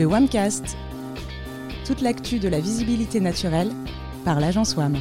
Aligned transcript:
Le 0.00 0.06
WAMcast. 0.06 0.78
Toute 1.84 2.00
l'actu 2.00 2.38
de 2.38 2.48
la 2.48 2.58
visibilité 2.58 3.20
naturelle 3.20 3.70
par 4.24 4.40
l'agence 4.40 4.74
WAM. 4.74 4.96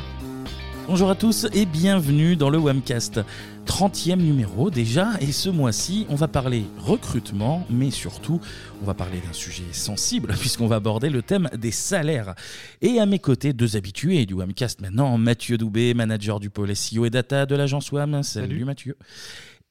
Bonjour 0.87 1.09
à 1.09 1.15
tous 1.15 1.47
et 1.53 1.65
bienvenue 1.65 2.35
dans 2.35 2.49
le 2.49 2.57
WAMcast. 2.57 3.21
30e 3.65 4.17
numéro 4.17 4.69
déjà 4.69 5.11
et 5.21 5.31
ce 5.31 5.49
mois-ci 5.49 6.05
on 6.09 6.15
va 6.15 6.27
parler 6.27 6.65
recrutement 6.79 7.65
mais 7.69 7.91
surtout 7.91 8.41
on 8.81 8.85
va 8.85 8.93
parler 8.93 9.21
d'un 9.25 9.31
sujet 9.31 9.63
sensible 9.71 10.33
puisqu'on 10.39 10.67
va 10.67 10.77
aborder 10.77 11.09
le 11.09 11.21
thème 11.21 11.49
des 11.57 11.71
salaires. 11.71 12.35
Et 12.81 12.99
à 12.99 13.05
mes 13.05 13.19
côtés 13.19 13.53
deux 13.53 13.77
habitués 13.77 14.25
du 14.25 14.33
WAMcast 14.33 14.81
maintenant, 14.81 15.17
Mathieu 15.17 15.57
Doubé, 15.57 15.93
manager 15.93 16.41
du 16.41 16.49
pôle 16.49 16.75
SEO 16.75 17.05
et 17.05 17.09
data 17.09 17.45
de 17.45 17.55
l'agence 17.55 17.89
WAM. 17.93 18.21
Salut, 18.21 18.65
Mathieu 18.65 18.97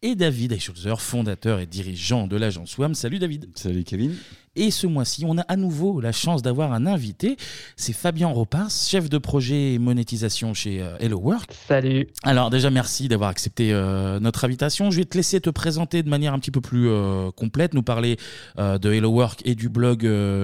et 0.03 0.15
David 0.15 0.53
Eichholzer, 0.53 1.01
fondateur 1.01 1.59
et 1.59 1.67
dirigeant 1.67 2.29
de 2.29 2.37
l'agence 2.37 2.79
WAM. 2.79 2.95
Salut 2.95 3.19
David. 3.19 3.51
Salut 3.55 3.83
Kevin. 3.83 4.15
Et 4.55 4.71
ce 4.71 4.87
mois-ci, 4.87 5.25
on 5.27 5.39
a 5.39 5.43
à 5.43 5.57
nouveau 5.57 6.01
la 6.01 6.13
chance 6.13 6.43
d'avoir 6.43 6.73
un 6.73 6.87
invité. 6.87 7.37
C'est 7.77 7.93
Fabien 7.93 8.29
Ropars, 8.29 8.71
chef 8.71 9.09
de 9.09 9.19
projet 9.19 9.79
monétisation 9.79 10.55
chez 10.55 10.81
euh, 10.83 10.97
Hello 11.01 11.19
Work. 11.19 11.53
Salut. 11.53 12.09
Alors 12.23 12.51
déjà, 12.51 12.71
merci 12.71 13.09
d'avoir 13.09 13.31
accepté 13.31 13.73
euh, 13.73 14.21
notre 14.21 14.45
invitation. 14.45 14.91
Je 14.91 14.99
vais 14.99 15.05
te 15.05 15.17
laisser 15.17 15.41
te 15.41 15.51
présenter 15.51 16.03
de 16.03 16.09
manière 16.09 16.33
un 16.33 16.39
petit 16.39 16.53
peu 16.53 16.61
plus 16.61 16.89
euh, 16.89 17.31
complète, 17.33 17.75
nous 17.75 17.83
parler 17.83 18.17
de 18.57 18.93
Hello 18.93 19.11
Work 19.11 19.43
et 19.45 19.55
du 19.55 19.69
blog 19.69 20.01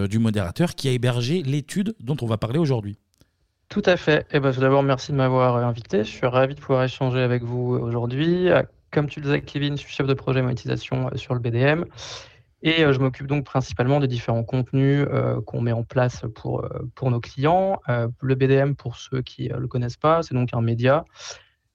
du 0.08 0.18
modérateur 0.18 0.74
qui 0.74 0.88
a 0.88 0.92
hébergé 0.92 1.42
l'étude 1.42 1.94
dont 2.00 2.16
on 2.22 2.26
va 2.26 2.38
parler 2.38 2.58
aujourd'hui. 2.58 2.96
Tout 3.68 3.82
à 3.86 3.96
fait. 3.96 4.22
Et 4.22 4.36
eh 4.36 4.40
ben, 4.40 4.52
tout 4.52 4.60
d'abord, 4.60 4.82
merci 4.82 5.12
de 5.12 5.16
m'avoir 5.16 5.56
invité. 5.56 5.98
Je 5.98 6.10
suis 6.10 6.26
ravi 6.26 6.54
de 6.54 6.60
pouvoir 6.60 6.84
échanger 6.84 7.20
avec 7.20 7.42
vous 7.42 7.78
aujourd'hui 7.80 8.48
comme 8.94 9.08
tu 9.08 9.20
le 9.20 9.26
disais, 9.26 9.40
Kevin, 9.42 9.76
je 9.76 9.82
suis 9.82 9.92
chef 9.92 10.06
de 10.06 10.14
projet 10.14 10.40
monétisation 10.40 11.08
euh, 11.08 11.16
sur 11.16 11.34
le 11.34 11.40
BDM. 11.40 11.84
Et 12.62 12.84
euh, 12.84 12.92
je 12.92 13.00
m'occupe 13.00 13.26
donc 13.26 13.44
principalement 13.44 14.00
des 14.00 14.06
différents 14.06 14.44
contenus 14.44 15.06
euh, 15.10 15.42
qu'on 15.42 15.60
met 15.60 15.72
en 15.72 15.82
place 15.82 16.24
pour, 16.34 16.66
pour 16.94 17.10
nos 17.10 17.20
clients. 17.20 17.80
le 17.88 18.34
BDM, 18.34 18.74
pour 18.74 18.96
ceux 18.96 19.20
qui 19.20 19.48
ne 19.48 19.56
le 19.56 19.66
connaissent 19.66 19.98
pas, 19.98 20.22
c'est 20.22 20.34
donc 20.34 20.54
un 20.54 20.62
média. 20.62 21.04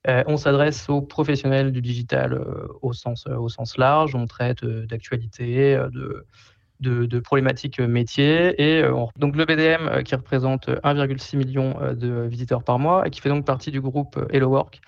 on 0.08 0.38
s'adresse 0.38 0.90
aux 0.90 1.02
professionnels 1.02 1.72
du 1.72 1.82
digital 1.82 2.42
au, 2.82 2.94
sens, 2.94 3.28
au 3.28 3.50
sens 3.50 3.78
large. 3.78 4.16
On 4.16 4.26
traite 4.26 4.66
d'actualités, 4.66 5.78
de, 5.92 7.06
de, 7.06 7.20
problématiques 7.20 7.80
métiers. 7.80 8.60
Et 8.60 8.82
donc 9.18 9.36
le 9.36 9.46
BDM 9.46 10.02
qui 10.04 10.16
représente 10.16 10.70
1,6 10.70 11.38
million 11.38 11.76
de 11.94 12.22
visiteurs 12.22 12.64
par 12.64 12.80
mois 12.80 13.06
et 13.06 13.12
qui 13.12 13.22
fait 13.22 13.30
donc 13.30 13.46
partie 13.46 13.70
du 13.70 13.82
groupe 13.82 14.18
Hello 14.32 14.48
Work. 14.48 14.82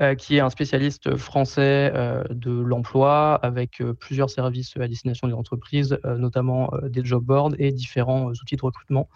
Euh, 0.00 0.16
qui 0.16 0.36
est 0.36 0.40
un 0.40 0.50
spécialiste 0.50 1.16
français 1.16 1.92
euh, 1.94 2.24
de 2.30 2.50
l'emploi 2.50 3.36
avec 3.36 3.80
euh, 3.80 3.92
plusieurs 3.92 4.28
services 4.28 4.76
à 4.76 4.88
destination 4.88 5.28
des 5.28 5.34
entreprises, 5.34 5.96
notamment 6.04 6.72
des 6.88 7.04
job 7.04 7.22
boards 7.24 7.52
et 7.60 7.70
différents 7.70 8.30
outils 8.30 8.56
de 8.56 8.62
recrutement. 8.62 9.08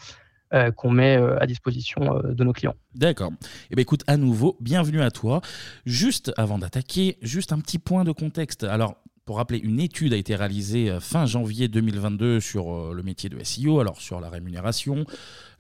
qu'on 0.77 0.91
met 0.91 1.17
à 1.17 1.47
disposition 1.47 2.23
de 2.25 2.43
nos 2.43 2.55
clients. 2.55 2.75
D'accord. 2.95 3.33
Eh 3.71 3.75
bien, 3.75 3.83
écoute, 3.83 4.03
à 4.07 4.17
nouveau, 4.17 4.57
bienvenue 4.61 5.03
à 5.03 5.11
toi. 5.11 5.43
Juste 5.85 6.33
avant 6.39 6.59
d'attaquer, 6.59 7.19
juste 7.21 7.53
un 7.53 7.61
petit 7.61 7.79
point 7.79 8.05
de 8.05 8.13
contexte. 8.13 8.65
Alors, 8.65 8.95
pour 9.29 9.37
rappeler, 9.37 9.59
une 9.59 9.79
étude 9.79 10.15
a 10.15 10.17
été 10.17 10.35
réalisée 10.35 10.97
fin 11.01 11.27
janvier 11.27 11.69
2022 11.69 12.41
sur 12.41 12.95
le 12.95 13.03
métier 13.03 13.29
de 13.29 13.39
SEO, 13.45 13.79
alors 13.79 14.01
sur 14.01 14.21
la 14.21 14.31
rémunération, 14.31 15.05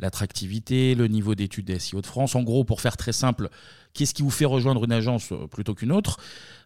l'attractivité, 0.01 0.95
le 0.95 1.07
niveau 1.07 1.35
d'études 1.35 1.67
des 1.67 1.79
SEO 1.79 2.01
de 2.01 2.07
France. 2.07 2.35
En 2.35 2.43
gros, 2.43 2.65
pour 2.65 2.81
faire 2.81 2.97
très 2.97 3.13
simple, 3.13 3.51
Qu'est-ce 3.95 4.15
qui 4.15 4.23
vous 4.23 4.31
fait 4.31 4.45
rejoindre 4.45 4.85
une 4.85 4.93
agence 4.93 5.33
euh, 5.33 5.47
plutôt 5.47 5.75
qu'une 5.75 5.91
autre? 5.91 6.19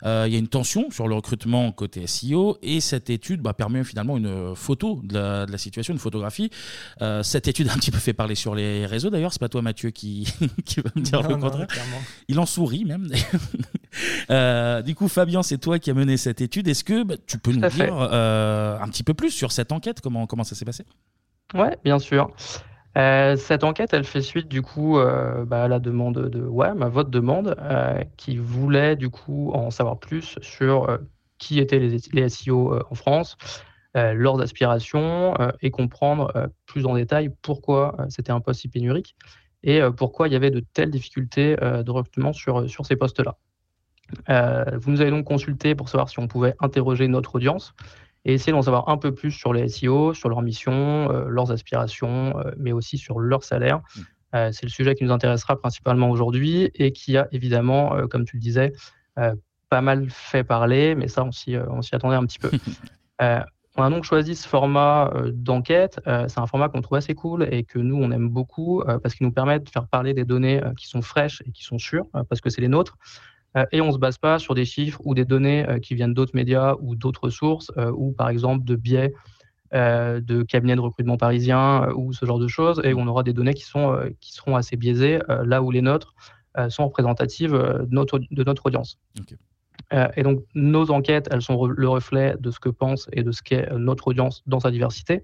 Euh, 0.05 0.25
Il 0.27 0.33
y 0.33 0.37
a 0.37 0.39
une 0.39 0.49
tension 0.49 0.91
sur 0.91 1.09
le 1.09 1.15
recrutement 1.15 1.73
côté 1.73 2.07
SEO 2.07 2.59
et 2.63 2.81
cette 2.81 3.09
étude 3.11 3.41
bah, 3.41 3.55
permet 3.55 3.85
finalement 3.85 4.17
une 4.17 4.55
photo 4.55 5.01
de 5.03 5.15
la, 5.51 5.59
situation, 5.59 5.95
une 5.95 6.01
photographie. 6.01 6.51
Euh, 7.01 7.23
cette 7.23 7.49
étude 7.49 7.69
a 7.69 7.73
un 7.73 7.77
petit 7.77 7.91
peu 7.91 7.99
fait 7.99 8.13
parler 8.13 8.35
sur 8.35 8.55
les 8.55 8.85
réseaux 8.87 9.11
d'ailleurs, 9.11 9.33
c'est 9.33 9.41
pas 9.41 9.49
toi 9.49 9.63
Mathieu 9.63 9.91
qui, 9.91 10.25
va 10.41 10.91
me 10.95 11.01
dire 11.01 11.23
le 11.23 11.37
contraire. 11.37 11.69
Il 12.29 12.39
en 12.39 12.47
sourit 12.47 12.85
même. 12.85 13.09
du 14.85 14.95
coup, 14.95 15.09
Fabien, 15.09 15.43
c'est 15.43 15.59
toi 15.59 15.79
qui 15.79 15.91
as 15.91 15.95
mené 15.95 16.17
cette 16.17 16.41
étude. 16.41 16.69
Est-ce 16.69 16.85
que 16.85 17.03
bah, 17.03 17.15
tu 17.27 17.39
peux 17.39 17.53
nous 17.53 17.69
dire 17.69 17.95
un 17.95 18.89
petit 18.89 19.03
peu 19.03 19.15
plus 19.15 19.31
sur 19.31 19.53
cette 19.53 19.73
enquête? 19.73 20.01
Comment, 20.01 20.27
comment 20.27 20.45
ça 20.45 20.55
s'est 20.55 20.65
passé? 20.65 20.85
Ouais, 21.55 21.77
bien 21.85 21.99
sûr. 21.99 22.31
Euh, 22.99 23.37
cette 23.37 23.65
enquête, 23.65 23.95
elle 23.95 24.05
fait 24.05 24.21
suite 24.21 24.49
du 24.49 24.61
coup 24.61 24.99
euh, 24.99 25.45
bah, 25.45 25.65
à 25.65 25.69
la 25.69 25.79
demande 25.79 26.29
de 26.29 26.43
WAM, 26.43 26.83
à 26.83 26.89
votre 26.89 27.11
demande, 27.11 27.57
euh, 27.59 28.03
qui 28.17 28.37
voulait 28.37 28.97
du 28.97 29.09
coup 29.09 29.51
en 29.53 29.71
savoir 29.71 29.99
plus 29.99 30.39
sur 30.43 30.99
qui 31.39 31.59
étaient 31.59 31.79
les, 31.79 31.99
les 32.13 32.29
SEO 32.29 32.79
en 32.89 32.95
France, 32.95 33.37
leurs 33.95 34.41
aspirations 34.41 35.35
et 35.61 35.71
comprendre 35.71 36.51
plus 36.67 36.87
en 36.87 36.95
détail 36.95 37.31
pourquoi 37.43 37.97
c'était 38.09 38.33
un 38.33 38.41
poste 38.41 38.61
si 38.61 38.69
pénurique 38.69 39.17
et 39.65 39.81
pourquoi 39.97 40.29
il 40.29 40.33
y 40.33 40.37
avait 40.37 40.51
de 40.51 40.61
telles 40.61 40.91
difficultés 40.91 41.57
de 41.57 41.91
recrutement 41.91 42.33
sur, 42.33 42.71
sur 42.71 42.87
ces 42.87 42.97
postes-là. 42.97 43.37
Vous 44.29 44.91
nous 44.91 45.01
avez 45.01 45.11
donc 45.11 45.25
consulté 45.25 45.75
pour 45.75 45.89
savoir 45.89 46.09
si 46.09 46.19
on 46.19 46.29
pouvait 46.29 46.55
interroger 46.61 47.09
notre 47.09 47.37
audience 47.37 47.75
et 48.25 48.35
essayer 48.35 48.53
d'en 48.53 48.63
savoir 48.63 48.89
un 48.89 48.99
peu 48.99 49.15
plus 49.15 49.31
sur 49.31 49.53
les 49.53 49.69
SEO, 49.69 50.15
sur 50.15 50.29
leur 50.29 50.43
mission, 50.43 51.11
euh, 51.11 51.27
leurs 51.29 51.51
aspirations, 51.51 52.39
euh, 52.39 52.53
mais 52.57 52.73
aussi 52.73 52.99
sur 52.99 53.19
leur 53.19 53.43
salaire. 53.43 53.81
Euh, 54.35 54.51
c'est 54.53 54.65
le 54.65 54.71
sujet 54.71 54.95
qui 54.95 55.05
nous 55.05 55.13
intéressera 55.13 55.59
principalement 55.59 56.11
aujourd'hui 56.11 56.71
et 56.75 56.93
qui 56.93 57.17
a 57.17 57.29
évidemment, 57.33 58.07
comme 58.09 58.25
tu 58.25 58.37
le 58.37 58.41
disais, 58.41 58.73
pas 59.69 59.81
mal 59.81 60.09
fait 60.09 60.45
parler, 60.45 60.95
mais 60.95 61.09
ça, 61.09 61.25
on 61.25 61.33
s'y, 61.33 61.55
attendait 61.93 62.17
un 62.17 62.25
petit 62.25 62.39
peu. 62.39 62.51
on 63.21 63.83
a 63.83 63.91
donc 63.91 64.05
choisi 64.05 64.35
ce 64.35 64.49
format 64.49 65.13
d'enquête. 65.33 66.01
c'est 66.07 66.39
un 66.39 66.47
format 66.47 66.71
qu'on 66.71 66.81
trouve 66.81 66.97
assez 66.97 67.15
cool 67.15 67.47
et 67.51 67.65
que 67.65 67.79
nous, 67.79 67.97
on 67.97 68.11
aime 68.11 68.31
beaucoup 68.31 68.83
parce 69.03 69.15
qu'il 69.15 69.27
nous 69.27 69.33
permet 69.33 69.61
de 69.61 69.69
faire 69.69 69.87
parler 69.87 70.15
des 70.15 70.25
données 70.25 70.63
qui 70.79 70.89
sont 70.89 71.03
fraîches 71.03 71.43
et 71.45 71.53
qui 71.53 71.65
sont 71.65 71.79
sûres, 71.79 72.07
parce 72.31 72.41
que 72.41 72.49
c'est 72.49 72.63
les 72.63 72.69
nôtres. 72.69 72.97
Euh, 73.57 73.67
et 73.73 73.81
on 73.81 73.89
ne 73.89 73.93
se 73.93 73.99
base 73.99 74.19
pas 74.19 74.39
sur 74.39 74.55
des 74.55 74.65
chiffres 74.65 75.01
ou 75.05 75.15
des 75.15 75.25
données 75.25 75.69
euh, 75.69 75.79
qui 75.79 75.95
viennent 75.95 76.15
d'autres 76.15 76.35
médias 76.35 76.75
ou 76.81 76.97
d'autres 76.97 77.31
sources, 77.31 77.71
euh, 77.77 77.91
ou 77.95 78.13
par 78.13 78.29
exemple 78.29 78.65
de 78.65 78.77
biais 78.77 79.13
de 79.75 80.43
cabinets 80.43 80.77
de 80.77 80.83
recrutement 80.83 81.17
parisiens 81.17 81.89
ou 81.97 82.13
ce 82.13 82.27
genre 82.27 82.39
de 82.39 82.47
choses, 82.47 82.83
et 82.85 82.93
on 82.93 83.07
aura 83.07 83.23
des 83.23 83.33
données 83.33 83.55
qui, 83.55 83.65
sont, 83.65 83.99
qui 84.21 84.35
seront 84.35 84.55
assez 84.55 84.77
biaisées, 84.77 85.19
là 85.47 85.63
où 85.63 85.71
les 85.71 85.81
nôtres 85.81 86.13
sont 86.69 86.85
représentatives 86.85 87.53
de 87.53 87.89
notre, 87.91 88.19
de 88.19 88.45
notre 88.45 88.67
audience. 88.67 88.99
et 89.91 90.23
donc, 90.25 90.45
nos 90.55 90.91
enquêtes, 90.91 91.27
elles 91.31 91.41
sont 91.41 91.65
le 91.65 91.89
reflet 91.89 92.37
de 92.39 92.51
ce 92.51 92.61
que 92.61 92.69
pense 92.69 93.09
et 93.15 93.23
de 93.23 93.33
ce 93.33 93.43
qu'est 93.43 93.73
notre 93.75 94.09
audience 94.09 94.43
dans 94.47 94.61
sa 94.61 94.71
diversité. 94.71 95.23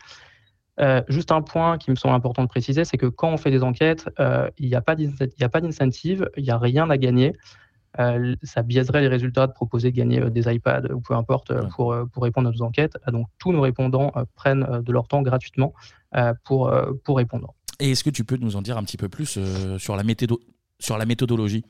juste 1.09 1.31
un 1.31 1.43
point 1.43 1.77
qui 1.77 1.91
me 1.91 1.97
semble 1.97 2.15
important 2.15 2.43
de 2.43 2.49
préciser, 2.49 2.87
c'est 2.87 2.97
que 2.97 3.05
quand 3.05 3.31
on 3.31 3.37
fait 3.37 3.51
des 3.51 3.63
enquêtes, 3.63 4.09
il 4.57 4.67
n'y 4.67 4.77
a 4.77 4.81
pas 4.81 5.61
d'incentive, 5.61 6.27
il 6.39 6.45
n'y 6.45 6.51
a 6.51 6.57
rien 6.57 6.89
à 6.89 6.97
gagner. 6.97 7.35
Euh, 7.99 8.35
ça 8.43 8.63
biaiserait 8.63 9.01
les 9.01 9.09
résultats 9.09 9.47
de 9.47 9.53
proposer 9.53 9.91
de 9.91 9.97
gagner 9.97 10.21
euh, 10.21 10.31
des 10.31 10.53
iPads 10.53 10.93
ou 10.93 11.01
peu 11.01 11.15
importe 11.15 11.51
euh, 11.51 11.65
pour, 11.65 11.97
pour 12.13 12.23
répondre 12.23 12.49
à 12.49 12.53
nos 12.53 12.63
enquêtes. 12.63 12.97
Donc 13.09 13.27
tous 13.39 13.53
nos 13.53 13.61
répondants 13.61 14.13
prennent 14.35 14.83
de 14.83 14.93
leur 14.93 15.09
temps 15.09 15.23
gratuitement 15.23 15.75
pour, 16.45 16.73
pour 17.05 17.17
répondre. 17.17 17.55
Et 17.81 17.91
est-ce 17.91 18.03
que 18.03 18.11
tu 18.11 18.25
peux 18.25 18.37
nous 18.37 18.57
en 18.57 18.63
dire 18.63 18.77
un 18.77 18.83
petit 18.83 18.97
peu 18.97 19.09
plus 19.09 19.39
sur, 19.79 19.97
la 19.97 20.03
méthodo 20.03 20.41
sur 20.79 20.99
la 20.99 21.07
méthodologie? 21.07 21.65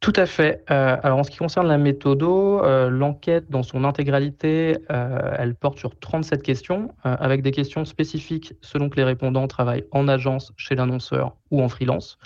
Tout 0.00 0.12
à 0.16 0.26
fait. 0.26 0.62
alors 0.68 1.18
en 1.18 1.24
ce 1.24 1.30
qui 1.30 1.38
concerne 1.38 1.66
la 1.66 1.78
méthodo, 1.78 2.62
l'enquête 2.88 3.50
dans 3.50 3.62
son 3.62 3.84
intégralité, 3.84 4.78
elle 4.88 5.54
porte 5.54 5.78
sur 5.78 5.98
37 5.98 6.42
questions, 6.42 6.94
avec 7.02 7.42
des 7.42 7.50
questions 7.50 7.84
spécifiques 7.84 8.54
selon 8.62 8.88
que 8.88 8.96
les 8.96 9.04
répondants 9.04 9.48
travaillent 9.48 9.84
en 9.90 10.08
agence, 10.08 10.52
chez 10.56 10.74
l'annonceur 10.74 11.36
ou 11.50 11.62
en 11.62 11.68
freelance. 11.68 12.18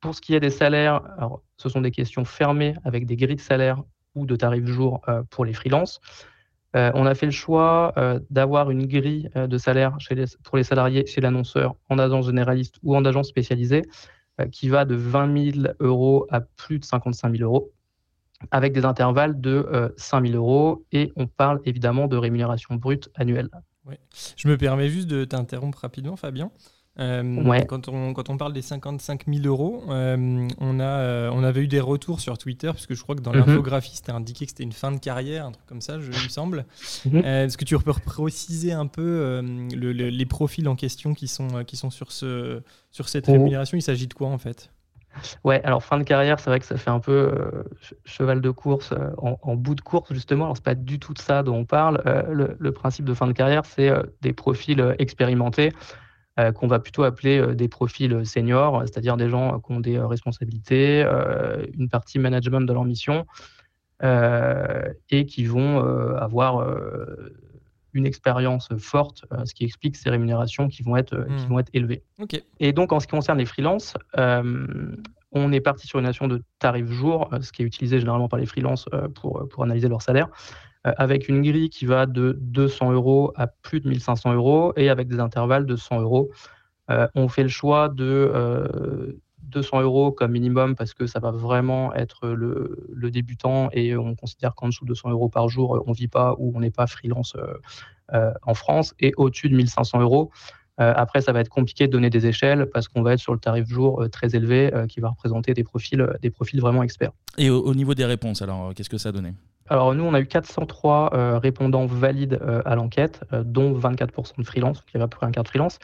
Pour 0.00 0.14
ce 0.14 0.20
qui 0.20 0.34
est 0.34 0.40
des 0.40 0.50
salaires, 0.50 1.02
alors, 1.18 1.42
ce 1.58 1.68
sont 1.68 1.80
des 1.80 1.90
questions 1.90 2.24
fermées 2.24 2.74
avec 2.84 3.04
des 3.04 3.16
grilles 3.16 3.36
de 3.36 3.40
salaire 3.40 3.82
ou 4.14 4.26
de 4.26 4.36
tarifs 4.36 4.66
jour 4.66 5.02
euh, 5.08 5.22
pour 5.28 5.44
les 5.44 5.52
freelances. 5.52 6.00
Euh, 6.76 6.90
on 6.94 7.06
a 7.06 7.14
fait 7.14 7.26
le 7.26 7.32
choix 7.32 7.92
euh, 7.96 8.20
d'avoir 8.30 8.70
une 8.70 8.86
grille 8.86 9.30
de 9.34 9.58
salaire 9.58 9.96
pour 10.44 10.56
les 10.56 10.64
salariés 10.64 11.06
chez 11.06 11.20
l'annonceur 11.20 11.74
en 11.88 11.98
agence 11.98 12.26
généraliste 12.26 12.76
ou 12.82 12.96
en 12.96 13.04
agence 13.04 13.28
spécialisée 13.28 13.82
qui 14.52 14.68
va 14.68 14.84
de 14.84 14.94
20 14.94 15.52
000 15.52 15.74
euros 15.80 16.26
à 16.30 16.40
plus 16.40 16.78
de 16.78 16.84
55 16.84 17.36
000 17.36 17.42
euros 17.42 17.72
avec 18.52 18.72
des 18.72 18.84
intervalles 18.84 19.40
de 19.40 19.92
5 19.96 20.28
000 20.28 20.36
euros 20.36 20.84
et 20.92 21.10
on 21.16 21.26
parle 21.26 21.60
évidemment 21.64 22.06
de 22.06 22.16
rémunération 22.16 22.76
brute 22.76 23.10
annuelle. 23.16 23.50
Je 24.36 24.46
me 24.46 24.56
permets 24.56 24.90
juste 24.90 25.08
de 25.08 25.24
t'interrompre 25.24 25.78
rapidement, 25.78 26.14
Fabien. 26.14 26.52
Euh, 26.98 27.64
quand, 27.68 27.88
on, 27.88 28.12
quand 28.12 28.28
on 28.30 28.36
parle 28.36 28.52
des 28.52 28.62
55 28.62 29.24
000 29.26 29.46
euros, 29.46 29.84
euh, 29.88 30.48
on, 30.58 30.80
a, 30.80 30.84
euh, 30.84 31.30
on 31.32 31.44
avait 31.44 31.62
eu 31.62 31.68
des 31.68 31.80
retours 31.80 32.20
sur 32.20 32.38
Twitter, 32.38 32.70
puisque 32.72 32.94
je 32.94 33.02
crois 33.02 33.14
que 33.14 33.20
dans 33.20 33.32
mhm. 33.32 33.38
l'infographie, 33.38 33.96
c'était 33.96 34.12
indiqué 34.12 34.46
que 34.46 34.50
c'était 34.50 34.64
une 34.64 34.72
fin 34.72 34.90
de 34.90 34.98
carrière, 34.98 35.46
un 35.46 35.52
truc 35.52 35.66
comme 35.66 35.80
ça, 35.80 36.00
je, 36.00 36.10
il 36.10 36.24
me 36.24 36.28
semble. 36.28 36.66
Mhm. 37.06 37.24
Est-ce 37.24 37.56
que 37.56 37.64
tu 37.64 37.78
peux 37.78 37.92
préciser 37.92 38.72
un 38.72 38.86
peu 38.86 39.40
les 39.72 40.26
profils 40.26 40.68
en 40.68 40.76
question 40.76 41.14
qui 41.14 41.28
sont, 41.28 41.64
qui 41.64 41.76
sont 41.76 41.90
sur, 41.90 42.12
ce, 42.12 42.62
sur 42.90 43.08
cette 43.08 43.28
oh. 43.28 43.32
rémunération? 43.32 43.76
Il 43.76 43.82
s'agit 43.82 44.06
de 44.06 44.14
quoi 44.14 44.28
en 44.28 44.38
fait? 44.38 44.70
Ouais, 45.44 45.62
alors 45.64 45.82
fin 45.82 45.98
de 45.98 46.04
carrière, 46.04 46.38
c'est 46.40 46.50
vrai 46.50 46.60
que 46.60 46.66
ça 46.66 46.76
fait 46.76 46.90
un 46.90 47.00
peu 47.00 47.12
euh, 47.12 47.64
cheval 48.04 48.40
de 48.40 48.50
course 48.50 48.92
euh, 48.92 49.10
en, 49.18 49.56
bout 49.56 49.74
de 49.74 49.80
course, 49.80 50.12
justement. 50.12 50.44
Alors, 50.44 50.56
c'est 50.56 50.64
pas 50.64 50.74
du 50.74 50.98
tout 50.98 51.14
de 51.14 51.18
ça 51.18 51.42
dont 51.42 51.56
on 51.56 51.64
parle. 51.64 52.02
Euh, 52.06 52.54
le, 52.58 52.72
principe 52.72 53.04
de 53.04 53.14
fin 53.14 53.26
de 53.26 53.32
carrière, 53.32 53.64
c'est 53.64 53.90
des 54.20 54.32
profils 54.32 54.94
expérimentés 54.98 55.72
qu'on 56.54 56.66
va 56.68 56.78
plutôt 56.78 57.02
appeler 57.02 57.54
des 57.54 57.68
profils 57.68 58.24
seniors, 58.24 58.82
c'est-à-dire 58.82 59.16
des 59.16 59.28
gens 59.28 59.58
qui 59.60 59.72
ont 59.72 59.80
des 59.80 59.98
responsabilités, 59.98 61.02
une 61.76 61.88
partie 61.88 62.18
management 62.18 62.60
de 62.60 62.72
leur 62.72 62.84
mission 62.84 63.26
et 64.02 65.26
qui 65.26 65.44
vont 65.44 65.80
avoir 66.16 66.64
une 67.98 68.06
expérience 68.06 68.68
forte, 68.78 69.24
euh, 69.32 69.44
ce 69.44 69.54
qui 69.54 69.64
explique 69.64 69.96
ces 69.96 70.10
rémunérations 70.10 70.68
qui 70.68 70.82
vont 70.82 70.96
être, 70.96 71.14
euh, 71.14 71.24
qui 71.24 71.44
hmm. 71.44 71.48
vont 71.48 71.58
être 71.58 71.70
élevées. 71.72 72.02
Et 72.60 72.72
donc, 72.72 72.92
en 72.92 73.00
ce 73.00 73.06
qui 73.06 73.12
concerne 73.12 73.38
les 73.38 73.46
freelances, 73.46 73.94
euh, 74.16 74.94
on 75.32 75.52
est 75.52 75.60
parti 75.60 75.86
sur 75.86 75.98
une 75.98 76.06
nation 76.06 76.28
de 76.28 76.42
tarif 76.58 76.86
jour, 76.86 77.28
ce 77.42 77.52
qui 77.52 77.62
est 77.62 77.66
utilisé 77.66 77.98
généralement 77.98 78.28
par 78.28 78.38
les 78.38 78.46
freelances 78.46 78.88
pour, 79.14 79.46
pour 79.50 79.62
analyser 79.62 79.86
leur 79.88 80.00
salaire, 80.00 80.28
avec 80.84 81.28
une 81.28 81.42
grille 81.42 81.70
qui 81.70 81.86
va 81.86 82.06
de 82.06 82.36
200 82.40 82.92
euros 82.92 83.32
à 83.36 83.46
plus 83.46 83.80
de 83.80 83.88
1500 83.88 84.32
euros 84.34 84.72
et 84.76 84.88
avec 84.90 85.08
des 85.08 85.20
intervalles 85.20 85.66
de 85.66 85.76
100 85.76 86.00
euros. 86.00 86.30
on 86.88 87.28
fait 87.28 87.42
le 87.42 87.48
choix 87.48 87.88
de 87.88 89.18
200 89.48 89.82
euros 89.82 90.12
comme 90.12 90.32
minimum 90.32 90.76
parce 90.76 90.94
que 90.94 91.06
ça 91.06 91.20
va 91.20 91.30
vraiment 91.30 91.94
être 91.94 92.28
le, 92.28 93.10
débutant 93.10 93.68
et 93.72 93.96
on 93.96 94.14
considère 94.14 94.54
qu'en 94.54 94.68
dessous 94.68 94.84
de 94.84 94.90
200 94.90 95.10
euros 95.10 95.28
par 95.28 95.48
jour, 95.48 95.82
on 95.86 95.90
ne 95.90 95.96
vit 95.96 96.08
pas 96.08 96.34
ou 96.38 96.52
on 96.54 96.60
n'est 96.60 96.70
pas 96.70 96.86
freelance 96.86 97.34
euh, 97.36 97.54
euh, 98.12 98.32
en 98.42 98.54
France 98.54 98.94
et 99.00 99.12
au-dessus 99.16 99.48
de 99.48 99.56
1500 99.56 100.00
euros. 100.00 100.30
Euh, 100.80 100.92
après, 100.96 101.20
ça 101.20 101.32
va 101.32 101.40
être 101.40 101.48
compliqué 101.48 101.86
de 101.86 101.92
donner 101.92 102.10
des 102.10 102.26
échelles 102.26 102.66
parce 102.72 102.88
qu'on 102.88 103.02
va 103.02 103.14
être 103.14 103.20
sur 103.20 103.32
le 103.32 103.38
tarif 103.38 103.68
jour 103.68 104.04
très 104.10 104.34
élevé 104.36 104.70
qui 104.88 105.00
va 105.00 105.08
représenter 105.08 105.54
des 105.54 105.64
profils, 105.64 106.06
des 106.22 106.30
profils 106.30 106.60
vraiment 106.60 106.82
experts. 106.82 107.12
Et 107.36 107.50
au, 107.50 107.74
niveau 107.74 107.94
des 107.94 108.04
réponses, 108.04 108.42
alors, 108.42 108.72
qu'est-ce 108.74 108.90
que 108.90 108.98
ça 108.98 109.08
a 109.08 109.12
donné? 109.12 109.34
Alors 109.70 109.94
nous, 109.94 110.04
on 110.04 110.14
a 110.14 110.20
eu 110.20 110.26
403 110.26 111.38
répondants 111.40 111.86
valides 111.86 112.40
à 112.64 112.74
l'enquête, 112.74 113.24
dont 113.44 113.78
24% 113.78 114.38
de 114.38 114.44
freelance, 114.44 114.82
qui 114.82 114.96
avait 114.96 115.04
à 115.04 115.08
peu 115.08 115.16
près 115.16 115.26
un 115.26 115.30
quart 115.30 115.44
de 115.44 115.48
freelance. 115.48 115.78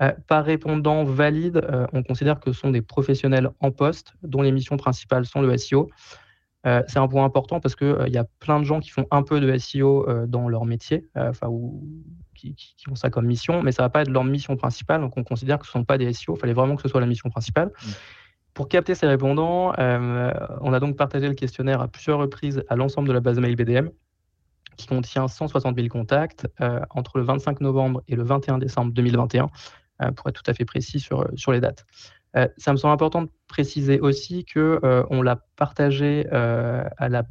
Euh, 0.00 0.12
par 0.28 0.44
répondant 0.44 1.04
valide, 1.04 1.56
euh, 1.56 1.86
on 1.92 2.02
considère 2.02 2.38
que 2.38 2.52
ce 2.52 2.60
sont 2.60 2.70
des 2.70 2.82
professionnels 2.82 3.50
en 3.60 3.72
poste 3.72 4.14
dont 4.22 4.42
les 4.42 4.52
missions 4.52 4.76
principales 4.76 5.26
sont 5.26 5.40
le 5.40 5.56
SEO. 5.56 5.90
Euh, 6.66 6.82
c'est 6.86 6.98
un 6.98 7.08
point 7.08 7.24
important 7.24 7.60
parce 7.60 7.74
qu'il 7.74 7.96
il 8.06 8.12
y 8.12 8.18
a 8.18 8.24
plein 8.38 8.60
de 8.60 8.64
gens 8.64 8.80
qui 8.80 8.90
font 8.90 9.06
un 9.10 9.22
peu 9.22 9.40
de 9.40 9.58
SEO 9.58 10.06
dans 10.26 10.48
leur 10.48 10.64
métier, 10.64 11.08
enfin, 11.16 11.48
ou 11.48 11.82
qui, 12.38 12.74
ont 12.90 12.94
ça 12.94 13.10
comme 13.10 13.26
mission, 13.26 13.62
mais 13.62 13.72
ça 13.72 13.82
ne 13.82 13.86
va 13.86 13.90
pas 13.90 14.02
être 14.02 14.10
leur 14.10 14.24
mission 14.24 14.56
principale. 14.56 15.00
Donc, 15.00 15.16
on 15.16 15.24
considère 15.24 15.58
que 15.58 15.66
ce 15.66 15.70
ne 15.70 15.80
sont 15.80 15.84
pas 15.84 15.98
des 15.98 16.12
SEO. 16.12 16.36
Il 16.36 16.40
fallait 16.40 16.52
vraiment 16.52 16.76
que 16.76 16.82
ce 16.82 16.88
soit 16.88 17.00
la 17.00 17.06
mission 17.06 17.28
principale. 17.30 17.68
Mmh. 17.68 17.90
Pour 18.54 18.68
capter 18.68 18.94
ces 18.94 19.06
répondants, 19.06 19.72
on 19.78 20.72
a 20.72 20.80
donc 20.80 20.96
partagé 20.96 21.28
le 21.28 21.34
questionnaire 21.34 21.80
à 21.80 21.86
plusieurs 21.86 22.18
reprises 22.18 22.64
à 22.68 22.74
l'ensemble 22.74 23.06
de 23.06 23.12
la 23.12 23.20
base 23.20 23.38
mail 23.38 23.54
BDM, 23.54 23.88
qui 24.76 24.88
contient 24.88 25.28
160 25.28 25.76
000 25.76 25.86
contacts 25.88 26.48
entre 26.90 27.18
le 27.18 27.24
25 27.24 27.60
novembre 27.60 28.02
et 28.08 28.16
le 28.16 28.24
21 28.24 28.58
décembre 28.58 28.92
2021. 28.92 29.48
Euh, 30.00 30.12
pour 30.12 30.28
être 30.28 30.40
tout 30.40 30.48
à 30.48 30.54
fait 30.54 30.64
précis 30.64 31.00
sur, 31.00 31.28
sur 31.34 31.50
les 31.50 31.60
dates. 31.60 31.84
Euh, 32.36 32.46
ça 32.56 32.70
me 32.70 32.76
semble 32.76 32.92
important 32.92 33.22
de 33.22 33.30
préciser 33.48 33.98
aussi 33.98 34.44
que 34.44 34.78
euh, 34.84 35.02
on 35.10 35.22
l'a 35.22 35.42
partagé 35.56 36.24
à, 36.30 37.08
la, 37.08 37.24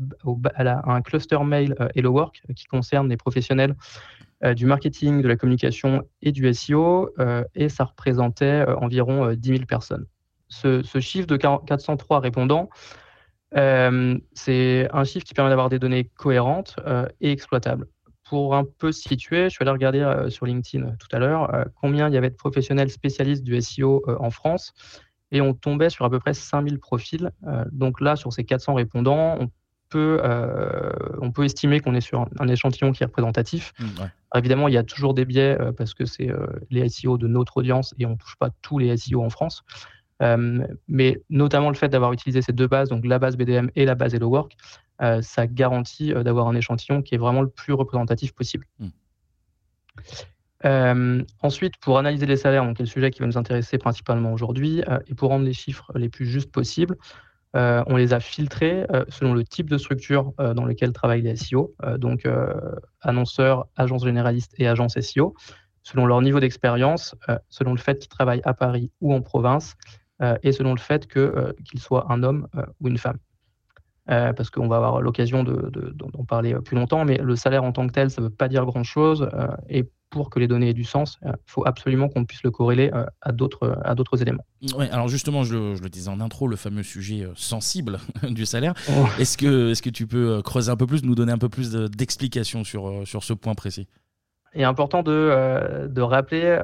un 0.85 1.01
cluster 1.01 1.39
mail 1.45 1.75
Hello 1.95 2.11
Work 2.11 2.41
qui 2.55 2.65
concerne 2.65 3.07
les 3.07 3.15
professionnels 3.15 3.73
du 4.55 4.65
marketing, 4.65 5.21
de 5.21 5.27
la 5.27 5.35
communication 5.35 6.03
et 6.21 6.31
du 6.31 6.53
SEO, 6.53 7.09
et 7.55 7.69
ça 7.69 7.85
représentait 7.85 8.65
environ 8.79 9.33
10 9.33 9.49
000 9.49 9.65
personnes. 9.65 10.05
Ce, 10.47 10.81
chiffre 10.99 11.27
de 11.27 11.37
403 11.37 12.19
répondants, 12.19 12.69
c'est 13.51 14.87
un 14.93 15.03
chiffre 15.05 15.25
qui 15.25 15.33
permet 15.33 15.49
d'avoir 15.49 15.69
des 15.69 15.79
données 15.79 16.05
cohérentes 16.05 16.75
et 17.19 17.31
exploitables 17.31 17.87
pour 18.29 18.55
un 18.55 18.65
peu 18.65 18.91
situer, 18.91 19.45
je 19.45 19.49
suis 19.49 19.63
allé 19.63 19.71
regarder 19.71 20.01
euh, 20.01 20.29
sur 20.29 20.45
LinkedIn 20.45 20.85
euh, 20.85 20.91
tout 20.99 21.07
à 21.11 21.19
l'heure 21.19 21.53
euh, 21.53 21.63
combien 21.79 22.09
il 22.09 22.13
y 22.13 22.17
avait 22.17 22.29
de 22.29 22.35
professionnels 22.35 22.89
spécialistes 22.89 23.43
du 23.43 23.59
SEO 23.61 24.03
en 24.19 24.29
France 24.29 24.73
et 25.31 25.41
on 25.41 25.53
tombait 25.53 25.89
sur 25.89 26.05
à 26.05 26.09
peu 26.09 26.19
près 26.19 26.33
5000 26.33 26.79
profils. 26.79 27.31
donc 27.73 27.99
là, 27.99 28.15
sur 28.15 28.31
ces 28.31 28.45
400 28.45 28.75
répondants, 28.75 29.37
on 29.41 29.49
peut, 29.89 30.21
on 31.19 31.31
peut 31.33 31.43
estimer 31.43 31.81
qu'on 31.81 31.95
est 31.95 32.01
sur 32.01 32.29
un, 32.39 32.47
échantillon 32.47 32.93
qui 32.93 33.03
est 33.03 33.07
représentatif. 33.07 33.73
Mmh, 33.77 33.85
évidemment, 34.35 34.67
il 34.67 34.73
y 34.73 34.77
a 34.77 34.83
toujours 34.83 35.13
des 35.13 35.25
biais 35.25 35.57
parce 35.77 35.93
que 35.93 36.05
c'est 36.05 36.29
les 36.69 36.87
SEO 36.89 37.17
de 37.17 37.27
notre 37.27 37.57
audience 37.57 37.93
et 37.99 38.05
on 38.05 38.11
ne 38.11 38.15
touche 38.15 38.35
pas 38.37 38.49
tous 38.61 38.79
les 38.79 38.95
SEO 38.97 39.23
en 39.23 39.29
France. 39.29 39.63
mais 40.87 41.21
notamment 41.29 41.69
le 41.69 41.75
fait 41.75 41.89
d'avoir 41.89 42.13
utilisé 42.13 42.41
ces 42.41 42.53
deux 42.53 42.67
bases, 42.67 42.89
donc 42.89 43.05
la 43.05 43.19
base 43.19 43.37
BDM 43.37 43.69
et 43.75 43.85
la 43.85 43.95
base 43.95 44.15
HelloWork, 44.15 44.55
euh, 45.01 45.21
ça 45.21 45.45
garantit 45.45 46.11
euh, 46.11 46.23
d'avoir 46.23 46.47
un 46.47 46.55
échantillon 46.55 47.01
qui 47.01 47.13
est 47.13 47.19
vraiment 47.19 47.41
le 47.41 47.49
plus 47.49 47.73
représentatif 47.73 48.33
possible. 48.33 48.65
Hmm. 48.79 48.87
Euh, 50.65 51.23
ensuite, 51.41 51.77
pour 51.77 51.99
analyser 51.99 52.25
les 52.25 52.35
salaires, 52.35 52.65
donc, 52.65 52.77
qui 52.77 52.81
est 52.81 52.85
le 52.85 52.89
sujet 52.89 53.11
qui 53.11 53.19
va 53.19 53.27
nous 53.27 53.37
intéresser 53.37 53.77
principalement 53.77 54.33
aujourd'hui, 54.33 54.81
et 55.07 55.13
pour 55.13 55.29
rendre 55.29 55.45
les 55.45 55.53
chiffres 55.53 55.91
les 55.95 56.09
plus 56.09 56.25
justes 56.25 56.51
possibles, 56.51 56.97
on 57.53 57.95
les 57.95 58.13
a 58.13 58.19
filtrés 58.19 58.85
selon 59.09 59.33
le 59.33 59.43
type 59.43 59.69
de 59.69 59.77
structure 59.77 60.33
dans 60.37 60.65
lequel 60.65 60.91
travaillent 60.91 61.21
les 61.21 61.35
SEO, 61.35 61.73
donc 61.97 62.27
annonceurs, 63.01 63.67
agences 63.75 64.03
généralistes 64.03 64.53
et 64.57 64.67
agences 64.67 64.99
SEO, 64.99 65.33
selon 65.83 66.05
leur 66.05 66.21
niveau 66.21 66.39
d'expérience, 66.39 67.15
selon 67.49 67.71
le 67.71 67.79
fait 67.79 67.99
qu'ils 67.99 68.09
travaillent 68.09 68.43
à 68.43 68.53
Paris 68.53 68.91
ou 69.01 69.13
en 69.13 69.21
province, 69.21 69.75
et 70.43 70.51
selon 70.51 70.73
le 70.73 70.79
fait 70.79 71.07
qu'ils 71.07 71.79
soient 71.79 72.11
un 72.11 72.21
homme 72.23 72.47
ou 72.79 72.89
une 72.89 72.97
femme. 72.97 73.17
Euh, 74.09 74.31
parce 74.31 74.49
qu'on 74.49 74.69
va 74.69 74.77
avoir 74.77 75.01
l'occasion 75.01 75.43
d'en 75.43 76.23
parler 76.23 76.55
plus 76.63 76.77
longtemps, 76.77 77.03
mais 77.03 77.17
le 77.17 77.35
salaire 77.35 77.65
en 77.65 77.73
tant 77.73 77.85
que 77.87 77.91
tel, 77.91 78.09
ça 78.09 78.21
ne 78.21 78.27
veut 78.27 78.33
pas 78.33 78.47
dire 78.47 78.65
grand-chose. 78.65 79.29
Euh, 79.33 79.83
pour 80.09 80.29
que 80.29 80.39
les 80.39 80.47
données 80.47 80.69
aient 80.69 80.73
du 80.73 80.83
sens, 80.83 81.17
il 81.21 81.29
euh, 81.29 81.33
faut 81.45 81.67
absolument 81.67 82.09
qu'on 82.09 82.25
puisse 82.25 82.43
le 82.43 82.51
corréler 82.51 82.91
à 83.21 83.31
d'autres 83.31 84.21
éléments. 84.21 84.45
Alors 84.91 85.07
justement, 85.07 85.43
je 85.43 85.81
le, 85.81 85.89
disais 85.89 86.09
en 86.09 86.19
intro, 86.19 86.47
le 86.47 86.55
fameux 86.55 86.83
sujet 86.83 87.27
sensible 87.35 87.99
du 88.23 88.45
salaire. 88.45 88.73
Oh. 88.89 89.05
Est-ce 89.19 89.37
que, 89.37 89.71
est 89.71 89.81
que 89.81 89.89
tu 89.89 90.07
peux 90.07 90.41
creuser 90.41 90.71
un 90.71 90.77
peu 90.77 90.87
plus, 90.87 91.03
nous 91.03 91.15
donner 91.15 91.31
un 91.31 91.37
peu 91.37 91.49
plus 91.49 91.71
d'explications 91.71 92.63
sur, 92.63 93.07
sur 93.07 93.23
ce 93.23 93.33
point 93.33 93.53
précis? 93.53 93.87
Il 94.55 94.61
est 94.61 94.65
important 94.65 95.03
de, 95.03 95.87
de 95.87 96.01
rappeler 96.01 96.59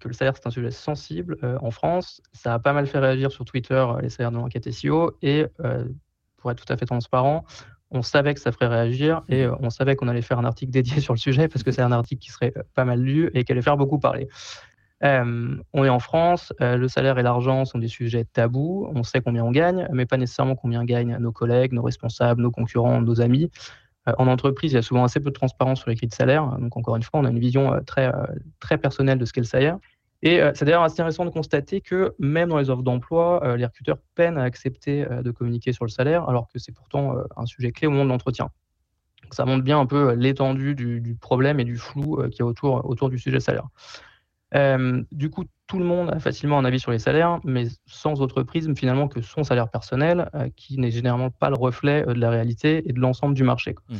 que 0.00 0.08
le 0.08 0.14
salaire, 0.14 0.34
c'est 0.36 0.46
un 0.46 0.50
sujet 0.50 0.70
sensible 0.70 1.36
en 1.60 1.70
France. 1.70 2.22
Ça 2.32 2.54
a 2.54 2.58
pas 2.58 2.72
mal 2.72 2.86
fait 2.86 2.98
réagir 2.98 3.30
sur 3.30 3.44
Twitter 3.44 3.84
les 4.00 4.08
salaires 4.08 4.30
de 4.30 4.36
l'enquête 4.36 4.70
SEO. 4.70 5.16
Et 5.22 5.44
pour 6.36 6.50
être 6.52 6.64
tout 6.64 6.72
à 6.72 6.76
fait 6.76 6.86
transparent, 6.86 7.44
on 7.90 8.02
savait 8.02 8.34
que 8.34 8.40
ça 8.40 8.52
ferait 8.52 8.66
réagir 8.66 9.22
et 9.28 9.44
euh, 9.44 9.54
on 9.60 9.70
savait 9.70 9.96
qu'on 9.96 10.08
allait 10.08 10.22
faire 10.22 10.38
un 10.38 10.44
article 10.44 10.72
dédié 10.72 11.00
sur 11.00 11.14
le 11.14 11.18
sujet 11.18 11.48
parce 11.48 11.62
que 11.62 11.70
c'est 11.70 11.82
un 11.82 11.92
article 11.92 12.20
qui 12.20 12.30
serait 12.30 12.52
euh, 12.56 12.62
pas 12.74 12.84
mal 12.84 13.00
lu 13.00 13.30
et 13.34 13.44
qui 13.44 13.52
allait 13.52 13.62
faire 13.62 13.76
beaucoup 13.76 13.98
parler. 13.98 14.28
Euh, 15.04 15.56
on 15.74 15.84
est 15.84 15.90
en 15.90 15.98
France, 15.98 16.54
le 16.58 16.88
salaire 16.88 17.18
et 17.18 17.22
l'argent 17.22 17.66
sont 17.66 17.78
des 17.78 17.88
sujets 17.88 18.24
tabous, 18.24 18.90
on 18.94 19.02
sait 19.02 19.20
combien 19.20 19.44
on 19.44 19.50
gagne, 19.50 19.86
mais 19.92 20.06
pas 20.06 20.16
nécessairement 20.16 20.56
combien 20.56 20.86
gagnent 20.86 21.18
nos 21.18 21.32
collègues, 21.32 21.72
nos 21.72 21.82
responsables, 21.82 22.40
nos 22.40 22.50
concurrents, 22.50 23.02
nos 23.02 23.20
amis. 23.20 23.50
en 24.06 24.26
entreprise, 24.26 24.72
il 24.72 24.76
y 24.76 24.78
a 24.78 24.82
souvent 24.82 25.04
assez 25.04 25.20
peu 25.20 25.28
de 25.28 25.34
transparence 25.34 25.80
sur 25.80 25.90
les 25.90 25.96
critères 25.96 26.26
de 26.26 26.30
salaire, 26.30 26.58
donc 26.58 26.78
encore 26.78 26.96
une 26.96 27.02
fois, 27.02 27.20
on 27.20 27.26
a 27.26 27.30
une 27.30 27.38
vision 27.38 27.78
très, 27.84 28.10
très 28.58 28.78
personnelle 28.78 29.18
de 29.18 29.26
ce 29.26 29.34
qu'est 29.34 29.42
le 29.42 29.46
salaire. 29.46 29.78
Et 30.22 30.40
euh, 30.40 30.52
c'est 30.54 30.64
d'ailleurs 30.64 30.82
assez 30.82 30.94
intéressant 30.94 31.24
de 31.24 31.30
constater 31.30 31.80
que 31.80 32.14
même 32.18 32.48
dans 32.48 32.58
les 32.58 32.70
offres 32.70 32.82
d'emploi, 32.82 33.44
euh, 33.44 33.56
les 33.56 33.66
recruteurs 33.66 33.98
peinent 34.14 34.38
à 34.38 34.42
accepter 34.42 35.06
euh, 35.10 35.22
de 35.22 35.30
communiquer 35.30 35.72
sur 35.72 35.84
le 35.84 35.90
salaire, 35.90 36.28
alors 36.28 36.48
que 36.48 36.58
c'est 36.58 36.72
pourtant 36.72 37.16
un 37.36 37.46
sujet 37.46 37.72
clé 37.72 37.86
au 37.86 37.90
moment 37.90 38.04
de 38.04 38.10
l'entretien. 38.10 38.50
Ça 39.30 39.44
montre 39.44 39.64
bien 39.64 39.78
un 39.78 39.86
peu 39.86 40.12
l'étendue 40.14 40.74
du, 40.74 41.16
problème 41.20 41.58
et 41.58 41.64
du 41.64 41.76
flou 41.76 42.22
qu'il 42.30 42.38
y 42.38 42.42
a 42.42 42.46
autour, 42.46 43.10
du 43.10 43.18
sujet 43.18 43.40
salaire. 43.40 43.66
du 45.10 45.30
coup, 45.30 45.44
tout 45.66 45.80
le 45.80 45.84
monde 45.84 46.10
a 46.10 46.20
facilement 46.20 46.58
un 46.58 46.64
avis 46.64 46.78
sur 46.78 46.92
les 46.92 47.00
salaires, 47.00 47.40
mais 47.42 47.66
sans 47.86 48.20
autre 48.20 48.44
prisme 48.44 48.76
finalement 48.76 49.08
que 49.08 49.20
son 49.20 49.42
salaire 49.42 49.68
personnel, 49.68 50.30
qui 50.54 50.78
n'est 50.78 50.92
généralement 50.92 51.30
pas 51.30 51.50
le 51.50 51.56
reflet 51.56 52.04
de 52.04 52.20
la 52.20 52.30
réalité 52.30 52.88
et 52.88 52.92
de 52.92 53.00
l'ensemble 53.00 53.34
du 53.34 53.42
marché. 53.42 53.74
Mmh. 53.88 53.96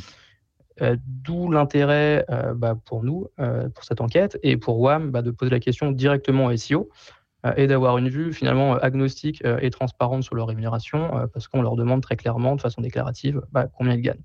Euh, 0.81 0.95
d'où 1.05 1.51
l'intérêt 1.51 2.25
euh, 2.29 2.53
bah, 2.53 2.75
pour 2.85 3.03
nous, 3.03 3.27
euh, 3.39 3.69
pour 3.69 3.83
cette 3.83 4.01
enquête, 4.01 4.37
et 4.43 4.57
pour 4.57 4.79
WAM, 4.79 5.11
bah, 5.11 5.21
de 5.21 5.31
poser 5.31 5.49
la 5.49 5.59
question 5.59 5.91
directement 5.91 6.45
au 6.45 6.55
SEO 6.55 6.89
et 7.55 7.67
d'avoir 7.67 7.97
une 7.97 8.09
vue 8.09 8.33
finalement 8.33 8.73
agnostique 8.73 9.41
et 9.61 9.69
transparente 9.69 10.23
sur 10.23 10.35
leur 10.35 10.47
rémunération, 10.47 11.29
parce 11.33 11.47
qu'on 11.47 11.61
leur 11.61 11.77
demande 11.77 12.01
très 12.01 12.17
clairement, 12.17 12.55
de 12.55 12.61
façon 12.61 12.81
déclarative, 12.81 13.41
bah, 13.51 13.67
combien 13.77 13.93
ils 13.93 14.01
gagnent. 14.01 14.23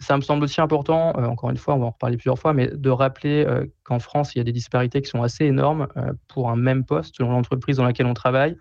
Ça 0.00 0.16
me 0.16 0.20
semble 0.20 0.44
aussi 0.44 0.60
important, 0.60 1.10
encore 1.12 1.48
une 1.48 1.56
fois, 1.56 1.76
on 1.76 1.78
va 1.78 1.86
en 1.86 1.90
reparler 1.90 2.18
plusieurs 2.18 2.38
fois, 2.38 2.52
mais 2.52 2.66
de 2.66 2.90
rappeler 2.90 3.46
qu'en 3.84 4.00
France, 4.00 4.34
il 4.34 4.38
y 4.38 4.40
a 4.42 4.44
des 4.44 4.52
disparités 4.52 5.00
qui 5.00 5.08
sont 5.08 5.22
assez 5.22 5.46
énormes 5.46 5.86
pour 6.26 6.50
un 6.50 6.56
même 6.56 6.84
poste 6.84 7.16
selon 7.16 7.30
l'entreprise 7.30 7.78
dans 7.78 7.84
laquelle 7.84 8.06
on 8.06 8.12
travaille, 8.12 8.58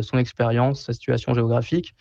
son 0.00 0.18
expérience, 0.18 0.82
sa 0.82 0.92
situation 0.92 1.32
géographique. 1.32 1.94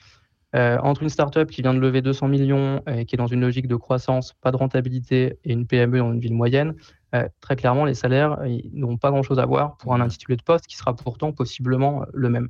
Euh, 0.56 0.78
entre 0.82 1.04
une 1.04 1.10
startup 1.10 1.52
qui 1.52 1.62
vient 1.62 1.74
de 1.74 1.80
lever 1.80 2.02
200 2.02 2.30
millions 2.30 2.82
et 2.88 3.06
qui 3.06 3.16
est 3.16 3.18
dans 3.18 3.28
une 3.28 3.42
logique 3.42 3.68
de 3.68 3.76
croissance, 3.76 4.34
pas 4.42 4.52
de 4.52 4.58
rentabilité, 4.58 5.38
et 5.44 5.52
une 5.52 5.68
PME 5.68 5.98
dans 5.98 6.14
une 6.14 6.20
ville 6.20 6.34
moyenne, 6.34 6.76
euh, 7.14 7.28
très 7.42 7.58
clairement, 7.58 7.84
les 7.84 7.94
salaires 7.94 8.40
n'ont 8.72 8.98
pas 8.98 9.12
grand-chose 9.12 9.40
à 9.40 9.46
voir 9.46 9.76
pour 9.78 9.94
un 9.94 10.00
intitulé 10.00 10.38
de 10.38 10.44
poste 10.44 10.66
qui 10.68 10.78
sera 10.78 10.96
pourtant 10.96 11.34
possiblement 11.34 12.04
euh, 12.04 12.06
le 12.14 12.30
même. 12.30 12.48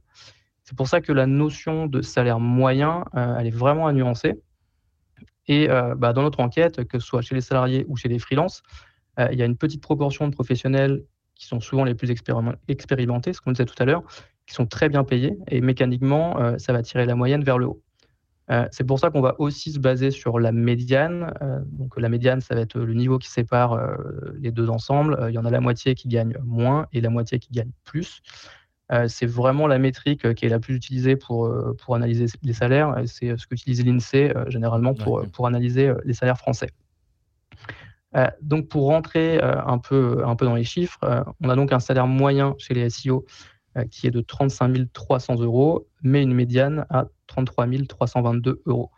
C'est 0.63 0.77
pour 0.77 0.87
ça 0.87 1.01
que 1.01 1.11
la 1.13 1.25
notion 1.25 1.87
de 1.87 2.01
salaire 2.01 2.39
moyen, 2.39 3.05
elle 3.13 3.45
est 3.45 3.55
vraiment 3.55 3.85
à 3.85 3.93
nuancer. 3.93 4.33
Et 5.47 5.67
bah, 5.67 6.11
dans 6.11 6.23
notre 6.23 6.39
enquête, 6.39 6.85
que 6.85 6.97
ce 6.97 7.05
soit 7.05 7.21
chez 7.21 7.35
les 7.35 7.41
salariés 7.41 7.85
ou 7.87 7.95
chez 7.95 8.09
les 8.09 8.17
freelances, 8.17 8.63
il 9.19 9.37
y 9.37 9.43
a 9.43 9.45
une 9.45 9.57
petite 9.57 9.79
proportion 9.79 10.27
de 10.27 10.33
professionnels 10.33 11.03
qui 11.35 11.45
sont 11.45 11.59
souvent 11.59 11.83
les 11.83 11.93
plus 11.93 12.09
expérimentés, 12.09 13.33
ce 13.33 13.41
qu'on 13.41 13.51
disait 13.51 13.65
tout 13.65 13.75
à 13.77 13.85
l'heure, 13.85 14.01
qui 14.47 14.55
sont 14.55 14.65
très 14.65 14.89
bien 14.89 15.03
payés 15.03 15.37
et 15.49 15.61
mécaniquement, 15.61 16.57
ça 16.57 16.73
va 16.73 16.81
tirer 16.81 17.05
la 17.05 17.13
moyenne 17.13 17.43
vers 17.43 17.59
le 17.59 17.67
haut. 17.67 17.83
Euh, 18.51 18.67
c'est 18.71 18.83
pour 18.83 18.99
ça 18.99 19.09
qu'on 19.09 19.21
va 19.21 19.35
aussi 19.39 19.71
se 19.71 19.79
baser 19.79 20.11
sur 20.11 20.39
la 20.39 20.51
médiane. 20.51 21.33
Euh, 21.41 21.59
donc 21.65 21.99
la 21.99 22.09
médiane, 22.09 22.41
ça 22.41 22.55
va 22.55 22.61
être 22.61 22.77
le 22.77 22.93
niveau 22.93 23.17
qui 23.17 23.29
sépare 23.29 23.79
les 24.39 24.51
deux 24.51 24.69
ensemble. 24.69 25.17
Il 25.29 25.33
y 25.33 25.37
en 25.37 25.45
a 25.45 25.49
la 25.49 25.61
moitié 25.61 25.95
qui 25.95 26.07
gagne 26.07 26.37
moins 26.43 26.87
et 26.93 27.01
la 27.01 27.09
moitié 27.09 27.39
qui 27.39 27.51
gagne 27.51 27.71
plus. 27.83 28.21
c'est 29.07 29.25
vraiment 29.25 29.67
la 29.67 29.79
métrique 29.79 30.33
qui 30.35 30.45
est 30.45 30.49
la 30.49 30.59
plus 30.59 30.75
utilisée 30.75 31.15
pour, 31.15 31.51
pour 31.79 31.95
analyser 31.95 32.27
les 32.43 32.53
salaires. 32.53 32.95
C'est 33.05 33.35
ce 33.35 33.47
qu'utilise 33.47 33.83
l'INSEE 33.83 34.33
généralement 34.47 34.93
pour, 34.93 35.23
pour 35.31 35.47
analyser 35.47 35.91
les 36.03 36.13
salaires 36.13 36.37
français. 36.37 36.69
donc 38.41 38.67
pour 38.69 38.87
rentrer 38.87 39.41
un, 39.41 39.79
peu, 39.79 40.23
un 40.25 40.35
peu 40.35 40.45
dans 40.45 40.55
les 40.55 40.63
chiffres, 40.63 40.99
on 41.41 41.49
a 41.49 41.55
donc 41.55 41.73
un 41.73 41.79
salaire 41.79 42.07
moyen 42.07 42.53
chez 42.59 42.75
les 42.75 42.89
SEO 42.91 43.25
euh, 43.77 43.83
qui 43.91 44.07
est 44.07 44.11
de 44.11 44.21
35 44.21 44.93
300 44.93 45.41
euros, 45.41 45.85
mais 46.01 46.23
une 46.23 46.33
médiane 46.33 46.85
à 46.89 47.07
33 47.35 47.67
322 47.87 48.61
euros. 48.65 48.91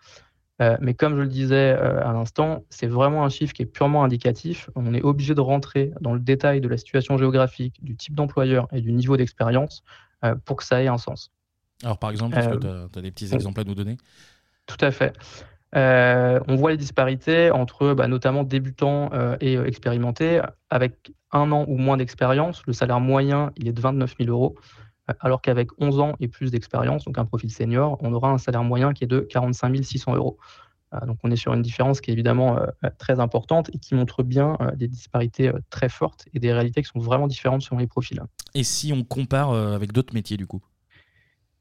Euh, 0.59 0.75
mais 0.81 0.95
comme 0.95 1.15
je 1.15 1.21
le 1.21 1.27
disais 1.27 1.75
euh, 1.77 2.03
à 2.03 2.13
l'instant, 2.13 2.63
c'est 2.69 2.87
vraiment 2.87 3.23
un 3.23 3.29
chiffre 3.29 3.53
qui 3.53 3.61
est 3.61 3.67
purement 3.67 4.03
indicatif. 4.03 4.69
On 4.75 4.93
est 4.93 5.03
obligé 5.03 5.35
de 5.35 5.41
rentrer 5.41 5.91
dans 6.01 6.13
le 6.13 6.19
détail 6.19 6.61
de 6.61 6.67
la 6.67 6.77
situation 6.77 7.17
géographique, 7.17 7.83
du 7.83 7.95
type 7.95 8.15
d'employeur 8.15 8.67
et 8.71 8.81
du 8.81 8.91
niveau 8.91 9.17
d'expérience 9.17 9.83
pour 10.45 10.55
que 10.57 10.63
ça 10.63 10.81
ait 10.81 10.87
un 10.87 10.97
sens. 10.97 11.31
Alors 11.83 11.99
par 11.99 12.09
exemple, 12.09 12.37
est-ce 12.37 12.49
que 12.49 12.57
tu 12.57 12.67
as, 12.67 13.01
des 13.01 13.11
petits 13.11 13.33
exemples 13.33 13.59
à 13.59 13.63
nous 13.63 13.75
donner? 13.75 13.97
Tout 14.65 14.83
à 14.83 14.89
fait. 14.89 15.13
Euh, 15.75 16.39
on 16.47 16.55
voit 16.55 16.71
les 16.71 16.77
disparités 16.77 17.51
entre 17.51 17.93
bah, 17.93 18.07
notamment 18.07 18.43
débutants 18.43 19.09
euh, 19.13 19.35
et 19.41 19.57
euh, 19.57 19.65
expérimentés. 19.65 20.41
Avec 20.69 21.11
un 21.31 21.51
an 21.51 21.65
ou 21.67 21.77
moins 21.77 21.97
d'expérience, 21.97 22.61
le 22.65 22.73
salaire 22.73 22.99
moyen 22.99 23.51
il 23.57 23.67
est 23.67 23.73
de 23.73 23.81
29 23.81 24.15
000 24.19 24.31
euros, 24.31 24.55
alors 25.19 25.41
qu'avec 25.41 25.69
11 25.79 25.99
ans 25.99 26.13
et 26.19 26.27
plus 26.27 26.51
d'expérience, 26.51 27.05
donc 27.05 27.17
un 27.17 27.25
profil 27.25 27.51
senior, 27.51 27.97
on 28.01 28.13
aura 28.13 28.31
un 28.31 28.37
salaire 28.37 28.63
moyen 28.63 28.93
qui 28.93 29.03
est 29.03 29.07
de 29.07 29.19
45 29.19 29.83
600 29.83 30.15
euros. 30.15 30.37
donc 31.05 31.17
on 31.23 31.31
est 31.31 31.35
sur 31.35 31.53
une 31.53 31.61
différence 31.61 32.01
qui 32.01 32.11
est 32.11 32.13
évidemment 32.13 32.59
très 32.97 33.19
importante 33.19 33.69
et 33.73 33.79
qui 33.79 33.95
montre 33.95 34.23
bien 34.23 34.57
des 34.75 34.87
disparités 34.87 35.51
très 35.69 35.89
fortes 35.89 36.25
et 36.33 36.39
des 36.39 36.53
réalités 36.53 36.81
qui 36.81 36.89
sont 36.89 36.99
vraiment 36.99 37.27
différentes 37.27 37.61
selon 37.61 37.79
les 37.79 37.87
profils. 37.87 38.21
Et 38.53 38.63
si 38.63 38.93
on 38.93 39.03
compare 39.03 39.51
avec 39.53 39.91
d'autres 39.91 40.13
métiers 40.13 40.37
du 40.37 40.47
coup? 40.47 40.61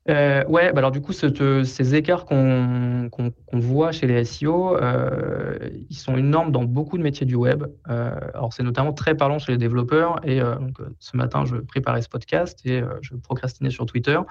Euh, 0.08 0.44
ouais, 0.46 0.72
bah 0.72 0.78
alors 0.78 0.92
du 0.92 1.00
coup, 1.00 1.12
ces 1.12 1.94
écarts 1.94 2.24
qu'on 2.26 3.10
voit 3.52 3.92
chez 3.92 4.06
les 4.06 4.24
SEO, 4.24 4.76
euh, 4.76 5.58
ils 5.90 5.96
sont 5.96 6.16
énormes 6.16 6.52
dans 6.52 6.64
beaucoup 6.64 6.96
de 6.96 7.02
métiers 7.02 7.26
du 7.26 7.34
web. 7.34 7.64
Euh, 7.88 8.14
alors 8.34 8.52
c'est 8.52 8.62
notamment 8.62 8.92
très 8.92 9.16
parlant 9.16 9.38
chez 9.38 9.52
les 9.52 9.58
développeurs. 9.58 10.20
Et 10.24 10.40
donc, 10.40 10.78
ce 10.98 11.16
matin, 11.16 11.44
je 11.44 11.56
préparais 11.56 12.02
ce 12.02 12.08
podcast 12.08 12.60
et 12.64 12.82
je 13.02 13.14
procrastinais 13.16 13.70
sur 13.70 13.86
Twitter. 13.86 14.18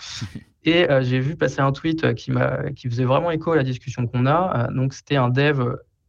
Et 0.67 0.88
j'ai 1.01 1.20
vu 1.20 1.36
passer 1.36 1.60
un 1.60 1.72
tweet 1.72 2.15
qui, 2.15 2.32
qui 2.75 2.89
faisait 2.89 3.03
vraiment 3.03 3.29
écho 3.29 3.51
à 3.51 3.55
la 3.55 3.62
discussion 3.62 4.08
qu'on 4.08 4.25
a. 4.25 4.67
donc 4.72 4.96
c'était 4.96 5.15
un 5.15 5.29
dev 5.29 5.62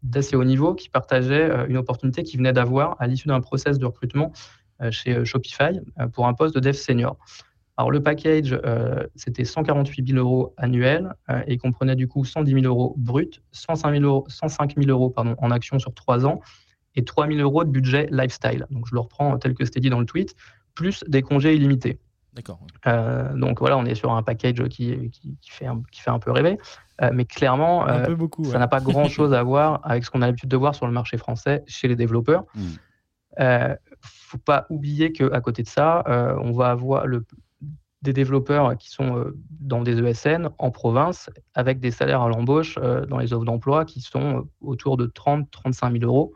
d'assez 0.02 0.34
haut 0.34 0.44
niveau 0.44 0.74
qui 0.74 0.88
partageait 0.88 1.66
une 1.68 1.76
opportunité 1.76 2.22
qu'il 2.22 2.38
venait 2.38 2.54
d'avoir 2.54 2.96
à 2.98 3.06
l'issue 3.06 3.28
d'un 3.28 3.42
process 3.42 3.78
de 3.78 3.84
recrutement 3.84 4.32
chez 4.88 5.26
Shopify 5.26 5.78
pour 6.14 6.26
un 6.26 6.32
poste 6.32 6.54
de 6.54 6.60
dev 6.60 6.72
senior. 6.72 7.18
Alors 7.76 7.90
le 7.90 8.02
package, 8.02 8.58
euh, 8.64 9.06
c'était 9.16 9.44
148 9.44 10.08
000 10.08 10.18
euros 10.18 10.54
annuels 10.56 11.12
euh, 11.28 11.42
et 11.46 11.58
comprenait 11.58 11.96
du 11.96 12.08
coup 12.08 12.24
110 12.24 12.62
000 12.62 12.64
euros 12.64 12.94
brut, 12.96 13.42
105 13.52 13.92
000 13.92 14.04
euros, 14.04 14.24
105 14.28 14.76
000 14.76 14.88
euros 14.88 15.10
pardon, 15.10 15.34
en 15.38 15.50
action 15.50 15.78
sur 15.78 15.92
trois 15.92 16.24
ans 16.24 16.40
et 16.94 17.04
3 17.04 17.28
000 17.28 17.38
euros 17.40 17.64
de 17.64 17.70
budget 17.70 18.08
lifestyle. 18.10 18.66
Donc 18.70 18.86
je 18.88 18.94
le 18.94 19.00
reprends 19.00 19.36
tel 19.38 19.54
que 19.54 19.64
c'était 19.66 19.80
dit 19.80 19.90
dans 19.90 20.00
le 20.00 20.06
tweet, 20.06 20.34
plus 20.74 21.04
des 21.06 21.20
congés 21.20 21.54
illimités. 21.54 21.98
D'accord. 22.32 22.60
Euh, 22.86 23.34
donc 23.34 23.60
voilà, 23.60 23.76
on 23.76 23.84
est 23.84 23.94
sur 23.94 24.12
un 24.12 24.22
package 24.22 24.62
qui, 24.68 25.10
qui, 25.10 25.50
fait, 25.50 25.66
un, 25.66 25.82
qui 25.90 26.00
fait 26.00 26.10
un 26.10 26.18
peu 26.18 26.30
rêver, 26.30 26.58
mais 27.12 27.24
clairement, 27.24 27.86
ça 27.86 28.58
n'a 28.58 28.68
pas 28.68 28.80
grand-chose 28.80 29.34
à 29.34 29.42
voir 29.42 29.80
avec 29.84 30.04
ce 30.04 30.10
qu'on 30.10 30.22
a 30.22 30.26
l'habitude 30.26 30.50
de 30.50 30.56
voir 30.56 30.74
sur 30.74 30.86
le 30.86 30.92
marché 30.92 31.16
français 31.18 31.62
chez 31.66 31.88
les 31.88 31.96
développeurs. 31.96 32.44
Il 32.58 32.78
ne 33.38 33.74
faut 34.02 34.38
pas 34.38 34.66
oublier 34.68 35.12
qu'à 35.12 35.40
côté 35.40 35.62
de 35.62 35.68
ça, 35.68 36.04
on 36.42 36.52
va 36.52 36.70
avoir 36.70 37.06
le, 37.06 37.24
des 38.06 38.12
développeurs 38.12 38.76
qui 38.78 38.90
sont 38.90 39.18
euh, 39.18 39.36
dans 39.50 39.82
des 39.82 39.98
ESN 39.98 40.48
en 40.58 40.70
province 40.70 41.28
avec 41.54 41.80
des 41.80 41.90
salaires 41.90 42.22
à 42.22 42.28
l'embauche 42.28 42.78
euh, 42.78 43.04
dans 43.04 43.18
les 43.18 43.32
offres 43.32 43.44
d'emploi 43.44 43.84
qui 43.84 44.00
sont 44.00 44.38
euh, 44.38 44.42
autour 44.60 44.96
de 44.96 45.06
30-35 45.06 45.98
000 46.00 46.04
euros, 46.04 46.32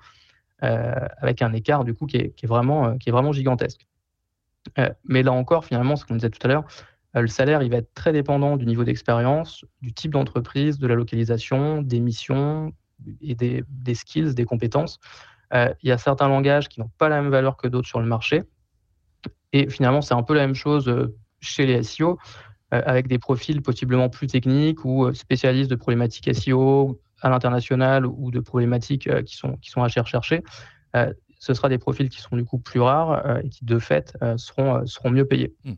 avec 0.61 1.41
un 1.41 1.55
écart 1.55 1.85
du 1.85 1.95
coup 1.95 2.05
qui 2.05 2.19
est, 2.19 2.47
vraiment, 2.47 2.99
qui 2.99 3.09
est 3.09 3.12
vraiment 3.12 3.33
gigantesque. 3.33 3.87
mais 5.05 5.23
là 5.23 5.33
encore, 5.33 5.65
finalement, 5.65 5.97
ce 5.97 6.05
qu'on 6.05 6.17
disait 6.17 6.29
tout 6.29 6.47
à 6.47 6.49
l'heure, 6.49 6.65
le 7.15 7.29
salaire, 7.29 7.62
il 7.62 7.71
va 7.71 7.79
être 7.79 7.95
très 7.95 8.12
dépendant 8.12 8.59
du 8.59 8.67
niveau 8.67 8.85
d'expérience, 8.85 9.65
du 9.81 9.95
type 9.95 10.11
d'entreprise, 10.11 10.79
de 10.79 10.87
la 10.87 10.97
localisation, 10.97 11.81
des 11.81 11.99
missions 11.99 12.75
et 13.23 13.35
des, 13.35 13.65
des 13.71 13.95
skills, 13.95 14.35
des 14.35 14.45
compétences. 14.45 15.00
il 15.55 15.89
y 15.89 15.93
a 15.93 15.97
certains 15.97 16.29
langages 16.29 16.69
qui 16.69 16.81
n'ont 16.81 16.91
pas 16.99 17.09
la 17.09 17.23
même 17.23 17.31
valeur 17.31 17.57
que 17.57 17.67
d'autres 17.67 17.89
sur 17.89 18.00
le 18.00 18.07
marché. 18.07 18.43
Et 19.55 19.67
finalement, 19.71 20.03
c'est 20.03 20.15
un 20.15 20.23
peu 20.23 20.35
la 20.35 20.47
même 20.47 20.55
chose 20.55 20.93
chez 21.40 21.66
les 21.66 21.82
SEO 21.82 22.18
euh, 22.73 22.82
avec 22.87 23.09
des 23.09 23.18
profils 23.18 23.61
possiblement 23.62 24.09
plus 24.09 24.28
techniques 24.28 24.85
ou 24.85 25.06
euh, 25.06 25.12
spécialistes 25.12 25.70
de 25.70 25.75
problématiques 25.75 26.32
SEO 26.32 27.00
à 27.20 27.28
l'international 27.28 28.06
ou 28.06 28.30
de 28.30 28.38
problématiques 28.38 29.09
euh, 29.09 29.23
qui 29.23 29.37
sont, 29.37 29.56
qui 29.56 29.70
sont 29.70 29.82
à 29.82 29.87
rechercher. 29.87 30.42
ce 30.94 31.54
sera 31.54 31.68
des 31.68 31.78
profils 31.78 32.09
qui 32.09 32.20
sont 32.20 32.37
du 32.37 32.44
coup 32.44 32.59
plus 32.59 32.80
rares 32.80 33.38
et 33.42 33.49
qui 33.49 33.64
de 33.64 33.78
fait 33.78 34.16
seront, 34.37 34.87
seront 34.87 35.11
mieux 35.11 35.25
payés. 35.25 35.54
Mmh, 35.64 35.73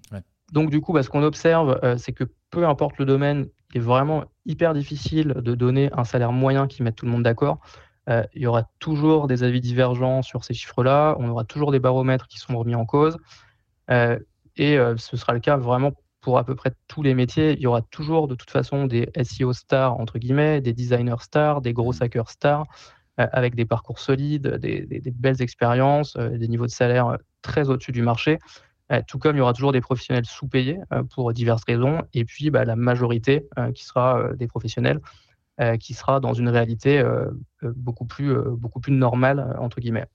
Donc 0.52 0.71
du 0.71 0.81
coup, 0.81 0.92
bah, 0.92 1.02
ce 1.02 1.09
qu'on 1.09 1.23
observe, 1.23 1.78
c'est 1.99 2.12
que 2.12 2.25
peu 2.50 2.66
importe 2.66 2.99
le 2.99 3.04
domaine, 3.04 3.47
il 3.73 3.76
est 3.76 3.85
vraiment 3.85 4.25
hyper 4.45 4.75
difficile 4.75 5.35
de 5.37 5.54
donner 5.54 5.90
un 5.92 6.04
salaire 6.04 6.33
moyen 6.33 6.66
qui 6.66 6.83
mette 6.83 6.97
tout 6.97 7.07
le 7.07 7.12
monde 7.12 7.23
d'accord. 7.23 7.61
il 8.09 8.42
y 8.42 8.47
aura 8.47 8.64
toujours 8.81 9.28
des 9.28 9.45
avis 9.45 9.61
divergents 9.61 10.23
sur 10.23 10.45
ces 10.45 10.54
chiffres-là, 10.54 11.14
on 11.21 11.28
aura 11.28 11.45
toujours 11.45 11.71
des 11.71 11.78
baromètres 11.78 12.26
qui 12.26 12.38
sont 12.38 12.59
remis 12.59 12.75
en 12.75 12.85
cause. 12.85 13.16
Et 14.57 14.79
euh, 14.79 14.97
ce 14.97 15.17
sera 15.17 15.33
le 15.33 15.41
cas 15.41 15.57
vraiment 15.57 15.93
pour 16.21 16.39
à 16.39 16.45
peu 16.45 16.55
près 16.55 16.73
tous 16.89 17.03
les 17.03 17.15
métiers. 17.15 17.53
Il 17.53 17.61
y 17.61 17.67
aura 17.67 17.83
toujours 17.83 18.29
de 18.29 18.35
toute 18.35 18.51
façon 18.51 18.87
des 18.87 19.09
SEO 19.23 19.53
stars, 19.53 19.99
entre 19.99 20.19
guillemets, 20.19 20.61
des 20.61 20.73
designers 20.73 21.21
stars, 21.21 21.61
des 21.63 21.73
gros 21.73 21.93
mmh. 21.93 22.03
hackers 22.03 22.31
stars, 22.31 22.67
euh, 23.21 23.27
avec 23.33 23.55
des 23.55 23.65
parcours 23.65 23.99
solides, 23.99 24.47
des, 24.57 25.03
belles 25.15 25.43
expériences, 25.43 26.17
euh, 26.17 26.37
des 26.39 26.49
niveaux 26.49 26.67
de 26.67 26.71
salaire 26.71 27.19
très 27.43 27.69
au-dessus 27.69 27.93
du 27.93 28.03
marché. 28.03 28.39
tout 29.09 29.19
comme 29.19 29.37
il 29.37 29.39
y 29.39 29.43
aura 29.43 29.55
toujours 29.55 29.73
des 29.73 29.81
professionnels 29.81 30.27
sous-payés 30.27 30.79
pour 31.15 31.33
diverses 31.33 31.65
raisons, 31.67 32.03
et 32.13 32.25
puis 32.27 32.51
bah, 32.51 32.65
la 32.67 32.77
majorité 32.77 33.49
qui 33.75 33.85
sera 33.85 34.35
des 34.35 34.47
professionnels 34.47 35.01
qui 35.81 35.95
sera 35.95 36.21
dans 36.21 36.35
une 36.35 36.51
réalité 36.51 37.03
beaucoup, 37.63 38.05
plus, 38.05 38.35
beaucoup 38.35 38.81
plus 38.81 38.93
normale, 38.93 39.57
entre 39.59 39.81
guillemets. 39.81 40.07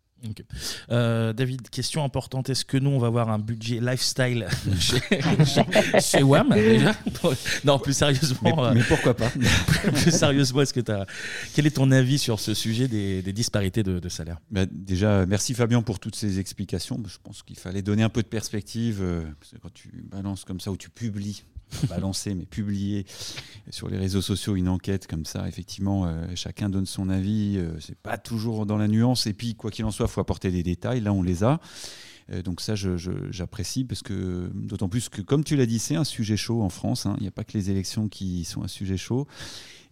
Euh, 0.91 1.33
David, 1.33 1.69
question 1.69 2.03
importante. 2.03 2.50
Est-ce 2.50 2.65
que 2.65 2.77
nous, 2.77 2.89
on 2.89 2.97
va 2.97 3.07
avoir 3.07 3.29
un 3.29 3.39
budget 3.39 3.79
lifestyle 3.79 4.47
chez, 6.00 6.24
WAM 6.24 6.50
déjà 6.50 6.95
Non, 7.63 7.79
plus 7.79 7.93
sérieusement. 7.93 8.71
Mais, 8.74 8.83
pourquoi 8.83 9.15
pas 9.15 9.29
Plus 9.93 10.12
sérieusement, 10.12 10.62
est-ce 10.62 10.74
que 10.74 10.91
as... 10.91 11.05
quel 11.53 11.67
est 11.67 11.71
ton 11.71 11.91
avis 11.91 12.17
sur 12.17 12.39
ce 12.39 12.53
sujet 12.53 12.88
des, 12.88 13.21
disparités 13.33 13.83
de, 13.83 14.09
salaire 14.09 14.39
bah, 14.51 14.65
Déjà, 14.71 15.25
merci 15.25 15.53
Fabien 15.53 15.81
pour 15.81 16.00
toutes 16.00 16.15
ces 16.15 16.39
explications. 16.39 17.01
Je 17.07 17.17
pense 17.24 17.43
qu'il 17.43 17.57
fallait 17.57 17.81
donner 17.81 18.03
un 18.03 18.09
peu 18.09 18.24
de 18.24 18.27
perspective. 18.27 19.00
Euh, 19.01 19.24
parce 19.39 19.51
que 19.51 19.57
quand 19.57 19.74
tu 19.74 19.89
balances 20.12 20.45
comme 20.45 20.59
ça 20.59 20.71
ou 20.71 20.77
tu 20.77 20.89
publies 20.89 21.43
balancer, 21.89 22.36
mais 22.36 22.45
publier 22.45 23.05
sur 23.69 23.89
les 23.89 23.97
réseaux 23.97 24.21
sociaux 24.21 24.55
une 24.55 24.69
enquête 24.69 25.07
comme 25.07 25.25
ça, 25.25 25.47
effectivement, 25.47 26.05
euh, 26.05 26.25
chacun 26.36 26.69
donne 26.69 26.86
son 26.86 27.09
avis. 27.09 27.57
Euh, 27.57 27.79
c'est 27.79 27.97
pas 27.97 28.17
toujours 28.17 28.65
dans 28.65 28.77
la 28.77 28.88
nuance. 28.88 29.27
Et 29.27 29.33
puis, 29.33 29.55
quoi 29.55 29.71
qu'il 29.71 29.86
en 29.86 29.91
soit, 29.91 30.07
faut 30.07 30.21
apporter 30.21 30.51
des 30.51 30.63
détails. 30.63 31.01
Là, 31.01 31.13
on 31.13 31.21
les 31.21 31.43
a. 31.43 31.59
Euh, 32.31 32.41
donc 32.41 32.62
ça, 32.62 32.75
j'apprécie 32.75 33.83
parce 33.83 34.01
que 34.01 34.50
d'autant 34.53 34.89
plus 34.89 35.09
que, 35.09 35.21
comme 35.21 35.43
tu 35.43 35.55
l'as 35.55 35.65
dit, 35.65 35.79
c'est 35.79 35.95
un 35.95 36.03
sujet 36.03 36.38
chaud 36.38 36.62
en 36.62 36.69
France. 36.69 37.05
Hein. 37.05 37.15
Il 37.17 37.24
n'y 37.24 37.27
a 37.27 37.31
pas 37.31 37.43
que 37.43 37.53
les 37.53 37.69
élections 37.69 38.07
qui 38.07 38.45
sont 38.45 38.63
un 38.63 38.67
sujet 38.67 38.97
chaud. 38.97 39.27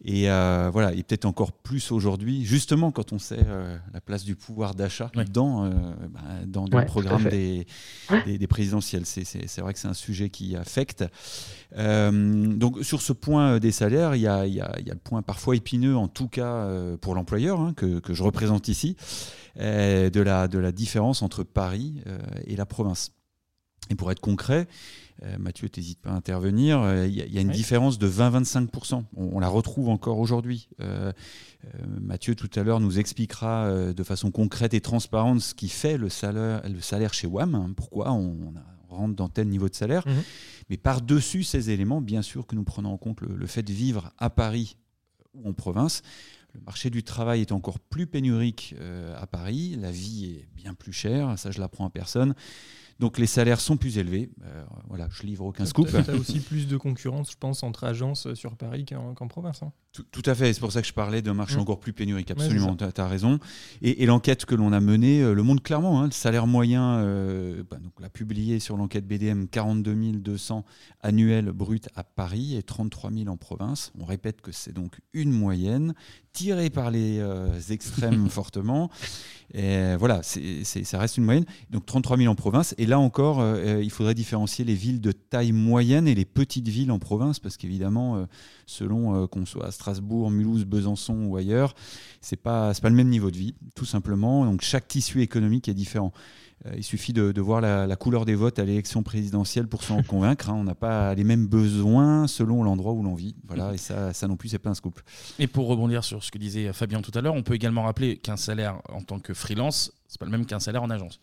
Et 0.07 0.29
euh, 0.29 0.69
voilà, 0.71 0.93
et 0.93 1.01
peut-être 1.01 1.25
encore 1.25 1.51
plus 1.51 1.91
aujourd'hui, 1.91 2.45
justement 2.45 2.91
quand 2.91 3.11
on 3.11 3.17
sait 3.17 3.39
euh, 3.47 3.75
la 3.91 4.01
place 4.01 4.23
du 4.23 4.35
pouvoir 4.35 4.75
d'achat 4.75 5.09
dans, 5.31 5.67
bah, 5.67 6.21
dans, 6.45 6.65
le 6.65 6.85
programme 6.85 7.23
des, 7.23 7.65
des, 8.25 8.47
présidentielles. 8.47 9.05
C'est 9.05 9.59
vrai 9.59 9.73
que 9.73 9.79
c'est 9.79 9.87
un 9.87 9.93
sujet 9.93 10.29
qui 10.29 10.55
affecte. 10.55 11.03
donc 11.75 12.83
sur 12.83 13.01
ce 13.01 13.13
point 13.13 13.59
des 13.59 13.71
salaires, 13.71 14.15
il 14.15 14.21
y 14.21 14.27
a, 14.27 14.45
y, 14.45 14.61
a, 14.61 14.79
y 14.79 14.91
a, 14.91 14.93
le 14.93 14.99
point 14.99 15.23
parfois 15.23 15.55
épineux, 15.55 15.97
en 15.97 16.07
tout 16.07 16.27
cas 16.27 16.69
pour 17.01 17.15
l'employeur, 17.15 17.59
hein, 17.59 17.73
que, 17.75 17.99
que, 17.99 18.13
je 18.13 18.21
représente 18.21 18.67
ici. 18.67 18.95
Euh, 19.61 20.09
de, 20.09 20.19
la, 20.19 20.49
de 20.49 20.59
la 20.59 20.73
différence 20.73 21.21
entre 21.21 21.43
Paris 21.43 22.01
euh, 22.07 22.19
et 22.45 22.57
la 22.57 22.65
province. 22.65 23.13
Et 23.89 23.95
pour 23.95 24.11
être 24.11 24.19
concret, 24.19 24.67
euh, 24.67 25.04
Mathieu, 25.39 25.69
t'hésite 25.69 25.99
pas 26.01 26.09
à 26.09 26.13
intervenir, 26.13 27.05
il 27.05 27.13
y, 27.13 27.37
a 27.37 27.41
une 27.41 27.51
différence 27.51 27.97
de 27.97 28.07
20-25%. 28.07 29.03
On, 29.15 29.39
la 29.39 29.47
retrouve 29.47 29.89
encore 29.89 30.19
aujourd'hui. 30.19 30.67
Mathieu, 32.01 32.35
tout 32.35 32.49
à 32.55 32.63
l'heure, 32.63 32.79
nous 32.79 32.99
expliquera 32.99 33.93
de 33.93 34.03
façon 34.03 34.29
concrète 34.31 34.73
et 34.73 34.81
transparente 34.81 35.41
ce 35.41 35.53
qui 35.53 35.69
fait 35.69 35.97
le 35.97 36.09
salaire, 36.09 36.61
le 36.67 36.81
salaire 36.81 37.13
chez 37.13 37.27
WAM, 37.27 37.55
hein, 37.55 37.71
pourquoi 37.75 38.11
on, 38.11 38.53
rentre 38.89 39.15
dans 39.15 39.29
tel 39.29 39.47
niveau 39.47 39.67
de 39.67 39.75
salaire. 39.75 40.07
Mhm. 40.07 40.23
Mais 40.69 40.77
par-dessus 40.77 41.43
ces 41.43 41.69
éléments, 41.69 42.01
bien 42.01 42.21
sûr 42.21 42.45
que 42.45 42.55
nous 42.55 42.63
prenons 42.63 42.91
en 42.91 42.97
compte 42.97 43.21
le 43.21 43.47
fait 43.47 43.63
de 43.63 43.73
vivre 43.73 44.11
à 44.17 44.29
Paris 44.29 44.77
ou 45.33 45.49
en 45.49 45.53
province. 45.53 46.01
Le 46.55 46.61
marché 46.61 46.89
du 46.89 47.03
travail 47.03 47.41
est 47.41 47.51
encore 47.51 47.79
plus 47.79 48.07
pénurique 48.07 48.75
euh, 48.79 49.13
à 49.17 49.27
Paris, 49.27 49.75
la 49.77 49.91
vie 49.91 50.37
est 50.37 50.47
bien 50.55 50.73
plus 50.73 50.93
chère, 50.93 51.37
ça 51.37 51.51
je 51.51 51.59
l'apprends 51.59 51.85
à 51.85 51.89
personne. 51.89 52.33
Donc 52.99 53.17
les 53.17 53.27
salaires 53.27 53.59
sont 53.59 53.77
plus 53.77 53.97
élevés. 53.97 54.29
Euh, 54.43 54.65
voilà, 54.87 55.07
je 55.11 55.23
livre 55.23 55.45
aucun 55.45 55.65
scoop. 55.65 55.89
Tu 55.89 56.11
as 56.11 56.15
aussi 56.15 56.39
plus 56.41 56.67
de 56.67 56.77
concurrence, 56.77 57.31
je 57.31 57.37
pense, 57.37 57.63
entre 57.63 57.83
agences 57.83 58.33
sur 58.35 58.55
Paris 58.55 58.85
qu'en 58.85 59.27
province. 59.27 59.63
Hein. 59.63 59.71
Tout, 60.11 60.23
à 60.25 60.35
fait, 60.35 60.53
c'est 60.53 60.59
pour 60.59 60.71
ça 60.71 60.81
que 60.81 60.87
je 60.87 60.93
parlais 60.93 61.21
d'un 61.21 61.33
marché 61.33 61.57
mmh. 61.57 61.61
encore 61.61 61.79
plus 61.79 61.93
pénurique, 61.93 62.31
absolument, 62.31 62.75
tu 62.75 62.83
as, 62.83 63.07
raison. 63.07 63.39
Et, 63.81 64.05
l'enquête 64.05 64.45
que 64.45 64.55
l'on 64.55 64.73
a 64.73 64.79
menée 64.79 65.21
euh, 65.21 65.33
le 65.33 65.43
montre 65.43 65.63
clairement. 65.63 66.01
Hein, 66.01 66.05
le 66.05 66.11
salaire 66.11 66.47
moyen, 66.47 66.99
euh, 66.99 67.63
bah, 67.69 67.77
donc, 67.77 67.93
l'a 67.99 68.09
publié 68.09 68.59
sur 68.59 68.77
l'enquête 68.77 69.07
BDM, 69.07 69.45
42 69.45 69.95
200 69.95 70.65
annuels 71.01 71.51
bruts 71.51 71.79
à 71.95 72.03
Paris 72.03 72.55
et 72.55 72.63
33 72.63 73.11
000 73.11 73.27
en 73.27 73.37
province. 73.37 73.91
On 73.99 74.05
répète 74.05 74.41
que 74.41 74.51
c'est 74.51 74.73
donc 74.73 74.99
une 75.13 75.31
moyenne 75.31 75.93
tirée 76.33 76.69
par 76.69 76.91
les 76.91 77.21
extrêmes 77.69 78.29
fortement. 78.29 78.89
Et 79.53 79.95
voilà, 79.95 80.21
ça 80.23 80.99
reste 80.99 81.17
une 81.17 81.23
moyenne. 81.23 81.45
Donc 81.69 81.85
33 81.85 82.17
000 82.17 82.31
en 82.31 82.35
province. 82.35 82.75
Et 82.77 82.85
là 82.85 82.99
encore, 82.99 83.39
euh, 83.39 83.55
euh, 83.55 83.83
il 83.83 83.89
faudrait 83.89 84.13
différencier 84.13 84.65
les 84.65 84.73
villes 84.73 85.01
de 85.01 85.11
taille 85.11 85.51
moyenne 85.51 86.07
et 86.07 86.15
les 86.15 86.25
petites 86.25 86.67
villes 86.67 86.91
en 86.91 86.99
province, 86.99 87.39
parce 87.39 87.57
qu'évidemment, 87.57 88.17
euh, 88.17 88.25
selon 88.65 89.27
qu'on 89.27 89.45
soit 89.45 89.71
Strasbourg, 89.85 90.31
Mulhouse, 90.31 90.65
Besançon 90.65 91.25
ou 91.25 91.37
ailleurs, 91.37 91.75
c'est 92.19 92.41
pas 92.41 92.73
pas 92.73 92.89
le 92.89 92.95
même 92.95 93.09
niveau 93.09 93.29
de 93.29 93.37
vie, 93.37 93.53
tout 93.75 93.85
simplement. 93.85 94.43
Donc 94.43 94.61
chaque 94.61 94.87
tissu 94.87 95.21
économique 95.21 95.67
est 95.69 95.75
différent. 95.75 96.11
Euh, 96.65 96.73
il 96.77 96.83
suffit 96.83 97.13
de, 97.13 97.41
voir 97.41 97.61
la, 97.61 97.95
couleur 97.95 98.25
des 98.25 98.35
votes 98.35 98.59
à 98.59 98.65
l'élection 98.65 99.03
présidentielle 99.03 99.67
pour 99.67 99.83
s'en 99.83 100.03
convaincre. 100.03 100.49
Hein. 100.49 100.55
On 100.57 100.63
n'a 100.63 100.75
pas 100.75 101.13
les 101.13 101.23
mêmes 101.23 101.47
besoins 101.47 102.27
selon 102.27 102.63
l'endroit 102.63 102.93
où 102.93 103.03
l'on 103.03 103.15
vit. 103.15 103.35
Voilà, 103.47 103.73
et 103.73 103.77
ça, 103.77 104.13
ça 104.13 104.27
non 104.27 104.35
plus, 104.35 104.49
c'est 104.49 104.59
pas 104.59 104.69
un 104.69 104.75
scoop. 104.75 104.99
Et 105.39 105.47
pour 105.47 105.67
rebondir 105.67 106.03
sur 106.03 106.23
ce 106.23 106.31
que 106.31 106.37
disait 106.37 106.71
Fabien 106.73 107.01
tout 107.01 107.11
à 107.13 107.21
l'heure, 107.21 107.35
on 107.35 107.43
peut 107.43 107.55
également 107.55 107.83
rappeler 107.83 108.17
qu'un 108.17 108.37
salaire 108.37 108.81
en 108.89 109.01
tant 109.01 109.19
que 109.19 109.33
freelance, 109.33 109.91
c'est 110.07 110.19
pas 110.19 110.25
le 110.25 110.31
même 110.31 110.45
qu'un 110.45 110.59
salaire 110.59 110.83
en 110.83 110.89
agence. 110.89 111.19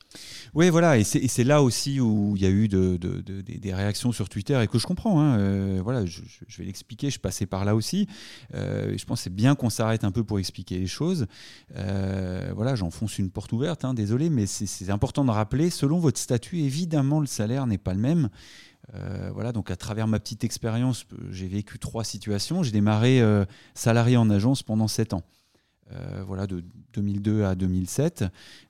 Oui, 0.54 0.68
voilà, 0.68 0.98
et 0.98 1.04
c'est 1.04 1.44
là 1.44 1.62
aussi 1.62 1.98
où 1.98 2.34
il 2.36 2.42
y 2.42 2.46
a 2.46 2.50
eu 2.50 2.68
de, 2.68 2.96
des 2.96 3.72
réactions 3.72 4.12
sur 4.12 4.28
Twitter 4.28 4.60
et 4.62 4.66
que 4.66 4.78
je 4.78 4.86
comprends. 4.86 5.20
Hein. 5.20 5.38
Euh, 5.38 5.80
voilà, 5.82 6.04
je, 6.04 6.20
vais 6.58 6.64
l'expliquer, 6.64 7.08
je 7.08 7.18
passais 7.18 7.46
par 7.46 7.64
là 7.64 7.74
aussi. 7.74 8.06
Euh, 8.54 8.94
je 8.96 9.04
pense 9.06 9.20
que 9.20 9.24
c'est 9.24 9.34
bien 9.34 9.54
qu'on 9.54 9.70
s'arrête 9.70 10.04
un 10.04 10.10
peu 10.10 10.24
pour 10.24 10.38
expliquer 10.38 10.78
les 10.78 10.86
choses. 10.86 11.26
Euh, 11.76 12.52
voilà, 12.54 12.74
j'enfonce 12.74 13.18
une 13.18 13.30
porte 13.30 13.52
ouverte, 13.52 13.84
hein, 13.84 13.94
désolé, 13.94 14.28
mais 14.28 14.46
c'est 14.46 14.90
important 14.90 15.21
de 15.24 15.30
rappeler, 15.30 15.70
selon 15.70 15.98
votre 15.98 16.18
statut, 16.18 16.60
évidemment, 16.60 17.20
le 17.20 17.26
salaire 17.26 17.66
n'est 17.66 17.78
pas 17.78 17.94
le 17.94 18.00
même. 18.00 18.28
voilà, 19.32 19.52
donc 19.52 19.70
à 19.70 19.76
travers 19.76 20.06
ma 20.06 20.20
petite 20.20 20.44
expérience, 20.44 21.06
j'ai 21.30 21.48
vécu 21.48 21.78
trois 21.78 22.04
situations. 22.04 22.62
J'ai 22.62 22.72
démarré 22.72 23.22
salarié 23.74 24.16
en 24.16 24.28
agence 24.30 24.62
pendant 24.62 24.88
sept 24.88 25.14
ans. 25.14 25.22
Euh, 25.94 26.22
voilà, 26.26 26.46
de 26.46 26.64
2002 26.94 27.44
à 27.44 27.54
2007. 27.54 28.24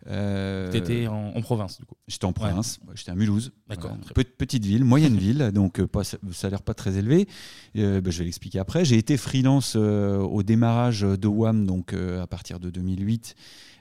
Euh, 0.09 0.71
tu 0.71 0.79
étais 0.79 1.07
en, 1.07 1.41
province, 1.43 1.79
du 1.79 1.85
coup 1.85 1.95
J'étais 2.09 2.25
en 2.25 2.33
province, 2.33 2.81
j'étais 2.95 3.11
à 3.11 3.15
Mulhouse. 3.15 3.53
D'accord. 3.69 3.97
petite 4.15 4.65
ville, 4.65 4.85
moyenne 4.85 5.17
ville, 5.17 5.51
donc 5.55 5.79
euh, 5.79 5.87
pas, 5.87 6.03
salaire 6.33 6.63
pas 6.63 6.75
très 6.75 6.97
élevé. 6.97 7.27
Bah, 7.75 8.01
je 8.05 8.19
vais 8.19 8.25
l'expliquer 8.25 8.59
après. 8.59 8.85
J'ai 8.85 8.97
été 8.97 9.17
freelance 9.17 9.77
au 9.77 10.43
démarrage 10.43 11.03
de 11.03 11.29
WAM, 11.29 11.67
donc 11.67 11.95
à 11.95 12.27
partir 12.27 12.59
de 12.59 12.71
2008. 12.71 13.37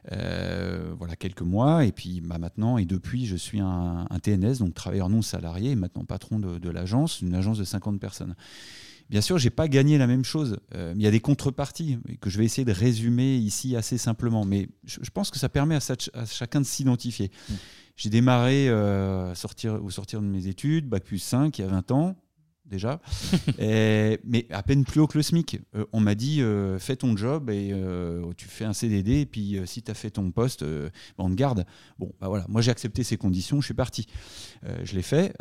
Voilà 0.10 1.16
quelques 1.18 1.42
mois 1.42 1.86
et 1.86 1.92
puis 1.92 2.22
bah, 2.22 2.38
maintenant 2.38 2.78
et 2.78 2.86
depuis 2.86 3.26
je 3.26 3.36
suis 3.36 3.60
un, 3.60 4.08
TNS 4.24 4.60
donc 4.60 4.74
travailleur 4.74 5.10
non 5.10 5.22
salarié 5.22 5.72
et 5.72 5.76
maintenant 5.76 6.06
patron 6.06 6.40
de, 6.40 6.58
de 6.58 6.70
l'agence 6.70 7.22
une 7.22 7.36
agence 7.36 7.58
de 7.58 7.64
50 7.64 8.00
personnes 8.00 8.36
Bien 9.12 9.20
sûr, 9.20 9.38
j'ai 9.38 9.50
pas 9.50 9.68
gagné 9.68 9.98
la 9.98 10.08
même 10.08 10.24
chose. 10.24 10.58
Euh, 10.74 10.94
il 10.96 11.02
y 11.02 11.06
a 11.06 11.12
des 11.12 11.20
contreparties 11.20 11.98
que 12.22 12.30
je 12.30 12.38
vais 12.38 12.46
essayer 12.46 12.64
de 12.64 12.72
résumer 12.72 13.36
ici 13.36 13.76
assez 13.76 13.98
simplement. 13.98 14.46
Mais 14.46 14.70
je, 14.86 15.10
pense 15.10 15.30
que 15.32 15.38
ça 15.38 15.50
permet 15.50 15.76
à, 15.76 16.26
chacun 16.26 16.62
de 16.62 16.66
s'identifier. 16.66 17.30
Mmh. 17.50 17.54
J'ai 17.98 18.10
démarré 18.10 18.70
euh, 18.70 19.36
sortir, 19.36 19.84
au 19.84 19.90
sortir 19.90 20.22
de 20.22 20.28
mes 20.28 20.48
études, 20.48 20.88
bac 20.88 21.04
plus 21.04 21.20
5, 21.20 21.60
il 21.60 21.62
y 21.62 21.66
a 21.66 21.68
20 21.68 21.92
ans 21.92 22.16
déjà, 22.72 23.00
mais 23.60 24.48
à 24.50 24.64
peine 24.64 24.86
plus 24.86 25.00
haut 25.00 25.08
que 25.08 25.18
le 25.18 25.22
SMIC. 25.22 25.60
Euh, 25.76 25.86
on 25.92 26.00
m'a 26.00 26.16
dit, 26.16 26.42
euh, 26.42 26.80
fais 26.80 26.96
ton 26.96 27.16
job 27.16 27.50
et 27.50 27.72
euh, 27.74 28.24
tu 28.38 28.48
fais 28.48 28.66
un 28.66 28.74
CDD, 28.74 29.22
et 29.22 29.26
puis 29.26 29.60
si 29.66 29.84
tu 29.84 29.92
as 29.92 29.94
fait 29.94 30.10
ton 30.10 30.32
poste, 30.32 30.64
bah, 30.64 30.90
on 31.20 31.30
te 31.30 31.36
garde. 31.36 31.66
Bon, 32.00 32.12
bah 32.20 32.28
voilà, 32.28 32.46
moi 32.48 32.62
j'ai 32.62 32.72
accepté 32.72 33.04
ces 33.04 33.18
conditions, 33.18 33.62
je 33.62 33.66
suis 33.66 33.74
parti. 33.74 34.08
je 34.84 34.96
l'ai 34.96 35.02
fait. 35.02 35.36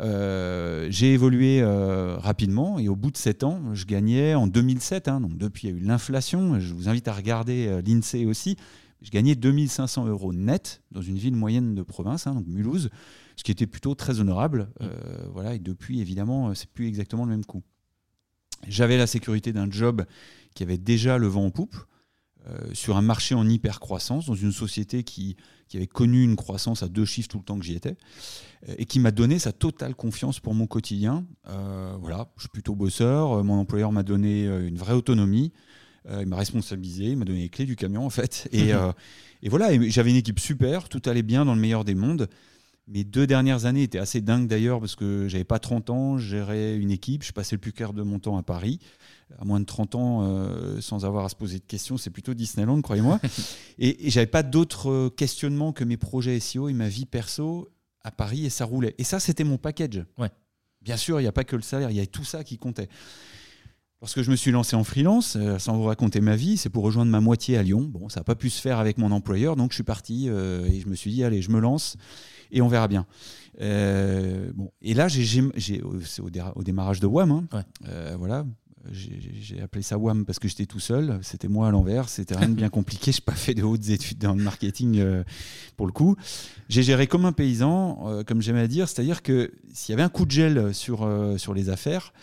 j'ai 0.89 1.13
évolué 1.13 1.63
rapidement 1.63 2.77
et 2.77 2.89
au 2.89 2.95
bout 2.95 3.11
de 3.11 3.17
7 3.17 3.43
ans, 3.43 3.73
je 3.73 3.85
gagnais 3.85 4.35
en 4.35 4.47
2007, 4.47 5.07
hein, 5.07 5.21
donc 5.21 5.37
depuis 5.37 5.67
il 5.67 5.71
y 5.71 5.73
a 5.73 5.77
eu 5.77 5.81
l'inflation, 5.81 6.59
je 6.59 6.73
vous 6.73 6.89
invite 6.89 7.07
à 7.07 7.13
regarder 7.13 7.81
l'INSEE 7.85 8.25
aussi, 8.25 8.57
je 9.01 9.09
gagnais 9.09 9.35
2500 9.35 10.07
euros 10.07 10.33
net 10.33 10.81
dans 10.91 11.01
une 11.01 11.17
ville 11.17 11.35
moyenne 11.35 11.73
de 11.73 11.81
province, 11.81 12.27
hein, 12.27 12.35
donc 12.35 12.45
Mulhouse 12.47 12.89
ce 13.35 13.43
qui 13.43 13.51
était 13.51 13.67
plutôt 13.67 13.95
très 13.95 14.19
honorable. 14.19 14.69
Mm. 14.79 14.83
Euh, 14.83 15.27
voilà, 15.33 15.55
et 15.55 15.59
depuis, 15.59 16.01
évidemment, 16.01 16.49
euh, 16.49 16.53
c'est 16.53 16.69
plus 16.69 16.87
exactement 16.87 17.25
le 17.25 17.31
même 17.31 17.45
coup. 17.45 17.63
J'avais 18.67 18.97
la 18.97 19.07
sécurité 19.07 19.53
d'un 19.53 19.69
job 19.69 20.05
qui 20.53 20.63
avait 20.63 20.77
déjà 20.77 21.17
le 21.17 21.27
vent 21.27 21.45
en 21.45 21.51
poupe. 21.51 21.75
Euh, 22.49 22.73
sur 22.73 22.97
un 22.97 23.03
marché 23.03 23.35
en 23.35 23.47
hyper 23.47 23.79
croissance, 23.79 24.25
dans 24.25 24.33
une 24.33 24.51
société 24.51 25.03
qui, 25.03 25.35
qui, 25.67 25.77
avait 25.77 25.85
connu 25.85 26.23
une 26.23 26.35
croissance 26.35 26.81
à 26.81 26.87
deux 26.87 27.05
chiffres 27.05 27.27
tout 27.27 27.37
le 27.37 27.43
temps 27.43 27.59
que 27.59 27.63
j'y 27.63 27.75
étais, 27.75 27.97
et 28.79 28.85
qui 28.85 28.99
m'a 28.99 29.11
donné 29.11 29.37
sa 29.37 29.51
totale 29.51 29.93
confiance 29.93 30.39
pour 30.39 30.55
mon 30.55 30.65
quotidien. 30.65 31.23
voilà, 31.45 32.31
je 32.37 32.41
suis 32.41 32.49
plutôt 32.49 32.73
bosseur, 32.73 33.43
mon 33.43 33.59
employeur 33.59 33.91
m'a 33.91 34.01
donné 34.01 34.45
une 34.45 34.75
vraie 34.75 34.95
autonomie, 34.95 35.53
il 36.09 36.25
m'a 36.25 36.35
responsabilisé, 36.35 37.11
il 37.11 37.17
m'a 37.17 37.25
donné 37.25 37.41
les 37.41 37.49
clés 37.49 37.65
du 37.65 37.75
camion 37.75 38.07
en 38.07 38.09
fait, 38.09 38.49
et, 38.51 38.71
et 39.43 39.49
voilà, 39.49 39.79
j'avais 39.89 40.09
une 40.09 40.15
équipe 40.15 40.39
super, 40.39 40.89
tout 40.89 41.01
allait 41.05 41.21
bien 41.21 41.45
dans 41.45 41.53
le 41.53 41.61
meilleur 41.61 41.85
des 41.85 41.93
mondes. 41.93 42.27
Mes 42.91 43.05
deux 43.05 43.25
dernières 43.25 43.65
années 43.65 43.83
étaient 43.83 43.99
assez 43.99 44.19
dingues 44.19 44.47
d'ailleurs 44.47 44.81
parce 44.81 44.97
que 44.97 45.29
j'avais 45.29 45.45
pas 45.45 45.59
30 45.59 45.89
ans, 45.91 46.17
je 46.17 46.27
gérais 46.27 46.75
une 46.75 46.91
équipe, 46.91 47.23
je 47.23 47.31
passais 47.31 47.55
le 47.55 47.61
plus 47.61 47.71
clair 47.71 47.93
de 47.93 48.03
mon 48.03 48.19
temps 48.19 48.35
à 48.35 48.43
Paris. 48.43 48.79
À 49.39 49.45
moins 49.45 49.61
de 49.61 49.65
30 49.65 49.95
ans, 49.95 50.23
euh, 50.23 50.81
sans 50.81 51.05
avoir 51.05 51.23
à 51.23 51.29
se 51.29 51.35
poser 51.37 51.59
de 51.59 51.63
questions, 51.63 51.97
c'est 51.97 52.09
plutôt 52.09 52.33
Disneyland, 52.33 52.81
croyez-moi. 52.81 53.21
et, 53.79 54.07
et 54.07 54.09
j'avais 54.09 54.27
pas 54.27 54.43
d'autres 54.43 54.91
euh, 54.91 55.09
questionnements 55.09 55.71
que 55.71 55.85
mes 55.85 55.95
projets 55.95 56.37
SEO 56.41 56.67
et 56.67 56.73
ma 56.73 56.89
vie 56.89 57.05
perso 57.05 57.69
à 58.03 58.11
Paris 58.11 58.45
et 58.45 58.49
ça 58.49 58.65
roulait. 58.65 58.93
Et 58.97 59.05
ça, 59.05 59.21
c'était 59.21 59.45
mon 59.45 59.57
package. 59.57 60.03
Ouais. 60.17 60.29
Bien 60.81 60.97
sûr, 60.97 61.21
il 61.21 61.23
n'y 61.23 61.29
a 61.29 61.31
pas 61.31 61.45
que 61.45 61.55
le 61.55 61.61
salaire, 61.61 61.91
il 61.91 61.95
y 61.95 62.01
a 62.01 62.05
tout 62.05 62.25
ça 62.25 62.43
qui 62.43 62.57
comptait. 62.57 62.89
Lorsque 64.01 64.21
je 64.21 64.31
me 64.31 64.35
suis 64.35 64.51
lancé 64.51 64.75
en 64.75 64.83
freelance, 64.83 65.37
euh, 65.37 65.59
sans 65.59 65.77
vous 65.77 65.83
raconter 65.83 66.19
ma 66.19 66.35
vie, 66.35 66.57
c'est 66.57 66.69
pour 66.69 66.83
rejoindre 66.83 67.11
ma 67.11 67.21
moitié 67.21 67.55
à 67.55 67.63
Lyon. 67.63 67.83
Bon, 67.83 68.09
ça 68.09 68.19
n'a 68.19 68.25
pas 68.25 68.35
pu 68.35 68.49
se 68.49 68.59
faire 68.59 68.79
avec 68.79 68.97
mon 68.97 69.11
employeur, 69.11 69.55
donc 69.55 69.71
je 69.71 69.75
suis 69.75 69.83
parti 69.83 70.27
et 70.27 70.81
je 70.81 70.89
me 70.89 70.95
suis 70.95 71.11
dit, 71.11 71.23
allez, 71.23 71.41
je 71.41 71.51
me 71.51 71.61
lance 71.61 71.95
et 72.51 72.61
on 72.61 72.67
verra 72.67 72.87
bien. 72.87 73.05
Euh, 73.61 74.51
bon. 74.53 74.71
Et 74.81 74.93
là, 74.93 75.07
j'ai, 75.07 75.25
c'est 75.57 75.81
au, 76.21 76.63
démarrage 76.63 76.99
de 76.99 77.07
WAM. 77.07 77.31
Hein. 77.31 77.63
Euh, 77.87 78.15
voilà. 78.17 78.45
J'ai 78.91 79.61
appelé 79.61 79.83
ça 79.83 79.99
WAM 79.99 80.25
parce 80.25 80.39
que 80.39 80.47
j'étais 80.47 80.65
tout 80.65 80.79
seul. 80.79 81.19
C'était 81.21 81.47
moi 81.47 81.67
à 81.67 81.71
l'envers. 81.71 82.09
C'était 82.09 82.35
rien 82.35 82.49
de 82.49 82.55
bien 82.55 82.69
compliqué. 82.69 83.11
Je 83.11 83.17
n'ai 83.17 83.25
pas 83.25 83.33
fait 83.33 83.53
de 83.53 83.61
hautes 83.61 83.89
études 83.89 84.17
dans 84.17 84.33
le 84.33 84.41
marketing 84.41 84.99
euh, 84.99 85.23
pour 85.77 85.85
le 85.85 85.91
coup. 85.91 86.15
J'ai 86.67 86.81
géré 86.81 87.05
comme 87.05 87.25
un 87.25 87.31
paysan, 87.31 88.23
comme 88.25 88.41
j'aime 88.41 88.55
à 88.55 88.67
dire. 88.67 88.89
C'est-à-dire 88.89 89.21
que 89.21 89.51
s'il 89.71 89.93
y 89.93 89.95
avait 89.95 90.03
un 90.03 90.09
coup 90.09 90.25
de 90.25 90.31
gel 90.31 90.73
sur, 90.73 91.07
sur 91.37 91.53
les 91.53 91.69
affaires, 91.69 92.13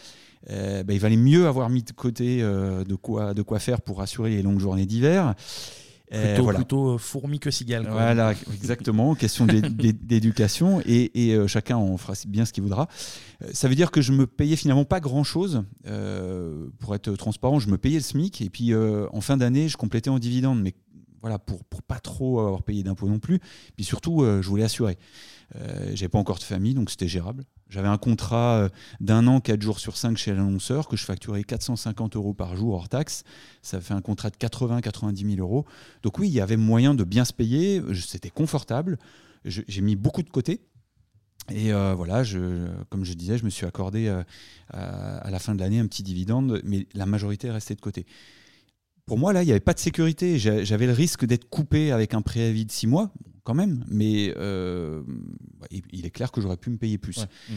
ben, 0.48 0.90
il 0.90 0.98
valait 0.98 1.16
mieux 1.16 1.46
avoir 1.46 1.68
mis 1.70 1.82
de 1.82 1.92
côté 1.92 2.40
de, 2.40 2.94
quoi, 2.94 3.34
de 3.34 3.42
quoi 3.42 3.58
faire 3.58 3.80
pour 3.80 4.00
assurer 4.00 4.30
les 4.30 4.42
longues 4.42 4.58
journées 4.58 4.86
d'hiver. 4.86 5.34
Plutôt, 6.10 6.52
plutôt 6.52 6.88
euh, 6.94 6.98
fourmi 6.98 7.38
que 7.38 7.50
cigale. 7.50 7.86
Voilà, 7.90 8.32
exactement. 8.54 9.14
Question 9.14 9.46
d'éducation 10.02 10.80
et, 10.86 11.10
euh, 11.34 11.46
chacun 11.46 11.76
en 11.76 11.96
fera 11.96 12.14
bien 12.26 12.44
ce 12.44 12.52
qu'il 12.52 12.62
voudra. 12.62 12.88
Euh, 13.42 13.48
ça 13.52 13.68
veut 13.68 13.74
dire 13.74 13.90
que 13.90 14.00
je 14.00 14.12
me 14.12 14.26
payais 14.26 14.56
finalement 14.56 14.84
pas 14.84 15.00
grand 15.00 15.24
chose. 15.24 15.64
pour 16.78 16.94
être 16.94 17.12
transparent, 17.16 17.58
je 17.58 17.68
me 17.68 17.78
payais 17.78 17.96
le 17.96 18.02
SMIC 18.02 18.40
et 18.40 18.50
puis 18.50 18.74
en 18.74 19.20
fin 19.20 19.36
d'année, 19.36 19.68
je 19.68 19.76
complétais 19.76 20.10
en 20.10 20.18
dividende. 20.18 20.60
Mais 20.60 20.74
voilà, 21.20 21.38
pour, 21.38 21.64
pour 21.64 21.82
pas 21.82 21.98
trop 21.98 22.40
avoir 22.40 22.62
payé 22.62 22.82
d'impôts 22.82 23.08
non 23.08 23.18
plus. 23.18 23.40
Puis 23.76 23.84
surtout, 23.84 24.24
je 24.24 24.48
voulais 24.48 24.64
assurer. 24.64 24.98
Euh, 25.56 25.90
J'avais 25.94 26.08
pas 26.08 26.18
encore 26.18 26.38
de 26.38 26.42
famille, 26.42 26.74
donc 26.74 26.90
c'était 26.90 27.08
gérable. 27.08 27.44
J'avais 27.68 27.88
un 27.88 27.98
contrat 27.98 28.58
euh, 28.58 28.68
d'un 29.00 29.26
an, 29.26 29.40
4 29.40 29.60
jours 29.62 29.78
sur 29.78 29.96
5 29.96 30.16
chez 30.16 30.34
l'annonceur, 30.34 30.88
que 30.88 30.96
je 30.96 31.04
facturais 31.04 31.42
450 31.44 32.16
euros 32.16 32.34
par 32.34 32.56
jour 32.56 32.74
hors 32.74 32.88
taxe. 32.88 33.24
Ça 33.62 33.80
fait 33.80 33.94
un 33.94 34.00
contrat 34.00 34.30
de 34.30 34.36
80-90 34.36 35.36
000 35.36 35.40
euros. 35.40 35.64
Donc 36.02 36.18
oui, 36.18 36.28
il 36.28 36.34
y 36.34 36.40
avait 36.40 36.56
moyen 36.56 36.94
de 36.94 37.04
bien 37.04 37.24
se 37.24 37.32
payer. 37.32 37.82
C'était 37.94 38.30
confortable. 38.30 38.98
J'ai 39.44 39.80
mis 39.80 39.96
beaucoup 39.96 40.22
de 40.22 40.30
côté. 40.30 40.60
Et 41.50 41.72
voilà, 41.72 42.24
je, 42.24 42.68
comme 42.90 43.04
je 43.04 43.14
disais, 43.14 43.38
je 43.38 43.44
me 43.44 43.50
suis 43.50 43.64
accordé 43.64 44.08
à 44.68 45.30
la 45.30 45.38
fin 45.38 45.54
de 45.54 45.60
l'année 45.60 45.78
un 45.78 45.86
petit 45.86 46.02
dividende, 46.02 46.60
mais 46.64 46.86
la 46.92 47.06
majorité 47.06 47.48
est 47.48 47.52
restée 47.52 47.74
de 47.74 47.80
côté. 47.80 48.04
Pour 49.06 49.16
moi, 49.16 49.32
là, 49.32 49.42
il 49.42 49.46
n'y 49.46 49.52
avait 49.52 49.60
pas 49.60 49.72
de 49.72 49.78
sécurité. 49.78 50.38
J'avais 50.38 50.86
le 50.86 50.92
risque 50.92 51.24
d'être 51.24 51.48
coupé 51.48 51.92
avec 51.92 52.12
un 52.12 52.20
préavis 52.20 52.66
de 52.66 52.70
six 52.70 52.86
mois, 52.86 53.10
quand 53.48 53.54
même, 53.54 53.84
mais 53.88 54.26
il 55.70 56.04
est 56.06 56.10
clair 56.10 56.30
que 56.30 56.40
j'aurais 56.40 56.58
pu 56.58 56.68
me 56.70 56.76
payer 56.76 56.98
plus. 56.98 57.22
Mmh. 57.22 57.54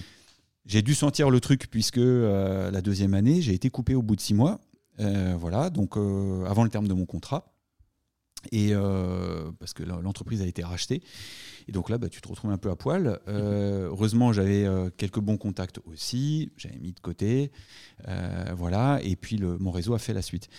J'ai 0.65 0.82
dû 0.82 0.95
sentir 0.95 1.30
le 1.30 1.39
truc 1.41 1.67
puisque 1.69 1.97
la 1.97 2.82
deuxième 2.82 3.13
année, 3.13 3.41
j'ai 3.41 3.54
été 3.54 3.69
coupé 3.69 3.93
au 3.93 4.01
bout 4.01 4.15
de 4.15 4.21
six 4.21 4.34
mois. 4.34 4.62
voilà, 4.97 5.69
donc 5.69 5.97
avant 5.97 6.63
le 6.63 6.69
terme 6.69 6.88
de 6.88 6.93
mon 6.93 7.06
contrat 7.06 7.51
et 8.51 8.69
euh, 8.71 9.51
parce 9.60 9.73
que 9.73 9.84
l'entreprise 9.84 10.41
a 10.41 10.45
été 10.45 10.63
rachetée. 10.63 11.04
Et 11.67 11.71
donc 11.71 11.89
là, 11.89 11.97
bah, 11.97 12.10
tu 12.10 12.21
te 12.21 12.27
retrouves 12.27 12.51
un 12.51 12.58
peu 12.58 12.71
à 12.71 12.75
poil. 12.75 13.19
Euh, 13.27 13.88
heureusement, 13.88 14.34
j'avais 14.34 14.65
euh, 14.65 14.89
quelques 14.89 15.19
bons 15.19 15.38
contacts 15.38 15.80
aussi. 15.86 16.49
J'avais 16.58 16.80
mis 16.80 16.93
de 16.93 16.99
côté. 16.99 17.51
voilà. 18.56 18.99
Et 19.04 19.15
puis, 19.15 19.38
le, 19.38 19.58
mon 19.58 19.71
réseau 19.71 19.93
a 19.93 19.99
fait 19.99 20.13
la 20.13 20.21
suite. 20.21 20.49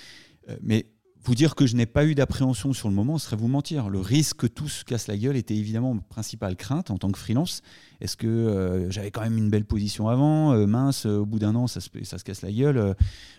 mais 0.60 0.86
vous 1.24 1.34
dire 1.34 1.54
que 1.54 1.66
je 1.66 1.76
n'ai 1.76 1.86
pas 1.86 2.04
eu 2.04 2.14
d'appréhension 2.14 2.72
sur 2.72 2.88
le 2.88 2.94
moment 2.94 3.18
serait 3.18 3.36
vous 3.36 3.48
mentir. 3.48 3.88
Le 3.88 4.00
risque 4.00 4.38
que 4.38 4.46
tout 4.46 4.68
se 4.68 4.84
casse 4.84 5.06
la 5.06 5.16
gueule 5.16 5.36
était 5.36 5.54
évidemment 5.54 5.94
ma 5.94 6.02
principale 6.02 6.56
crainte 6.56 6.90
en 6.90 6.98
tant 6.98 7.10
que 7.10 7.18
freelance. 7.18 7.62
Est-ce 8.02 8.16
que 8.16 8.26
euh, 8.26 8.90
j'avais 8.90 9.12
quand 9.12 9.20
même 9.20 9.38
une 9.38 9.48
belle 9.48 9.64
position 9.64 10.08
avant 10.08 10.52
euh, 10.52 10.66
Mince, 10.66 11.06
au 11.06 11.24
bout 11.24 11.38
d'un 11.38 11.54
an, 11.54 11.68
ça 11.68 11.80
se, 11.80 11.88
ça 12.02 12.18
se 12.18 12.24
casse 12.24 12.42
la 12.42 12.50
gueule. 12.50 12.76
Euh. 12.76 12.94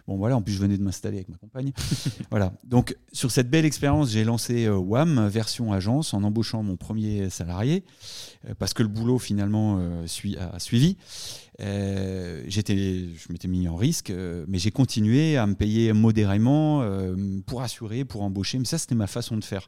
bon, 0.07 0.15
voilà, 0.15 0.37
en 0.37 0.41
plus, 0.41 0.53
je 0.53 0.59
venais 0.59 0.77
de 0.77 0.83
m'installer 0.83 1.17
avec 1.17 1.27
ma 1.27 1.35
compagne. 1.35 1.73
voilà. 2.31 2.53
Donc, 2.63 2.95
sur 3.11 3.29
cette 3.29 3.49
belle 3.49 3.65
expérience, 3.65 4.11
j'ai 4.11 4.23
lancé 4.23 4.69
WAM, 4.69 5.27
version 5.27 5.73
agence, 5.73 6.13
en 6.13 6.23
embauchant 6.23 6.63
mon 6.63 6.77
premier 6.77 7.29
salarié, 7.29 7.83
parce 8.57 8.73
que 8.73 8.83
le 8.83 8.87
boulot, 8.87 9.19
finalement, 9.19 9.81
suit, 10.05 10.37
a 10.37 10.57
suivi. 10.59 10.95
j'étais, 11.59 13.09
je 13.17 13.33
m'étais 13.33 13.49
mis 13.49 13.67
en 13.67 13.75
risque, 13.75 14.13
mais 14.47 14.59
j'ai 14.59 14.71
continué 14.71 15.35
à 15.35 15.45
me 15.45 15.55
payer 15.55 15.91
modérément 15.91 16.87
pour 17.45 17.61
assurer, 17.61 18.05
pour 18.05 18.21
embaucher. 18.21 18.59
Mais 18.59 18.65
ça, 18.65 18.77
c'était 18.77 18.95
ma 18.95 19.07
façon 19.07 19.35
de 19.35 19.43
faire. 19.43 19.67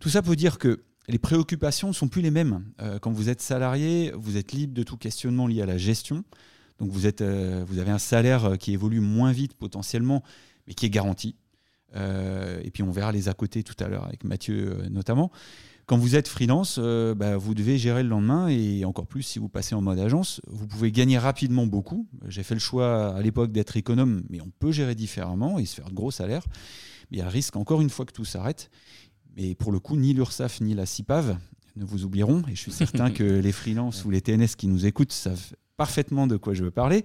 Tout 0.00 0.08
ça 0.08 0.22
pour 0.22 0.34
dire 0.34 0.58
que 0.58 0.80
les 1.10 1.18
préoccupations 1.18 1.88
ne 1.88 1.92
sont 1.92 2.08
plus 2.08 2.22
les 2.22 2.30
mêmes. 2.30 2.64
Euh, 2.80 2.98
quand 2.98 3.12
vous 3.12 3.28
êtes 3.28 3.40
salarié, 3.40 4.12
vous 4.16 4.36
êtes 4.36 4.52
libre 4.52 4.74
de 4.74 4.82
tout 4.82 4.96
questionnement 4.96 5.46
lié 5.46 5.62
à 5.62 5.66
la 5.66 5.78
gestion. 5.78 6.24
Donc 6.78 6.90
vous, 6.90 7.06
euh, 7.06 7.64
avez 7.78 7.90
un 7.90 7.98
salaire 7.98 8.44
euh, 8.44 8.56
qui 8.56 8.72
évolue 8.72 9.00
moins 9.00 9.32
vite 9.32 9.54
potentiellement, 9.54 10.22
mais 10.66 10.74
qui 10.74 10.86
est 10.86 10.90
garanti. 10.90 11.36
et 11.94 12.70
puis 12.70 12.84
on 12.84 12.92
verra 12.92 13.10
les 13.10 13.28
à 13.28 13.34
côté 13.34 13.64
tout 13.64 13.74
à 13.80 13.88
l'heure 13.88 14.04
avec 14.04 14.22
Mathieu 14.24 14.86
notamment. 14.90 15.32
Quand 15.86 15.98
vous 15.98 16.14
êtes 16.14 16.28
freelance, 16.28 16.78
bah, 16.78 17.36
vous 17.36 17.52
devez 17.52 17.76
gérer 17.76 18.04
le 18.04 18.08
lendemain 18.08 18.46
et 18.46 18.84
encore 18.84 19.08
plus 19.08 19.24
si 19.24 19.40
vous 19.40 19.48
passez 19.48 19.74
en 19.74 19.80
mode 19.80 19.98
agence, 19.98 20.40
vous 20.46 20.68
pouvez 20.68 20.92
gagner 20.92 21.18
rapidement 21.18 21.66
beaucoup. 21.66 22.06
J'ai 22.28 22.44
fait 22.44 22.54
le 22.54 22.60
choix 22.60 23.16
à 23.16 23.20
l'époque 23.20 23.50
d'être 23.50 23.76
économe, 23.76 24.22
mais 24.30 24.40
on 24.40 24.52
peut 24.60 24.70
gérer 24.70 24.94
différemment 24.94 25.58
et 25.58 25.64
se 25.64 25.74
faire 25.74 25.90
de 25.90 25.94
gros 25.94 26.12
salaires. 26.12 26.44
Mais 27.10 27.16
il 27.16 27.18
y 27.18 27.22
a 27.22 27.26
un 27.26 27.30
risque 27.30 27.56
encore 27.56 27.80
une 27.80 27.90
fois 27.90 28.06
que 28.06 28.12
tout 28.12 28.24
s'arrête. 28.24 28.70
Mais 29.36 29.54
pour 29.54 29.72
le 29.72 29.78
coup, 29.78 29.96
ni 29.96 30.12
l'URSSAF 30.12 30.60
ni 30.60 30.74
la 30.74 30.86
CIPAV 30.86 31.36
ne 31.76 31.84
vous 31.84 32.04
oublieront. 32.04 32.42
Et 32.48 32.54
je 32.54 32.60
suis 32.60 32.72
certain 32.72 33.10
que 33.12 33.24
les 33.24 33.52
freelances 33.52 34.04
ou 34.04 34.10
les 34.10 34.20
TNS 34.20 34.56
qui 34.56 34.68
nous 34.68 34.86
écoutent 34.86 35.12
savent 35.12 35.54
parfaitement 35.76 36.26
de 36.26 36.36
quoi 36.36 36.54
je 36.54 36.64
veux 36.64 36.70
parler. 36.70 37.04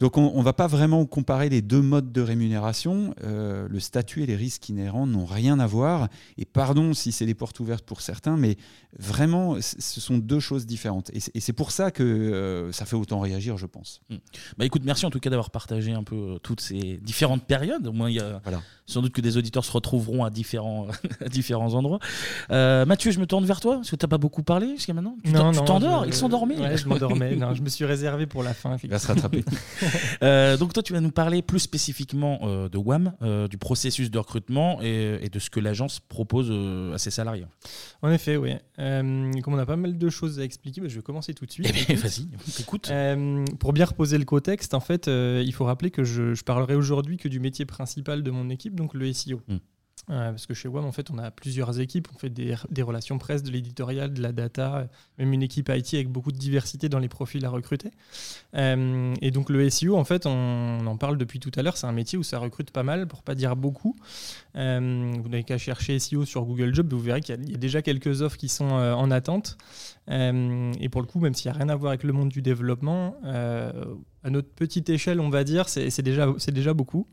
Donc 0.00 0.18
on 0.18 0.36
ne 0.36 0.42
va 0.42 0.52
pas 0.52 0.66
vraiment 0.66 1.04
comparer 1.06 1.48
les 1.48 1.62
deux 1.62 1.80
modes 1.80 2.12
de 2.12 2.20
rémunération. 2.20 3.14
Euh, 3.22 3.68
le 3.68 3.80
statut 3.80 4.22
et 4.22 4.26
les 4.26 4.36
risques 4.36 4.68
inhérents 4.68 5.06
n'ont 5.06 5.24
rien 5.24 5.58
à 5.60 5.66
voir. 5.66 6.08
Et 6.36 6.44
pardon 6.44 6.94
si 6.94 7.12
c'est 7.12 7.26
des 7.26 7.34
portes 7.34 7.60
ouvertes 7.60 7.84
pour 7.84 8.00
certains, 8.00 8.36
mais 8.36 8.56
vraiment, 8.98 9.56
ce 9.60 10.00
sont 10.00 10.18
deux 10.18 10.40
choses 10.40 10.66
différentes. 10.66 11.10
Et 11.14 11.40
c'est 11.40 11.52
pour 11.52 11.70
ça 11.70 11.90
que 11.90 12.02
euh, 12.02 12.72
ça 12.72 12.84
fait 12.84 12.96
autant 12.96 13.20
réagir, 13.20 13.56
je 13.56 13.66
pense. 13.66 14.00
Hmm. 14.10 14.16
Bah 14.58 14.64
écoute, 14.64 14.82
merci 14.84 15.06
en 15.06 15.10
tout 15.10 15.20
cas 15.20 15.30
d'avoir 15.30 15.50
partagé 15.50 15.92
un 15.92 16.04
peu 16.04 16.16
euh, 16.16 16.38
toutes 16.38 16.60
ces 16.60 16.98
différentes 17.02 17.44
périodes. 17.44 17.86
Au 17.86 17.92
moins, 17.92 18.10
il 18.10 18.16
y 18.16 18.20
a 18.20 18.40
sans 18.86 19.00
doute 19.00 19.12
que 19.12 19.20
des 19.20 19.36
auditeurs 19.36 19.64
se 19.64 19.72
retrouveront 19.72 20.24
à 20.24 20.30
différents, 20.30 20.88
à 21.20 21.28
différents 21.28 21.74
endroits. 21.74 22.00
Mathieu, 22.50 23.10
je 23.10 23.20
me 23.20 23.26
tourne 23.26 23.44
vers 23.44 23.60
toi, 23.60 23.76
parce 23.76 23.90
que 23.90 23.96
tu 23.96 24.04
n'as 24.04 24.10
pas 24.10 24.18
beaucoup 24.18 24.42
parlé 24.42 24.74
jusqu'à 24.76 24.92
maintenant. 24.92 25.16
Tu 25.24 25.32
t'endors, 25.32 26.06
ils 26.06 26.14
sont 26.14 26.28
dormis. 26.28 26.56
je 26.76 26.88
m'endormais. 26.88 27.38
je 27.54 27.62
me 27.62 27.68
suis 27.68 27.84
réservé 27.84 28.26
pour 28.26 28.42
la 28.42 28.54
fin. 28.54 28.76
Il 28.82 28.90
va 28.90 28.98
se 28.98 29.06
rattraper. 29.06 29.44
Euh, 30.22 30.56
donc 30.56 30.72
toi, 30.72 30.82
tu 30.82 30.92
vas 30.92 31.00
nous 31.00 31.10
parler 31.10 31.42
plus 31.42 31.58
spécifiquement 31.58 32.40
euh, 32.42 32.68
de 32.68 32.78
WAM, 32.78 33.12
euh, 33.22 33.48
du 33.48 33.58
processus 33.58 34.10
de 34.10 34.18
recrutement 34.18 34.80
et, 34.80 35.28
de 35.30 35.38
ce 35.38 35.50
que 35.50 35.60
l'agence 35.60 36.00
propose 36.00 36.50
à 36.94 36.98
ses 36.98 37.10
salariés. 37.10 37.46
En 38.02 38.10
effet, 38.10 38.36
oui. 38.36 38.54
Comme 39.42 39.54
on 39.54 39.58
a 39.58 39.66
pas 39.66 39.76
mal 39.76 39.96
de 39.96 40.08
choses 40.10 40.40
à 40.40 40.44
expliquer, 40.44 40.80
bah, 40.80 40.88
je 40.88 40.96
vais 40.96 41.02
commencer 41.02 41.34
tout 41.34 41.46
de 41.46 41.50
suite. 41.50 41.72
Eh 41.88 41.94
vas-y, 41.94 42.28
écoute. 42.60 42.90
pour 43.58 43.72
bien 43.72 43.84
reposer 43.84 44.18
le 44.18 44.24
contexte, 44.24 44.74
en 44.74 44.80
fait, 44.80 45.06
il 45.08 45.52
faut 45.52 45.64
rappeler 45.64 45.90
que 45.90 46.04
je, 46.04 46.34
je 46.34 46.44
parlerai 46.44 46.74
aujourd'hui 46.74 47.16
que 47.16 47.28
du 47.28 47.40
métier 47.40 47.64
principal 47.66 48.22
de 48.22 48.30
mon 48.30 48.50
équipe, 48.50 48.74
donc 48.74 48.94
le 48.94 49.12
SEO. 49.12 49.40
Hmm 50.08 50.34
parce 50.34 50.46
que 50.46 50.54
chez 50.54 50.68
WAM, 50.68 50.84
en 50.84 50.92
fait, 50.92 51.10
on 51.10 51.18
a 51.18 51.30
plusieurs 51.30 51.80
équipes. 51.80 52.08
On 52.14 52.18
fait 52.18 52.28
des, 52.28 52.82
relations 52.82 53.18
presse, 53.18 53.42
de 53.42 53.50
l'éditorial, 53.50 54.12
de 54.12 54.20
la 54.20 54.32
data, 54.32 54.86
même 55.18 55.32
une 55.32 55.42
équipe 55.42 55.70
IT 55.74 55.94
avec 55.94 56.08
beaucoup 56.08 56.32
de 56.32 56.36
diversité 56.36 56.88
dans 56.88 56.98
les 56.98 57.08
profils 57.08 57.44
à 57.44 57.50
recruter. 57.50 57.90
Euh, 58.54 59.14
et 59.22 59.30
donc, 59.30 59.48
le 59.48 59.68
SEO, 59.70 59.96
en 59.96 60.04
fait, 60.04 60.26
on, 60.26 60.86
en 60.86 60.96
parle 60.96 61.16
depuis 61.16 61.40
tout 61.40 61.52
à 61.56 61.62
l'heure. 61.62 61.76
C'est 61.76 61.86
un 61.86 61.92
métier 61.92 62.18
où 62.18 62.22
ça 62.22 62.38
recrute 62.38 62.70
pas 62.70 62.82
mal, 62.82 63.06
pour 63.06 63.22
pas 63.22 63.34
dire 63.34 63.56
beaucoup. 63.56 63.96
Euh, 64.56 65.12
vous 65.22 65.28
n'avez 65.28 65.44
qu'à 65.44 65.58
chercher 65.58 65.98
SEO 65.98 66.24
sur 66.24 66.44
Google 66.44 66.74
Jobs, 66.74 66.92
vous 66.92 67.00
verrez 67.00 67.20
qu'il 67.20 67.50
y, 67.50 67.54
a 67.54 67.58
déjà 67.58 67.80
quelques 67.80 68.22
offres 68.22 68.36
qui 68.36 68.48
sont 68.48 68.76
euh, 68.76 68.92
en 68.92 69.10
attente. 69.10 69.56
Et 70.08 70.88
pour 70.90 71.00
le 71.00 71.06
coup, 71.06 71.20
même 71.20 71.34
s'il 71.34 71.50
n'y 71.50 71.56
a 71.56 71.58
rien 71.58 71.68
à 71.68 71.76
voir 71.76 71.90
avec 71.90 72.02
le 72.02 72.12
monde 72.12 72.28
du 72.28 72.42
développement, 72.42 73.16
à 74.24 74.30
notre 74.30 74.48
petite 74.48 74.88
échelle, 74.88 75.20
on 75.20 75.28
va 75.28 75.44
dire, 75.44 75.68
c'est 75.68 76.02
déjà, 76.02 76.32
déjà 76.48 76.72
beaucoup. 76.72 77.06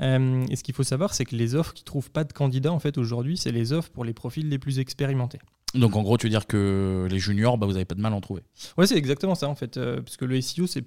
Euh, 0.00 0.44
et 0.48 0.56
ce 0.56 0.64
qu'il 0.64 0.74
faut 0.74 0.82
savoir, 0.82 1.14
c'est 1.14 1.26
que 1.26 1.36
les 1.36 1.54
offres 1.54 1.74
qui 1.74 1.82
ne 1.82 1.86
trouvent 1.86 2.10
pas 2.10 2.24
de 2.24 2.32
candidats, 2.32 2.72
en 2.72 2.80
fait, 2.80 2.96
aujourd'hui, 2.96 3.36
c'est 3.36 3.52
les 3.52 3.72
offres 3.72 3.90
pour 3.90 4.04
les 4.04 4.14
profils 4.14 4.48
les 4.48 4.58
plus 4.58 4.78
expérimentés. 4.78 5.38
Donc, 5.74 5.96
en 5.96 6.02
gros, 6.02 6.16
tu 6.16 6.26
veux 6.26 6.30
dire 6.30 6.46
que 6.46 7.06
les 7.10 7.18
juniors, 7.18 7.58
bah, 7.58 7.66
vous 7.66 7.74
n'avez 7.74 7.84
pas 7.84 7.94
de 7.94 8.00
mal 8.00 8.14
à 8.14 8.16
en 8.16 8.22
trouver 8.22 8.42
Oui, 8.78 8.86
c'est 8.88 8.96
exactement 8.96 9.34
ça, 9.34 9.48
en 9.48 9.54
fait. 9.54 9.76
Euh, 9.76 10.00
parce 10.00 10.16
que 10.16 10.24
le 10.24 10.40
SEO, 10.40 10.66
c'est 10.66 10.84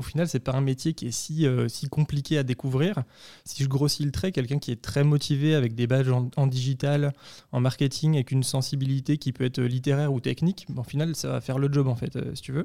au 0.00 0.02
final, 0.02 0.26
c'est 0.26 0.40
pas 0.40 0.52
un 0.52 0.62
métier 0.62 0.94
qui 0.94 1.08
est 1.08 1.10
si, 1.10 1.46
euh, 1.46 1.68
si 1.68 1.86
compliqué 1.90 2.38
à 2.38 2.42
découvrir. 2.42 3.04
Si 3.44 3.62
je 3.62 3.68
grossis 3.68 4.02
le 4.02 4.10
trait, 4.10 4.32
quelqu'un 4.32 4.58
qui 4.58 4.72
est 4.72 4.80
très 4.80 5.04
motivé 5.04 5.54
avec 5.54 5.74
des 5.74 5.86
badges 5.86 6.10
en, 6.36 6.46
digital, 6.46 7.12
en 7.52 7.60
marketing, 7.60 8.14
avec 8.14 8.30
une 8.30 8.42
sensibilité 8.42 9.18
qui 9.18 9.34
peut 9.34 9.44
être 9.44 9.60
littéraire 9.60 10.10
ou 10.10 10.18
technique, 10.18 10.66
au 10.74 10.84
final, 10.84 11.14
ça 11.14 11.28
va 11.28 11.42
faire 11.42 11.58
le 11.58 11.70
job, 11.70 11.86
en 11.86 11.96
fait, 11.96 12.18
si 12.34 12.40
tu 12.40 12.52
veux. 12.52 12.64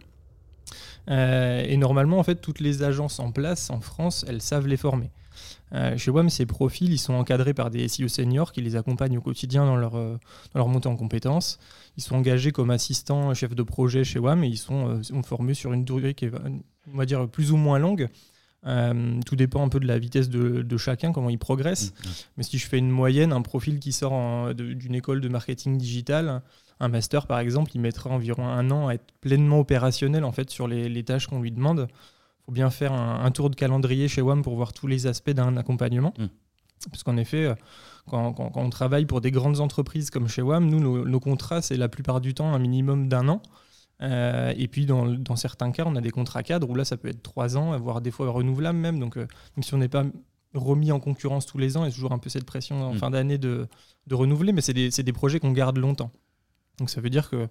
Euh, 1.09 1.61
et 1.67 1.75
normalement, 1.75 2.19
en 2.19 2.23
fait, 2.23 2.35
toutes 2.35 2.61
les 2.61 2.83
agences 2.83 3.19
en 3.19 3.33
place 3.33 3.69
en 3.69 3.81
France, 3.81 4.23
elles 4.29 4.41
savent 4.41 4.67
les 4.67 4.77
former. 4.77 5.11
Euh, 5.73 5.97
chez 5.97 6.11
WAM, 6.11 6.29
ces 6.29 6.45
profils, 6.45 6.91
ils 6.91 6.97
sont 6.97 7.13
encadrés 7.13 7.53
par 7.53 7.69
des 7.69 7.87
SEO 7.87 8.07
seniors 8.07 8.51
qui 8.51 8.61
les 8.61 8.75
accompagnent 8.75 9.17
au 9.17 9.21
quotidien 9.21 9.65
dans 9.65 9.75
leur, 9.75 9.95
euh, 9.95 10.17
dans 10.53 10.59
leur 10.59 10.67
montée 10.67 10.87
en 10.87 10.95
compétences. 10.95 11.59
Ils 11.97 12.03
sont 12.03 12.15
engagés 12.15 12.51
comme 12.51 12.69
assistants, 12.69 13.33
chefs 13.33 13.55
de 13.55 13.63
projet 13.63 14.03
chez 14.03 14.19
WAM 14.19 14.43
et 14.43 14.47
ils 14.47 14.57
sont, 14.57 15.01
formés 15.23 15.53
sur 15.53 15.73
une 15.73 15.85
durée 15.85 16.13
qui 16.13 16.25
est, 16.25 16.31
on 16.93 16.97
va 16.97 17.05
dire, 17.05 17.27
plus 17.27 17.51
ou 17.51 17.57
moins 17.57 17.79
longue. 17.79 18.09
tout 19.25 19.35
dépend 19.35 19.63
un 19.63 19.69
peu 19.69 19.79
de 19.79 19.87
la 19.87 19.97
vitesse 19.97 20.29
de, 20.29 20.77
chacun, 20.77 21.11
comment 21.11 21.29
il 21.29 21.39
progresse. 21.39 21.91
Mmh, 21.91 22.09
Mais 22.37 22.43
si 22.43 22.57
je 22.57 22.67
fais 22.67 22.77
une 22.77 22.91
moyenne, 22.91 23.31
un 23.31 23.41
profil 23.41 23.79
qui 23.79 23.91
sort 23.91 24.53
d'une 24.53 24.95
école 24.95 25.21
de 25.21 25.29
marketing 25.29 25.77
digital, 25.77 26.41
un 26.79 26.87
master, 26.87 27.27
par 27.27 27.39
exemple, 27.39 27.71
il 27.73 27.81
mettra 27.81 28.09
environ 28.09 28.47
un 28.47 28.69
an 28.71 28.87
à 28.87 28.95
être 28.95 29.13
pleinement 29.21 29.59
opérationnel 29.59 30.23
en 30.23 30.31
fait 30.31 30.49
sur 30.49 30.67
les, 30.67 31.03
tâches 31.03 31.27
qu'on 31.27 31.41
lui 31.41 31.51
demande. 31.51 31.87
Faut 32.45 32.51
bien 32.51 32.69
faire 32.69 32.93
un, 32.93 33.31
tour 33.31 33.49
de 33.49 33.55
calendrier 33.55 34.07
chez 34.07 34.21
WAM 34.21 34.43
pour 34.43 34.55
voir 34.55 34.73
tous 34.73 34.87
les 34.87 35.07
aspects 35.07 35.31
d'un 35.31 35.57
accompagnement. 35.57 36.13
Mm. 36.17 36.25
Parce 36.91 37.03
qu'en 37.03 37.17
effet, 37.17 37.45
euh, 37.45 37.55
quand, 38.07 38.35
on 38.55 38.69
travaille 38.69 39.05
pour 39.05 39.21
des 39.21 39.31
grandes 39.31 39.59
entreprises 39.59 40.09
comme 40.09 40.27
chez 40.27 40.41
WAM, 40.41 40.69
nous, 40.69 41.05
nos, 41.05 41.19
contrats, 41.19 41.61
c'est 41.61 41.77
la 41.77 41.89
plupart 41.89 42.21
du 42.21 42.33
temps 42.33 42.53
un 42.53 42.59
minimum 42.59 43.07
d'un 43.07 43.27
an. 43.29 43.41
Euh, 44.01 44.53
et 44.57 44.67
puis, 44.67 44.85
dans, 44.85 45.35
certains 45.35 45.71
cas, 45.71 45.85
on 45.87 45.95
a 45.95 46.01
des 46.01 46.11
contrats 46.11 46.43
cadres 46.43 46.69
où 46.69 46.75
là, 46.75 46.85
ça 46.85 46.97
peut 46.97 47.07
être 47.07 47.23
trois 47.23 47.57
ans, 47.57 47.77
voire 47.79 48.01
des 48.01 48.11
fois 48.11 48.29
renouvelables 48.29 48.77
même. 48.77 48.99
Donc, 48.99 49.17
euh, 49.17 49.27
même 49.55 49.63
si 49.63 49.73
on 49.73 49.77
n'est 49.77 49.87
pas 49.87 50.03
remis 50.53 50.91
en 50.91 50.99
concurrence 50.99 51.45
tous 51.45 51.57
les 51.57 51.77
ans, 51.77 51.83
il 51.83 51.87
y 51.87 51.91
a 51.91 51.93
toujours 51.93 52.11
un 52.11 52.19
peu 52.19 52.29
cette 52.29 52.45
pression 52.45 52.89
en 52.89 52.93
mm. 52.93 52.97
fin 52.97 53.09
d'année 53.09 53.37
de, 53.37 53.67
de 54.07 54.15
renouveler, 54.15 54.53
mais 54.53 54.61
c'est 54.61 54.73
des, 54.73 54.89
des, 54.89 55.13
projets 55.13 55.39
qu'on 55.39 55.51
garde 55.51 55.77
longtemps. 55.77 56.11
Donc 56.77 56.89
ça 56.89 57.01
veut 57.01 57.09
dire 57.09 57.29
que 57.29 57.47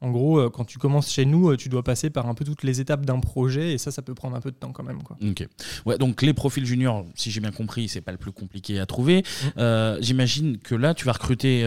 en 0.00 0.10
gros, 0.12 0.38
euh, 0.38 0.48
quand 0.48 0.64
tu 0.64 0.78
commences 0.78 1.10
chez 1.10 1.24
nous, 1.24 1.50
euh, 1.50 1.56
tu 1.56 1.68
dois 1.68 1.82
passer 1.82 2.08
par 2.08 2.28
un 2.28 2.34
peu 2.34 2.44
toutes 2.44 2.62
les 2.62 2.80
étapes 2.80 3.04
d'un 3.04 3.18
projet 3.18 3.72
et 3.72 3.78
ça, 3.78 3.90
ça 3.90 4.00
peut 4.00 4.14
prendre 4.14 4.36
un 4.36 4.40
peu 4.40 4.52
de 4.52 4.56
temps 4.56 4.70
quand 4.70 4.84
même. 4.84 5.02
Quoi. 5.02 5.16
Ok. 5.28 5.44
Ouais, 5.86 5.98
donc 5.98 6.22
les 6.22 6.34
profils 6.34 6.64
juniors, 6.64 7.04
si 7.16 7.32
j'ai 7.32 7.40
bien 7.40 7.50
compris, 7.50 7.88
c'est 7.88 8.00
pas 8.00 8.12
le 8.12 8.18
plus 8.18 8.30
compliqué 8.30 8.78
à 8.78 8.86
trouver. 8.86 9.22
Mm. 9.22 9.46
Euh, 9.58 9.98
j'imagine 10.00 10.58
que 10.58 10.76
là, 10.76 10.94
tu 10.94 11.04
vas 11.04 11.12
recruter 11.12 11.62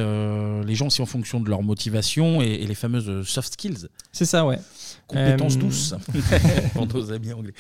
les 0.65 0.76
gens 0.76 0.88
aussi 0.88 1.02
en 1.02 1.06
fonction 1.06 1.39
de 1.39 1.50
leur 1.50 1.62
motivation 1.62 2.41
et, 2.41 2.62
les 2.62 2.76
fameuses 2.76 3.28
soft 3.28 3.54
skills. 3.54 3.88
C'est 4.12 4.26
ça, 4.26 4.46
ouais. 4.46 4.60
Compétences 5.08 5.58
douces 5.58 5.96
pour 6.74 6.88
nos 6.88 7.12
amis 7.12 7.34
anglais. 7.34 7.54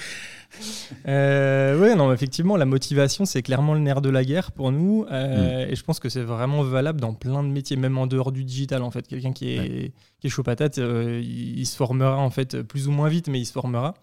oui, 1.05 1.95
non, 1.97 2.13
effectivement, 2.13 2.55
la 2.55 2.65
motivation, 2.65 3.25
c'est 3.25 3.41
clairement 3.41 3.73
le 3.73 3.81
nerf 3.81 4.01
de 4.01 4.09
la 4.09 4.23
guerre 4.23 4.53
pour 4.53 4.71
nous. 4.71 5.03
Mm. 5.03 5.69
Et 5.69 5.75
je 5.75 5.83
pense 5.83 5.99
que 5.99 6.07
c'est 6.07 6.21
vraiment 6.21 6.63
valable 6.63 7.01
dans 7.01 7.13
plein 7.13 7.43
de 7.43 7.49
métiers, 7.49 7.75
même 7.75 7.97
en 7.97 8.07
dehors 8.07 8.31
du 8.31 8.45
digital, 8.45 8.83
en 8.83 8.91
fait. 8.91 9.05
Quelqu'un 9.05 9.33
qui 9.33 9.49
est 9.49 9.91
chaud 10.29 10.43
patate, 10.43 10.77
il, 10.77 11.65
se 11.65 11.75
formera 11.75 12.17
en 12.17 12.29
fait 12.29 12.61
plus 12.61 12.87
ou 12.87 12.91
moins 12.91 13.09
vite, 13.09 13.27
mais 13.27 13.39
il 13.39 13.45
se 13.45 13.51
formera. 13.51 13.93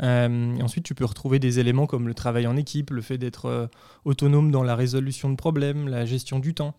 ensuite, 0.00 0.84
tu 0.84 0.94
peux 0.94 1.04
retrouver 1.04 1.38
des 1.38 1.58
éléments 1.58 1.86
comme 1.86 2.08
le 2.08 2.14
travail 2.14 2.46
en 2.46 2.56
équipe, 2.56 2.90
le 2.90 3.02
fait 3.02 3.18
d'être 3.18 3.68
autonome 4.04 4.50
dans 4.50 4.62
la 4.62 4.76
résolution 4.76 5.30
de 5.30 5.36
problèmes, 5.36 5.88
la 5.88 6.04
gestion 6.04 6.38
du 6.38 6.54
temps. 6.54 6.74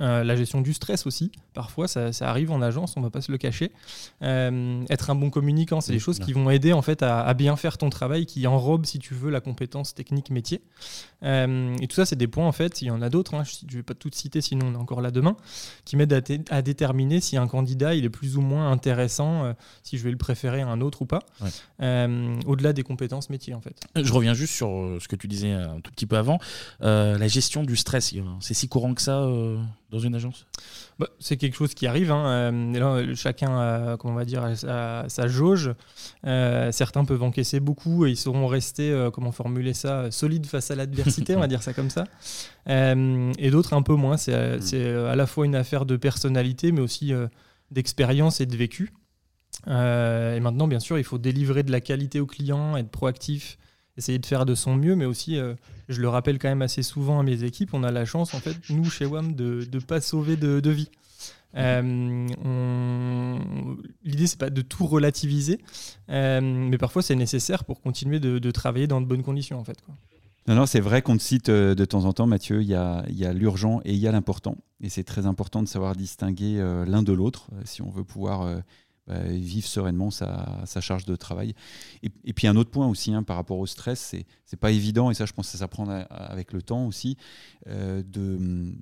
Euh, 0.00 0.24
la 0.24 0.34
gestion 0.34 0.60
du 0.60 0.74
stress 0.74 1.06
aussi, 1.06 1.30
parfois 1.52 1.86
ça, 1.86 2.10
arrive 2.22 2.50
en 2.50 2.60
agence, 2.60 2.96
on 2.96 3.00
va 3.00 3.10
pas 3.10 3.20
se 3.20 3.30
le 3.30 3.38
cacher. 3.38 3.70
Euh, 4.22 4.82
être 4.90 5.10
un 5.10 5.14
bon 5.14 5.30
communicant, 5.30 5.80
c'est 5.80 5.92
des 5.92 6.00
choses 6.00 6.18
qui 6.18 6.32
vont 6.32 6.50
aider 6.50 6.72
en 6.72 6.82
fait 6.82 7.02
à, 7.02 7.32
bien 7.34 7.54
faire 7.56 7.78
ton 7.78 7.90
travail, 7.90 8.26
qui 8.26 8.46
enrobe 8.46 8.86
si 8.86 8.98
tu 8.98 9.14
veux 9.14 9.30
la 9.30 9.40
compétence 9.40 9.94
technique 9.94 10.30
métier. 10.30 10.62
Euh, 11.22 11.76
et 11.80 11.86
tout 11.86 11.94
ça, 11.94 12.06
c'est 12.06 12.16
des 12.16 12.26
points 12.26 12.46
en 12.46 12.52
fait. 12.52 12.82
Il 12.82 12.86
y 12.86 12.90
en 12.90 13.02
a 13.02 13.08
d'autres. 13.08 13.34
Hein, 13.34 13.44
je 13.44 13.66
ne 13.66 13.78
vais 13.78 13.82
pas 13.84 13.94
toutes 13.94 14.16
citer, 14.16 14.40
sinon 14.40 14.66
on 14.66 14.74
est 14.74 14.78
encore 14.78 15.00
là 15.00 15.12
demain, 15.12 15.36
qui 15.84 15.96
m'aident 15.96 16.44
à, 16.50 16.62
déterminer 16.62 17.20
si 17.20 17.36
un 17.36 17.46
candidat 17.46 17.94
il 17.94 18.04
est 18.04 18.10
plus 18.10 18.36
ou 18.36 18.40
moins 18.40 18.70
intéressant, 18.72 19.54
si 19.84 19.96
je 19.96 20.04
vais 20.04 20.10
le 20.10 20.16
préférer 20.16 20.62
à 20.62 20.68
un 20.68 20.80
autre 20.80 21.02
ou 21.02 21.06
pas. 21.06 21.20
Au-delà 21.78 22.72
des 22.72 22.82
compétences 22.82 23.30
métiers 23.30 23.54
en 23.54 23.60
fait. 23.60 23.80
Je 23.94 24.12
reviens 24.12 24.34
juste 24.34 24.54
sur 24.54 24.98
ce 25.00 25.06
que 25.06 25.16
tu 25.16 25.28
disais 25.28 25.52
un 25.52 25.80
tout 25.80 25.92
petit 25.92 26.06
peu 26.06 26.16
avant, 26.16 26.40
la 26.80 27.28
gestion 27.28 27.62
du 27.62 27.76
stress. 27.76 28.12
C'est 28.40 28.54
si 28.54 28.68
courant 28.68 28.94
que 28.94 29.02
ça 29.02 29.24
dans 29.90 29.98
une 29.98 30.14
agence 30.14 30.46
bah, 30.98 31.08
C'est 31.20 31.36
quelque 31.36 31.56
chose 31.56 31.74
qui 31.74 31.86
arrive. 31.86 32.10
Hein. 32.10 32.52
Euh, 32.52 33.14
chacun 33.14 33.58
a, 33.58 33.96
comment 33.96 34.14
on 34.14 34.16
va 34.16 34.24
dire, 34.24 34.44
sa 34.56 35.26
jauge. 35.26 35.72
Euh, 36.26 36.72
certains 36.72 37.04
peuvent 37.04 37.22
encaisser 37.22 37.60
beaucoup 37.60 38.06
et 38.06 38.10
ils 38.10 38.16
sauront 38.16 38.46
rester, 38.46 38.90
euh, 38.90 39.10
comment 39.10 39.32
formuler 39.32 39.74
ça, 39.74 40.10
solides 40.10 40.46
face 40.46 40.70
à 40.70 40.74
l'adversité, 40.74 41.36
on 41.36 41.40
va 41.40 41.46
dire 41.48 41.62
ça 41.62 41.72
comme 41.72 41.90
ça. 41.90 42.04
et 42.66 43.50
d'autres 43.50 43.74
un 43.74 43.82
peu 43.82 43.94
moins. 43.94 44.16
C'est 44.16 44.34
à 44.34 45.16
la 45.16 45.26
fois 45.26 45.46
une 45.46 45.56
affaire 45.56 45.86
de 45.86 45.96
personnalité, 45.96 46.72
mais 46.72 46.80
aussi 46.80 47.12
d'expérience 47.70 48.40
et 48.40 48.46
de 48.46 48.56
vécu. 48.56 48.92
et 49.66 50.40
maintenant, 50.40 50.66
bien 50.66 50.80
sûr, 50.80 50.98
il 50.98 51.04
faut 51.04 51.18
délivrer 51.18 51.62
de 51.62 51.72
la 51.72 51.80
qualité 51.80 52.20
aux 52.20 52.26
clients, 52.26 52.76
être 52.76 52.90
proactif, 52.90 53.58
essayer 53.96 54.18
de 54.18 54.26
faire 54.26 54.46
de 54.46 54.54
son 54.54 54.74
mieux, 54.76 54.96
mais 54.96 55.04
aussi 55.06 55.38
je 55.88 56.00
le 56.00 56.08
rappelle 56.08 56.38
quand 56.38 56.48
même 56.48 56.62
assez 56.62 56.82
souvent 56.82 57.20
à 57.20 57.22
mes 57.22 57.44
équipes, 57.44 57.74
on 57.74 57.82
a 57.82 57.90
la 57.90 58.04
chance, 58.04 58.34
en 58.34 58.40
fait, 58.40 58.56
nous, 58.70 58.84
chez 58.84 59.06
WAM, 59.06 59.34
de 59.34 59.66
ne 59.70 59.78
pas 59.80 60.00
sauver 60.00 60.36
de, 60.36 60.70
vie. 60.70 60.90
Euh, 61.56 62.26
L'idée, 64.02 64.26
c'est 64.26 64.38
pas 64.38 64.50
de 64.50 64.62
tout 64.62 64.86
relativiser, 64.86 65.60
euh, 66.10 66.40
mais 66.40 66.78
parfois 66.78 67.02
c'est 67.02 67.14
nécessaire 67.14 67.64
pour 67.64 67.80
continuer 67.80 68.18
de, 68.18 68.50
travailler 68.50 68.86
dans 68.86 69.00
de 69.00 69.06
bonnes 69.06 69.22
conditions, 69.22 69.58
en 69.58 69.64
fait. 69.64 69.78
Non, 70.46 70.54
non, 70.56 70.66
c'est 70.66 70.80
vrai 70.80 71.00
qu'on 71.00 71.16
te 71.16 71.22
cite 71.22 71.48
euh, 71.48 71.74
de 71.74 71.84
temps 71.86 72.04
en 72.04 72.12
temps, 72.12 72.26
Mathieu, 72.26 72.60
il 72.60 72.68
y 72.68 72.74
a, 72.74 73.02
y 73.08 73.24
a 73.24 73.32
l'urgent 73.32 73.80
et 73.84 73.94
il 73.94 73.98
y 73.98 74.06
a 74.06 74.12
l'important. 74.12 74.58
Et 74.82 74.90
c'est 74.90 75.04
très 75.04 75.24
important 75.24 75.62
de 75.62 75.68
savoir 75.68 75.96
distinguer 75.96 76.58
l'un 76.86 77.02
de 77.02 77.12
l'autre 77.14 77.48
si 77.64 77.80
on 77.80 77.88
veut 77.88 78.04
pouvoir 78.04 78.60
bah, 79.06 79.18
vivre 79.24 79.66
sereinement 79.66 80.10
sa, 80.10 80.64
charge 80.80 81.04
de 81.04 81.14
travail. 81.14 81.54
Et, 82.02 82.32
puis 82.32 82.46
un 82.46 82.56
autre 82.56 82.70
point 82.70 82.86
aussi 82.86 83.12
hein, 83.12 83.22
par 83.22 83.36
rapport 83.36 83.58
au 83.58 83.66
stress, 83.66 84.00
c'est 84.00 84.24
c'est 84.46 84.56
pas 84.56 84.70
évident 84.70 85.10
et 85.10 85.14
ça 85.14 85.26
je 85.26 85.32
pense 85.32 85.46
que 85.46 85.52
ça 85.52 85.58
s'apprend 85.58 85.86
avec 85.88 86.52
le 86.52 86.62
temps 86.62 86.86
aussi 86.86 87.18
euh, 87.66 88.02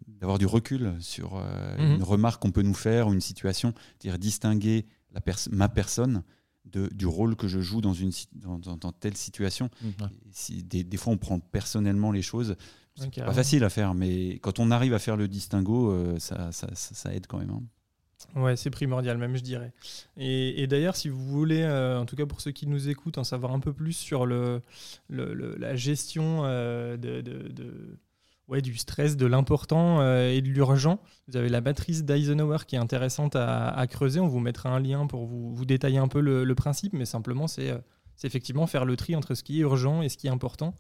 d'avoir 0.07 0.39
du 0.39 0.47
recul 0.47 0.95
sur 1.01 1.37
euh, 1.37 1.77
mhm. 1.77 1.97
une 1.97 2.03
remarque 2.05 2.41
qu'on 2.41 2.53
peut 2.53 2.63
nous 2.63 2.75
faire 2.75 3.09
ou 3.09 3.13
une 3.13 3.21
situation, 3.21 3.75
dire 3.99 4.19
distinguer 4.19 4.87
la 5.13 5.21
ma 5.51 5.69
personne 5.69 6.23
de, 6.67 6.89
du 6.95 7.07
rôle 7.07 7.35
que 7.35 7.49
je 7.49 7.61
joue 7.61 7.81
dans 7.81 7.95
une 7.95 8.13
dans, 8.33 8.59
dans, 8.59 8.93
telle 8.93 9.17
situation. 9.17 9.71
Mhm. 9.83 10.11
Si, 10.31 10.63
des, 10.63 10.97
fois 10.97 11.13
on 11.13 11.19
prend 11.19 11.41
personnellement 11.41 12.13
les 12.13 12.23
choses. 12.23 12.57
C'est 12.95 13.25
pas 13.25 13.33
facile 13.33 13.65
à 13.65 13.71
faire, 13.71 13.95
mais 13.95 14.39
quand 14.39 14.59
on 14.59 14.71
arrive 14.71 14.95
à 14.95 14.99
faire 14.99 15.17
le 15.17 15.27
distinguo, 15.27 15.91
euh, 15.91 16.19
ça, 16.19 16.53
ça, 16.53 16.69
ça, 16.75 17.15
aide 17.15 17.27
quand 17.27 17.39
même. 17.39 17.51
Hein. 17.51 17.63
Ouais, 18.37 18.57
c'est 18.57 18.71
primordial 18.71 19.19
même, 19.19 19.37
je 19.37 19.43
dirais. 19.43 19.73
Et, 20.17 20.67
d'ailleurs, 20.67 20.97
si 20.97 21.09
vous 21.09 21.23
voulez, 21.23 21.63
euh, 21.63 22.01
en 22.01 22.07
tout 22.07 22.17
cas 22.17 22.27
pour 22.27 22.41
ceux 22.41 22.51
qui 22.51 22.67
nous 22.67 22.89
écoutent, 22.89 23.19
en 23.19 23.25
savoir 23.25 23.53
un 23.53 23.61
peu 23.61 23.73
plus 23.73 23.93
sur 23.93 24.27
le, 24.27 24.63
la 25.09 25.77
gestion 25.77 26.43
euh, 26.45 26.97
de, 26.97 27.99
ouais, 28.49 28.63
du 28.63 28.77
stress, 28.77 29.17
de 29.17 29.27
l'important 29.27 30.01
euh, 30.01 30.31
et 30.31 30.41
de 30.41 30.49
l'urgent, 30.49 31.01
vous 31.29 31.37
avez 31.37 31.49
la 31.49 31.61
matrice 31.61 32.05
d'Eisenhower 32.05 32.59
qui 32.67 32.77
est 32.77 32.81
intéressante 32.81 33.37
à, 33.37 33.87
creuser. 33.89 34.21
On 34.21 34.29
vous 34.29 34.41
mettra 34.41 34.71
un 34.71 34.81
lien 34.81 35.07
pour 35.07 35.27
vous, 35.27 35.55
vous 35.55 35.65
détailler 35.65 35.99
un 35.99 36.09
peu 36.09 36.21
le 36.21 36.55
principe, 36.55 36.93
mais 36.93 37.05
simplement 37.05 37.47
c'est 37.47 37.73
c'est 38.23 38.29
effectivement 38.29 38.69
faire 38.69 38.85
le 38.85 38.97
tri 38.97 39.17
entre 39.17 39.35
ce 39.35 39.43
qui 39.43 39.59
est 39.59 39.63
urgent 39.63 40.01
et 40.01 40.09
ce 40.09 40.17
qui 40.17 40.29
est 40.29 40.31
important. 40.31 40.77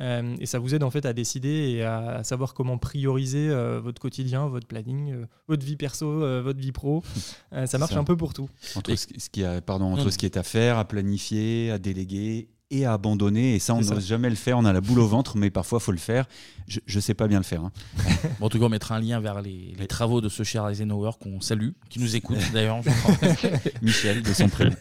Euh, 0.00 0.34
et 0.40 0.46
ça 0.46 0.58
vous 0.58 0.74
aide 0.74 0.82
en 0.82 0.90
fait 0.90 1.04
à 1.04 1.12
décider 1.12 1.74
et 1.76 1.82
à, 1.82 2.24
savoir 2.24 2.54
comment 2.54 2.78
prioriser 2.78 3.50
euh, 3.50 3.78
votre 3.78 4.00
quotidien, 4.00 4.48
votre 4.48 4.66
planning, 4.66 5.12
euh, 5.12 5.26
votre 5.48 5.66
vie 5.66 5.76
perso, 5.76 6.10
votre 6.40 6.58
vie 6.58 6.72
pro. 6.72 7.02
ça 7.66 7.76
marche 7.76 7.92
un 7.92 8.04
peu 8.04 8.16
pour 8.16 8.32
tout. 8.32 8.48
Entre, 8.74 8.94
ce, 8.94 9.28
qui 9.28 9.44
a, 9.44 9.60
pardon, 9.60 9.92
entre 9.92 10.08
ce 10.08 10.16
qui 10.16 10.24
est 10.24 10.38
à 10.38 10.42
faire, 10.42 10.78
à 10.78 10.86
planifier, 10.86 11.70
à 11.70 11.78
déléguer 11.78 12.48
et 12.70 12.84
à 12.84 12.92
abandonner. 12.92 13.54
Et 13.54 13.58
ça, 13.58 13.74
on 13.74 13.80
n'ose 13.80 14.06
jamais 14.06 14.30
le 14.30 14.36
faire. 14.36 14.58
On 14.58 14.64
a 14.64 14.72
la 14.72 14.80
boule 14.80 14.98
au 14.98 15.06
ventre, 15.06 15.36
mais 15.36 15.50
parfois, 15.50 15.78
il 15.80 15.84
faut 15.84 15.92
le 15.92 15.98
faire. 15.98 16.26
Je 16.66 16.80
ne 16.94 17.00
sais 17.00 17.14
pas 17.14 17.28
bien 17.28 17.38
le 17.38 17.44
faire. 17.44 17.62
Hein. 17.62 17.72
en 18.40 18.48
tout 18.48 18.58
cas, 18.58 18.66
on 18.66 18.68
mettra 18.68 18.96
un 18.96 19.00
lien 19.00 19.20
vers 19.20 19.40
les, 19.40 19.74
travaux 19.88 20.20
de 20.20 20.28
ce 20.28 20.42
cher 20.42 20.68
Eisenhower 20.68 21.12
qu'on 21.20 21.40
salue, 21.40 21.70
qui 21.88 21.98
nous 21.98 22.16
écoute 22.16 22.38
d'ailleurs. 22.52 22.80
Michel, 23.82 24.22
de 24.22 24.32
son 24.32 24.48
prénom. 24.48 24.76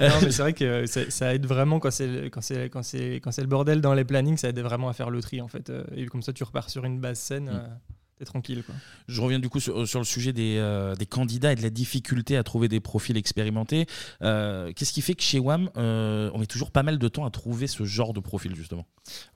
non, 0.00 0.08
mais 0.22 0.30
c'est 0.32 0.42
vrai 0.42 0.52
que 0.52 0.84
ça 0.86 1.34
aide 1.34 1.46
vraiment 1.46 1.78
quand 1.78 1.92
c'est 1.92 2.30
quand 2.32 2.40
c'est 2.40 2.68
quand 2.70 2.82
c'est 2.82 3.20
quand 3.22 3.30
c'est 3.30 3.42
le 3.42 3.46
bordel 3.46 3.80
dans 3.80 3.94
les 3.94 4.04
plannings, 4.04 4.36
ça 4.36 4.48
aide 4.48 4.58
vraiment 4.58 4.88
à 4.88 4.92
faire 4.92 5.10
le 5.10 5.22
tri 5.22 5.40
en 5.40 5.48
fait. 5.48 5.70
Euh, 5.70 5.84
et 5.94 6.06
comme 6.06 6.22
ça, 6.22 6.32
tu 6.32 6.42
repars 6.42 6.70
sur 6.70 6.84
une 6.84 7.00
base 7.00 7.18
saine. 7.18 7.50
Mm. 7.50 8.01
Euh, 8.22 8.24
tranquille. 8.24 8.62
Je 9.08 9.20
reviens 9.20 9.38
du 9.38 9.48
coup 9.48 9.60
sur, 9.60 9.78
le 9.78 10.04
sujet 10.04 10.32
euh, 10.36 10.94
des, 10.94 11.06
candidats 11.06 11.52
et 11.52 11.56
de 11.56 11.62
la 11.62 11.70
difficulté 11.70 12.36
à 12.36 12.42
trouver 12.42 12.68
des 12.68 12.80
profils 12.80 13.16
expérimentés. 13.16 13.86
Euh, 14.22 14.72
qu'est-ce 14.74 14.92
qui 14.92 15.02
fait 15.02 15.14
que 15.14 15.22
chez 15.22 15.38
WAM, 15.38 15.70
euh, 15.76 16.30
on 16.34 16.38
met 16.38 16.46
toujours 16.46 16.70
pas 16.70 16.82
mal 16.82 16.98
de 16.98 17.08
temps 17.08 17.24
à 17.24 17.30
trouver 17.30 17.66
ce 17.66 17.84
genre 17.84 18.12
de 18.12 18.20
profil 18.20 18.54
justement? 18.54 18.86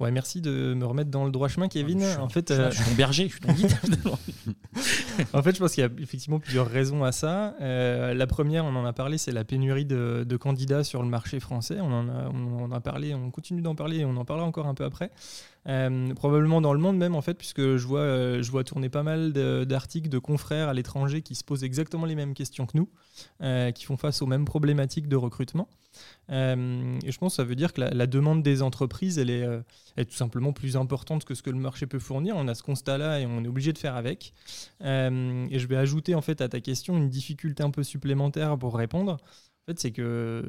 Ouais, 0.01 0.11
merci 0.11 0.41
de 0.41 0.75
me 0.75 0.87
remettre 0.87 1.11
dans 1.11 1.25
le 1.25 1.31
droit 1.31 1.49
chemin, 1.49 1.69
Kevin. 1.69 2.03
Ah, 2.03 2.23
en 2.23 2.29
fait, 2.29 2.55
je 2.55 2.71
suis 2.71 2.85
ton 2.85 2.95
berger, 2.95 3.29
je 3.29 3.33
suis 3.33 3.41
ton 3.41 3.53
guide. 3.53 3.73
en 5.33 5.43
fait, 5.43 5.55
je 5.55 5.61
pense 5.61 5.73
qu'il 5.73 5.83
y 5.83 5.87
a 5.87 5.91
effectivement 5.99 6.39
plusieurs 6.39 6.69
raisons 6.69 7.05
à 7.05 7.13
ça. 7.13 7.55
la 7.61 8.27
première, 8.27 8.65
on 8.65 8.75
en 8.77 8.85
a 8.85 8.93
parlé, 8.93 9.19
c'est 9.19 9.33
la 9.33 9.45
pénurie 9.45 9.85
de, 9.85 10.37
candidats 10.37 10.85
sur 10.85 11.03
le 11.03 11.09
marché 11.09 11.41
français. 11.41 11.79
On 11.81 11.93
en 11.93 12.09
a, 12.09 12.31
on 12.33 12.65
en 12.65 12.73
a 12.73 12.81
parlé, 12.81 13.15
on 13.15 13.31
continue 13.31 13.63
d'en 13.63 13.75
parler 13.75 13.99
et 13.99 14.05
on 14.05 14.17
en 14.17 14.25
parlera 14.25 14.47
encore 14.47 14.67
un 14.67 14.75
peu 14.75 14.85
après. 14.85 15.11
Euh, 15.69 16.15
probablement 16.15 16.61
dans 16.61 16.73
le 16.73 16.79
monde 16.79 16.97
même 16.97 17.17
en 17.17 17.23
fait, 17.23 17.35
puisque 17.35 17.77
je 17.77 17.87
vois, 17.87 18.01
euh, 18.01 18.43
je 18.43 18.51
vois 18.51 18.63
tourner 18.63 18.89
pas 18.89 19.03
mal 19.03 19.33
d'articles 19.33 20.09
de, 20.09 20.19
confrères 20.19 20.69
à 20.69 20.75
l'étranger 20.75 21.23
qui 21.23 21.35
se 21.35 21.43
posent 21.43 21.65
exactement 21.65 22.07
les 22.07 22.15
mêmes 22.15 22.35
questions 22.35 22.67
que 22.67 22.77
nous, 22.77 22.89
euh, 23.43 23.73
qui 23.73 23.85
font 23.85 23.97
face 23.97 24.23
aux 24.23 24.27
mêmes 24.27 24.45
problématiques 24.45 25.09
de 25.09 25.17
recrutement. 25.17 25.69
et 26.29 26.35
je 26.35 27.19
pense 27.19 27.33
que 27.33 27.37
ça 27.37 27.45
veut 27.45 27.55
dire 27.57 27.73
que 27.73 27.81
la, 27.81 28.07
demande 28.07 28.43
des 28.43 28.63
entreprises, 28.63 29.19
elle 29.19 29.31
est, 29.31 29.47
est, 29.97 30.05
tout 30.05 30.15
simplement 30.15 30.53
plus 30.53 30.77
importante 30.77 31.25
que 31.25 31.35
ce 31.35 31.43
que 31.43 31.51
le 31.51 31.59
marché 31.59 31.87
peut 31.87 31.99
fournir. 31.99 32.37
On 32.37 32.49
a 32.49 32.55
ce 32.55 32.63
constat-là 32.63 33.21
et 33.21 33.27
on 33.27 33.43
est 33.45 33.49
obligé 33.49 33.73
de 33.73 33.79
faire 33.79 33.97
avec. 33.97 34.33
et 34.81 35.59
je 35.59 35.67
vais 35.67 35.77
ajouter 35.77 36.15
en 36.15 36.23
fait 36.23 36.41
à 36.41 36.49
ta 36.49 36.61
question 36.61 36.97
une 36.97 37.09
difficulté 37.09 37.63
un 37.63 37.71
peu 37.71 37.83
supplémentaire 37.83 38.57
pour 38.59 38.77
répondre. 38.77 39.13
En 39.13 39.73
fait, 39.73 39.81
c'est 39.81 39.91
que 39.91 40.45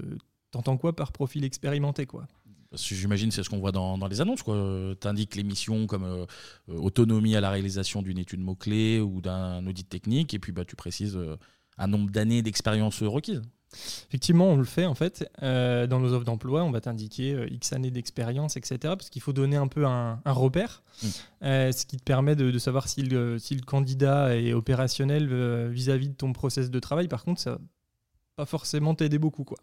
t'entends 0.51 0.77
quoi 0.77 0.95
par 0.95 1.11
profil 1.11 1.43
expérimenté 1.43 2.05
quoi? 2.05 2.27
J'imagine 2.73 3.31
c'est 3.31 3.43
ce 3.43 3.49
qu'on 3.49 3.59
voit 3.59 3.71
dans, 3.71 4.07
les 4.07 4.21
annonces. 4.21 4.43
Tu 4.43 5.07
indiques 5.07 5.35
les 5.35 5.43
missions 5.43 5.87
comme 5.87 6.03
euh, 6.03 6.25
euh, 6.69 6.75
autonomie 6.75 7.35
à 7.35 7.41
la 7.41 7.49
réalisation 7.49 8.01
d'une 8.01 8.17
étude 8.17 8.41
mot-clé 8.41 8.99
ou 8.99 9.21
d'un 9.21 9.65
audit 9.65 9.87
technique, 9.87 10.33
et 10.33 10.39
puis 10.39 10.51
bah, 10.51 10.65
tu 10.65 10.75
précises 10.75 11.15
euh, 11.15 11.37
un 11.77 11.87
nombre 11.87 12.11
d'années 12.11 12.41
d'expérience 12.41 13.03
requise. 13.03 13.41
Effectivement, 14.07 14.47
on 14.47 14.55
le 14.55 14.63
fait 14.63 14.85
en 14.85 14.95
fait. 14.95 15.29
dans 15.41 15.99
nos 15.99 16.13
offres 16.13 16.23
d'emploi, 16.23 16.63
on 16.63 16.71
va 16.71 16.79
t'indiquer 16.79 17.47
X 17.51 17.73
années 17.73 17.91
d'expérience, 17.91 18.55
etc. 18.55 18.77
Parce 18.81 19.09
qu'il 19.09 19.21
faut 19.21 19.33
donner 19.33 19.57
un 19.57 19.67
peu 19.67 19.85
un, 19.85 20.21
repère, 20.25 20.83
mmh. 21.03 21.07
ce 21.43 21.85
qui 21.85 21.97
te 21.97 22.03
permet 22.03 22.37
de, 22.37 22.57
savoir 22.59 22.87
si 22.87 23.03
le, 23.03 23.37
si 23.37 23.55
le, 23.55 23.61
candidat 23.61 24.37
est 24.37 24.53
opérationnel 24.53 25.27
vis-à-vis 25.69 26.07
-vis 26.07 26.11
de 26.11 26.15
ton 26.15 26.31
process 26.31 26.71
de 26.71 26.79
travail. 26.79 27.09
Par 27.09 27.25
contre, 27.25 27.41
ça 27.41 27.59
pas 28.37 28.45
forcément 28.45 28.93
t'aider 28.93 29.17
beaucoup. 29.17 29.43
Quoi. 29.43 29.57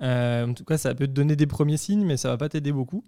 Euh, 0.00 0.46
en 0.46 0.54
tout 0.54 0.64
cas, 0.64 0.78
ça 0.78 0.94
peut 0.94 1.06
te 1.06 1.12
donner 1.12 1.34
des 1.34 1.48
premiers 1.48 1.76
signes, 1.76 2.06
mais 2.06 2.16
ça 2.16 2.28
va 2.28 2.36
pas 2.36 2.48
t'aider 2.48 2.70
beaucoup. 2.70 3.04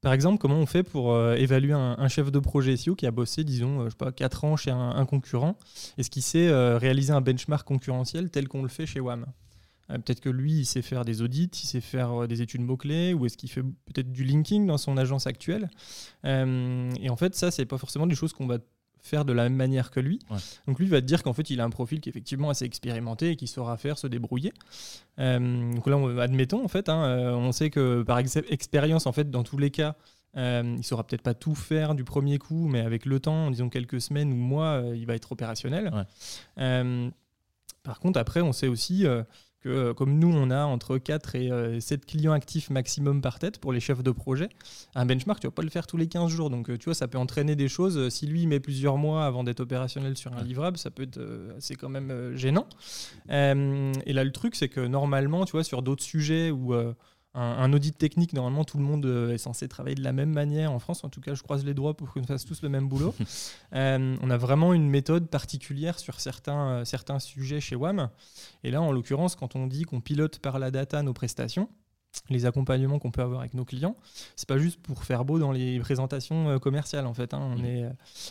Par 0.00 0.14
exemple, 0.14 0.38
comment 0.38 0.56
on 0.56 0.64
fait 0.64 0.82
pour 0.82 1.12
euh, 1.12 1.34
évaluer 1.34 1.74
un, 1.74 2.08
chef 2.08 2.32
de 2.32 2.38
projet 2.38 2.76
SEO 2.76 2.94
qui 2.94 3.06
a 3.06 3.10
bossé, 3.10 3.44
disons, 3.44 3.80
euh, 3.80 3.84
je 3.84 3.90
sais 3.90 3.96
pas, 3.96 4.10
4 4.10 4.44
ans 4.44 4.56
chez 4.56 4.70
un, 4.70 5.04
concurrent 5.04 5.58
Est-ce 5.98 6.08
qu'il 6.08 6.22
sait 6.22 6.50
réaliser 6.76 7.12
un 7.12 7.20
benchmark 7.20 7.66
concurrentiel 7.66 8.30
tel 8.30 8.48
qu'on 8.48 8.62
le 8.62 8.68
fait 8.68 8.86
chez 8.86 9.00
WAM? 9.00 9.26
Peut-être 9.88 10.20
que 10.20 10.28
lui, 10.28 10.52
il 10.52 10.66
sait 10.66 10.82
faire 10.82 11.04
des 11.04 11.22
audits, 11.22 11.50
il 11.62 11.66
sait 11.66 11.80
faire 11.80 12.28
des 12.28 12.42
études 12.42 12.60
mots-clés, 12.60 13.14
ou 13.14 13.24
est-ce 13.26 13.38
qu'il 13.38 13.50
fait 13.50 13.62
peut-être 13.62 14.12
du 14.12 14.22
linking 14.22 14.66
dans 14.66 14.76
son 14.76 14.96
agence 14.96 15.26
actuelle? 15.26 15.68
Et 16.24 17.10
en 17.10 17.16
fait, 17.16 17.34
ça, 17.34 17.50
c'est 17.50 17.66
pas 17.66 17.78
forcément 17.78 18.06
des 18.06 18.14
choses 18.14 18.32
qu'on 18.32 18.46
va 18.46 18.58
faire 19.08 19.24
de 19.24 19.32
la 19.32 19.44
même 19.44 19.56
manière 19.56 19.90
que 19.90 20.00
lui. 20.00 20.20
Donc 20.66 20.78
lui 20.78 20.86
va 20.86 21.00
te 21.00 21.06
dire 21.06 21.22
qu'en 21.22 21.32
fait 21.32 21.50
il 21.50 21.60
a 21.60 21.64
un 21.64 21.70
profil 21.70 22.00
qui 22.00 22.08
est 22.08 22.12
effectivement 22.12 22.50
assez 22.50 22.64
expérimenté 22.64 23.30
et 23.30 23.36
qui 23.36 23.46
saura 23.46 23.76
faire, 23.76 23.98
se 23.98 24.06
débrouiller. 24.06 24.52
Euh, 25.18 25.72
donc 25.74 25.86
là, 25.86 26.22
admettons 26.22 26.64
en 26.64 26.68
fait, 26.68 26.88
hein, 26.88 27.04
euh, 27.04 27.32
on 27.32 27.52
sait 27.52 27.70
que 27.70 28.02
par 28.02 28.18
expérience 28.18 29.06
en 29.06 29.12
fait 29.12 29.30
dans 29.30 29.42
tous 29.42 29.58
les 29.58 29.70
cas, 29.70 29.96
euh, 30.36 30.76
il 30.78 30.84
saura 30.84 31.04
peut-être 31.04 31.22
pas 31.22 31.34
tout 31.34 31.54
faire 31.54 31.94
du 31.94 32.04
premier 32.04 32.38
coup, 32.38 32.68
mais 32.68 32.80
avec 32.80 33.06
le 33.06 33.18
temps, 33.18 33.50
disons 33.50 33.68
quelques 33.68 34.00
semaines 34.00 34.32
ou 34.32 34.36
mois, 34.36 34.82
il 34.94 35.06
va 35.06 35.14
être 35.14 35.32
opérationnel. 35.32 35.90
Par 37.84 38.00
contre, 38.00 38.20
après, 38.20 38.42
on 38.42 38.52
sait 38.52 38.68
aussi 38.68 39.06
que 39.60 39.68
euh, 39.68 39.94
comme 39.94 40.18
nous, 40.18 40.32
on 40.32 40.50
a 40.50 40.64
entre 40.64 40.98
4 40.98 41.34
et 41.34 41.80
7 41.80 42.00
euh, 42.00 42.06
clients 42.06 42.32
actifs 42.32 42.70
maximum 42.70 43.20
par 43.20 43.38
tête 43.38 43.58
pour 43.58 43.72
les 43.72 43.80
chefs 43.80 44.02
de 44.02 44.10
projet, 44.10 44.48
un 44.94 45.04
benchmark, 45.04 45.40
tu 45.40 45.46
vas 45.46 45.52
pas 45.52 45.62
le 45.62 45.70
faire 45.70 45.86
tous 45.86 45.96
les 45.96 46.06
15 46.06 46.30
jours. 46.30 46.50
Donc, 46.50 46.70
euh, 46.70 46.78
tu 46.78 46.84
vois, 46.84 46.94
ça 46.94 47.08
peut 47.08 47.18
entraîner 47.18 47.56
des 47.56 47.68
choses. 47.68 48.08
Si 48.08 48.26
lui 48.26 48.46
met 48.46 48.60
plusieurs 48.60 48.96
mois 48.96 49.26
avant 49.26 49.44
d'être 49.44 49.60
opérationnel 49.60 50.16
sur 50.16 50.32
un 50.34 50.42
livrable, 50.42 50.78
ça 50.78 50.90
peut 50.90 51.02
être 51.02 51.20
c'est 51.58 51.74
quand 51.74 51.88
même 51.88 52.36
gênant. 52.36 52.68
et 53.28 54.12
là, 54.12 54.24
le 54.24 54.32
truc, 54.32 54.54
c'est 54.54 54.68
que 54.68 54.80
normalement, 54.80 55.44
tu 55.44 55.52
vois, 55.52 55.64
sur 55.64 55.82
d'autres 55.82 56.04
sujets 56.04 56.50
où 56.50 56.74
un, 57.34 57.72
audit 57.72 57.96
technique, 57.96 58.32
normalement, 58.32 58.64
tout 58.64 58.78
le 58.78 58.84
monde 58.84 59.04
euh, 59.06 59.32
est 59.32 59.38
censé 59.38 59.68
travailler 59.68 59.94
de 59.94 60.02
la 60.02 60.12
même 60.12 60.32
manière 60.32 60.72
en 60.72 60.78
France. 60.78 61.04
En 61.04 61.08
tout 61.08 61.20
cas, 61.20 61.34
je 61.34 61.42
croise 61.42 61.64
les 61.64 61.74
doigts 61.74 61.96
pour 61.96 62.12
qu'on 62.12 62.24
fasse 62.24 62.44
tous 62.44 62.62
le 62.62 62.68
même 62.68 62.88
boulot. 62.88 63.14
Euh, 63.74 64.16
on 64.22 64.30
a 64.30 64.38
vraiment 64.38 64.72
une 64.72 64.88
méthode 64.88 65.28
particulière 65.28 65.98
sur 65.98 66.20
certains, 66.20 66.68
euh, 66.68 66.84
certains 66.86 67.18
sujets 67.18 67.60
chez 67.60 67.76
WAM. 67.76 68.08
Et 68.64 68.70
là, 68.70 68.80
en 68.80 68.92
l'occurrence, 68.92 69.36
quand 69.36 69.56
on 69.56 69.66
dit 69.66 69.82
qu'on 69.82 70.00
pilote 70.00 70.38
par 70.38 70.58
la 70.58 70.70
data 70.70 71.02
nos 71.02 71.12
prestations, 71.12 71.68
les 72.30 72.46
accompagnements 72.46 72.98
qu'on 72.98 73.10
peut 73.10 73.20
avoir 73.20 73.40
avec 73.40 73.52
nos 73.52 73.66
clients, 73.66 73.94
c'est 74.36 74.48
pas 74.48 74.56
juste 74.56 74.80
pour 74.80 75.04
faire 75.04 75.26
beau 75.26 75.38
dans 75.38 75.52
les 75.52 75.78
présentations 75.80 76.58
commerciales 76.58 77.06
en 77.06 77.12
fait. 77.12 77.34
Hein. 77.34 77.54
On, 77.56 77.62
est, 77.62 77.84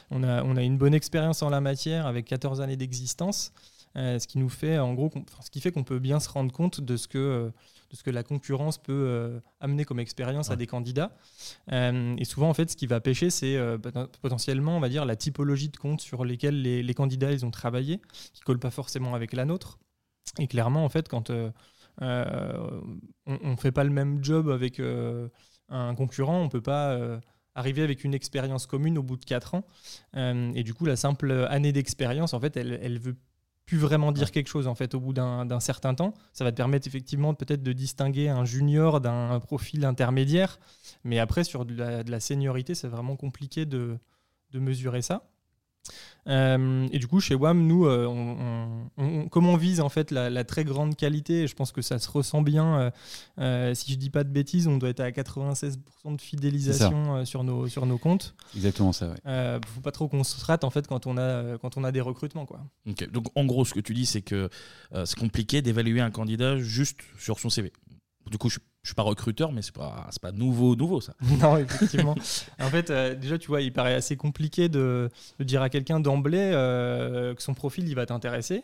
on, 0.09 0.23
a, 0.23 0.43
on 0.43 0.57
a 0.57 0.63
une 0.63 0.79
bonne 0.79 0.95
expérience 0.95 1.43
en 1.43 1.49
la 1.49 1.61
matière 1.61 2.07
avec 2.07 2.25
14 2.25 2.59
années 2.61 2.77
d'existence, 2.77 3.53
ce 3.95 4.25
qui 4.25 4.39
nous 4.39 4.49
fait 4.49 4.79
en 4.79 4.95
gros, 4.95 5.11
ce 5.41 5.51
qui 5.51 5.61
fait 5.61 5.71
qu'on 5.71 5.83
peut 5.83 5.99
bien 5.99 6.19
se 6.19 6.29
rendre 6.29 6.51
compte 6.51 6.81
de 6.81 6.97
ce 6.97 7.07
que 7.07 7.51
de 7.89 7.95
ce 7.95 8.03
que 8.03 8.09
la 8.09 8.23
concurrence 8.23 8.77
peut 8.77 8.93
euh, 8.93 9.39
amener 9.59 9.85
comme 9.85 9.99
expérience 9.99 10.51
à 10.51 10.55
des 10.55 10.67
candidats. 10.67 11.15
Euh, 11.71 12.15
et 12.17 12.25
souvent, 12.25 12.49
en 12.49 12.53
fait, 12.53 12.69
ce 12.71 12.75
qui 12.75 12.87
va 12.87 12.99
pêcher, 12.99 13.29
c'est 13.29 13.55
euh, 13.55 13.77
potentiellement, 14.21 14.77
on 14.77 14.79
va 14.79 14.89
dire, 14.89 15.05
la 15.05 15.15
typologie 15.15 15.69
de 15.69 15.77
comptes 15.77 16.01
sur 16.01 16.25
lesquels 16.25 16.61
les, 16.61 16.93
candidats 16.93 17.31
ils 17.31 17.45
ont 17.45 17.51
travaillé, 17.51 17.99
qui 18.33 18.41
ne 18.41 18.45
collent 18.45 18.59
pas 18.59 18.71
forcément 18.71 19.13
avec 19.13 19.33
la 19.33 19.45
nôtre. 19.45 19.79
Et 20.39 20.47
clairement, 20.47 20.83
en 20.83 20.89
fait, 20.89 21.07
quand 21.07 21.29
on 21.29 21.53
ne 22.01 23.55
fait 23.57 23.71
pas 23.71 23.83
le 23.83 23.89
même 23.89 24.23
job 24.23 24.49
avec 24.49 24.81
un 25.69 25.95
concurrent, 25.95 26.39
on 26.41 26.45
ne 26.45 26.49
peut 26.49 26.61
pas 26.61 27.19
arriver 27.55 27.81
avec 27.81 28.03
une 28.03 28.13
expérience 28.13 28.65
commune 28.65 28.97
au 28.97 29.03
bout 29.03 29.17
de 29.17 29.25
4 29.25 29.55
ans. 29.55 29.65
et 30.15 30.63
du 30.63 30.73
coup, 30.73 30.85
la 30.85 30.95
simple 30.95 31.31
année 31.49 31.71
d'expérience, 31.71 32.33
en 32.33 32.39
fait, 32.39 32.57
elle, 32.57 32.79
elle 32.81 32.99
veut 32.99 33.15
plus 33.67 33.77
vraiment 33.77 34.11
dire 34.13 34.31
quelque 34.31 34.47
chose 34.47 34.65
en 34.65 34.73
fait 34.73 34.95
au 34.95 34.99
bout 34.99 35.13
d'un 35.13 35.59
certain 35.59 35.93
temps. 35.93 36.13
Ça 36.33 36.43
va 36.45 36.51
te 36.51 36.57
permettre 36.57 36.87
effectivement 36.87 37.35
peut-être 37.35 37.61
de 37.61 37.73
distinguer 37.73 38.29
un 38.29 38.45
junior 38.45 39.01
d'un 39.01 39.39
profil 39.41 39.85
intermédiaire, 39.85 40.57
mais 41.03 41.19
après 41.19 41.43
sur 41.43 41.65
de 41.65 41.75
la, 41.75 42.03
de 42.03 42.09
la 42.09 42.19
seniorité, 42.21 42.73
c'est 42.73 42.87
vraiment 42.87 43.17
compliqué 43.17 43.65
de, 43.65 43.99
de 44.51 44.59
mesurer 44.59 45.01
ça. 45.01 45.29
Euh, 46.27 46.87
et 46.91 46.99
du 46.99 47.07
coup, 47.07 47.19
chez 47.19 47.35
WAM, 47.35 47.65
nous, 47.65 47.85
euh, 47.85 48.05
on, 48.97 49.29
comme 49.29 49.47
on 49.47 49.55
vise 49.55 49.79
en 49.79 49.89
fait 49.89 50.11
la, 50.11 50.43
très 50.43 50.63
grande 50.63 50.95
qualité, 50.95 51.47
je 51.47 51.55
pense 51.55 51.71
que 51.71 51.81
ça 51.81 51.99
se 51.99 52.09
ressent 52.09 52.41
bien. 52.41 52.91
Euh, 53.39 53.73
si 53.73 53.93
je 53.93 53.97
dis 53.97 54.09
pas 54.09 54.23
de 54.23 54.29
bêtises, 54.29 54.67
on 54.67 54.77
doit 54.77 54.89
être 54.89 54.99
à 54.99 55.09
96% 55.09 55.77
de 56.15 56.21
fidélisation 56.21 57.25
sur 57.25 57.43
nos 57.43 57.67
sur 57.67 57.85
nos 57.85 57.97
comptes. 57.97 58.35
Exactement 58.55 58.91
ça. 58.91 59.09
Ouais. 59.25 59.59
faut 59.67 59.81
pas 59.81 59.91
trop 59.91 60.07
qu'on 60.07 60.23
se 60.23 60.43
rate 60.43 60.63
en 60.63 60.69
fait 60.69 60.87
quand 60.87 61.07
on 61.07 61.17
a 61.17 61.57
quand 61.57 61.77
on 61.77 61.83
a 61.83 61.91
des 61.91 62.01
recrutements 62.01 62.45
quoi. 62.45 62.61
Donc 63.11 63.27
en 63.35 63.45
gros, 63.45 63.65
ce 63.65 63.73
que 63.73 63.79
tu 63.79 63.93
dis, 63.93 64.05
c'est 64.05 64.21
que 64.21 64.49
c'est 65.05 65.17
compliqué 65.17 65.61
d'évaluer 65.61 66.01
un 66.01 66.11
candidat 66.11 66.57
juste 66.57 66.99
sur 67.17 67.39
son 67.39 67.49
CV. 67.49 67.71
Du 68.29 68.37
coup, 68.37 68.49
je 68.49 68.59
je 68.87 68.91
suis 68.91 68.95
pas 68.95 69.03
recruteur, 69.03 69.51
mais 69.51 69.61
c'est 69.61 69.75
pas, 69.75 70.09
pas 70.21 70.31
nouveau, 70.31 70.77
nouveau 70.77 71.01
ça. 71.01 71.13
non, 71.41 71.57
effectivement. 71.57 72.15
en 72.59 72.69
fait, 72.69 72.89
euh, 72.89 73.15
déjà, 73.15 73.37
tu 73.37 73.49
vois, 73.49 73.61
il 73.61 73.73
paraît 73.73 73.93
assez 73.93 74.15
compliqué 74.15 74.69
de, 74.69 75.09
dire 75.41 75.61
à 75.61 75.67
quelqu'un 75.67 75.99
d'emblée 75.99 76.51
euh, 76.53 77.35
que 77.35 77.43
son 77.43 77.53
profil, 77.53 77.85
il 77.89 77.95
va 77.95 78.05
t'intéresser, 78.05 78.63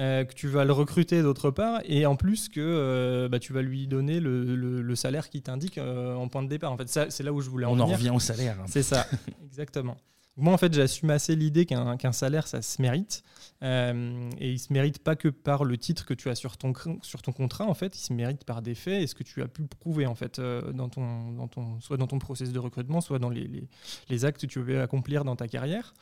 euh, 0.00 0.24
que 0.24 0.34
tu 0.34 0.48
vas 0.48 0.64
le 0.64 0.72
recruter 0.72 1.22
d'autre 1.22 1.52
part, 1.52 1.80
et 1.84 2.06
en 2.06 2.16
plus 2.16 2.48
que 2.48 3.28
bah, 3.30 3.38
tu 3.38 3.52
vas 3.52 3.62
lui 3.62 3.86
donner 3.86 4.18
le, 4.18 4.94
salaire 4.96 5.30
qui 5.30 5.42
t'indique 5.42 5.78
en 5.78 6.26
point 6.26 6.42
de 6.42 6.48
départ. 6.48 6.72
En 6.72 6.76
fait, 6.76 6.88
c'est 6.88 7.22
là 7.22 7.32
où 7.32 7.40
je 7.40 7.48
voulais 7.48 7.66
en 7.66 7.78
On 7.78 7.80
en 7.80 7.86
revient 7.86 8.10
au 8.10 8.18
salaire. 8.18 8.56
Hein. 8.60 8.66
C'est 8.66 8.82
ça, 8.82 9.06
exactement. 9.44 9.96
Moi, 10.38 10.54
en 10.54 10.56
fait, 10.56 10.72
j'assume 10.72 11.10
assez 11.10 11.36
l'idée 11.36 11.66
qu'un 11.66 12.12
salaire, 12.12 12.46
ça 12.46 12.62
se 12.62 12.80
mérite. 12.80 13.22
Euh, 13.62 14.30
et 14.38 14.52
il 14.52 14.58
se 14.58 14.72
mérite 14.72 14.98
pas 14.98 15.14
que 15.14 15.28
par 15.28 15.64
le 15.64 15.76
titre 15.76 16.06
que 16.06 16.14
tu 16.14 16.30
as 16.30 16.34
sur 16.34 16.56
ton, 16.56 16.72
contrat, 16.72 17.66
en 17.66 17.74
fait. 17.74 17.96
Il 17.98 18.00
se 18.00 18.14
mérite 18.14 18.44
par 18.44 18.62
des 18.62 18.74
faits 18.74 19.02
et 19.02 19.06
ce 19.06 19.14
que 19.14 19.24
tu 19.24 19.42
as 19.42 19.48
pu 19.48 19.64
prouver, 19.64 20.06
en 20.06 20.14
fait, 20.14 20.38
euh, 20.38 20.72
dans 20.72 20.88
ton, 20.88 21.80
soit 21.80 21.98
dans 21.98 22.06
ton 22.06 22.18
processus 22.18 22.54
de 22.54 22.58
recrutement, 22.58 23.02
soit 23.02 23.18
dans 23.18 23.28
les, 23.28 23.68
les, 24.08 24.24
actes 24.24 24.40
que 24.40 24.46
tu 24.46 24.60
veux 24.60 24.80
accomplir 24.80 25.24
dans 25.24 25.36
ta 25.36 25.48
carrière. 25.48 25.92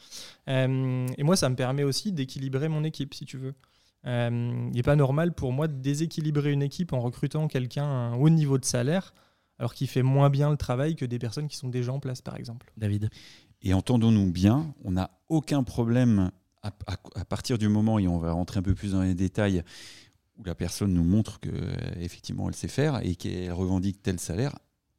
Euh, 0.48 1.06
et 1.18 1.24
moi, 1.24 1.34
ça 1.34 1.48
me 1.48 1.56
permet 1.56 1.82
aussi 1.82 2.12
d'équilibrer 2.12 2.68
mon 2.68 2.84
équipe, 2.84 3.14
si 3.14 3.24
tu 3.24 3.36
veux. 3.36 3.54
il 4.04 4.70
n'est 4.72 4.84
pas 4.84 4.96
normal 4.96 5.34
pour 5.34 5.52
moi 5.52 5.66
de 5.66 5.74
déséquilibrer 5.74 6.52
une 6.52 6.62
équipe 6.62 6.92
en 6.92 7.00
recrutant 7.00 7.48
quelqu'un 7.48 7.84
à 7.84 8.12
un 8.12 8.14
haut 8.14 8.30
niveau 8.30 8.58
de 8.58 8.64
salaire 8.64 9.12
alors 9.58 9.74
qu'il 9.74 9.88
fait 9.88 10.02
moins 10.02 10.30
bien 10.30 10.50
le 10.50 10.56
travail 10.56 10.96
que 10.96 11.04
des 11.04 11.18
personnes 11.18 11.46
qui 11.46 11.58
sont 11.58 11.68
déjà 11.68 11.92
en 11.92 12.00
place, 12.00 12.22
par 12.22 12.36
exemple. 12.36 12.72
David 12.78 13.10
et 13.62 13.74
entendons-nous 13.74 14.30
bien, 14.30 14.74
on 14.84 14.92
n'a 14.92 15.10
aucun 15.28 15.62
problème 15.62 16.30
à, 16.62 17.24
partir 17.24 17.56
du 17.56 17.68
moment, 17.68 17.98
et 17.98 18.06
on 18.06 18.18
va 18.18 18.32
rentrer 18.32 18.58
un 18.58 18.62
peu 18.62 18.74
plus 18.74 18.92
dans 18.92 19.02
les 19.02 19.14
détails, 19.14 19.62
où 20.36 20.44
la 20.44 20.54
personne 20.54 20.92
nous 20.92 21.04
montre 21.04 21.40
qu'effectivement 21.40 22.48
elle 22.48 22.54
sait 22.54 22.68
faire 22.68 23.00
et 23.04 23.16
qu'elle 23.16 23.52
revendique 23.52 24.02
tel 24.02 24.20
salaire, 24.20 24.58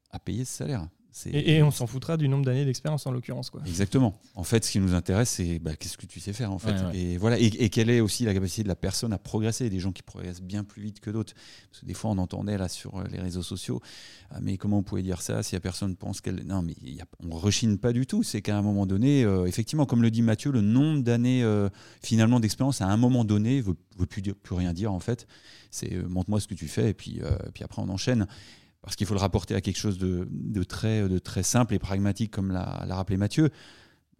à 0.10 0.20
payer 0.20 0.46
ce 0.46 0.54
salaire. 0.54 0.88
Et, 1.34 1.62
on 1.62 1.72
s'en 1.72 1.88
foutra 1.88 2.16
du 2.16 2.30
nombre 2.30 2.46
d'années 2.46 2.64
d'expérience 2.64 3.06
en 3.06 3.12
l'occurrence. 3.12 3.50
Quoi. 3.50 3.62
Exactement. 3.66 4.18
En 4.36 4.44
fait, 4.44 4.64
ce 4.64 4.72
qui 4.72 4.80
nous 4.80 4.94
intéresse, 4.94 5.30
c'est 5.30 5.60
bah, 5.60 5.76
qu'est-ce 5.76 5.98
que 5.98 6.06
tu 6.06 6.20
sais 6.22 6.32
faire 6.32 6.52
en 6.52 6.60
fait. 6.60 6.76
Et 6.94 7.18
voilà. 7.18 7.38
Et, 7.38 7.70
quelle 7.70 7.90
est 7.90 8.00
aussi 8.00 8.24
la 8.24 8.34
capacité 8.34 8.64
de 8.64 8.70
la 8.70 8.76
personne 8.76 9.12
à 9.12 9.18
progresser. 9.18 9.70
Des 9.70 9.80
gens 9.80 9.92
qui 9.92 10.04
progressent 10.04 10.42
bien 10.42 10.64
plus 10.64 10.82
vite 10.82 11.00
que 11.02 11.10
d'autres. 11.10 11.34
Parce 11.70 11.82
que 11.82 11.86
des 11.86 11.94
fois, 11.94 12.12
on 12.12 12.18
entendait 12.18 12.58
là 12.58 12.70
sur 12.70 12.98
euh, 12.98 13.04
les 13.12 13.20
réseaux 13.20 13.44
sociaux, 13.44 13.82
ah, 14.30 14.40
mais 14.42 14.58
comment 14.58 14.80
on 14.80 14.84
pouvait 14.84 15.02
dire 15.02 15.22
ça 15.22 15.44
si 15.44 15.56
la 15.56 15.60
personne 15.60 15.96
pense 15.96 16.22
qu'elle. 16.22 16.44
Non, 16.46 16.62
mais 16.62 16.76
y 16.82 17.02
a... 17.02 17.06
on 17.24 17.36
rechine 17.36 17.78
pas 17.78 17.92
du 17.92 18.06
tout. 18.06 18.24
C'est 18.24 18.42
qu'à 18.42 18.58
un 18.58 18.62
moment 18.62 18.86
donné, 18.86 19.24
euh, 19.26 19.46
effectivement, 19.46 19.86
comme 19.86 20.02
le 20.02 20.12
dit 20.12 20.22
Mathieu, 20.22 20.52
le 20.52 20.62
nombre 20.62 21.04
d'années 21.04 21.44
euh, 21.44 21.70
finalement 22.02 22.40
d'expérience 22.40 22.82
à 22.82 22.88
un 22.88 22.98
moment 22.98 23.26
donné 23.26 23.60
veut, 23.60 23.76
veut 23.98 24.06
plus, 24.06 24.22
plus 24.22 24.56
rien 24.56 24.74
dire 24.74 24.94
en 24.94 25.00
fait. 25.00 25.28
C'est 25.72 25.96
montre-moi 26.08 26.40
ce 26.40 26.48
que 26.48 26.54
tu 26.54 26.68
fais 26.68 26.90
et 26.90 26.94
puis, 26.94 27.22
puis 27.54 27.64
après 27.64 27.82
on 27.82 27.88
enchaîne 27.88 28.28
parce 28.82 28.96
qu'il 28.96 29.06
faut 29.06 29.14
le 29.14 29.20
rapporter 29.20 29.56
à 29.56 29.62
quelque 29.62 29.78
chose 29.78 30.00
de, 30.00 30.64
très, 30.64 31.08
de 31.08 31.22
simple 31.44 31.74
et 31.74 31.80
pragmatique, 31.80 32.32
comme 32.32 32.52
l'a 32.52 32.86
rappelé 32.90 33.18
Mathieu. 33.18 33.50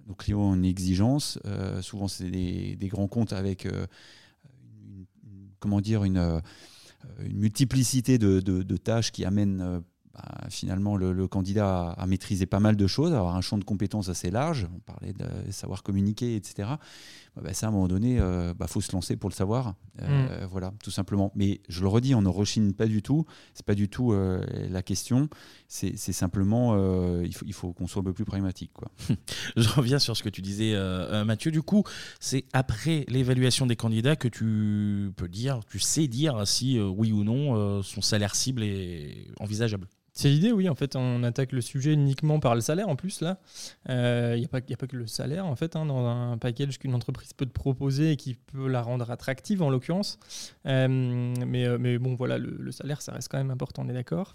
Nos 0.08 0.16
clients 0.16 0.40
ont 0.40 0.56
une 0.56 0.66
exigence. 0.66 1.40
Euh, 1.46 1.82
souvent, 1.82 2.08
c'est 2.08 2.30
des, 2.30 2.88
grands 2.88 3.08
comptes 3.08 3.34
avec 3.34 3.66
euh, 3.66 3.88
une, 4.84 5.06
comment 5.60 5.82
dire, 5.82 6.04
une, 6.04 6.18
euh, 6.18 6.40
une 7.24 7.38
multiplicité 7.38 8.18
de, 8.18 8.78
tâches 8.78 9.12
qui 9.12 9.26
amènent 9.26 9.82
bah, 10.14 10.48
finalement 10.50 10.98
le, 10.98 11.28
candidat 11.28 11.92
à, 11.92 12.06
maîtriser 12.06 12.46
pas 12.46 12.60
mal 12.60 12.76
de 12.76 12.88
choses, 12.88 13.14
à 13.14 13.20
avoir 13.20 13.36
un 13.36 13.42
champ 13.42 13.58
de 13.58 13.64
compétences 13.64 14.10
assez 14.10 14.30
large. 14.30 14.68
On 14.76 14.80
parlait 14.80 15.14
de 15.14 15.52
savoir 15.52 15.84
communiquer, 15.84 16.36
etc. 16.36 16.70
Bah, 17.42 17.54
ça, 17.54 17.68
à 17.68 17.70
un 17.70 17.72
moment 17.72 17.88
donné, 17.88 18.16
il 18.16 18.20
euh, 18.20 18.54
bah, 18.54 18.68
faut 18.68 18.82
se 18.82 18.92
lancer 18.92 19.16
pour 19.16 19.30
le 19.30 19.34
savoir. 19.34 19.76
Euh, 20.02 20.44
mm. 20.44 20.48
Voilà, 20.52 20.74
tout 20.84 20.92
simplement. 20.92 21.32
Mais 21.36 21.62
je 21.70 21.82
le 21.82 21.88
redis, 21.88 22.14
on 22.14 22.22
ne 22.22 22.28
rechigne 22.28 22.74
pas 22.74 22.88
du 22.88 23.02
tout. 23.02 23.26
C'est 23.54 23.66
pas 23.66 23.76
du 23.76 23.88
tout 23.88 24.12
euh, 24.12 24.46
la 24.70 24.82
question. 24.82 25.30
C'est 25.68 25.96
simplement, 25.96 26.76
il 27.22 27.34
faut, 27.34 27.46
il 27.46 27.54
faut 27.54 27.72
qu'on 27.72 27.88
soit 27.88 28.02
un 28.02 28.06
peu 28.06 28.14
plus 28.14 28.26
pragmatique. 28.26 28.72
Quoi. 28.74 28.92
je 29.56 29.70
reviens 29.70 30.00
sur 30.00 30.18
ce 30.18 30.24
que 30.24 30.30
tu 30.30 30.42
disais, 30.42 30.76
Mathieu. 31.24 31.52
Du 31.52 31.62
coup, 31.62 31.84
c'est 32.20 32.44
après 32.52 33.06
l'évaluation 33.08 33.66
des 33.66 33.78
candidats 33.78 34.18
que 34.18 34.28
tu 34.28 35.14
peux 35.16 35.30
dire, 35.30 35.62
tu 35.70 35.80
sais 35.80 36.08
dire 36.08 36.46
si 36.46 36.78
oui 36.80 37.14
ou 37.14 37.24
non 37.24 37.82
son 37.84 38.02
salaire 38.02 38.36
cible 38.36 38.64
est 38.64 39.28
envisageable. 39.40 39.88
C'est 40.14 40.28
l'idée, 40.28 40.52
oui. 40.52 40.68
En 40.68 40.76
fait, 40.76 40.96
on 40.96 41.24
attaque 41.24 41.54
le 41.54 41.62
sujet 41.62 41.94
uniquement 41.94 42.40
par 42.40 42.56
le 42.56 42.62
salaire 42.62 42.90
en 42.90 42.96
plus. 42.96 43.22
Là, 43.22 43.40
il 43.86 43.92
euh, 43.92 44.38
n'y 44.38 44.44
a, 44.44 44.48
a, 44.48 44.76
pas 44.78 44.88
que 44.88 44.98
le 44.98 45.08
salaire 45.08 45.46
en 45.46 45.56
fait 45.56 45.76
hein, 45.76 45.86
dans 45.86 46.06
un 46.06 46.38
package 46.38 46.80
qu'une 46.80 46.94
entreprise 46.94 47.34
peut 47.34 47.46
te 47.46 47.54
proposer 47.54 48.12
et 48.12 48.16
qui 48.18 48.34
peut 48.34 48.68
la 48.68 48.82
rendre 48.82 49.10
attractive 49.10 49.62
en 49.62 49.70
l'occurrence. 49.70 50.20
Euh, 50.66 50.88
mais, 50.90 51.66
euh, 51.66 51.78
mais 51.80 51.98
bon, 51.98 52.16
voilà, 52.16 52.38
le, 52.38 52.72
salaire, 52.72 53.02
ça 53.02 53.14
reste 53.14 53.30
quand 53.30 53.38
même 53.38 53.52
important, 53.52 53.84
on 53.86 53.90
est 53.90 53.94
d'accord. 53.94 54.34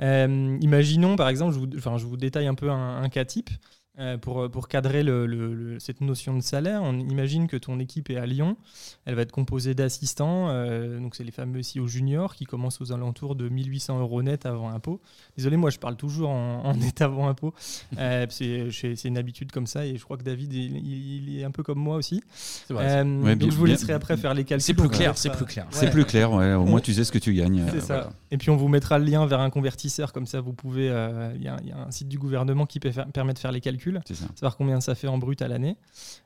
imaginons 0.00 1.16
par 1.16 1.28
exemple, 1.28 1.54
je 1.54 1.58
vous, 1.58 1.98
je 1.98 2.06
vous 2.06 2.16
détaille 2.16 2.46
un 2.46 2.54
peu 2.54 2.70
un 2.70 3.08
cas 3.08 3.24
type. 3.24 3.50
Euh, 3.98 4.16
pour, 4.16 4.40
euh, 4.40 4.48
pour 4.48 4.68
cadrer 4.68 5.02
le, 5.02 5.76
cette 5.78 6.00
notion 6.00 6.34
de 6.34 6.40
salaire, 6.40 6.80
on 6.82 6.98
imagine 6.98 7.46
que 7.46 7.58
ton 7.58 7.78
équipe 7.78 8.08
est 8.08 8.16
à 8.16 8.24
Lyon. 8.24 8.56
Elle 9.04 9.14
va 9.16 9.20
être 9.20 9.32
composée 9.32 9.74
d'assistants, 9.74 10.48
euh, 10.48 10.98
donc 10.98 11.14
c'est 11.14 11.24
les 11.24 11.30
fameux 11.30 11.60
CEO 11.60 11.86
juniors 11.86 12.34
qui 12.34 12.46
commencent 12.46 12.80
aux 12.80 12.92
alentours 12.92 13.36
de 13.36 13.50
1800 13.50 14.00
euros 14.00 14.22
net 14.22 14.46
avant 14.46 14.70
impôt. 14.70 15.02
Désolé, 15.36 15.58
moi 15.58 15.68
je 15.68 15.78
parle 15.78 15.96
toujours 15.96 16.30
en, 16.30 16.72
net 16.80 17.02
avant 17.02 17.28
impôt. 17.28 17.52
c'est 17.98 19.04
une 19.04 19.18
habitude 19.18 19.52
comme 19.52 19.66
ça 19.66 19.84
et 19.84 19.98
je 19.98 20.04
crois 20.04 20.16
que 20.16 20.24
David 20.24 20.54
il, 20.54 21.38
est 21.38 21.44
un 21.44 21.50
peu 21.50 21.62
comme 21.62 21.78
moi 21.78 21.96
aussi. 21.96 22.22
Vrai, 22.70 23.04
donc 23.04 23.50
je 23.50 23.56
vous 23.56 23.66
laisserai 23.66 23.92
après 23.92 24.16
faire 24.16 24.32
les 24.32 24.44
calculs. 24.44 24.62
C'est 24.62 24.72
plus 24.72 24.88
clair, 24.88 25.18
c'est 25.18 25.32
plus 25.32 25.44
clair. 25.44 25.66
C'est 25.70 25.90
plus 25.90 26.06
clair, 26.06 26.32
au 26.32 26.64
moins 26.64 26.80
tu 26.80 26.94
sais 26.94 27.04
ce 27.04 27.12
que 27.12 27.18
tu 27.18 27.34
gagnes. 27.34 27.66
C'est 27.70 27.80
ça. 27.80 28.10
Et 28.30 28.38
puis 28.38 28.48
on 28.48 28.56
vous 28.56 28.68
mettra 28.68 28.98
le 28.98 29.04
lien 29.04 29.26
vers 29.26 29.40
un 29.40 29.50
convertisseur, 29.50 30.14
comme 30.14 30.24
ça 30.24 30.40
vous 30.40 30.54
pouvez. 30.54 30.86
Il 31.34 31.42
y, 31.42 31.48
a 31.48 31.58
un 31.86 31.90
site 31.90 32.08
du 32.08 32.18
gouvernement 32.18 32.64
qui 32.64 32.80
permet 32.80 33.34
de 33.34 33.38
faire 33.38 33.52
les 33.52 33.60
calculs 33.60 33.81
calcul, 33.90 34.00
savoir 34.34 34.56
combien 34.56 34.80
ça 34.80 34.94
fait 34.94 35.08
en 35.08 35.18
brut 35.18 35.40
à 35.42 35.48
l'année. 35.48 35.76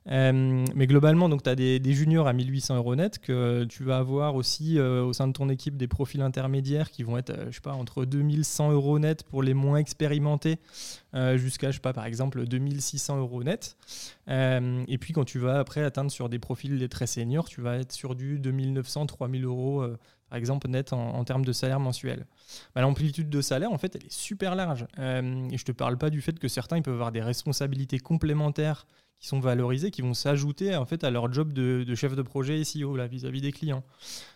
mais 0.06 0.86
globalement, 0.86 1.28
tu 1.36 1.48
as 1.48 1.54
des, 1.54 1.92
juniors 1.92 2.28
à 2.28 2.32
1800 2.32 2.76
euros 2.76 2.94
net 2.94 3.18
que 3.18 3.64
tu 3.64 3.84
vas 3.84 3.98
avoir 3.98 4.34
aussi 4.34 4.78
au 4.80 5.12
sein 5.12 5.28
de 5.28 5.32
ton 5.32 5.48
équipe 5.48 5.76
des 5.76 5.88
profils 5.88 6.20
intermédiaires 6.20 6.90
qui 6.90 7.02
vont 7.02 7.16
être, 7.16 7.32
je 7.48 7.54
sais 7.54 7.60
pas, 7.60 7.72
entre 7.72 8.04
2100 8.04 8.72
euros 8.72 8.98
net 8.98 9.22
pour 9.24 9.42
les 9.42 9.54
moins 9.54 9.78
expérimentés 9.78 10.58
jusqu'à, 11.36 11.70
je 11.70 11.76
sais 11.76 11.80
pas, 11.80 11.92
par 11.92 12.06
exemple 12.06 12.46
2600 12.46 13.18
euros 13.18 13.42
net. 13.42 13.76
et 14.28 14.98
puis 14.98 15.12
quand 15.12 15.24
tu 15.24 15.38
vas 15.38 15.58
après 15.58 15.82
atteindre 15.82 16.10
sur 16.10 16.28
des 16.28 16.38
profils 16.38 16.88
très 16.88 17.06
seniors, 17.06 17.48
tu 17.48 17.60
vas 17.60 17.76
être 17.78 17.92
sur 17.92 18.14
du 18.14 18.38
2900, 18.38 19.06
3000 19.06 19.44
euros 19.44 19.86
par 20.28 20.38
exemple, 20.38 20.68
net 20.68 20.92
en, 20.92 21.24
termes 21.24 21.44
de 21.44 21.52
salaire 21.52 21.78
mensuel. 21.78 22.26
Bah, 22.74 22.80
l'amplitude 22.80 23.30
de 23.30 23.40
salaire, 23.40 23.70
en 23.70 23.78
fait, 23.78 23.94
elle 23.94 24.06
est 24.06 24.12
super 24.12 24.56
large. 24.56 24.86
Euh, 24.98 25.48
et 25.50 25.56
je 25.56 25.62
ne 25.62 25.66
te 25.66 25.72
parle 25.72 25.98
pas 25.98 26.10
du 26.10 26.20
fait 26.20 26.38
que 26.38 26.48
certains 26.48 26.78
ils 26.78 26.82
peuvent 26.82 26.94
avoir 26.94 27.12
des 27.12 27.22
responsabilités 27.22 27.98
complémentaires 27.98 28.86
qui 29.20 29.28
sont 29.28 29.40
valorisées, 29.40 29.90
qui 29.90 30.02
vont 30.02 30.14
s'ajouter 30.14 30.76
en 30.76 30.84
fait, 30.84 31.04
à 31.04 31.10
leur 31.10 31.32
job 31.32 31.52
de, 31.52 31.94
chef 31.94 32.16
de 32.16 32.22
projet 32.22 32.62
SEO 32.64 32.96
vis-à-vis 33.08 33.40
des 33.40 33.52
clients. 33.52 33.84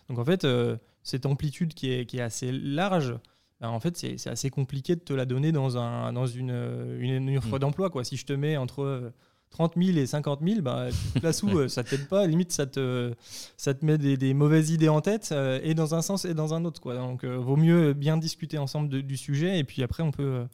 Donc, 0.09 0.17
en 0.17 0.25
fait, 0.25 0.45
euh, 0.45 0.77
cette 1.03 1.25
amplitude 1.25 1.73
qui 1.73 1.91
est, 1.91 2.05
qui 2.05 2.17
est 2.17 2.21
assez 2.21 2.51
large, 2.51 3.15
bah, 3.59 3.69
en 3.69 3.79
fait, 3.79 3.97
c'est 3.97 4.27
assez 4.27 4.49
compliqué 4.49 4.95
de 4.95 5.01
te 5.01 5.13
la 5.13 5.25
donner 5.25 5.51
dans, 5.51 5.77
un, 5.77 6.13
dans 6.13 6.25
une, 6.25 6.97
une, 6.99 7.27
une 7.27 7.37
offre 7.37 7.57
mmh. 7.57 7.59
d'emploi. 7.59 7.91
Si 8.03 8.15
je 8.15 8.25
te 8.25 8.33
mets 8.33 8.55
entre 8.55 9.11
30 9.51 9.73
000 9.77 9.97
et 9.97 10.07
50 10.07 10.39
000, 10.45 10.61
bah, 10.61 10.87
tu 10.89 11.13
te 11.13 11.19
places 11.19 11.43
où 11.43 11.49
euh, 11.49 11.67
Ça 11.67 11.83
t'aide 11.83 12.07
pas, 12.07 12.25
limite 12.25 12.51
ça 12.51 12.65
te, 12.65 13.13
ça 13.57 13.73
te 13.73 13.85
met 13.85 13.97
des, 13.97 14.33
mauvaises 14.33 14.71
idées 14.71 14.89
en 14.89 15.01
tête, 15.01 15.29
euh, 15.31 15.59
et 15.63 15.73
dans 15.73 15.93
un 15.93 16.01
sens 16.01 16.25
et 16.25 16.33
dans 16.33 16.53
un 16.53 16.65
autre. 16.65 16.81
Quoi. 16.81 16.95
Donc 16.95 17.23
euh, 17.23 17.35
vaut 17.35 17.57
mieux 17.57 17.93
bien 17.93 18.17
discuter 18.17 18.57
ensemble 18.57 19.03
du 19.03 19.17
sujet, 19.17 19.59
et 19.59 19.63
puis 19.63 19.83
après 19.83 20.03
on 20.03 20.11
peut, 20.11 20.45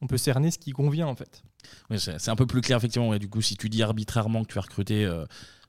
on 0.00 0.06
peut 0.06 0.16
cerner 0.16 0.50
ce 0.50 0.58
qui 0.58 0.72
convient 0.72 1.06
en 1.06 1.14
fait. 1.14 1.42
c'est 1.96 2.30
un 2.30 2.36
peu 2.36 2.46
plus 2.46 2.62
clair 2.62 2.78
effectivement. 2.78 3.12
Et 3.14 3.18
du 3.18 3.28
coup, 3.28 3.42
si 3.42 3.56
tu 3.56 3.68
dis 3.68 3.82
arbitrairement 3.82 4.42
que 4.44 4.52
tu 4.52 4.58
as 4.58 4.62
recruté 4.62 5.08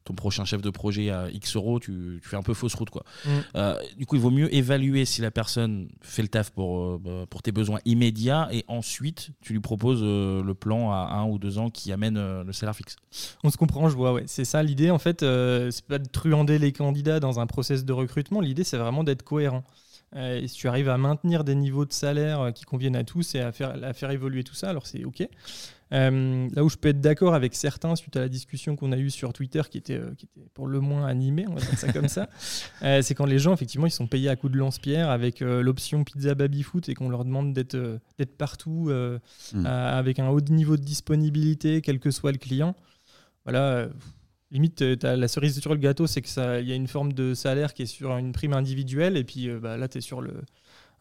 ton 0.10 0.16
prochain 0.16 0.44
chef 0.44 0.64
de 0.64 0.72
projet 0.72 1.12
à 1.12 1.30
X 1.30 1.56
euros, 1.56 1.80
tu, 1.80 2.20
fais 2.24 2.36
un 2.36 2.42
peu 2.42 2.56
fausse 2.56 2.74
route. 2.74 2.90
Quoi. 2.90 3.04
Mm. 3.26 3.30
Euh, 3.56 3.76
du 3.96 4.08
coup, 4.08 4.16
il 4.16 4.22
vaut 4.22 4.32
mieux 4.32 4.54
évaluer 4.54 5.06
si 5.06 5.22
la 5.22 5.30
personne 5.30 5.88
fait 6.02 6.24
le 6.24 6.28
taf 6.28 6.50
pour, 6.50 6.80
euh, 6.80 7.02
bah, 7.04 7.26
pour 7.30 7.44
tes 7.44 7.52
besoins 7.52 7.80
immédiats 7.86 8.50
et 8.52 8.66
ensuite 8.68 9.30
tu 9.42 9.54
lui 9.54 9.60
proposes 9.60 10.02
euh, 10.02 10.44
le 10.44 10.54
plan 10.56 10.92
à 10.92 11.14
un 11.14 11.26
ou 11.26 11.38
deux 11.38 11.60
ans 11.60 11.70
qui 11.70 11.92
amène 11.92 12.16
le 12.42 12.54
salaire 12.54 12.76
fixe. 12.76 12.96
On 13.44 13.52
se 13.52 13.58
comprend, 13.58 13.88
je 13.88 13.96
vois. 13.96 14.14
Ouais. 14.14 14.24
C'est 14.26 14.46
ça 14.46 14.64
l'idée 14.64 14.90
en 14.90 14.98
fait. 14.98 15.20
c'est 15.20 15.86
pas 15.86 16.00
de 16.00 16.10
truander 16.10 16.58
les 16.58 16.72
candidats 16.72 17.20
dans 17.20 17.40
un 17.40 17.46
process 17.46 17.86
de 17.86 17.94
recrutement. 17.94 18.42
L'idée, 18.42 18.64
c'est 18.64 18.78
vraiment 18.78 19.04
d'être 19.04 19.22
cohérent. 19.22 19.64
et 20.16 20.48
si 20.48 20.56
tu 20.56 20.68
arrives 20.68 20.90
à 20.90 20.98
maintenir 20.98 21.44
des 21.44 21.54
niveaux 21.54 21.86
de 21.86 21.94
salaire 21.94 22.52
qui 22.56 22.64
conviennent 22.64 22.96
à 22.96 23.04
tous 23.04 23.36
et 23.36 23.42
à 23.42 23.52
faire, 23.52 23.76
à 23.84 23.94
faire 23.94 24.10
évoluer 24.10 24.44
tout 24.44 24.56
ça, 24.56 24.70
alors 24.70 24.88
c'est 24.88 25.04
OK. 25.04 25.28
Euh, 25.92 26.48
là 26.54 26.64
où 26.64 26.70
je 26.70 26.78
peux 26.78 26.90
être 26.90 27.02
d'accord 27.02 27.34
avec 27.34 27.56
certains 27.56 27.96
suite 27.96 28.16
à 28.16 28.20
la 28.20 28.30
discussion 28.30 28.76
qu'on 28.76 28.92
a 28.92 28.98
eue 28.98 29.10
sur 29.10 29.34
Twitter, 29.34 29.62
qui 29.70 29.80
était, 29.80 29.96
euh, 29.96 30.14
qui 30.16 30.26
était 30.26 30.48
pour 30.54 30.68
le 30.68 30.80
moins 30.80 31.08
animée, 31.08 31.46
on 31.50 31.56
va 31.56 31.62
dire 31.62 31.78
ça 31.78 31.92
comme 31.92 32.08
ça, 32.08 32.30
euh, 32.84 33.02
c'est 33.02 33.16
quand 33.16 33.26
les 33.26 33.40
gens, 33.40 33.54
effectivement, 33.54 33.88
ils 33.88 33.92
sont 33.92 34.08
payés 34.08 34.30
à 34.30 34.36
coups 34.36 34.54
de 34.54 34.58
lance-pierre 34.58 35.10
avec 35.10 35.40
l'option 35.40 36.04
pizza 36.04 36.36
baby-foot 36.36 36.90
et 36.90 36.94
qu'on 36.94 37.10
leur 37.10 37.26
demande 37.26 37.54
d'être 37.54 38.00
d'être 38.18 38.38
partout 38.38 38.92
hmm. 39.54 39.66
avec 39.66 40.20
un 40.20 40.30
haut 40.30 40.42
niveau 40.42 40.78
de 40.78 40.84
disponibilité, 40.84 41.82
quel 41.82 42.00
que 42.00 42.12
soit 42.12 42.32
le 42.32 42.38
client. 42.38 42.76
Voilà. 43.46 43.88
Limite, 44.52 44.82
as 44.82 45.16
la 45.16 45.28
cerise 45.28 45.60
sur 45.60 45.74
le 45.74 45.80
gâteau, 45.80 46.08
c'est 46.08 46.24
qu'il 46.24 46.68
y 46.68 46.72
a 46.72 46.76
une 46.76 46.88
forme 46.88 47.14
de 47.14 47.36
salaire 47.36 47.76
qui 47.76 47.84
est 47.84 47.86
sur 47.86 48.18
une 48.18 48.32
prime 48.32 48.54
individuelle, 48.54 49.16
et 49.16 49.24
puis 49.24 49.48
bah, 49.60 49.78
là, 49.78 49.88
tu 49.88 50.00
es 50.00 50.02
sur 50.02 50.22
le, 50.22 50.34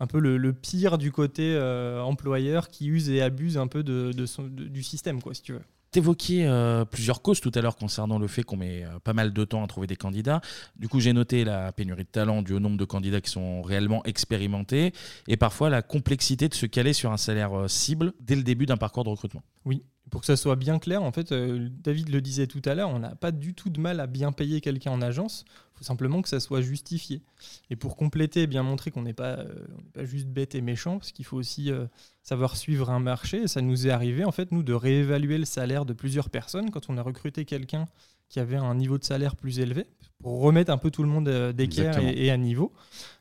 un 0.01 0.07
peu 0.07 0.19
le, 0.21 0.53
pire 0.53 0.99
du 0.99 1.13
côté 1.13 1.55
euh, 1.55 2.01
employeur 2.03 2.69
qui 2.69 2.87
use 2.89 3.11
et 3.11 3.23
abuse 3.23 3.59
un 3.59 3.67
peu 3.67 3.83
de, 3.83 4.13
du 4.13 4.83
système, 4.83 5.21
quoi, 5.21 5.35
si 5.35 5.43
tu 5.43 5.53
veux. 5.53 5.63
T'évoquiez 5.91 6.47
euh, 6.47 6.85
plusieurs 6.85 7.23
causes 7.23 7.41
tout 7.41 7.51
à 7.55 7.63
l'heure 7.63 7.77
concernant 7.77 8.19
le 8.19 8.27
fait 8.27 8.43
qu'on 8.43 8.59
met 8.59 8.85
euh, 8.85 8.99
pas 9.03 9.15
mal 9.15 9.33
de 9.33 9.45
temps 9.45 9.65
à 9.65 9.67
trouver 9.67 9.87
des 9.87 9.97
candidats. 9.97 10.43
Du 10.77 10.87
coup, 10.87 11.01
j'ai 11.01 11.15
noté 11.15 11.45
la 11.45 11.73
pénurie 11.73 12.05
de 12.05 12.09
talent 12.09 12.43
dû 12.43 12.53
au 12.53 12.61
nombre 12.61 12.77
de 12.77 12.85
candidats 12.85 13.23
qui 13.23 13.31
sont 13.31 13.63
réellement 13.63 14.05
expérimentés 14.05 14.93
et 15.29 15.39
parfois 15.39 15.71
la 15.71 15.81
complexité 15.81 16.49
de 16.49 16.55
se 16.55 16.67
caler 16.67 16.93
sur 16.93 17.11
un 17.11 17.17
salaire 17.17 17.71
cible 17.71 18.13
dès 18.21 18.37
le 18.37 18.43
début 18.43 18.67
d'un 18.67 18.77
parcours 18.77 19.05
de 19.05 19.09
recrutement. 19.09 19.43
Oui, 19.65 19.83
pour 20.11 20.21
que 20.21 20.27
ça 20.27 20.37
soit 20.37 20.57
bien 20.57 20.79
clair, 20.79 21.03
en 21.03 21.11
fait, 21.11 21.33
David 21.33 22.11
le 22.11 22.21
disait 22.21 22.47
tout 22.47 22.63
à 22.67 22.75
l'heure, 22.75 22.91
on 22.91 22.99
n'a 22.99 23.15
pas 23.15 23.33
du 23.33 23.55
tout 23.55 23.71
de 23.71 23.81
mal 23.81 23.99
à 24.01 24.07
bien 24.07 24.31
payer 24.31 24.61
quelqu'un 24.61 24.91
en 24.91 25.01
agence 25.01 25.47
faut 25.79 25.85
simplement 25.85 26.23
que 26.23 26.29
ça 26.29 26.41
soit 26.41 26.61
justifié. 26.61 27.23
Et 27.71 27.77
pour 27.77 27.97
compléter 27.97 28.43
et 28.43 28.47
bien 28.47 28.63
montrer 28.63 28.91
qu'on 28.91 29.03
n'est 29.03 29.15
pas, 29.15 29.39
euh, 29.39 29.67
pas 29.95 30.05
juste 30.05 30.27
bête 30.27 30.55
et 30.55 30.61
méchant, 30.61 30.99
parce 30.99 31.13
qu'il 31.13 31.25
faut 31.25 31.37
aussi 31.37 31.71
euh, 31.71 31.87
savoir 32.23 32.57
suivre 32.57 32.91
un 32.91 32.99
marché. 32.99 33.43
Et 33.43 33.49
ça 33.49 33.61
nous 33.61 33.87
est 33.87 33.91
arrivé, 33.91 34.25
en 34.25 34.33
fait, 34.33 34.51
nous, 34.51 34.63
de 34.63 34.73
réévaluer 34.73 35.39
le 35.39 35.45
salaire 35.45 35.85
de 35.85 35.93
plusieurs 35.93 36.31
personnes 36.31 36.71
quand 36.71 36.91
on 36.91 36.99
a 36.99 37.03
recruté 37.03 37.45
quelqu'un 37.45 37.87
qui 38.29 38.41
avait 38.41 38.57
un 38.57 38.75
niveau 38.75 38.99
de 38.99 39.05
salaire 39.05 39.37
plus 39.37 39.59
élevé, 39.59 39.87
pour 40.21 40.43
remettre 40.43 40.71
un 40.71 40.77
peu 40.77 40.91
tout 40.91 41.03
le 41.03 41.09
monde 41.09 41.29
euh, 41.29 41.53
d'équerre 41.53 41.99
et, 41.99 42.31
à 42.31 42.37
niveau. 42.37 42.73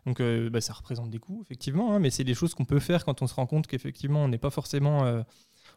Donc 0.06 0.22
bah, 0.22 0.62
ça 0.62 0.74
représente 0.74 1.10
des 1.10 1.20
coûts, 1.20 1.42
effectivement, 1.44 1.94
hein, 1.94 2.00
mais 2.00 2.10
c'est 2.10 2.24
des 2.24 2.34
choses 2.34 2.54
qu'on 2.54 2.66
peut 2.66 2.80
faire 2.80 3.06
quand 3.06 3.22
on 3.22 3.28
se 3.28 3.34
rend 3.34 3.46
compte 3.46 3.68
qu'effectivement, 3.68 4.24
on 4.24 4.28
n'est 4.28 4.38
pas 4.38 4.50
forcément 4.50 5.24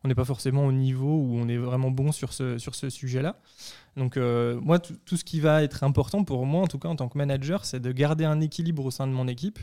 on 0.05 0.09
n'est 0.09 0.15
pas 0.15 0.25
forcément 0.25 0.67
au 0.67 0.73
niveau 0.73 1.19
où 1.19 1.37
on 1.39 1.49
est 1.49 1.59
vraiment 1.59 1.91
bon 1.91 2.13
sur 2.13 2.33
ce, 2.33 2.59
sur 2.59 2.75
ce 2.75 2.89
sujet-là. 2.89 3.37
Donc 3.97 4.17
euh, 4.17 4.59
moi, 4.61 4.79
tout 4.79 5.17
ce 5.17 5.25
qui 5.25 5.41
va 5.41 5.63
être 5.63 5.85
important 5.85 6.25
pour 6.25 6.47
moi, 6.47 6.63
en 6.63 6.67
tout 6.67 6.79
cas 6.79 6.89
en 6.89 6.97
tant 6.97 7.09
que 7.09 7.19
manager, 7.19 7.65
c'est 7.65 7.81
de 7.81 7.93
garder 7.93 8.25
un 8.25 8.41
équilibre 8.41 8.85
au 8.85 8.91
sein 8.91 9.07
de 9.07 9.13
mon 9.13 9.29
équipe. 9.29 9.59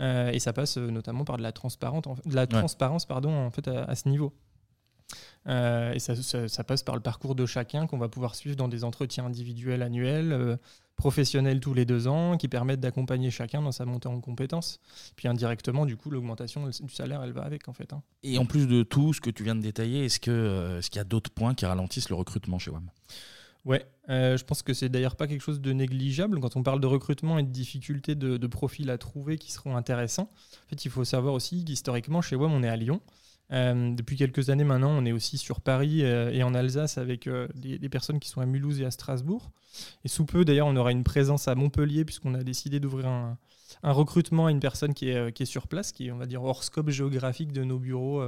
Euh, 0.00 0.30
et 0.30 0.38
ça 0.38 0.52
passe 0.52 0.78
euh, 0.78 0.90
notamment 0.90 1.24
par 1.24 1.36
de 1.36 1.42
la, 1.42 1.52
transparence, 1.52 2.04
de 2.24 2.34
la 2.34 2.46
transparence 2.46 3.06
pardon, 3.06 3.34
en 3.34 3.50
fait, 3.50 3.66
à, 3.68 3.94
ce 3.94 4.08
niveau. 4.08 4.32
Et 5.46 5.98
ça, 5.98 6.14
ça, 6.48 6.64
passe 6.64 6.82
par 6.82 6.94
le 6.94 7.00
parcours 7.00 7.34
de 7.34 7.46
chacun 7.46 7.86
qu'on 7.86 7.98
va 7.98 8.08
pouvoir 8.08 8.34
suivre 8.34 8.56
dans 8.56 8.68
des 8.68 8.84
entretiens 8.84 9.26
individuels 9.26 9.82
annuels, 9.82 10.58
professionnels 10.96 11.60
tous 11.60 11.74
les 11.74 11.84
deux 11.84 12.06
ans, 12.06 12.36
qui 12.36 12.48
permettent 12.48 12.80
d'accompagner 12.80 13.30
chacun 13.30 13.60
dans 13.60 13.72
sa 13.72 13.84
montée 13.84 14.08
en 14.08 14.20
compétences. 14.20 14.80
Puis 15.16 15.26
indirectement, 15.26 15.84
du 15.84 15.96
coup, 15.96 16.10
l'augmentation 16.10 16.68
du 16.68 16.94
salaire, 16.94 17.22
elle 17.22 17.32
va 17.32 17.42
avec 17.42 17.68
en 17.68 17.72
fait. 17.72 17.92
Hein. 17.92 18.02
Et 18.22 18.38
en 18.38 18.46
plus 18.46 18.66
de 18.68 18.82
tout 18.82 19.12
ce 19.12 19.20
que 19.20 19.30
tu 19.30 19.42
viens 19.42 19.56
de 19.56 19.62
détailler, 19.62 20.04
est-ce 20.04 20.20
qu'il 20.20 20.32
est 20.32 20.96
y 20.96 20.98
a 21.00 21.04
d'autres 21.04 21.30
points 21.30 21.54
qui 21.54 21.66
ralentissent 21.66 22.08
le 22.08 22.14
recrutement 22.14 22.58
chez 22.58 22.70
WAM? 22.70 22.88
Ouais, 23.64 23.86
euh, 24.08 24.36
je 24.36 24.44
pense 24.44 24.62
que 24.62 24.74
c'est 24.74 24.88
d'ailleurs 24.88 25.14
pas 25.14 25.28
quelque 25.28 25.40
chose 25.40 25.60
de 25.60 25.72
négligeable 25.72 26.40
quand 26.40 26.56
on 26.56 26.64
parle 26.64 26.80
de 26.80 26.86
recrutement 26.88 27.38
et 27.38 27.44
de 27.44 27.50
difficultés 27.50 28.16
de, 28.16 28.46
profils 28.48 28.90
à 28.90 28.98
trouver 28.98 29.38
qui 29.38 29.52
seront 29.52 29.76
intéressants. 29.76 30.30
En 30.66 30.68
fait, 30.70 30.84
il 30.84 30.90
faut 30.90 31.04
savoir 31.04 31.34
aussi 31.34 31.64
qu'historiquement, 31.64 32.22
chez 32.22 32.34
WAM, 32.34 32.52
on 32.52 32.62
est 32.62 32.68
à 32.68 32.76
Lyon. 32.76 33.00
Euh, 33.50 33.92
depuis 33.94 34.16
quelques 34.16 34.50
années 34.50 34.64
maintenant, 34.64 34.90
on 34.90 35.04
est 35.04 35.12
aussi 35.12 35.36
sur 35.36 35.60
Paris 35.60 36.04
euh, 36.04 36.30
et 36.30 36.42
en 36.42 36.54
Alsace 36.54 36.96
avec 36.96 37.28
des, 37.54 37.88
personnes 37.88 38.18
qui 38.18 38.28
sont 38.28 38.40
à 38.40 38.46
Mulhouse 38.46 38.80
et 38.80 38.84
à 38.84 38.90
Strasbourg. 38.90 39.50
Et 40.04 40.08
sous 40.08 40.24
peu, 40.24 40.44
d'ailleurs, 40.44 40.66
on 40.66 40.76
aura 40.76 40.92
une 40.92 41.04
présence 41.04 41.48
à 41.48 41.54
Montpellier 41.54 42.04
puisqu'on 42.04 42.34
a 42.34 42.42
décidé 42.42 42.80
d'ouvrir 42.80 43.06
un, 43.08 43.38
recrutement 43.82 44.46
à 44.46 44.50
une 44.50 44.60
personne 44.60 44.94
qui 44.94 45.08
est, 45.08 45.32
qui 45.32 45.42
est, 45.42 45.46
sur 45.46 45.66
place, 45.66 45.92
qui 45.92 46.06
est, 46.06 46.12
on 46.12 46.18
va 46.18 46.26
dire, 46.26 46.42
hors 46.42 46.62
scope 46.62 46.90
géographique 46.90 47.52
de 47.52 47.64
nos 47.64 47.78
bureaux 47.78 48.22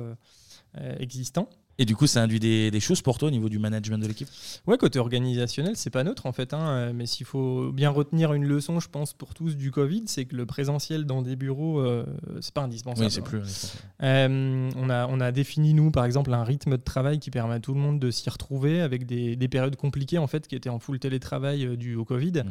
existants. 0.99 1.49
Et 1.79 1.85
du 1.85 1.97
coup, 1.97 2.07
ça 2.07 2.23
induit 2.23 2.39
des, 2.39 2.81
choses 2.81 3.03
pour 3.03 3.19
toi 3.19 3.29
au 3.29 3.31
niveau 3.31 3.49
du 3.49 3.59
management 3.59 3.99
de 3.99 4.07
l'équipe? 4.07 4.29
Ouais, 4.67 4.77
côté 4.77 4.99
organisationnel, 4.99 5.77
c'est 5.77 5.91
pas 5.91 6.05
neutre 6.05 6.27
en 6.27 6.33
fait. 6.33 6.53
Hein, 6.53 6.93
mais 6.93 7.07
s'il 7.07 7.27
faut 7.27 7.73
bien 7.73 7.91
retenir 7.91 8.33
une 8.33 8.45
leçon, 8.45 8.79
je 8.81 8.89
pense, 8.89 9.13
pour 9.13 9.35
tous 9.35 9.57
du 9.57 9.71
Covid, 9.71 10.05
c'est 10.07 10.25
que 10.27 10.37
le 10.37 10.47
présentiel 10.47 11.05
dans 11.05 11.23
des 11.23 11.37
bureaux, 11.37 11.81
euh, 11.81 12.05
c'est 12.41 12.55
pas 12.55 12.63
indispensable. 12.63 13.07
Oui, 13.07 13.11
c'est 13.11 13.23
plus. 13.23 13.75
Euh, 14.03 14.71
on, 14.77 14.91
a, 14.91 15.07
on 15.09 15.21
a 15.21 15.33
défini, 15.33 15.75
nous, 15.75 15.91
par 15.91 16.05
exemple, 16.05 16.33
un 16.33 16.45
rythme 16.45 16.73
de 16.73 16.83
travail 16.83 17.19
qui 17.19 17.31
permet 17.31 17.55
à 17.55 17.61
tout 17.61 17.75
le 17.75 17.81
monde 17.81 17.99
de 17.99 18.11
s'y 18.11 18.29
retrouver 18.31 18.81
avec 18.81 19.07
des, 19.07 19.35
des, 19.37 19.49
périodes 19.49 19.77
compliquées 19.77 20.19
en 20.19 20.27
fait 20.27 20.47
qui 20.47 20.57
étaient 20.57 20.71
en 20.71 20.79
full 20.79 20.99
télétravail 20.99 21.65
euh, 21.65 21.77
dû 21.77 21.97
au 21.97 22.05
Covid. 22.05 22.45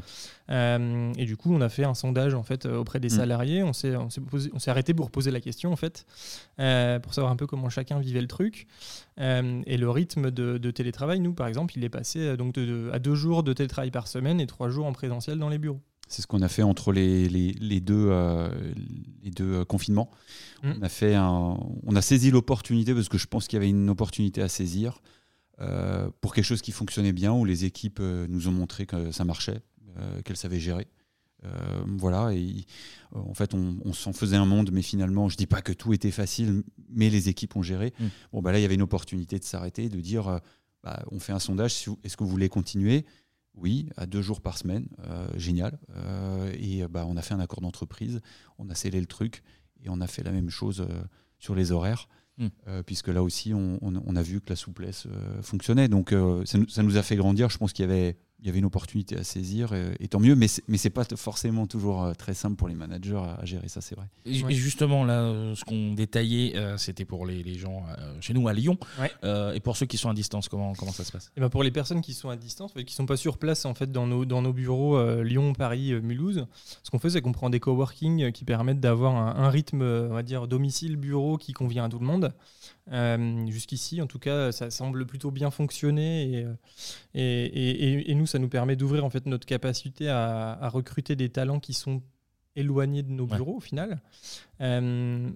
Mm. 0.50 1.14
et 1.18 1.26
du 1.26 1.38
coup, 1.38 1.54
on 1.54 1.62
a 1.62 1.70
fait 1.70 1.86
un 1.86 1.94
sondage 1.94 2.34
en 2.34 2.44
fait 2.44 2.66
auprès 2.66 3.00
des 3.00 3.08
mm. 3.08 3.18
salariés. 3.18 3.64
On 3.64 3.74
s'est 3.74 3.96
arrêté 4.68 4.94
pour 4.94 5.12
poser 5.12 5.32
la 5.32 5.40
question 5.40 5.72
en 5.72 5.76
fait, 5.76 6.06
pour 6.58 7.14
savoir 7.14 7.32
un 7.32 7.36
peu 7.36 7.48
comment 7.48 7.70
chacun 7.70 8.00
vivait 8.00 8.22
le 8.22 8.28
truc. 8.28 8.68
Euh, 9.20 9.62
et 9.66 9.78
le 9.78 9.90
rythme 9.90 10.32
de, 10.32 10.72
télétravail, 10.72 11.20
nous, 11.20 11.34
par 11.34 11.48
exemple, 11.48 11.78
il 11.78 11.84
est 11.84 11.90
passé 11.90 12.20
euh, 12.20 12.38
donc 12.38 12.58
à 12.92 13.00
deux 13.00 13.16
jours 13.16 13.44
de 13.44 13.54
télétravail 13.54 13.92
par 13.92 14.08
semaine 14.08 14.40
et 14.40 14.48
trois 14.48 14.70
jours 14.70 14.86
en 14.86 14.94
présentiel 14.94 15.38
dans 15.38 15.50
les 15.50 15.58
bureaux. 15.58 15.82
C'est 16.08 16.22
ce 16.22 16.28
qu'on 16.28 16.42
a 16.42 16.50
fait 16.50 16.64
entre 16.64 16.92
les, 16.92 17.28
les, 17.28 17.80
deux, 17.80 18.12
les 19.24 19.32
deux 19.32 19.54
euh, 19.54 19.66
confinements. 19.66 20.12
Mmh. 20.62 20.72
On, 20.78 20.82
a 20.82 20.90
fait 20.90 21.18
on 21.18 21.96
a 21.96 22.02
saisi 22.02 22.30
l'opportunité, 22.30 22.94
parce 22.94 23.10
que 23.10 23.18
je 23.18 23.28
pense 23.28 23.48
qu'il 23.48 23.58
y 23.58 23.62
avait 23.62 23.70
une 23.70 23.90
opportunité 23.90 24.42
à 24.42 24.48
saisir, 24.48 25.02
pour 26.20 26.34
quelque 26.34 26.46
chose 26.46 26.62
qui 26.62 26.72
fonctionnait 26.72 27.14
bien, 27.14 27.32
où 27.32 27.46
les 27.46 27.64
équipes 27.64 28.02
nous 28.02 28.48
ont 28.50 28.52
montré 28.52 28.86
que 28.86 29.12
ça 29.12 29.24
marchait, 29.24 29.62
qu'elles 30.26 30.38
savaient 30.38 30.60
gérer. 30.60 30.88
Euh, 31.46 31.84
voilà, 31.98 32.34
et 32.34 32.66
euh, 33.16 33.20
en 33.20 33.34
fait, 33.34 33.54
on, 33.54 33.94
s'en 33.94 34.14
faisait 34.14 34.38
un 34.38 34.46
monde, 34.46 34.72
mais 34.72 34.82
finalement, 34.82 35.30
je 35.30 35.38
dis 35.38 35.48
pas 35.48 35.62
que 35.62 35.74
tout 35.74 35.94
était 35.94 36.12
facile, 36.12 36.64
mais 36.90 37.10
les 37.10 37.30
équipes 37.30 37.56
ont 37.56 37.62
géré. 37.62 37.94
Mm. 38.00 38.06
Bon, 38.32 38.42
bah 38.42 38.52
là, 38.52 38.60
il 38.60 38.62
y 38.62 38.66
avait 38.66 38.76
une 38.76 38.82
opportunité 38.82 39.40
de 39.40 39.44
s'arrêter, 39.44 39.90
de 39.90 40.00
dire, 40.00 40.28
euh, 40.28 40.38
bah, 40.84 41.04
on 41.12 41.20
fait 41.20 41.34
un 41.34 41.40
sondage, 41.40 41.86
est-ce 42.04 42.18
que 42.18 42.24
vous 42.24 42.30
voulez 42.30 42.50
continuer? 42.50 43.06
Oui, 43.56 43.90
à 43.98 44.06
deux 44.06 44.22
jours 44.22 44.42
par 44.42 44.58
semaine, 44.58 44.88
génial. 45.36 45.78
et 46.60 46.88
bah, 46.88 47.06
on 47.08 47.16
a 47.18 47.22
fait 47.22 47.36
un 47.36 47.40
accord 47.40 47.62
d'entreprise, 47.62 48.20
on 48.58 48.68
a 48.72 48.74
scellé 48.74 49.00
le 49.00 49.06
truc 49.06 49.44
et 49.84 49.90
on 49.90 50.02
a 50.02 50.08
fait 50.08 50.24
la 50.24 50.32
même 50.32 50.50
chose 50.50 50.88
sur 51.38 51.54
les 51.54 51.72
horaires. 51.72 52.10
hmm. 52.40 52.48
puisque 52.88 53.10
là 53.10 53.22
aussi, 53.22 53.54
on, 53.54 54.16
a 54.16 54.22
vu 54.24 54.42
que 54.42 54.50
la 54.50 54.56
souplesse 54.56 55.06
fonctionnait. 55.44 55.88
Donc, 55.88 56.16
ça, 56.46 56.58
ça, 56.68 56.82
nous 56.82 56.98
a 56.98 57.04
fait 57.04 57.16
grandir. 57.16 57.52
Je 57.52 57.60
pense 57.60 57.74
qu'il 57.74 57.86
y 57.86 57.88
avait 57.88 58.18
il 58.44 58.48
y 58.48 58.50
avait 58.50 58.60
une 58.60 58.66
opportunité 58.66 59.16
à 59.18 59.24
saisir, 59.24 59.74
et, 59.74 60.08
tant 60.10 60.20
mieux, 60.20 60.36
mais 60.36 60.50
ce 60.50 60.62
n'est 60.68 60.90
pas 60.90 61.06
forcément 61.16 61.66
toujours 61.66 62.04
euh, 62.04 62.14
très 62.14 62.34
simple 62.34 62.58
pour 62.58 62.68
les 62.68 62.76
managers 62.76 63.16
à, 63.16 63.46
gérer 63.46 63.70
ça, 63.70 63.80
c'est 63.80 63.96
vrai. 63.96 64.06
Et, 64.26 64.34
justement, 64.54 65.06
là, 65.06 65.22
euh, 65.22 65.56
ce 65.56 65.64
qu'on 65.64 65.94
détaillait, 65.94 66.58
euh, 66.58 66.76
c'était 66.76 67.06
pour 67.06 67.26
les, 67.26 67.42
les 67.42 67.56
gens 67.56 67.84
chez 68.20 68.34
nous 68.34 68.50
à 68.50 68.54
Lyon, 68.54 68.78
et 69.24 69.60
pour 69.62 69.78
ceux 69.78 69.86
qui 69.86 69.98
sont 69.98 70.10
à 70.10 70.14
distance, 70.14 70.50
comment, 70.50 70.74
comment 70.74 70.92
ça 70.92 71.06
se 71.06 71.12
passe? 71.14 71.28
Et 71.28 71.32
eh 71.38 71.42
ben 71.42 71.50
Pour 71.50 71.64
les 71.64 71.72
personnes 71.72 72.02
qui 72.02 72.14
sont 72.14 72.30
à 72.30 72.36
distance, 72.36 72.74
qui 72.74 72.84
ne 72.84 72.90
sont 72.90 73.06
pas 73.06 73.18
sur 73.18 73.38
place 73.38 73.64
en 73.64 73.74
fait, 73.74 73.92
dans, 73.92 74.08
nos, 74.08 74.26
dans 74.26 74.42
nos 74.42 74.52
bureaux 74.52 75.02
Lyon, 75.24 75.54
Paris, 75.54 75.94
Mulhouse, 76.02 76.46
ce 76.84 76.92
qu'on 76.92 77.00
fait, 77.00 77.12
c'est 77.12 77.22
qu'on 77.22 77.32
prend 77.32 77.50
des 77.50 77.62
coworking 77.62 78.34
qui 78.34 78.44
permettent 78.44 78.82
d'avoir 78.82 79.16
un, 79.16 79.46
un, 79.46 79.50
rythme, 79.50 79.82
on 79.82 80.14
va 80.14 80.24
dire, 80.24 80.48
domicile-bureau 80.50 81.38
qui 81.38 81.54
convient 81.54 81.86
à 81.86 81.90
tout 81.90 82.00
le 82.00 82.06
monde. 82.06 82.34
Euh, 82.92 83.48
jusqu'ici, 83.48 84.02
en 84.02 84.08
tout 84.08 84.20
cas, 84.20 84.52
ça 84.52 84.70
semble 84.70 85.06
plutôt 85.06 85.32
bien 85.32 85.52
fonctionner 85.52 86.44
euh, 86.46 86.54
et, 87.16 87.46
et, 87.46 88.12
et, 88.12 88.16
nous, 88.16 88.26
ça 88.34 88.40
nous 88.40 88.50
permet 88.50 88.76
d'ouvrir 88.76 89.06
en 89.06 89.12
fait 89.12 89.28
notre 89.28 89.46
capacité 89.46 90.10
à, 90.10 90.68
recruter 90.70 91.16
des 91.16 91.30
talents 91.30 91.60
qui 91.60 91.74
sont 91.74 92.02
éloignés 92.56 93.04
de 93.04 93.12
nos 93.12 93.28
bureaux 93.28 93.58
au 93.58 93.60
final. 93.60 94.02
Euh, 94.60 95.30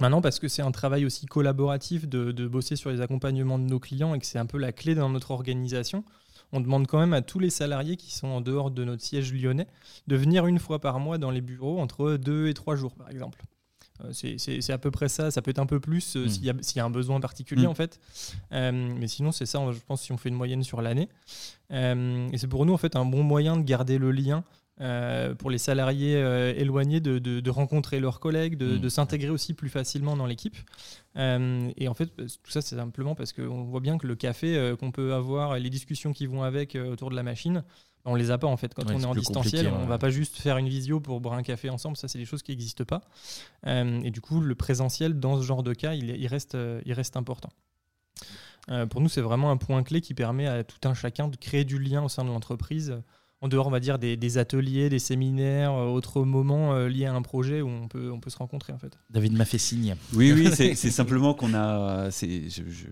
maintenant, 0.00 0.22
parce 0.22 0.38
que 0.38 0.48
c'est 0.48 0.62
un 0.62 0.70
travail 0.70 1.04
aussi 1.04 1.26
collaboratif 1.26 2.08
de, 2.08 2.32
de, 2.32 2.48
bosser 2.48 2.74
sur 2.74 2.90
les 2.90 3.02
accompagnements 3.02 3.58
de 3.58 3.64
nos 3.64 3.78
clients 3.78 4.14
et 4.14 4.18
que 4.18 4.24
c'est 4.24 4.38
un 4.38 4.46
peu 4.46 4.56
la 4.56 4.72
clé 4.72 4.94
dans 4.94 5.10
notre 5.10 5.30
organisation, 5.30 6.04
on 6.52 6.60
demande 6.60 6.86
quand 6.86 6.98
même 6.98 7.12
à 7.12 7.20
tous 7.20 7.38
les 7.38 7.50
salariés 7.50 7.96
qui 7.96 8.14
sont 8.14 8.28
en 8.28 8.40
dehors 8.40 8.70
de 8.70 8.82
notre 8.82 9.02
siège 9.02 9.34
lyonnais 9.34 9.66
de 10.06 10.16
venir 10.16 10.46
une 10.46 10.58
fois 10.58 10.80
par 10.80 11.00
mois 11.00 11.18
dans 11.18 11.30
les 11.30 11.42
bureaux 11.42 11.80
entre 11.80 12.16
deux 12.16 12.48
et 12.48 12.54
trois 12.54 12.76
jours, 12.76 12.94
par 12.94 13.10
exemple. 13.10 13.42
Euh, 14.00 14.12
c'est 14.12 14.70
à 14.72 14.78
peu 14.78 14.90
près 14.90 15.08
ça. 15.08 15.30
Ça 15.30 15.42
peut 15.42 15.50
être 15.50 15.58
un 15.58 15.66
peu 15.66 15.80
plus 15.80 16.16
euh, 16.16 16.26
mm. 16.26 16.28
s'il 16.28 16.76
y, 16.76 16.80
a 16.80 16.84
un 16.84 16.90
besoin 16.90 17.20
particulier, 17.20 17.66
mm. 17.66 17.70
en 17.70 17.74
fait. 17.74 18.00
Euh, 18.52 18.72
mais 18.72 19.08
sinon, 19.08 19.32
c'est 19.32 19.46
ça, 19.46 19.60
je 19.72 19.78
pense, 19.86 20.02
si 20.02 20.12
on 20.12 20.16
fait 20.16 20.28
une 20.28 20.34
moyenne 20.34 20.62
sur 20.62 20.82
l'année. 20.82 21.08
et 21.70 22.38
c'est 22.38 22.48
pour 22.48 22.66
nous, 22.66 22.72
en 22.72 22.78
fait, 22.78 22.96
un 22.96 23.04
bon 23.04 23.22
moyen 23.22 23.56
de 23.56 23.62
garder 23.62 23.98
le 23.98 24.10
lien 24.10 24.44
pour 25.38 25.50
les 25.50 25.58
salariés 25.58 26.18
éloignés 26.56 26.98
de, 26.98 27.18
de, 27.18 27.50
rencontrer 27.50 28.00
leurs 28.00 28.18
collègues, 28.18 28.56
de, 28.56 28.76
mm. 28.76 28.80
de 28.80 28.88
s'intégrer 28.88 29.30
aussi 29.30 29.54
plus 29.54 29.68
facilement 29.68 30.16
dans 30.16 30.26
l'équipe. 30.26 30.56
et 31.16 31.88
en 31.88 31.94
fait, 31.94 32.06
tout 32.16 32.50
ça, 32.50 32.62
c'est 32.62 32.76
simplement 32.76 33.14
parce 33.14 33.32
qu'on 33.32 33.62
voit 33.62 33.80
bien 33.80 33.96
que 33.96 34.06
le 34.06 34.16
café 34.16 34.74
qu'on 34.80 34.90
peut 34.90 35.14
avoir, 35.14 35.58
les 35.58 35.70
discussions 35.70 36.12
qui 36.12 36.26
vont 36.26 36.42
avec 36.42 36.74
autour 36.74 37.10
de 37.10 37.16
la 37.16 37.22
machine, 37.22 37.62
on 38.04 38.14
les 38.14 38.30
a 38.30 38.38
pas 38.38 38.48
en 38.48 38.56
fait 38.56 38.74
quand 38.74 38.90
on 38.90 39.00
est 39.00 39.04
en 39.04 39.14
distanciel. 39.14 39.68
On 39.68 39.86
va 39.86 39.98
pas 39.98 40.10
juste 40.10 40.36
faire 40.36 40.56
une 40.58 40.68
visio 40.68 41.00
pour 41.00 41.20
boire 41.20 41.34
un 41.34 41.42
café 41.42 41.70
ensemble. 41.70 41.96
Ça, 41.96 42.08
c'est 42.08 42.18
des 42.18 42.24
choses 42.24 42.42
qui 42.42 42.52
n'existent 42.52 42.84
pas. 42.84 43.02
Euh, 43.66 44.00
et 44.02 44.10
du 44.10 44.20
coup, 44.20 44.40
le 44.40 44.54
présentiel 44.54 45.20
dans 45.20 45.40
ce 45.40 45.42
genre 45.42 45.62
de 45.62 45.72
cas, 45.72 45.94
il, 45.94 46.26
reste, 46.26 46.54
euh, 46.54 46.80
il 46.84 46.92
reste 46.92 47.16
important. 47.16 47.50
Euh, 48.70 48.86
pour 48.86 49.00
nous, 49.00 49.08
c'est 49.08 49.20
vraiment 49.20 49.50
un 49.50 49.56
point 49.56 49.82
clé 49.82 50.00
qui 50.00 50.14
permet 50.14 50.46
à 50.46 50.64
tout 50.64 50.88
un 50.88 50.94
chacun 50.94 51.28
de 51.28 51.36
créer 51.36 51.64
du 51.64 51.78
lien 51.78 52.02
au 52.02 52.08
sein 52.08 52.24
de 52.24 52.28
l'entreprise 52.28 53.02
en 53.42 53.48
dehors, 53.48 53.66
on 53.66 53.70
va 53.70 53.80
dire, 53.80 53.98
des, 53.98 54.38
ateliers, 54.38 54.88
des 54.88 55.00
séminaires, 55.00 55.72
euh, 55.72 55.86
autres 55.86 56.22
moments 56.22 56.74
euh, 56.74 56.88
liés 56.88 57.06
à 57.06 57.12
un 57.12 57.22
projet 57.22 57.60
où 57.60 57.68
on 57.68 57.88
peut, 57.88 58.10
on 58.12 58.20
peut 58.20 58.30
se 58.30 58.38
rencontrer 58.38 58.72
en 58.72 58.78
fait. 58.78 58.96
David 59.10 59.32
m'a 59.32 59.44
fait 59.44 59.58
signe. 59.58 59.96
Oui, 60.14 60.32
oui, 60.32 60.48
c'est 60.54 60.74
simplement 60.74 61.34
qu'on 61.34 61.52
a. 61.52 62.08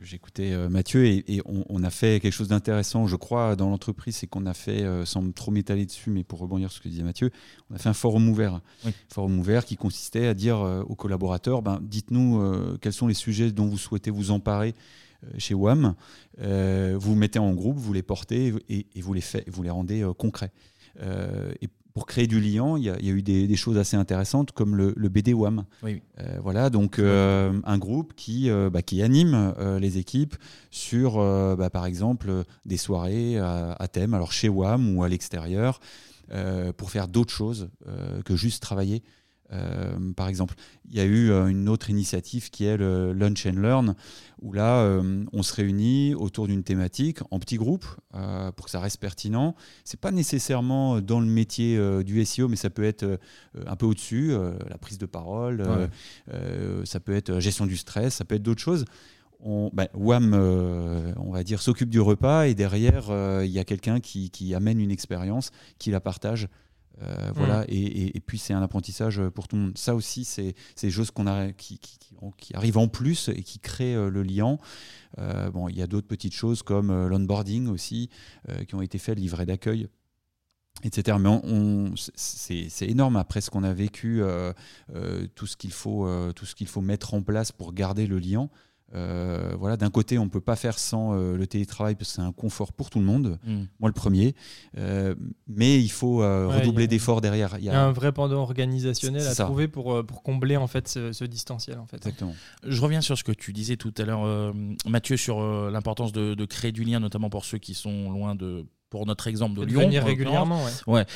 J'écoutais 0.02 0.50
euh, 0.50 0.68
Mathieu 0.68 1.06
et, 1.06 1.40
on, 1.46 1.84
a 1.84 1.90
fait 1.90 2.18
quelque 2.18 2.32
chose 2.32 2.48
d'intéressant, 2.48 3.06
je 3.06 3.14
crois, 3.14 3.54
dans 3.54 3.70
l'entreprise, 3.70 4.16
c'est 4.16 4.26
qu'on 4.26 4.44
a 4.44 4.52
fait, 4.52 4.84
sans 5.06 5.30
trop 5.32 5.52
m'étaler 5.52 5.86
dessus, 5.86 6.10
mais 6.10 6.24
pour 6.24 6.40
rebondir 6.40 6.70
sur 6.70 6.78
ce 6.78 6.82
que 6.82 6.88
disait 6.88 7.04
Mathieu, 7.04 7.30
on 7.70 7.76
a 7.76 7.78
fait 7.78 7.88
un 7.88 7.94
forum 7.94 8.28
ouvert. 8.28 8.60
Forum 9.08 9.38
ouvert 9.38 9.64
qui 9.64 9.76
consistait 9.76 10.26
à 10.26 10.34
dire 10.34 10.58
aux 10.88 10.96
collaborateurs 10.96 11.62
ben, 11.62 11.78
dites-nous 11.80 12.76
quels 12.80 12.92
sont 12.92 13.06
les 13.06 13.14
sujets 13.14 13.52
dont 13.52 13.66
vous 13.66 13.78
souhaitez 13.78 14.10
vous 14.10 14.30
emparer 14.30 14.74
euh, 14.74 14.74
chez 15.38 15.54
WAM, 15.54 15.94
euh, 16.40 16.96
vous 16.98 17.14
mettez 17.14 17.38
en 17.38 17.52
groupe, 17.52 17.76
vous 17.76 17.92
les 17.92 18.02
portez 18.02 18.52
et, 18.68 18.86
vous, 19.00 19.12
les 19.12 19.20
fait, 19.20 19.44
vous 19.48 19.62
les 19.62 19.70
rendez 19.70 20.02
euh, 20.02 20.12
concrets. 20.12 20.52
et 21.00 21.68
pour 21.92 22.06
créer 22.06 22.28
du 22.28 22.40
lien, 22.40 22.78
il 22.78 22.84
y, 22.84 22.88
a, 22.88 22.96
eu 23.00 23.20
des, 23.20 23.56
choses 23.56 23.76
assez 23.76 23.96
intéressantes 23.96 24.52
comme 24.52 24.76
le, 24.76 25.08
BD 25.08 25.34
WAM. 25.34 25.64
voilà, 26.40 26.70
donc 26.70 27.00
un 27.00 27.78
groupe 27.78 28.14
qui, 28.14 28.48
bah, 28.72 28.80
qui 28.80 29.02
anime 29.02 29.52
les 29.80 29.98
équipes 29.98 30.36
sur, 30.70 31.16
bah, 31.56 31.68
par 31.68 31.86
exemple, 31.86 32.44
des 32.64 32.76
soirées 32.76 33.38
à, 33.38 33.88
thème, 33.90 34.14
alors 34.14 34.30
chez 34.30 34.48
WAM 34.48 34.96
ou 34.96 35.02
à 35.02 35.08
l'extérieur, 35.08 35.80
pour 36.76 36.92
faire 36.92 37.08
d'autres 37.08 37.34
choses 37.34 37.70
que 38.24 38.36
juste 38.36 38.62
travailler. 38.62 39.02
Euh, 39.52 40.12
par 40.14 40.28
exemple, 40.28 40.54
il 40.88 40.96
y 40.96 41.00
a 41.00 41.04
eu 41.04 41.30
euh, 41.30 41.46
une 41.46 41.68
autre 41.68 41.90
initiative 41.90 42.50
qui 42.50 42.64
est 42.64 42.76
le 42.76 43.12
Lunch 43.12 43.46
and 43.46 43.58
Learn, 43.60 43.94
où 44.42 44.52
là, 44.52 44.78
euh, 44.78 45.24
on 45.32 45.42
se 45.42 45.54
réunit 45.54 46.14
autour 46.14 46.46
d'une 46.46 46.62
thématique 46.62 47.18
en 47.30 47.38
petits 47.38 47.56
groupes 47.56 47.86
pour 48.56 48.66
que 48.66 48.70
ça 48.70 48.80
reste 48.80 49.00
pertinent. 49.00 49.54
C'est 49.84 50.00
pas 50.00 50.10
nécessairement 50.10 51.00
dans 51.00 51.20
le 51.20 51.26
métier 51.26 51.78
du 52.04 52.24
SEO, 52.24 52.48
mais 52.48 52.56
ça 52.56 52.70
peut 52.70 52.84
être 52.84 53.18
un 53.66 53.76
peu 53.76 53.86
au-dessus, 53.86 54.32
la 54.68 54.78
prise 54.78 54.98
de 54.98 55.06
parole, 55.06 55.64
ça 56.84 57.00
peut 57.00 57.14
être 57.14 57.38
gestion 57.40 57.66
du 57.66 57.76
stress, 57.76 58.14
ça 58.14 58.24
peut 58.24 58.34
être 58.34 58.42
d'autres 58.42 58.60
choses. 58.60 58.84
On, 59.42 59.70
ben, 59.72 59.86
WAM, 59.94 60.34
on 60.34 61.32
va 61.32 61.44
dire, 61.44 61.62
s'occupe 61.62 61.88
du 61.88 62.00
repas 62.00 62.46
et 62.46 62.54
derrière, 62.54 63.10
il 63.42 63.50
y 63.50 63.58
a 63.58 63.64
quelqu'un 63.64 64.00
qui, 64.00 64.30
qui, 64.30 64.54
amène 64.54 64.80
une 64.80 64.90
expérience, 64.90 65.50
qui 65.78 65.90
la 65.90 66.00
partage 66.00 66.48
euh, 67.02 67.32
voilà, 67.34 67.64
et, 67.68 68.20
puis 68.20 68.38
c'est 68.38 68.52
un 68.52 68.62
apprentissage 68.62 69.20
pour 69.34 69.48
tout 69.48 69.56
le 69.56 69.62
monde. 69.62 69.78
Ça 69.78 69.94
aussi, 69.94 70.24
c'est 70.24 70.54
des 70.80 70.90
choses 70.90 71.10
qu'on 71.10 71.26
a, 71.26 71.52
qui, 71.52 71.78
qui, 71.78 72.54
arrivent 72.54 72.78
en 72.78 72.88
plus 72.88 73.28
et 73.28 73.42
qui 73.42 73.58
créent 73.58 73.94
euh, 73.94 74.10
le 74.10 74.22
lien. 74.22 74.58
Euh, 75.18 75.50
bon, 75.50 75.68
il 75.68 75.76
y 75.76 75.82
a 75.82 75.86
d'autres 75.86 76.06
petites 76.06 76.34
choses 76.34 76.62
comme 76.62 77.06
l'onboarding 77.06 77.68
aussi, 77.68 78.10
qui 78.66 78.74
ont 78.74 78.82
été 78.82 78.98
faits, 78.98 79.16
le 79.16 79.22
livret 79.22 79.46
d'accueil 79.46 79.88
etc. 80.82 81.18
Mais 81.20 81.28
on, 81.28 81.92
c'est 82.14 82.88
énorme 82.88 83.16
après 83.16 83.42
ce 83.42 83.50
qu'on 83.50 83.64
a 83.64 83.72
vécu, 83.74 84.22
tout 85.34 85.46
ce 85.46 85.56
qu'il 85.56 85.72
faut, 85.72 86.32
tout 86.32 86.46
ce 86.46 86.54
qu'il 86.54 86.68
faut 86.68 86.80
mettre 86.80 87.12
en 87.12 87.22
place 87.22 87.52
pour 87.52 87.74
garder 87.74 88.06
le 88.06 88.18
lien. 88.18 88.48
Euh, 88.94 89.54
voilà, 89.58 89.76
d'un 89.76 89.90
côté, 89.90 90.18
on 90.18 90.24
ne 90.24 90.30
peut 90.30 90.40
pas 90.40 90.56
faire 90.56 90.78
sans 90.78 91.14
euh, 91.14 91.36
le 91.36 91.46
télétravail 91.46 91.94
parce 91.94 92.10
que 92.10 92.16
c'est 92.16 92.22
un 92.22 92.32
confort 92.32 92.72
pour 92.72 92.90
tout 92.90 92.98
le 92.98 93.04
monde. 93.04 93.38
Mm. 93.44 93.62
Moi, 93.78 93.88
le 93.88 93.92
premier. 93.92 94.34
Euh, 94.78 95.14
mais 95.46 95.80
il 95.80 95.90
faut 95.90 96.18
redoubler 96.18 96.88
d'efforts 96.88 97.20
derrière. 97.20 97.56
Il 97.58 97.64
y, 97.64 97.70
a 97.70 97.80
un 97.80 97.92
vrai 97.92 98.12
pendant 98.12 98.42
organisationnel 98.42 99.26
à 99.26 99.34
trouver 99.34 99.68
pour, 99.68 100.04
pour 100.04 100.22
combler 100.22 100.56
en 100.56 100.66
fait 100.66 100.88
ce, 100.88 101.24
distanciel. 101.24 101.78
En 101.78 101.86
fait. 101.86 101.96
Exactement. 101.96 102.34
Je 102.66 102.80
reviens 102.80 103.00
sur 103.00 103.16
ce 103.16 103.24
que 103.24 103.32
tu 103.32 103.52
disais 103.52 103.76
tout 103.76 103.94
à 103.98 104.02
l'heure, 104.02 104.54
Mathieu, 104.86 105.16
sur 105.16 105.40
l'importance 105.70 106.12
de, 106.12 106.44
créer 106.44 106.72
du 106.72 106.84
lien, 106.84 107.00
notamment 107.00 107.30
pour 107.30 107.44
ceux 107.44 107.58
qui 107.58 107.74
sont 107.74 108.10
loin 108.10 108.34
de 108.34 108.66
pour 108.88 109.06
notre 109.06 109.28
exemple 109.28 109.60
de, 109.60 109.64
Lyon. 109.64 109.82
Venir 109.82 110.02
régulièrement, 110.04 110.64
ouais. 110.88 111.06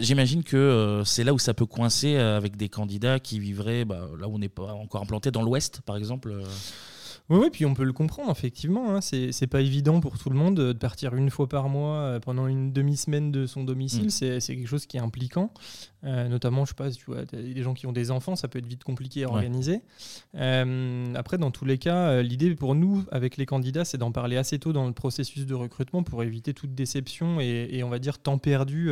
J'imagine 0.00 0.44
que 0.44 1.02
c'est 1.06 1.24
là 1.24 1.32
où 1.32 1.38
ça 1.38 1.54
peut 1.54 1.64
coincer 1.64 2.16
avec 2.16 2.56
des 2.58 2.68
candidats 2.68 3.20
qui 3.20 3.38
vivraient 3.38 3.86
bah, 3.86 4.10
là 4.18 4.28
où 4.28 4.34
on 4.34 4.38
n'est 4.38 4.50
pas 4.50 4.74
encore 4.74 5.02
implanté, 5.02 5.30
dans 5.30 5.42
l'Ouest, 5.42 5.80
par 5.80 5.96
exemple. 5.96 6.34
Oui, 7.32 7.38
oui, 7.44 7.48
puis 7.50 7.64
on 7.64 7.72
peut 7.72 7.84
le 7.84 7.94
comprendre, 7.94 8.30
effectivement. 8.30 8.94
Hein. 8.94 9.00
C'est 9.00 9.46
pas 9.46 9.62
évident 9.62 10.00
pour 10.00 10.18
tout 10.18 10.28
le 10.28 10.36
monde 10.36 10.54
de 10.54 10.72
partir 10.74 11.14
une 11.14 11.30
fois 11.30 11.48
par 11.48 11.70
mois 11.70 11.96
euh, 11.96 12.20
pendant 12.20 12.46
une 12.46 12.74
demi-semaine 12.74 13.32
de 13.32 13.46
son 13.46 13.64
domicile. 13.64 14.06
Mm. 14.06 14.10
C'est 14.10 14.54
quelque 14.54 14.68
chose 14.68 14.84
qui 14.84 14.98
est 14.98 15.00
impliquant. 15.00 15.50
Euh, 16.04 16.28
notamment, 16.28 16.64
je 16.64 16.70
sais 16.70 16.74
pas, 16.74 16.90
tu 16.90 17.04
vois, 17.06 17.24
des 17.24 17.62
gens 17.62 17.74
qui 17.74 17.86
ont 17.86 17.92
des 17.92 18.10
enfants, 18.10 18.34
ça 18.34 18.48
peut 18.48 18.58
être 18.58 18.66
vite 18.66 18.82
compliqué 18.82 19.24
à 19.24 19.28
organiser. 19.28 19.82
Euh, 20.34 21.14
après, 21.14 21.38
dans 21.38 21.50
tous 21.50 21.64
les 21.64 21.78
cas, 21.78 22.22
l'idée 22.22 22.54
pour 22.54 22.74
nous, 22.74 23.04
avec 23.12 23.36
les 23.36 23.46
candidats, 23.46 23.84
c'est 23.84 23.98
d'en 23.98 24.10
parler 24.10 24.36
assez 24.36 24.58
tôt 24.58 24.72
dans 24.72 24.86
le 24.86 24.92
processus 24.92 25.46
de 25.46 25.54
recrutement 25.54 26.02
pour 26.02 26.22
éviter 26.22 26.54
toute 26.54 26.74
déception 26.74 27.40
et, 27.40 27.82
on 27.84 27.88
va 27.88 27.98
dire 27.98 28.18
temps 28.18 28.38
perdu 28.38 28.90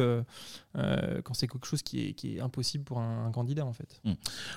quand 0.75 1.35
c'est 1.35 1.49
quelque 1.49 1.67
chose 1.67 1.83
qui 1.83 2.09
est, 2.09 2.13
qui 2.13 2.37
est, 2.37 2.41
impossible 2.41 2.85
pour 2.85 3.01
un, 3.01 3.31
candidat, 3.33 3.67
en 3.67 3.73
fait. 3.73 4.01
Mm. 4.05 4.13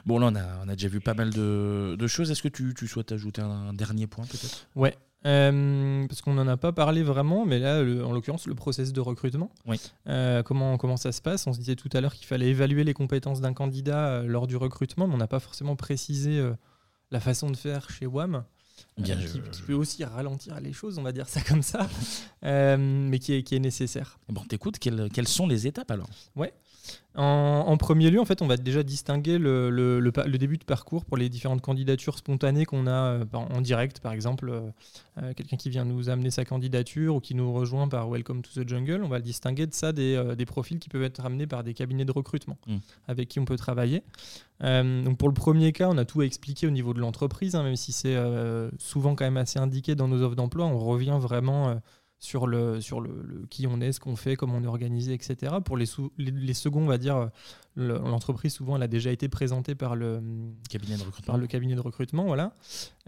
Bon, 0.05 0.19
là, 0.19 0.27
on 0.31 0.35
a, 0.35 0.65
on 0.65 0.69
a, 0.69 0.75
déjà 0.75 0.87
vu 0.87 0.99
pas 0.99 1.13
mal 1.13 1.31
de, 1.31 1.95
de 1.97 2.07
choses. 2.07 2.31
Est-ce 2.31 2.43
que 2.43 2.47
tu, 2.47 2.73
tu 2.73 2.87
souhaites 2.87 3.11
ajouter 3.11 3.41
un 3.41 3.63
un 3.63 3.73
dernier 3.73 4.07
point 4.07 4.25
peut-être? 4.25 4.67
Ouais. 4.75 4.95
Euh, 5.25 6.05
parce 6.07 6.21
qu'on 6.21 6.33
n'en 6.33 6.47
a 6.47 6.57
pas 6.57 6.71
parlé 6.71 7.01
vraiment, 7.03 7.45
mais 7.45 7.59
là, 7.59 7.79
en 7.79 8.11
l'occurrence, 8.11 8.45
le 8.47 8.55
process 8.55 8.91
de 8.91 8.99
recrutement. 8.99 9.51
Oui. 9.65 9.79
Euh, 10.07 10.43
comment, 10.43 10.77
comment 10.77 10.97
ça 10.97 11.11
se 11.11 11.21
passe? 11.21 11.47
On 11.47 11.53
se 11.53 11.59
disait 11.59 11.75
tout 11.75 11.89
à 11.93 12.01
l'heure 12.01 12.13
qu'il 12.13 12.27
fallait 12.27 12.49
évaluer 12.49 12.83
les 12.83 12.93
compétences 12.93 13.39
d'un 13.39 13.53
candidat 13.53 14.07
euh, 14.07 14.23
lors 14.23 14.47
du 14.47 14.57
recrutement, 14.57 15.07
mais 15.07 15.13
on 15.13 15.17
n'a 15.17 15.27
pas 15.27 15.39
forcément 15.39 15.75
précisé 15.75 16.43
la 17.11 17.19
façon 17.19 17.49
de 17.49 17.57
faire 17.57 17.89
chez 17.89 18.05
WAM. 18.05 18.43
qui, 19.03 19.41
peut 19.65 19.73
aussi 19.73 20.03
ralentir 20.03 20.59
les 20.59 20.73
choses, 20.73 20.97
on 20.97 21.03
va 21.03 21.11
dire 21.11 21.29
ça 21.29 21.41
comme 21.41 21.61
ça, 21.63 21.87
mais 22.43 23.19
qui 23.19 23.33
est, 23.33 23.43
qui 23.43 23.55
est 23.55 23.59
nécessaire. 23.59 24.19
Bon, 24.29 24.41
t'écoutes, 24.41 24.79
quelles, 24.79 25.09
quelles 25.13 25.27
sont 25.27 25.47
les 25.47 25.67
étapes 25.67 25.91
alors 25.91 26.09
Ouais. 26.35 26.53
En, 27.15 27.77
premier 27.77 28.09
lieu, 28.09 28.19
en 28.19 28.25
fait, 28.25 28.41
on 28.41 28.47
va 28.47 28.57
déjà 28.57 28.81
distinguer 28.81 29.37
le, 29.37 29.69
le, 29.69 30.37
début 30.37 30.57
de 30.57 30.63
parcours 30.63 31.05
pour 31.05 31.15
les 31.15 31.29
différentes 31.29 31.61
candidatures 31.61 32.17
spontanées 32.17 32.65
qu'on 32.65 32.87
a 32.87 32.91
euh, 32.91 33.25
en 33.31 33.61
direct, 33.61 33.99
par 33.99 34.13
exemple, 34.13 34.49
euh, 34.49 34.61
euh, 35.21 35.33
quelqu'un 35.33 35.57
qui 35.57 35.69
vient 35.69 35.85
nous 35.85 36.09
amener 36.09 36.31
sa 36.31 36.43
candidature 36.43 37.15
ou 37.15 37.19
qui 37.19 37.35
nous 37.35 37.53
rejoint 37.53 37.87
par 37.87 38.09
Welcome 38.09 38.41
to 38.41 38.63
the 38.63 38.67
Jungle, 38.67 39.03
on 39.03 39.09
va 39.09 39.17
le 39.17 39.23
distinguer 39.23 39.67
de 39.67 39.73
ça 39.73 39.91
des, 39.93 40.33
des 40.35 40.45
profils 40.45 40.79
qui 40.79 40.89
peuvent 40.89 41.03
être 41.03 41.23
amenés 41.23 41.45
par 41.45 41.63
des 41.63 41.75
cabinets 41.75 42.05
de 42.05 42.11
recrutement 42.11 42.57
mmh. 42.65 42.77
avec 43.07 43.29
qui 43.29 43.39
on 43.39 43.45
peut 43.45 43.57
travailler. 43.57 44.01
donc 44.61 45.17
pour 45.17 45.27
le 45.27 45.35
premier 45.35 45.71
cas, 45.71 45.89
on 45.89 45.97
a 45.99 46.05
tout 46.05 46.21
à 46.21 46.25
expliquer 46.25 46.65
au 46.65 46.71
niveau 46.71 46.95
de 46.95 46.99
l'entreprise, 46.99 47.55
hein, 47.55 47.63
même 47.63 47.75
si 47.75 47.91
c'est 47.91 48.17
souvent 48.79 49.13
quand 49.15 49.25
même 49.25 49.37
assez 49.37 49.59
indiqué 49.59 49.93
dans 49.93 50.07
nos 50.07 50.23
offres 50.23 50.35
d'emploi, 50.35 50.65
on 50.65 50.79
revient 50.79 51.17
vraiment 51.21 51.79
sur, 52.23 52.47
le, 52.47 52.79
sur 52.79 53.01
le, 53.01 53.45
qui 53.49 53.67
on 53.67 53.81
est, 53.81 53.91
ce 53.91 53.99
qu'on 53.99 54.15
fait, 54.15 54.37
comment 54.37 54.55
on 54.55 54.63
est 54.63 54.67
organisé, 54.67 55.13
etc. 55.13 55.55
Pour 55.63 55.75
les, 55.75 55.85
les, 56.17 56.53
seconds, 56.53 56.83
on 56.83 56.87
va 56.87 56.97
dire, 56.97 57.29
l'entreprise, 57.75 58.53
souvent, 58.53 58.77
elle 58.77 58.83
a 58.83 58.87
déjà 58.87 59.11
été 59.11 59.27
présentée 59.27 59.75
par 59.75 59.97
le 59.97 60.23
cabinet 60.69 60.95
de 60.95 61.03
recrutement. 61.03 61.33
Par 61.33 61.37
le 61.37 61.47
cabinet 61.47 61.75
de 61.75 61.81
recrutement 61.81 62.23
voilà. 62.23 62.55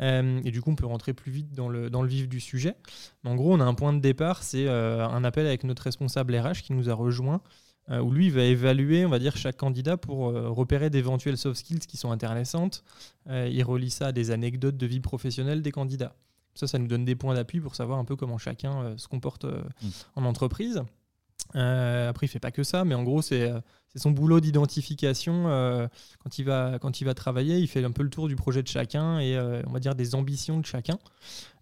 Euh, 0.02 0.42
et 0.44 0.52
du 0.52 0.62
coup, 0.62 0.72
on 0.72 0.76
peut 0.76 0.86
rentrer 0.86 1.14
plus 1.14 1.32
vite 1.32 1.54
dans 1.54 1.70
le, 1.70 1.90
dans 1.90 2.02
le 2.02 2.10
vif 2.10 2.28
du 2.28 2.42
sujet. 2.42 2.76
en 3.24 3.36
gros, 3.36 3.54
on 3.54 3.62
a 3.62 3.64
un 3.64 3.74
point 3.74 3.94
de 3.94 4.02
départ, 4.02 4.44
c'est 4.44 4.68
euh, 4.68 5.08
un 5.08 5.24
appel 5.24 5.48
avec 5.48 5.64
notre 5.64 5.84
responsable 5.84 6.36
RH 6.36 6.64
qui 6.64 6.74
nous 6.74 6.90
a 6.90 6.94
rejoint 6.94 7.42
euh, 7.92 8.02
où 8.02 8.12
lui 8.12 8.30
va 8.30 8.44
évaluer, 8.44 9.06
on 9.06 9.10
va 9.10 9.20
dire, 9.20 9.38
chaque 9.38 9.56
candidat 9.56 9.96
pour 9.96 10.34
repérer 10.34 10.90
d'éventuelles 10.90 11.38
soft 11.38 11.58
skills 11.58 11.88
qui 11.88 11.96
sont 11.96 12.12
intéressantes. 12.12 12.84
il 13.30 13.64
relie 13.64 13.92
ça 13.92 14.08
à 14.08 14.12
des 14.12 14.32
anecdotes 14.32 14.76
de 14.76 14.86
vie 14.86 15.00
professionnelle 15.00 15.62
des 15.62 15.72
candidats. 15.72 16.18
Ça, 16.56 16.68
ça 16.68 16.80
nous 16.80 16.88
donne 16.88 17.06
des 17.06 17.16
points 17.16 17.36
d'appui 17.36 17.60
pour 17.60 17.76
savoir 17.76 18.00
un 18.00 18.06
peu 18.06 18.16
comment 18.16 18.38
chacun 18.38 18.82
euh, 18.82 18.98
se 18.98 19.08
comporte 19.08 19.46
euh, 19.46 19.62
mm. 19.82 19.88
en 20.16 20.26
entreprise. 20.26 20.84
Euh, 21.56 22.10
après, 22.10 22.26
il 22.26 22.30
fait 22.30 22.40
pas 22.40 22.52
que 22.52 22.64
ça, 22.64 22.86
mais 22.86 22.96
en 22.96 23.04
gros, 23.04 23.22
c'est 23.22 23.52
son 23.96 24.12
boulot 24.12 24.40
d'identification. 24.40 25.44
quand, 26.20 26.40
il 26.40 26.44
va, 26.44 26.78
quand 26.80 27.02
il 27.02 27.06
va 27.06 27.14
travailler, 27.14 27.58
il 27.58 27.68
fait 27.68 27.84
un 27.84 27.92
peu 27.92 28.04
le 28.04 28.10
tour 28.10 28.28
du 28.28 28.36
projet 28.36 28.62
de 28.62 28.68
chacun 28.68 29.20
et 29.20 29.38
on 29.68 29.72
va 29.72 29.80
dire 29.80 29.96
des 29.96 30.16
ambitions 30.16 30.60
de 30.60 30.66
chacun. 30.66 30.98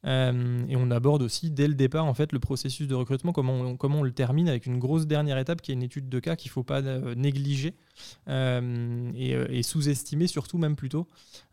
et 0.06 0.76
on 0.76 0.92
aborde 0.92 1.22
aussi 1.22 1.52
dès 1.52 1.68
le 1.68 1.76
départ 1.76 2.06
en 2.06 2.14
fait 2.14 2.32
le 2.32 2.40
processus 2.40 2.88
de 2.88 2.96
recrutement, 2.96 3.32
comment 3.32 3.54
on, 3.54 3.78
comment 3.78 4.00
on 4.00 4.04
le 4.04 4.12
termine 4.12 4.50
avec 4.50 4.66
une 4.66 4.80
grosse 4.80 5.08
dernière 5.08 5.38
étape 5.38 5.62
qui 5.62 5.72
est 5.72 5.76
une 5.76 5.84
étude 5.84 6.10
de 6.10 6.20
cas 6.20 6.36
qu'il 6.36 6.50
ne 6.50 6.54
faut 6.54 6.64
pas 6.64 6.82
négliger 6.82 7.76
euh, 8.28 9.12
euh, 9.16 9.48
et, 9.50 9.64
sous-estimé 9.64 10.28
surtout 10.28 10.58
même 10.58 10.76
plutôt, 10.76 11.08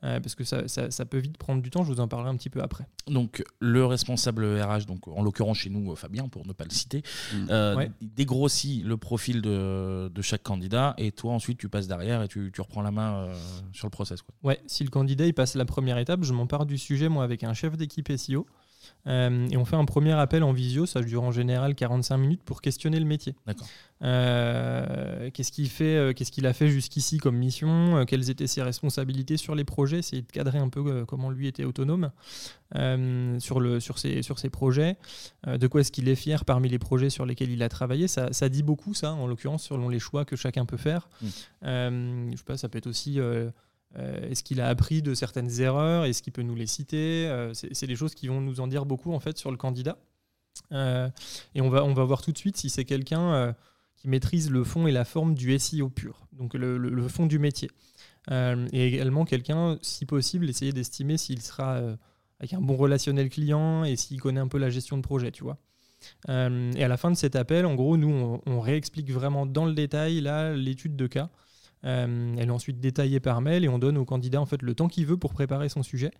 euh, 0.04 0.20
parce 0.20 0.34
que 0.34 0.44
ça, 0.44 0.68
ça, 0.68 1.04
peut 1.04 1.18
vite 1.18 1.36
prendre 1.38 1.62
du 1.62 1.70
temps, 1.70 1.84
je 1.84 1.92
vous 1.92 2.00
en 2.00 2.08
parlerai 2.08 2.30
un 2.30 2.36
petit 2.36 2.50
peu 2.50 2.60
après. 2.60 2.86
Donc 3.06 3.42
le 3.60 3.84
responsable 3.84 4.44
RH, 4.60 4.86
donc 4.86 5.08
en 5.08 5.22
l'occurrence 5.22 5.58
chez 5.58 5.70
nous 5.70 5.94
Fabien 5.96 6.28
pour 6.28 6.46
ne 6.46 6.52
pas 6.52 6.64
le 6.64 6.70
citer, 6.70 7.02
mmh. 7.34 7.86
dégrossit 8.02 8.84
le 8.84 8.96
profil 8.96 9.42
de, 9.42 10.10
de, 10.12 10.22
chaque 10.22 10.42
candidat 10.42 10.69
et 10.96 11.12
toi 11.12 11.32
ensuite 11.32 11.58
tu 11.58 11.68
passes 11.68 11.88
derrière 11.88 12.22
et 12.22 12.28
tu, 12.28 12.50
reprends 12.58 12.82
la 12.82 12.90
main 12.90 13.28
sur 13.72 13.86
le 13.86 13.90
process. 13.90 14.22
Quoi. 14.22 14.34
Ouais, 14.42 14.60
si 14.66 14.84
le 14.84 14.90
candidat 14.90 15.26
il 15.26 15.34
passe 15.34 15.54
la 15.54 15.64
première 15.64 15.98
étape, 15.98 16.24
je 16.24 16.32
m'empare 16.32 16.66
du 16.66 16.78
sujet 16.78 17.08
moi 17.08 17.24
avec 17.24 17.44
un 17.44 17.54
chef 17.54 17.76
d'équipe 17.76 18.10
SEO. 18.16 18.46
Euh, 19.06 19.48
et 19.50 19.56
on 19.56 19.64
fait 19.64 19.76
un 19.76 19.84
premier 19.84 20.12
appel 20.12 20.42
en 20.42 20.52
visio, 20.52 20.86
ça 20.86 21.00
dure 21.00 21.22
en 21.22 21.30
général 21.30 21.74
45 21.74 22.16
minutes 22.18 22.42
pour 22.44 22.60
questionner 22.60 22.98
le 22.98 23.06
métier. 23.06 23.34
D'accord. 23.46 23.66
Euh, 24.02 25.28
qu'est-ce 25.32 25.52
qu'il 25.52 25.68
fait, 25.68 25.96
euh, 25.96 26.12
qu'est-ce 26.14 26.32
qu'il 26.32 26.46
a 26.46 26.54
fait 26.54 26.68
jusqu'ici 26.68 27.18
comme 27.18 27.36
mission, 27.36 28.04
quelles 28.06 28.30
étaient 28.30 28.46
ses 28.46 28.62
responsabilités 28.62 29.36
sur 29.36 29.54
les 29.54 29.64
projets, 29.64 29.98
essayer 29.98 30.22
de 30.22 30.30
cadrer 30.32 30.58
un 30.58 30.68
peu 30.68 31.04
comment 31.04 31.30
lui 31.30 31.46
était 31.46 31.64
autonome 31.64 32.10
sur, 32.72 33.60
le, 33.60 33.80
sur, 33.80 33.98
ses, 33.98 34.22
sur 34.22 34.38
ses 34.38 34.48
projets, 34.48 34.96
de 35.46 35.66
quoi 35.66 35.80
est-ce 35.80 35.92
qu'il 35.92 36.08
est 36.08 36.14
fier 36.14 36.44
parmi 36.44 36.68
les 36.68 36.78
projets 36.78 37.10
sur 37.10 37.26
lesquels 37.26 37.50
il 37.50 37.62
a 37.62 37.68
travaillé. 37.68 38.08
Ça, 38.08 38.32
ça 38.32 38.48
dit 38.48 38.62
beaucoup, 38.62 38.94
ça, 38.94 39.12
en 39.12 39.26
l'occurrence, 39.26 39.64
selon 39.64 39.88
les 39.88 39.98
choix 39.98 40.24
que 40.24 40.36
chacun 40.36 40.64
peut 40.64 40.76
faire. 40.76 41.08
Mmh. 41.22 41.26
je 41.62 42.36
sais 42.36 42.44
pas, 42.44 42.56
ça 42.56 42.68
peut 42.68 42.78
être 42.78 42.86
aussi 42.86 43.20
euh, 43.20 43.50
est-ce 43.96 44.44
qu'il 44.44 44.60
a 44.60 44.68
appris 44.68 45.02
de 45.02 45.14
certaines 45.14 45.60
erreurs? 45.60 46.04
Est-ce 46.04 46.22
qu'il 46.22 46.32
peut 46.32 46.42
nous 46.42 46.54
les 46.54 46.66
citer? 46.66 47.26
Euh, 47.28 47.52
C'est 47.54 47.86
des 47.86 47.96
choses 47.96 48.14
qui 48.14 48.28
vont 48.28 48.40
nous 48.40 48.60
en 48.60 48.68
dire 48.68 48.86
beaucoup 48.86 49.12
en 49.12 49.20
fait 49.20 49.36
sur 49.36 49.50
le 49.50 49.56
candidat. 49.56 49.98
Euh, 50.72 51.08
et 51.54 51.60
on 51.60 51.70
va, 51.70 51.84
on 51.84 51.94
va 51.94 52.04
voir 52.04 52.22
tout 52.22 52.32
de 52.32 52.38
suite 52.38 52.56
si 52.56 52.70
c'est 52.70 52.84
quelqu'un 52.84 53.54
qui 53.96 54.08
maîtrise 54.08 54.50
le 54.50 54.64
fond 54.64 54.86
et 54.86 54.92
la 54.92 55.04
forme 55.04 55.34
du 55.34 55.58
SEO 55.58 55.88
pur, 55.88 56.26
donc 56.32 56.54
le, 56.54 57.08
fond 57.08 57.26
du 57.26 57.38
métier. 57.38 57.70
et 58.30 58.86
également 58.86 59.24
quelqu'un, 59.24 59.78
si 59.82 60.06
possible, 60.06 60.48
essayer 60.48 60.72
d'estimer 60.72 61.16
s'il 61.18 61.42
sera 61.42 61.80
avec 62.38 62.52
un 62.52 62.60
bon 62.60 62.76
relationnel 62.76 63.28
client 63.28 63.84
et 63.84 63.96
s'il 63.96 64.20
connaît 64.20 64.40
un 64.40 64.48
peu 64.48 64.58
la 64.58 64.70
gestion 64.70 64.96
de 64.96 65.02
projet, 65.02 65.30
tu 65.30 65.44
vois. 65.44 65.58
et 66.28 66.84
à 66.84 66.88
la 66.88 66.96
fin 66.96 67.10
de 67.10 67.16
cet 67.16 67.36
appel, 67.36 67.66
en 67.66 67.74
gros, 67.74 67.96
nous, 67.96 68.10
on, 68.10 68.40
on 68.46 68.60
réexplique 68.60 69.10
vraiment 69.10 69.46
dans 69.46 69.66
le 69.66 69.74
détail 69.74 70.20
là 70.20 70.54
l'étude 70.54 70.96
de 70.96 71.06
cas. 71.06 71.30
Euh, 71.84 72.34
elle 72.38 72.48
est 72.48 72.52
ensuite 72.52 72.80
détaillée 72.80 73.20
par 73.20 73.40
mail 73.40 73.64
et 73.64 73.68
on 73.68 73.78
donne 73.78 73.96
au 73.96 74.04
candidat 74.04 74.40
en 74.40 74.46
fait 74.46 74.62
le 74.62 74.74
temps 74.74 74.88
qu'il 74.88 75.06
veut 75.06 75.16
pour 75.16 75.32
préparer 75.32 75.68
son 75.68 75.82
sujet. 75.82 76.10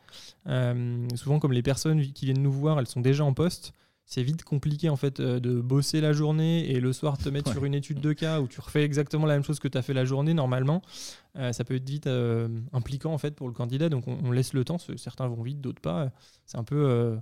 Euh, 0.47 1.07
souvent, 1.15 1.39
comme 1.39 1.53
les 1.53 1.63
personnes 1.63 2.01
qui 2.13 2.27
viennent 2.27 2.43
nous 2.43 2.53
voir, 2.53 2.79
elles 2.79 2.87
sont 2.87 3.01
déjà 3.01 3.25
en 3.25 3.35
poste. 3.35 3.73
C'est 4.07 4.23
vite 4.23 4.43
compliqué 4.43 4.89
en 4.89 4.97
fait 4.97 5.21
euh, 5.21 5.39
de 5.39 5.61
bosser 5.61 6.01
la 6.01 6.13
journée 6.13 6.69
et 6.71 6.81
le 6.81 6.93
soir 6.93 7.17
te 7.17 7.29
mettre 7.29 7.53
sur 7.53 7.65
une 7.65 7.75
étude 7.75 8.01
de 8.01 8.13
cas 8.13 8.41
où 8.41 8.49
tu 8.49 8.61
refais 8.61 8.83
exactement 8.83 9.27
la 9.27 9.35
même 9.35 9.45
chose 9.45 9.61
que 9.61 9.69
tu 9.69 9.79
as 9.79 9.83
fait 9.83 9.95
la 9.95 10.05
journée 10.05 10.35
normalement. 10.35 10.83
ça 11.35 11.65
peut 11.65 11.77
être 11.77 11.89
vite 11.89 12.09
impliquant 12.73 13.13
en 13.13 13.19
fait 13.19 13.37
pour 13.37 13.47
le 13.47 13.55
candidat, 13.55 13.89
donc 13.89 14.09
on, 14.09 14.19
on 14.25 14.33
laisse 14.33 14.53
le 14.53 14.65
temps. 14.65 14.79
Certains 14.97 15.29
vont 15.29 15.43
vite, 15.43 15.61
d'autres 15.61 15.83
pas. 15.83 16.11
C'est 16.47 16.59
un 16.59 16.65
peu 16.65 17.21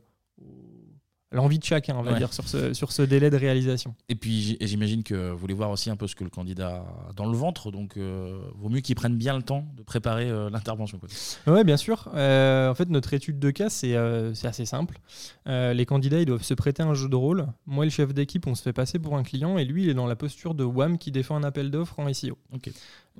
l'envie 1.33 1.59
de 1.59 1.65
chacun, 1.65 1.97
on 1.97 2.03
va 2.03 2.15
dire, 2.15 2.33
sur 2.33 2.49
ce, 2.49 2.73
sur 2.73 2.93
ce 2.93 3.03
délai 3.03 3.31
de 3.31 3.37
réalisation. 3.37 3.95
Et 4.09 4.15
puis 4.15 4.57
j'imagine 4.61 5.03
que 5.03 5.31
vous 5.31 5.39
voulez 5.39 5.55
voir 5.55 5.71
aussi 5.71 5.91
un 5.91 5.97
peu 5.97 6.07
ce 6.07 6.15
que 6.15 6.25
le 6.25 6.31
candidat 6.31 6.77
a 7.09 7.13
dans 7.15 7.27
le 7.27 7.37
ventre, 7.37 7.71
donc 7.71 7.97
euh, 7.97 8.41
vaut 8.57 8.69
mieux 8.69 8.81
qu'il 8.81 8.95
prenne 8.95 9.17
bien 9.17 9.37
le 9.37 9.43
temps 9.43 9.67
de 9.77 9.83
préparer 9.83 10.31
euh, 10.31 10.49
l'intervention. 10.51 10.99
Oui, 11.47 11.65
bien 11.65 11.77
sûr. 11.77 12.09
Euh, 12.15 12.71
en 12.71 12.75
fait, 12.75 12.89
notre 12.89 13.13
étude 13.13 13.39
de 13.39 13.51
cas, 13.51 13.69
c'est 13.69 13.95
assez 13.95 14.65
simple. 14.65 14.99
les 15.47 15.87
candidats, 15.87 16.21
ils 16.21 16.27
doivent 16.27 16.43
se 16.43 16.55
prêter 16.55 16.83
un 16.83 16.95
jeu 16.95 17.09
de 17.09 17.17
rôle. 17.17 17.47
Moi, 17.67 17.85
le 17.85 17.91
chef 17.91 18.15
d'équipe, 18.15 18.47
on 18.47 18.55
se 18.55 18.63
fait 18.63 18.73
passer 18.73 18.99
pour 18.99 19.17
un 19.17 19.23
client, 19.23 19.59
et 19.59 19.65
lui, 19.65 19.85
il 19.85 19.91
est 19.91 19.95
dans 19.95 20.07
la 20.07 20.17
posture 20.17 20.55
de 20.55 20.65
WAM 20.65 20.99
qui 20.99 21.11
défend 21.13 21.37
un 21.37 21.45
appel 21.45 21.71
d'offres 21.71 21.99
en 21.99 22.13
SEO. 22.13 22.39
Ok. 22.53 22.71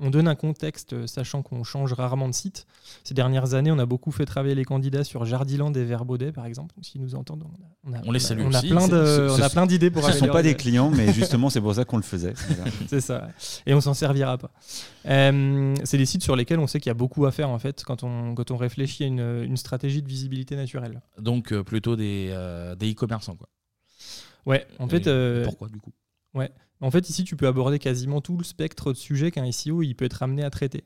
On 0.01 0.11
donne 0.11 0.29
un 0.29 0.35
contexte, 0.35 0.93
euh, 0.93 1.07
sachant 1.07 1.43
qu'on 1.43 1.65
change 1.65 1.93
rarement 1.93 2.29
de 2.29 2.35
site. 2.35 2.67
Ces 3.05 3.15
dernières 3.15 3.55
années, 3.55 3.71
on 3.71 3.79
a 3.79 3.87
beaucoup 3.87 4.11
fait 4.11 4.25
travailler 4.25 4.55
les 4.55 4.65
candidats 4.65 5.05
sur 5.05 5.25
Jardiland 5.25 5.73
et 5.73 5.85
Verbaudet, 5.85 6.33
par 6.33 6.47
exemple. 6.47 6.75
S'ils 6.83 7.01
nous 7.01 7.15
entendent, 7.15 7.45
on 7.85 7.93
a, 7.93 7.99
on 8.05 8.13
les 8.13 8.19
salue 8.19 8.43
on 8.45 8.53
a, 8.53 8.63
plein 8.63 8.89
de, 8.89 9.29
on 9.31 9.43
a 9.43 9.49
plein 9.49 9.67
d'idées 9.67 9.91
pour. 9.91 10.05
Ce 10.05 10.11
ne 10.11 10.17
sont 10.17 10.29
pas 10.29 10.43
des 10.43 10.55
clients, 10.55 10.91
mais 10.91 11.13
justement, 11.13 11.51
c'est 11.51 11.61
pour 11.61 11.75
ça 11.75 11.85
qu'on 11.85 11.97
le 11.97 12.03
faisait. 12.03 12.35
c'est 12.89 13.01
ça. 13.01 13.29
Et 13.67 13.75
on 13.75 13.81
s'en 13.81 13.95
servira 13.95 14.39
pas. 14.39 14.51
Euh, 15.07 15.75
c'est 15.85 15.99
des 15.99 16.07
sites 16.07 16.23
sur 16.23 16.37
lesquels 16.37 16.59
on 16.59 16.67
sait 16.67 16.81
qu'il 16.81 16.91
y 16.91 16.93
a 16.93 16.95
beaucoup 16.95 17.27
à 17.27 17.33
faire 17.33 17.49
en 17.49 17.59
fait 17.59 17.83
quand 17.85 18.03
on, 18.03 18.35
quand 18.35 18.51
on 18.51 18.57
réfléchit 18.57 19.05
à 19.05 19.07
une, 19.07 19.57
stratégie 19.57 20.03
de 20.03 20.09
visibilité 20.09 20.57
naturelle. 20.57 21.01
Donc 21.19 21.53
euh, 21.53 21.65
plutôt 21.65 21.97
des 21.97 22.31
e-commerçants, 22.33 23.37
quoi. 23.37 23.49
Ouais, 24.47 24.67
en 24.79 24.89
fait. 24.89 25.09
pourquoi 25.45 25.69
du 25.69 25.81
coup? 25.81 25.93
Ouais. 26.35 26.51
En 26.81 26.93
fait, 26.93 27.09
ici, 27.11 27.25
tu 27.25 27.35
peux 27.35 27.49
aborder 27.49 27.79
quasiment 27.79 28.21
tout 28.21 28.37
le 28.37 28.45
spectre 28.45 28.93
de 28.93 28.97
sujets 28.97 29.33
qu'un 29.33 29.51
SEO 29.51 29.83
il 29.83 29.95
peut 29.95 30.05
être 30.05 30.23
amené 30.23 30.45
à 30.45 30.51
traiter. 30.51 30.85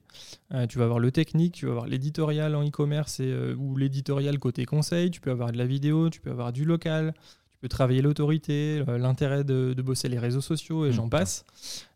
Euh, 0.54 0.66
tu 0.66 0.78
vas 0.78 0.84
avoir 0.84 0.98
le 0.98 1.10
technique, 1.10 1.54
tu 1.54 1.66
vas 1.66 1.72
avoir 1.72 1.86
l'éditorial 1.86 2.54
en 2.54 2.66
e-commerce 2.66 3.18
euh, 3.20 3.54
ou 3.56 3.76
l'éditorial 3.76 4.38
côté 4.38 4.64
conseil, 4.64 5.10
tu 5.10 5.20
peux 5.20 5.30
avoir 5.30 5.52
de 5.52 5.58
la 5.58 5.66
vidéo, 5.66 6.08
tu 6.08 6.20
peux 6.20 6.30
avoir 6.30 6.52
du 6.52 6.64
local, 6.64 7.12
travailler 7.68 8.02
l'autorité, 8.02 8.82
l'intérêt 8.86 9.44
de, 9.44 9.74
bosser 9.82 10.08
les 10.08 10.18
réseaux 10.18 10.40
sociaux 10.40 10.86
et 10.86 10.88
mmh, 10.88 10.92
j'en 10.92 11.08
passe. 11.08 11.44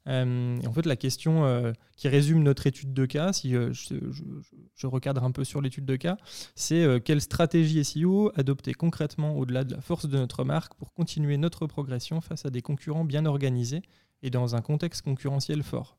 Euh, 0.08 0.58
en 0.66 0.72
fait, 0.72 0.86
la 0.86 0.96
question 0.96 1.44
euh, 1.44 1.72
qui 1.96 2.08
résume 2.08 2.42
notre 2.42 2.66
étude 2.66 2.92
de 2.92 3.06
cas, 3.06 3.32
si 3.32 3.54
euh, 3.54 3.72
je, 3.72 4.86
recadre 4.86 5.24
un 5.24 5.32
peu 5.32 5.44
sur 5.44 5.60
l'étude 5.60 5.84
de 5.84 5.96
cas, 5.96 6.16
c'est 6.54 7.00
quelle 7.04 7.20
stratégie 7.20 7.84
SEO 7.84 8.30
adopter 8.36 8.72
concrètement 8.72 9.36
au-delà 9.36 9.64
de 9.64 9.74
la 9.74 9.80
force 9.80 10.06
de 10.06 10.16
notre 10.16 10.44
marque 10.44 10.74
pour 10.74 10.92
continuer 10.92 11.36
notre 11.36 11.66
progression 11.66 12.20
face 12.20 12.46
à 12.46 12.50
des 12.50 12.62
concurrents 12.62 13.04
bien 13.04 13.26
organisés 13.26 13.82
et 14.22 14.30
dans 14.30 14.54
un 14.54 14.60
contexte 14.60 15.02
concurrentiel 15.02 15.62
fort. 15.62 15.96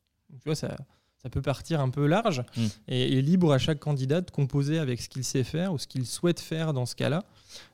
Ça 1.21 1.29
peut 1.29 1.41
partir 1.41 1.81
un 1.81 1.89
peu 1.89 2.05
large 2.05 2.43
mmh. 2.55 2.65
et, 2.89 3.17
et, 3.17 3.21
libre 3.21 3.51
à 3.51 3.57
chaque 3.57 3.79
candidat 3.79 4.21
de 4.21 4.29
composer 4.31 4.79
avec 4.79 5.01
ce 5.01 5.09
qu'il 5.09 5.23
sait 5.23 5.43
faire 5.43 5.73
ou 5.73 5.77
ce 5.77 5.87
qu'il 5.87 6.05
souhaite 6.05 6.39
faire 6.39 6.73
dans 6.73 6.85
ce 6.85 6.95
cas-là. 6.95 7.23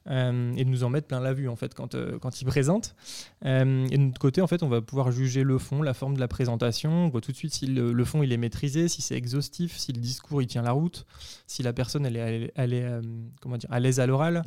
Euh, 0.09 0.53
et 0.57 0.65
de 0.65 0.69
nous 0.69 0.83
en 0.83 0.89
mettre 0.89 1.07
plein 1.07 1.21
la 1.21 1.33
vue 1.33 1.47
en 1.47 1.55
fait 1.55 1.73
quand, 1.73 1.95
euh, 1.95 2.19
quand 2.19 2.41
il 2.41 2.45
présente. 2.45 2.95
Euh, 3.45 3.87
et 3.89 3.97
de 3.97 4.03
notre 4.03 4.19
côté, 4.19 4.41
en 4.41 4.47
fait, 4.47 4.63
on 4.63 4.67
va 4.67 4.81
pouvoir 4.81 5.11
juger 5.11 5.43
le 5.43 5.57
fond, 5.57 5.81
la 5.81 5.93
forme 5.93 6.15
de 6.15 6.19
la 6.19 6.27
présentation. 6.27 7.05
On 7.05 7.09
voit 7.09 7.21
tout 7.21 7.31
de 7.31 7.37
suite 7.37 7.53
si 7.53 7.67
le, 7.67 8.05
fond 8.05 8.21
il 8.23 8.31
est 8.33 8.37
maîtrisé, 8.37 8.87
si 8.87 9.01
c'est 9.01 9.15
exhaustif, 9.15 9.77
si 9.77 9.93
le 9.93 10.01
discours 10.01 10.41
il 10.41 10.47
tient 10.47 10.61
la 10.61 10.71
route, 10.71 11.05
si 11.47 11.63
la 11.63 11.73
personne 11.73 12.05
elle 12.05 12.17
est, 12.17 12.51
elle 12.55 12.73
est, 12.73 12.85
comment 13.41 13.57
dire, 13.57 13.69
à 13.71 13.79
l'aise 13.79 13.99
à 13.99 14.05
l'oral. 14.05 14.43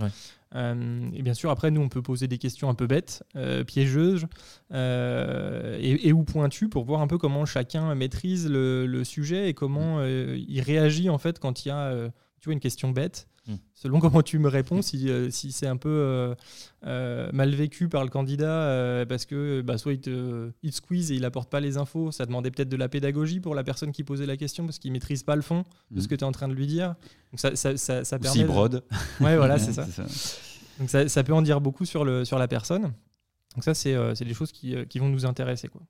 Et 0.54 1.22
bien 1.22 1.34
sûr, 1.34 1.50
après, 1.50 1.70
nous, 1.70 1.82
on 1.82 1.88
peut 1.88 2.02
poser 2.02 2.28
des 2.28 2.38
questions 2.38 2.70
un 2.70 2.74
peu 2.74 2.86
bêtes, 2.86 3.24
piégeuses 3.66 4.26
et, 4.72 6.12
ou 6.12 6.24
pointues 6.24 6.68
pour 6.68 6.84
voir 6.84 7.00
un 7.00 7.06
peu 7.06 7.18
comment 7.18 7.44
chacun 7.44 7.94
maîtrise 7.94 8.48
le, 8.48 8.86
le 8.86 9.04
sujet 9.04 9.48
et 9.48 9.54
comment 9.54 10.02
il 10.04 10.60
réagit 10.60 11.10
en 11.10 11.18
fait 11.18 11.38
quand 11.38 11.64
il 11.64 11.68
y 11.68 11.72
a 11.72 12.10
tu 12.40 12.46
vois, 12.46 12.54
une 12.54 12.60
question 12.60 12.90
bête, 12.90 13.28
hmm. 13.46 13.54
selon 13.74 14.00
comment 14.00 14.22
tu 14.22 14.38
me 14.38 14.48
réponds, 14.48 14.82
si, 14.82 15.10
si 15.30 15.52
c'est 15.52 15.66
un 15.66 15.76
peu 15.76 16.34
mal 16.82 17.54
vécu 17.54 17.88
par 17.88 18.04
le 18.04 18.10
candidat 18.10 19.04
parce 19.08 19.26
que 19.26 19.62
bah, 19.62 19.78
soit 19.78 19.94
il 19.94 20.00
te, 20.00 20.50
il 20.62 20.72
squeeze 20.72 21.10
et 21.12 21.16
il 21.16 21.24
apporte 21.24 21.50
pas 21.50 21.60
les 21.60 21.76
infos, 21.76 22.12
ça 22.12 22.26
demandait 22.26 22.50
peut-être 22.50 22.68
de 22.68 22.76
la 22.76 22.88
pédagogie 22.88 23.40
pour 23.40 23.54
la 23.54 23.64
personne 23.64 23.92
qui 23.92 24.04
posait 24.04 24.26
la 24.26 24.36
question 24.36 24.64
parce 24.64 24.78
qu'il 24.78 24.92
maîtrise 24.92 25.22
pas 25.22 25.36
le 25.36 25.42
fond 25.42 25.64
de 25.90 26.00
ce 26.00 26.06
hmm. 26.06 26.08
que 26.08 26.14
tu 26.14 26.20
es 26.20 26.26
en 26.26 26.32
train 26.32 26.48
de 26.48 26.54
lui 26.54 26.66
dire. 26.66 26.94
Donc 27.32 27.40
ça, 27.40 27.56
ça, 27.56 27.76
ça, 27.76 28.04
ça 28.04 28.18
permet. 28.18 28.44
brode. 28.44 28.84
Ouais, 29.20 29.36
voilà, 29.36 29.58
c'est 29.60 29.72
ça. 29.72 29.86
Donc 30.78 30.90
ça, 30.90 31.08
ça, 31.08 31.24
peut 31.24 31.32
en 31.32 31.42
dire 31.42 31.60
beaucoup 31.60 31.84
sur, 31.84 32.04
le, 32.04 32.24
sur 32.24 32.38
la 32.38 32.48
personne. 32.48 32.92
Donc 33.56 33.64
ça, 33.64 33.72
c'est 33.72 33.94
euh, 33.94 34.12
des 34.12 34.34
choses 34.34 34.52
qui, 34.52 34.76
euh, 34.76 34.84
qui, 34.84 34.98
vont 34.98 35.08
nous 35.08 35.24
intéresser. 35.24 35.68
Quoi. 35.68 35.80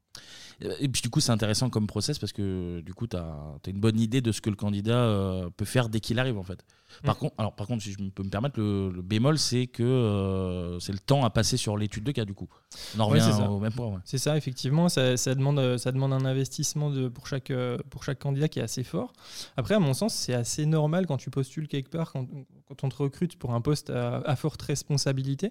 Et 0.78 0.88
puis 0.88 1.02
du 1.02 1.10
coup, 1.10 1.18
c'est 1.18 1.32
intéressant 1.32 1.68
comme 1.68 1.88
process 1.88 2.16
parce 2.16 2.32
que 2.32 2.80
du 2.80 2.94
coup, 2.94 3.08
tu 3.08 3.16
as, 3.16 3.58
une 3.66 3.80
bonne 3.80 3.98
idée 3.98 4.20
de 4.20 4.30
ce 4.30 4.40
que 4.40 4.50
le 4.50 4.56
candidat 4.56 5.00
euh, 5.00 5.50
peut 5.56 5.64
faire 5.64 5.88
dès 5.88 5.98
qu'il 5.98 6.20
arrive 6.20 6.38
en 6.38 6.44
fait. 6.44 6.64
Par, 7.02 7.16
mm. 7.16 7.18
contre, 7.18 7.34
alors, 7.38 7.56
par 7.56 7.66
contre, 7.66 7.82
si 7.82 7.90
je 7.90 7.98
peux 7.98 8.22
me 8.22 8.30
permettre, 8.30 8.60
le, 8.60 9.02
bémol, 9.02 9.36
c'est 9.36 9.66
que 9.66 10.78
c'est 10.80 10.92
le 10.92 11.00
temps 11.00 11.24
à 11.24 11.30
passer 11.30 11.56
sur 11.56 11.76
l'étude 11.76 12.04
de 12.04 12.12
cas 12.12 12.24
du 12.24 12.34
coup. 12.34 12.48
On 12.96 13.00
en 13.00 13.06
revient 13.06 13.48
au 13.48 13.58
même 13.58 13.72
point. 13.72 14.00
C'est 14.04 14.18
ça, 14.18 14.36
effectivement. 14.36 14.88
Ça, 14.88 15.16
ça, 15.16 15.34
demande, 15.34 15.76
ça 15.76 15.90
demande 15.90 16.12
un 16.12 16.24
investissement 16.24 16.90
de, 16.90 17.08
pour, 17.08 17.26
chaque, 17.26 17.52
pour 17.90 18.04
chaque 18.04 18.20
candidat 18.20 18.46
qui 18.46 18.60
est 18.60 18.62
assez 18.62 18.84
fort. 18.84 19.12
Après, 19.56 19.74
à 19.74 19.80
mon 19.80 19.92
sens, 19.92 20.14
c'est 20.14 20.34
assez 20.34 20.66
normal 20.66 21.06
quand 21.06 21.16
tu 21.16 21.30
postules 21.30 21.66
quelque 21.66 21.90
part, 21.90 22.12
quand, 22.12 22.28
quand 22.68 22.84
on 22.84 22.88
te 22.88 22.96
recrute 22.96 23.36
pour 23.36 23.52
un 23.52 23.60
poste 23.60 23.90
à 23.90 24.36
forte 24.36 24.62
responsabilité 24.62 25.50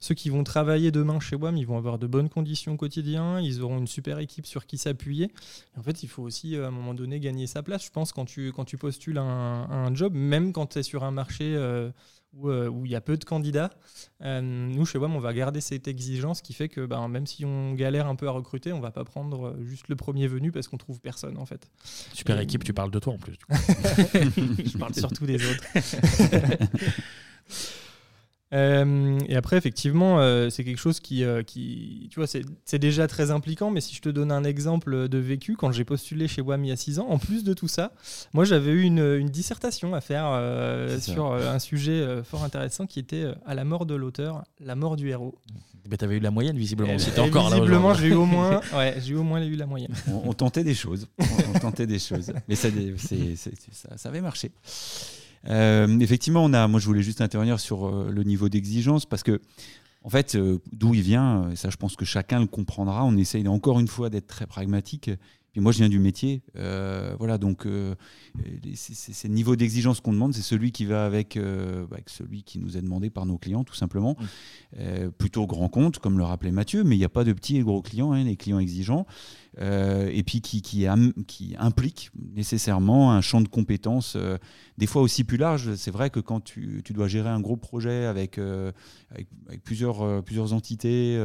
ceux 0.00 0.14
qui 0.14 0.30
vont 0.30 0.44
travailler 0.44 0.90
demain 0.90 1.18
chez 1.20 1.36
WAM, 1.36 1.56
ils 1.56 1.66
vont 1.66 1.76
avoir 1.76 1.98
de 1.98 2.06
bonnes 2.06 2.28
conditions 2.28 2.74
au 2.74 2.76
quotidien, 2.76 3.40
ils 3.40 3.62
auront 3.62 3.78
une 3.78 3.86
super 3.86 4.18
équipe 4.18 4.46
sur 4.46 4.66
qui 4.66 4.78
s'appuyer. 4.78 5.32
En 5.76 5.82
fait, 5.82 6.02
il 6.02 6.08
faut 6.08 6.22
aussi, 6.22 6.56
euh, 6.56 6.66
à 6.66 6.68
un 6.68 6.70
moment 6.70 6.94
donné, 6.94 7.18
gagner 7.20 7.46
sa 7.46 7.62
place. 7.62 7.84
Je 7.84 7.90
pense, 7.90 8.12
quand 8.12 8.24
tu, 8.24 8.52
quand 8.52 8.64
tu 8.64 8.76
postules 8.76 9.18
un, 9.18 9.24
un 9.24 9.94
job, 9.94 10.14
même 10.14 10.52
quand 10.52 10.66
tu 10.66 10.78
es 10.78 10.82
sur 10.82 11.02
un 11.02 11.10
marché 11.10 11.54
euh, 11.56 11.90
euh, 12.44 12.68
où 12.68 12.86
il 12.86 12.92
y 12.92 12.94
a 12.94 13.00
peu 13.00 13.16
de 13.16 13.24
candidats, 13.24 13.70
nous, 14.20 14.86
chez 14.86 14.98
WAM, 14.98 15.16
on 15.16 15.20
va 15.20 15.32
garder 15.32 15.60
cette 15.60 15.88
exigence 15.88 16.42
qui 16.42 16.52
fait 16.52 16.68
que 16.68 16.86
ben, 16.86 17.08
même 17.08 17.26
si 17.26 17.44
on 17.44 17.74
galère 17.74 18.06
un 18.06 18.14
peu 18.14 18.28
à 18.28 18.30
recruter, 18.30 18.72
on 18.72 18.80
va 18.80 18.92
pas 18.92 19.04
prendre 19.04 19.56
juste 19.64 19.88
le 19.88 19.96
premier 19.96 20.28
venu 20.28 20.52
parce 20.52 20.68
qu'on 20.68 20.78
trouve 20.78 21.00
personne, 21.00 21.38
en 21.38 21.46
fait. 21.46 21.68
Super 22.12 22.38
équipe, 22.38 22.62
tu 22.62 22.72
parles 22.72 22.92
de 22.92 22.98
toi 23.00 23.14
en 23.14 23.18
plus. 23.18 23.36
Je 23.50 24.78
parle 24.78 24.94
surtout 24.94 25.26
des 25.26 25.44
autres. 25.44 25.64
Euh, 28.54 29.18
et 29.28 29.36
après, 29.36 29.56
effectivement, 29.56 30.20
euh, 30.20 30.48
c'est 30.48 30.64
quelque 30.64 30.78
chose 30.78 31.00
qui, 31.00 31.22
euh, 31.22 31.42
qui 31.42 32.08
tu 32.10 32.18
vois, 32.18 32.26
c'est 32.26 32.78
déjà 32.78 33.06
très 33.06 33.30
impliquant. 33.30 33.70
Mais 33.70 33.80
si 33.80 33.94
je 33.94 34.00
te 34.00 34.08
donne 34.08 34.32
un 34.32 34.44
exemple 34.44 35.08
de 35.08 35.18
vécu, 35.18 35.56
quand 35.56 35.72
j'ai 35.72 35.84
postulé 35.84 36.28
chez 36.28 36.40
WAM 36.40 36.64
il 36.64 36.68
y 36.68 36.72
a 36.72 36.76
6 36.76 36.98
ans, 36.98 37.08
en 37.08 37.18
plus 37.18 37.44
de 37.44 37.52
tout 37.52 37.68
ça, 37.68 37.92
moi 38.32 38.44
j'avais 38.44 38.70
eu 38.70 38.82
une, 38.82 39.16
une, 39.16 39.28
dissertation 39.28 39.94
à 39.94 40.00
faire 40.00 40.26
sur 41.00 41.32
un 41.32 41.58
sujet 41.58 42.22
fort 42.24 42.44
intéressant 42.44 42.86
qui 42.86 42.98
était 42.98 43.26
à 43.44 43.54
la 43.54 43.64
mort 43.64 43.86
de 43.86 43.94
l'auteur, 43.94 44.44
la 44.60 44.74
mort 44.74 44.96
du 44.96 45.10
héros. 45.10 45.34
Mais 45.90 45.96
tu 45.96 46.04
avais 46.04 46.16
eu 46.16 46.20
la 46.20 46.30
moyenne, 46.30 46.56
visiblement. 46.56 46.98
C'était 46.98 47.20
encore 47.20 47.50
visiblement, 47.50 47.94
j'ai 47.94 48.08
eu 48.08 48.14
au 48.14 48.26
moins, 48.26 48.60
ouais, 48.74 48.96
j'ai 49.04 49.14
au 49.14 49.22
moins 49.22 49.42
eu 49.42 49.56
la 49.56 49.66
moyenne. 49.66 49.92
On, 50.06 50.32
tentait 50.32 50.64
des 50.64 50.74
choses, 50.74 51.08
on, 51.54 51.58
tentait 51.58 51.86
des 51.86 51.98
choses, 51.98 52.32
mais 52.46 52.54
ça, 52.54 52.68
ça, 53.72 53.96
ça 53.96 54.08
avait 54.08 54.20
marché. 54.20 54.50
Euh, 55.46 55.98
effectivement, 56.00 56.44
on 56.44 56.52
a, 56.52 56.66
moi 56.68 56.80
je 56.80 56.86
voulais 56.86 57.02
juste 57.02 57.20
intervenir 57.20 57.60
sur 57.60 57.86
euh, 57.86 58.10
le 58.10 58.22
niveau 58.24 58.48
d'exigence 58.48 59.06
parce 59.06 59.22
que, 59.22 59.40
en 60.02 60.10
fait, 60.10 60.34
euh, 60.34 60.58
d'où 60.72 60.94
il 60.94 61.02
vient, 61.02 61.50
et 61.50 61.56
ça 61.56 61.70
je 61.70 61.76
pense 61.76 61.96
que 61.96 62.04
chacun 62.04 62.40
le 62.40 62.46
comprendra, 62.46 63.04
on 63.04 63.16
essaye 63.16 63.46
encore 63.48 63.80
une 63.80 63.88
fois 63.88 64.10
d'être 64.10 64.26
très 64.26 64.46
pragmatique. 64.46 65.10
Et 65.54 65.60
moi 65.60 65.72
je 65.72 65.78
viens 65.78 65.88
du 65.88 65.98
métier, 65.98 66.42
voilà, 67.18 67.36
donc 67.36 67.66
c'est 68.74 69.28
le 69.28 69.34
niveau 69.34 69.56
d'exigence 69.56 70.00
qu'on 70.00 70.12
demande, 70.12 70.32
c'est 70.32 70.42
celui 70.42 70.70
qui 70.70 70.84
va 70.84 71.04
avec, 71.04 71.36
avec, 71.36 72.10
celui 72.10 72.44
qui 72.44 72.60
nous 72.60 72.76
est 72.76 72.82
demandé 72.82 73.10
par 73.10 73.26
nos 73.26 73.38
clients, 73.38 73.64
tout 73.64 73.74
simplement. 73.74 74.16
Mmh. 74.76 75.08
plutôt 75.16 75.48
grand 75.48 75.68
compte, 75.68 75.98
comme 75.98 76.16
le 76.16 76.22
rappelait 76.22 76.52
Mathieu, 76.52 76.84
mais 76.84 76.94
il 76.94 76.98
n'y 76.98 77.04
a 77.04 77.08
pas 77.08 77.24
de 77.24 77.32
petits 77.32 77.56
et 77.56 77.62
gros 77.62 77.82
clients, 77.82 78.12
hein, 78.12 78.22
les 78.22 78.36
clients 78.36 78.60
exigeants. 78.60 79.04
Euh, 79.60 80.08
et 80.12 80.22
puis 80.22 80.40
qui, 80.40 80.86
implique 81.58 82.10
nécessairement 82.14 83.12
un 83.12 83.20
champ 83.20 83.40
de 83.40 83.48
compétences 83.48 84.14
euh, 84.14 84.38
des 84.76 84.86
fois 84.86 85.02
aussi 85.02 85.24
plus 85.24 85.36
large. 85.36 85.74
C'est 85.74 85.90
vrai 85.90 86.10
que 86.10 86.20
quand 86.20 86.40
tu, 86.40 86.82
dois 86.90 87.08
gérer 87.08 87.28
un 87.28 87.40
gros 87.40 87.56
projet 87.56 88.04
avec, 88.04 88.38
euh, 88.38 88.70
plusieurs, 89.64 90.52
entités, 90.52 91.18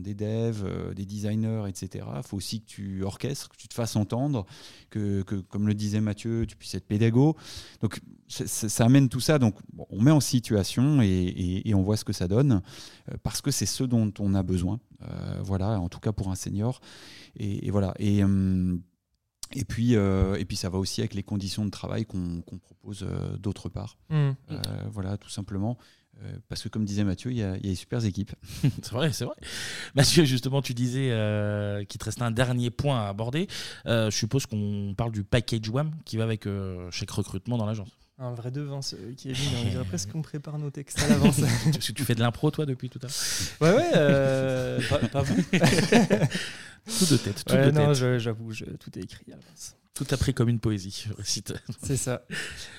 des 0.00 0.14
devs, 0.14 0.94
des 0.94 1.04
designers, 1.04 1.64
etc., 1.68 2.04
il 2.16 2.22
faut 2.22 2.36
aussi 2.36 2.60
que 2.60 2.66
tu 2.66 3.02
orchestres, 3.04 3.48
que 3.48 3.56
tu 3.56 3.68
te 3.68 3.74
fasses 3.74 3.96
entendre, 3.96 4.46
que, 4.90 5.22
comme 5.22 5.68
le 5.68 5.74
disait 5.74 6.00
Mathieu, 6.00 6.46
tu 6.46 6.56
puisses 6.56 6.74
être 6.74 6.86
pédago. 6.86 7.36
Donc 7.80 8.00
ça, 8.28 8.84
amène 8.84 9.08
tout 9.08 9.20
ça. 9.20 9.38
Donc 9.38 9.54
on 9.90 10.02
met 10.02 10.10
en 10.10 10.20
situation 10.20 11.00
et, 11.00 11.62
et, 11.64 11.74
on 11.74 11.82
voit 11.82 11.96
ce 11.96 12.04
que 12.04 12.12
ça 12.12 12.26
donne 12.26 12.62
parce 13.22 13.40
que 13.40 13.50
c'est 13.50 13.66
ce 13.66 13.84
dont 13.84 14.12
on 14.18 14.34
a 14.34 14.42
besoin. 14.42 14.80
voilà, 15.42 15.78
en 15.80 15.88
tout 15.88 16.00
cas 16.00 16.12
pour 16.12 16.28
un 16.28 16.34
senior. 16.34 16.80
Et, 17.38 17.70
voilà. 17.70 17.94
Et, 17.98 18.22
euh, 18.22 18.76
et, 19.52 19.64
puis, 19.64 19.96
euh, 19.96 20.36
et 20.36 20.44
puis, 20.44 20.56
ça 20.56 20.68
va 20.68 20.78
aussi 20.78 21.00
avec 21.00 21.14
les 21.14 21.22
conditions 21.22 21.64
de 21.64 21.70
travail 21.70 22.04
qu'on 22.04 22.42
propose 22.60 23.04
euh, 23.08 23.36
d'autre 23.38 23.68
part. 23.68 23.96
Mmh. 24.10 24.30
voilà, 24.90 25.16
tout 25.16 25.30
simplement. 25.30 25.78
parce 26.48 26.62
que 26.62 26.68
comme 26.68 26.84
disait 26.84 27.04
Mathieu, 27.04 27.30
il 27.30 27.38
y 27.38 27.42
a, 27.42 27.56
il 27.58 27.64
y 27.64 27.68
a 27.68 27.70
des 27.70 27.76
super 27.76 28.04
équipes. 28.04 28.32
c'est 28.62 28.92
vrai, 28.92 29.12
c'est 29.12 29.24
vrai. 29.24 29.36
Mathieu, 29.94 30.24
justement, 30.24 30.62
tu 30.62 30.74
disais 30.74 31.10
qu'il 31.88 31.98
te 31.98 32.04
restait 32.04 32.22
un 32.22 32.30
dernier 32.30 32.70
point 32.70 33.00
à 33.00 33.08
aborder. 33.08 33.46
je 33.86 34.10
suppose 34.10 34.46
qu'on 34.46 34.94
parle 34.96 35.12
du 35.12 35.24
package 35.24 35.68
WAM 35.68 35.92
qui 36.04 36.16
va 36.16 36.24
avec 36.24 36.46
chaque 36.90 37.10
recrutement 37.10 37.56
dans 37.56 37.66
l'agence. 37.66 37.90
Un 38.20 38.32
vrai 38.32 38.50
devin, 38.50 38.80
qui 39.16 39.30
est 39.30 39.32
venu. 39.32 39.56
On 39.60 39.70
dirait 39.70 39.84
presque 39.88 40.10
qu'on 40.10 40.22
prépare 40.22 40.58
nos 40.58 40.70
textes 40.70 41.00
à 41.00 41.08
l'avance. 41.08 41.40
tu 41.80 42.04
fais 42.04 42.14
de 42.16 42.20
l'impro, 42.20 42.50
toi, 42.50 42.66
depuis 42.66 42.90
tout 42.90 42.98
à 43.02 43.06
l'heure 43.06 43.76
Ouais, 43.76 43.78
ouais, 43.78 44.88
pas, 44.88 44.98
pas 45.08 45.22
vous. 45.22 45.36
Tout 46.98 47.04
de 47.12 47.16
tête. 47.18 47.44
Tout 47.44 47.54
de 47.54 47.70
non, 47.70 47.92
j'avoue, 47.92 48.52
tout 48.54 48.98
est 48.98 49.02
écrit 49.02 49.26
à 49.28 49.36
l'avance. 49.36 49.76
Tout 49.98 50.06
a 50.12 50.16
pris 50.16 50.32
comme 50.32 50.48
une 50.48 50.60
poésie, 50.60 51.06
C'est 51.82 51.96
ça. 51.96 52.22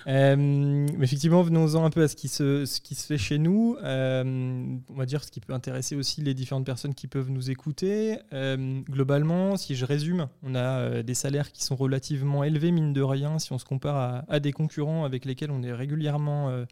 Euh, 0.07 0.37
mais 0.37 1.03
effectivement, 1.03 1.41
venons-en 1.41 1.83
un 1.83 1.89
peu 1.89 2.03
à 2.03 2.07
ce 2.07 2.15
qui 2.15 2.29
se, 2.29 2.65
ce 2.65 2.79
qui 2.79 2.95
se 2.95 3.05
fait 3.05 3.17
chez 3.17 3.37
nous. 3.37 3.75
Euh, 3.83 4.77
on 4.87 4.93
va 4.95 5.05
dire 5.05 5.21
ce 5.21 5.29
qui 5.29 5.41
peut 5.41 5.51
intéresser 5.51 5.97
aussi 5.97 6.21
les 6.21 6.33
différentes 6.33 6.65
personnes 6.65 6.95
qui 6.95 7.07
peuvent 7.07 7.29
nous 7.29 7.51
écouter. 7.51 8.19
Euh, 8.31 8.79
globalement, 8.89 9.57
si 9.57 9.75
je 9.75 9.83
résume, 9.83 10.29
on 10.43 10.55
a 10.55 11.03
des 11.03 11.13
salaires 11.13 11.51
qui 11.51 11.61
sont 11.61 11.75
relativement 11.75 12.45
élevés, 12.45 12.71
mine 12.71 12.93
de 12.93 13.01
rien, 13.01 13.37
si 13.37 13.51
on 13.51 13.59
se 13.59 13.65
compare 13.65 13.97
à, 13.97 14.23
à 14.29 14.39
des 14.39 14.53
concurrents 14.53 15.03
avec 15.03 15.25
lesquels 15.25 15.51
on 15.51 15.61
est 15.61 15.73
régulièrement 15.73 16.65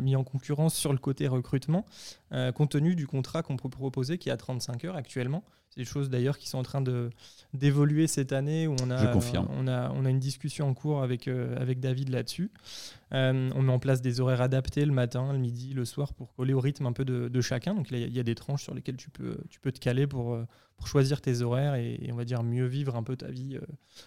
mis 0.00 0.16
en 0.16 0.24
concurrence 0.24 0.74
sur 0.74 0.92
le 0.92 0.98
côté 0.98 1.28
recrutement, 1.28 1.84
compte 2.54 2.70
tenu 2.70 2.96
du 2.96 3.06
contrat 3.06 3.42
qu'on 3.42 3.56
peut 3.56 3.68
proposer 3.68 4.18
qui 4.18 4.28
est 4.28 4.32
à 4.32 4.36
35 4.36 4.84
heures 4.84 4.96
actuellement. 4.96 5.44
C'est 5.70 5.80
des 5.80 5.84
choses 5.84 6.08
d'ailleurs 6.08 6.38
qui 6.38 6.48
sont 6.48 6.58
en 6.58 6.62
train 6.62 6.80
de, 6.80 7.10
d'évoluer 7.52 8.06
cette 8.06 8.32
année 8.32 8.66
où 8.66 8.76
on 8.82 8.90
a, 8.90 9.14
on 9.50 9.68
a, 9.68 9.90
on 9.90 10.04
a 10.06 10.10
une 10.10 10.18
discussion 10.18 10.68
en 10.68 10.74
cours 10.74 11.02
avec, 11.02 11.28
euh, 11.28 11.54
avec 11.60 11.80
David 11.80 12.08
là-dessus. 12.08 12.50
Euh, 13.12 13.50
on 13.54 13.62
met 13.62 13.72
en 13.72 13.78
place 13.78 14.00
des 14.00 14.20
horaires 14.20 14.40
adaptés 14.40 14.84
le 14.84 14.92
matin, 14.92 15.32
le 15.32 15.38
midi, 15.38 15.74
le 15.74 15.84
soir 15.84 16.14
pour 16.14 16.34
coller 16.34 16.54
au 16.54 16.60
rythme 16.60 16.86
un 16.86 16.92
peu 16.92 17.04
de, 17.04 17.28
de 17.28 17.40
chacun. 17.40 17.74
Donc 17.74 17.90
il 17.90 17.98
y, 17.98 18.20
a 18.20 18.22
des 18.22 18.34
tranches 18.34 18.62
sur 18.62 18.74
lesquelles 18.74 18.96
tu 18.96 19.10
peux, 19.10 19.36
tu 19.50 19.60
peux 19.60 19.72
te 19.72 19.78
caler 19.78 20.06
pour, 20.06 20.34
euh, 20.34 20.46
pour 20.76 20.86
choisir 20.88 21.20
tes 21.20 21.42
horaires 21.42 21.74
et, 21.74 22.08
on 22.12 22.16
va 22.16 22.24
dire 22.24 22.42
mieux 22.42 22.66
vivre 22.66 22.96
un 22.96 23.02
peu 23.02 23.16
ta 23.16 23.28
vie 23.28 23.58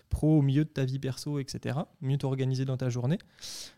pro 0.09 0.39
au 0.39 0.41
milieu 0.41 0.65
de 0.65 0.69
ta 0.69 0.85
vie 0.85 0.99
perso, 0.99 1.39
etc. 1.39 1.79
Mieux 2.01 2.17
t'organiser 2.17 2.65
dans 2.65 2.77
ta 2.77 2.89
journée. 2.89 3.19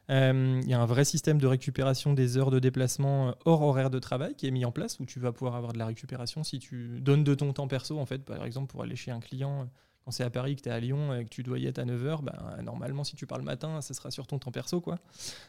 Il 0.09 0.67
y 0.67 0.73
a 0.73 0.79
un 0.79 0.85
vrai 0.85 1.05
système 1.05 1.39
de 1.39 1.47
récupération 1.47 2.13
des 2.13 2.37
heures 2.37 2.51
de 2.51 2.59
déplacement 2.59 3.35
hors 3.45 3.61
horaire 3.61 3.89
de 3.89 3.99
travail 3.99 4.35
qui 4.35 4.47
est 4.47 4.51
mis 4.51 4.65
en 4.65 4.71
place 4.71 4.99
où 4.99 5.05
tu 5.05 5.19
vas 5.19 5.31
pouvoir 5.31 5.55
avoir 5.55 5.73
de 5.73 5.79
la 5.79 5.85
récupération 5.85 6.43
si 6.43 6.59
tu 6.59 6.99
donnes 6.99 7.23
de 7.23 7.33
ton 7.33 7.53
temps 7.53 7.67
perso 7.67 7.97
en 7.97 8.05
fait, 8.05 8.19
par 8.19 8.45
exemple, 8.45 8.67
pour 8.67 8.83
aller 8.83 8.95
chez 8.95 9.11
un 9.11 9.19
client, 9.19 9.69
c'est 10.11 10.23
à 10.23 10.29
Paris, 10.29 10.55
que 10.55 10.61
tu 10.61 10.69
es 10.69 10.71
à 10.71 10.79
Lyon 10.79 11.13
et 11.13 11.23
que 11.23 11.29
tu 11.29 11.43
dois 11.43 11.59
y 11.59 11.65
être 11.65 11.79
à 11.79 11.85
9h, 11.85 12.21
ben, 12.21 12.61
normalement, 12.63 13.03
si 13.03 13.15
tu 13.15 13.25
parles 13.25 13.41
matin, 13.41 13.81
ça 13.81 13.93
sera 13.93 14.11
sur 14.11 14.27
ton 14.27 14.39
temps 14.39 14.51
perso. 14.51 14.81
quoi. 14.81 14.99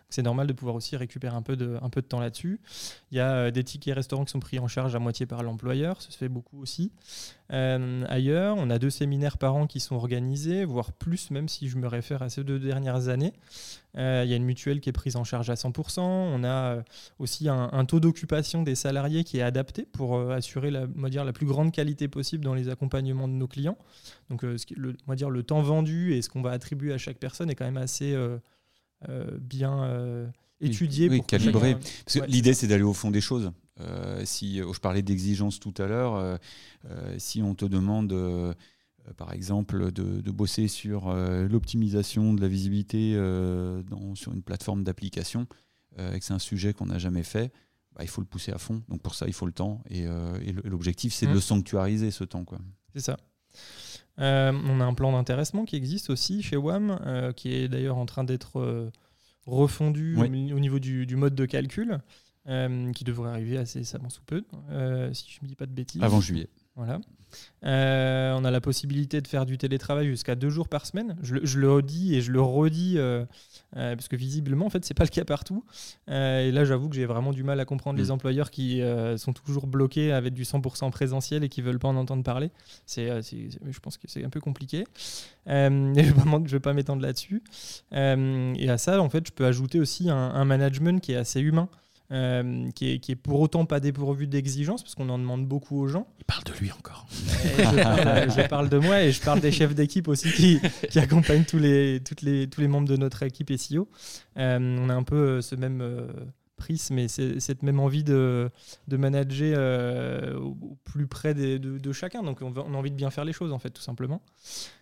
C'est 0.08 0.22
normal 0.22 0.46
de 0.46 0.52
pouvoir 0.52 0.74
aussi 0.74 0.96
récupérer 0.96 1.36
un 1.36 1.42
peu 1.42 1.56
de, 1.56 1.78
un 1.82 1.90
peu 1.90 2.02
de 2.02 2.06
temps 2.06 2.20
là-dessus. 2.20 2.60
Il 3.10 3.18
y 3.18 3.20
a 3.20 3.32
euh, 3.32 3.50
des 3.50 3.64
tickets 3.64 3.94
restaurants 3.94 4.24
qui 4.24 4.32
sont 4.32 4.40
pris 4.40 4.58
en 4.58 4.68
charge 4.68 4.94
à 4.94 4.98
moitié 4.98 5.26
par 5.26 5.42
l'employeur, 5.42 6.00
ça 6.00 6.10
se 6.10 6.16
fait 6.16 6.28
beaucoup 6.28 6.60
aussi. 6.60 6.92
Euh, 7.52 8.04
ailleurs, 8.08 8.56
on 8.58 8.70
a 8.70 8.78
deux 8.78 8.90
séminaires 8.90 9.38
par 9.38 9.54
an 9.54 9.66
qui 9.66 9.80
sont 9.80 9.96
organisés, 9.96 10.64
voire 10.64 10.92
plus, 10.92 11.30
même 11.30 11.48
si 11.48 11.68
je 11.68 11.76
me 11.76 11.86
réfère 11.86 12.22
à 12.22 12.30
ces 12.30 12.44
deux 12.44 12.58
dernières 12.58 13.08
années. 13.08 13.32
Euh, 13.99 14.22
il 14.24 14.30
y 14.30 14.32
a 14.32 14.36
une 14.36 14.45
mutuelle 14.45 14.80
qui 14.80 14.88
est 14.88 14.93
prise 14.93 15.16
en 15.16 15.24
charge 15.24 15.51
à 15.51 15.55
100%. 15.55 16.01
On 16.01 16.45
a 16.45 16.49
euh, 16.49 16.82
aussi 17.18 17.49
un, 17.49 17.84
taux 17.84 18.01
d'occupation 18.01 18.62
des 18.62 18.74
salariés 18.74 19.24
qui 19.24 19.38
est 19.38 19.43
adapté 19.43 19.86
pour 19.93 20.16
euh, 20.16 20.30
assurer 20.34 20.70
la, 20.70 20.86
dire, 21.11 21.24
la 21.24 21.32
plus 21.32 21.47
grande 21.47 21.72
qualité 21.72 22.09
possible 22.09 22.45
dans 22.45 22.55
les 22.55 22.68
accompagnements 22.68 23.28
de 23.28 23.34
nos 23.34 23.49
clients. 23.49 23.76
Donc, 24.30 24.43
le, 24.43 24.57
on 25.07 25.11
va 25.11 25.16
dire, 25.16 25.30
le 25.30 25.43
temps 25.43 25.62
vendu 25.62 26.14
et 26.14 26.22
ce 26.22 26.30
qu'on 26.30 26.43
va 26.43 26.53
attribuer 26.53 26.93
à 26.93 26.99
chaque 26.99 27.18
personne 27.18 27.51
est 27.51 27.55
quand 27.55 27.64
même 27.64 27.76
assez 27.76 28.16
bien 29.40 30.30
étudié. 30.61 31.09
Oui, 31.09 31.22
calibré. 31.26 31.76
L'idée, 32.28 32.55
c'est 32.55 32.66
d'aller 32.66 32.82
au 32.82 32.95
fond 32.95 33.11
des 33.11 33.20
choses. 33.20 33.53
si 34.24 34.59
je 34.59 34.80
parlais 34.80 35.03
d'exigence 35.03 35.61
tout 35.61 35.74
à 35.78 35.86
l'heure, 35.86 36.38
si 37.18 37.43
on 37.43 37.55
te 37.55 37.66
demande 37.66 38.55
par 39.16 39.32
exemple, 39.32 39.92
de, 39.92 40.30
bosser 40.30 40.68
sur 40.68 41.12
l'optimisation 41.12 42.34
de 42.34 42.40
la 42.40 42.48
visibilité 42.48 43.12
sur 44.14 44.32
une 44.32 44.42
plateforme 44.42 44.84
d'application, 44.84 45.46
et 45.98 46.18
que 46.18 46.24
c'est 46.24 46.34
un 46.34 46.38
sujet 46.38 46.72
qu'on 46.72 46.86
n'a 46.86 46.98
jamais 46.98 47.22
fait, 47.22 47.53
bah, 47.94 48.03
il 48.03 48.09
faut 48.09 48.20
le 48.20 48.26
pousser 48.26 48.53
à 48.53 48.59
fond. 48.59 48.82
Donc 48.88 49.03
pour 49.03 49.14
ça, 49.14 49.26
il 49.26 49.32
faut 49.32 49.46
le 49.46 49.53
temps. 49.53 49.82
Et, 49.90 50.07
l'objectif, 50.64 51.12
c'est 51.12 51.26
de 51.26 51.32
mmh. 51.32 51.34
le 51.34 51.40
sanctuariser, 51.40 52.11
ce 52.11 52.24
temps. 52.24 52.44
C'est 52.94 53.00
ça. 53.00 53.16
Euh, 54.18 54.53
on 54.53 54.80
a 54.80 54.84
un 54.84 54.94
plan 54.94 55.12
d'intéressement 55.12 55.64
qui 55.64 55.76
existe 55.76 56.11
aussi 56.11 56.42
chez 56.42 56.57
WAM, 56.57 56.98
euh, 57.07 57.32
qui 57.32 57.53
est 57.55 57.68
d'ailleurs 57.68 57.96
en 57.96 58.07
train 58.07 58.24
d'être 58.24 58.61
euh, 58.61 58.90
refondu 59.46 60.16
au, 60.16 60.26
niveau 60.28 60.78
du, 60.78 61.16
mode 61.16 61.34
de 61.34 61.46
calcul, 61.46 61.98
qui 62.46 63.05
devrait 63.05 63.30
arriver 63.30 63.57
assez 63.57 63.84
savant 63.84 64.11
sous 64.11 64.22
peu, 64.22 64.44
si 65.12 65.30
je 65.30 65.38
ne 65.40 65.44
me 65.44 65.48
dis 65.48 65.57
pas 65.57 65.66
de 65.66 65.72
bêtises. 65.72 66.03
Avant 66.03 66.20
juillet. 66.20 66.48
Voilà. 66.76 67.00
Euh, 67.64 68.35
on 68.37 68.45
a 68.45 68.51
la 68.51 68.61
possibilité 68.61 69.20
de 69.20 69.28
faire 69.28 69.47
du 69.47 69.57
télétravail 69.59 70.07
jusqu'à 70.07 70.35
deux 70.35 70.51
jours 70.51 70.68
par 70.68 70.87
semaine. 70.87 71.16
Je, 71.22 71.59
le 71.59 71.72
redis 71.72 72.14
et 72.14 72.20
je 72.20 72.33
le 72.33 72.41
redis 72.41 72.95
euh, 72.97 73.24
euh, 73.76 73.95
parce 73.95 74.09
que 74.09 74.16
visiblement, 74.16 74.66
en 74.66 74.70
fait, 74.70 74.85
c'est 74.85 74.95
pas 74.95 75.05
le 75.05 75.11
cas 75.11 75.24
partout. 75.24 75.64
et 76.09 76.51
là, 76.51 76.64
j'avoue 76.64 76.89
que 76.89 76.97
j'ai 76.97 77.07
vraiment 77.07 77.33
du 77.33 77.45
mal 77.45 77.61
à 77.61 77.64
comprendre 77.64 77.99
les 77.99 78.09
mm. 78.09 78.12
employeurs 78.12 78.51
qui 78.51 78.83
sont 79.16 79.33
toujours 79.33 79.66
bloqués 79.66 80.12
avec 80.12 80.35
du 80.35 80.45
100% 80.45 80.91
présentiel 80.91 81.45
et 81.45 81.49
qui 81.49 81.62
veulent 81.62 81.78
pas 81.78 81.89
en 81.89 81.97
entendre 81.97 82.22
parler. 82.22 82.51
C'est, 82.87 83.09
je 83.22 83.80
pense 83.80 83.97
que 83.97 84.09
c'est 84.09 84.24
un 84.24 84.30
peu 84.30 84.41
compliqué. 84.41 84.85
et 85.47 85.51
je 85.51 86.12
ne 86.12 86.49
vais 86.49 86.61
pas 86.61 86.72
m'étendre 86.72 87.03
là-dessus. 87.03 87.43
et 87.93 88.68
à 88.68 88.78
ça, 88.78 89.01
en 89.01 89.09
fait, 89.09 89.26
je 89.26 89.33
peux 89.33 89.47
ajouter 89.47 89.78
aussi 89.78 90.11
un 90.11 90.45
management 90.45 91.01
qui 91.01 91.12
est 91.12 91.16
assez 91.16 91.41
humain. 91.41 91.68
Euh, 92.12 92.70
qui, 92.72 92.90
est, 92.92 93.14
pour 93.14 93.40
autant 93.40 93.64
pas 93.64 93.80
dépourvu 93.80 94.26
d'exigence, 94.26 94.82
parce 94.82 94.94
qu'on 94.94 95.08
en 95.08 95.18
demande 95.18 95.46
beaucoup 95.46 95.80
aux 95.80 95.88
gens. 95.88 96.06
Il 96.18 96.24
parle 96.24 96.44
de 96.44 96.52
lui 96.60 96.70
encore. 96.70 97.06
Je 97.10 98.46
parle, 98.48 98.68
de 98.68 98.76
moi 98.76 99.02
et 99.02 99.12
je 99.12 99.20
parle 99.22 99.40
des 99.40 99.50
chefs 99.50 99.74
d'équipe 99.74 100.08
aussi 100.08 100.30
qui, 100.30 100.60
qui 100.90 100.98
accompagnent 100.98 101.44
tous 101.44 101.58
les, 101.58 102.00
toutes 102.04 102.20
les, 102.20 102.48
tous 102.48 102.60
les 102.60 102.68
membres 102.68 102.88
de 102.88 102.96
notre 102.96 103.22
équipe 103.22 103.50
SEO. 103.56 103.88
Euh, 104.36 104.76
on 104.78 104.90
a 104.90 104.94
un 104.94 105.02
peu 105.04 105.16
euh, 105.16 105.40
ce 105.40 105.54
même 105.54 105.80
mais 106.90 107.08
c'est 107.08 107.40
cette 107.40 107.62
même 107.62 107.80
envie 107.80 108.04
de, 108.04 108.50
de 108.88 108.96
manager 108.96 109.56
euh, 109.58 110.38
au, 110.38 110.78
plus 110.84 111.06
près 111.06 111.34
de, 111.34 111.56
de, 111.56 111.92
chacun. 111.92 112.22
Donc 112.22 112.40
on, 112.42 112.52
a 112.54 112.76
envie 112.76 112.90
de 112.90 112.96
bien 112.96 113.10
faire 113.10 113.24
les 113.24 113.32
choses, 113.32 113.52
en 113.52 113.58
fait, 113.58 113.70
tout 113.70 113.82
simplement. 113.82 114.22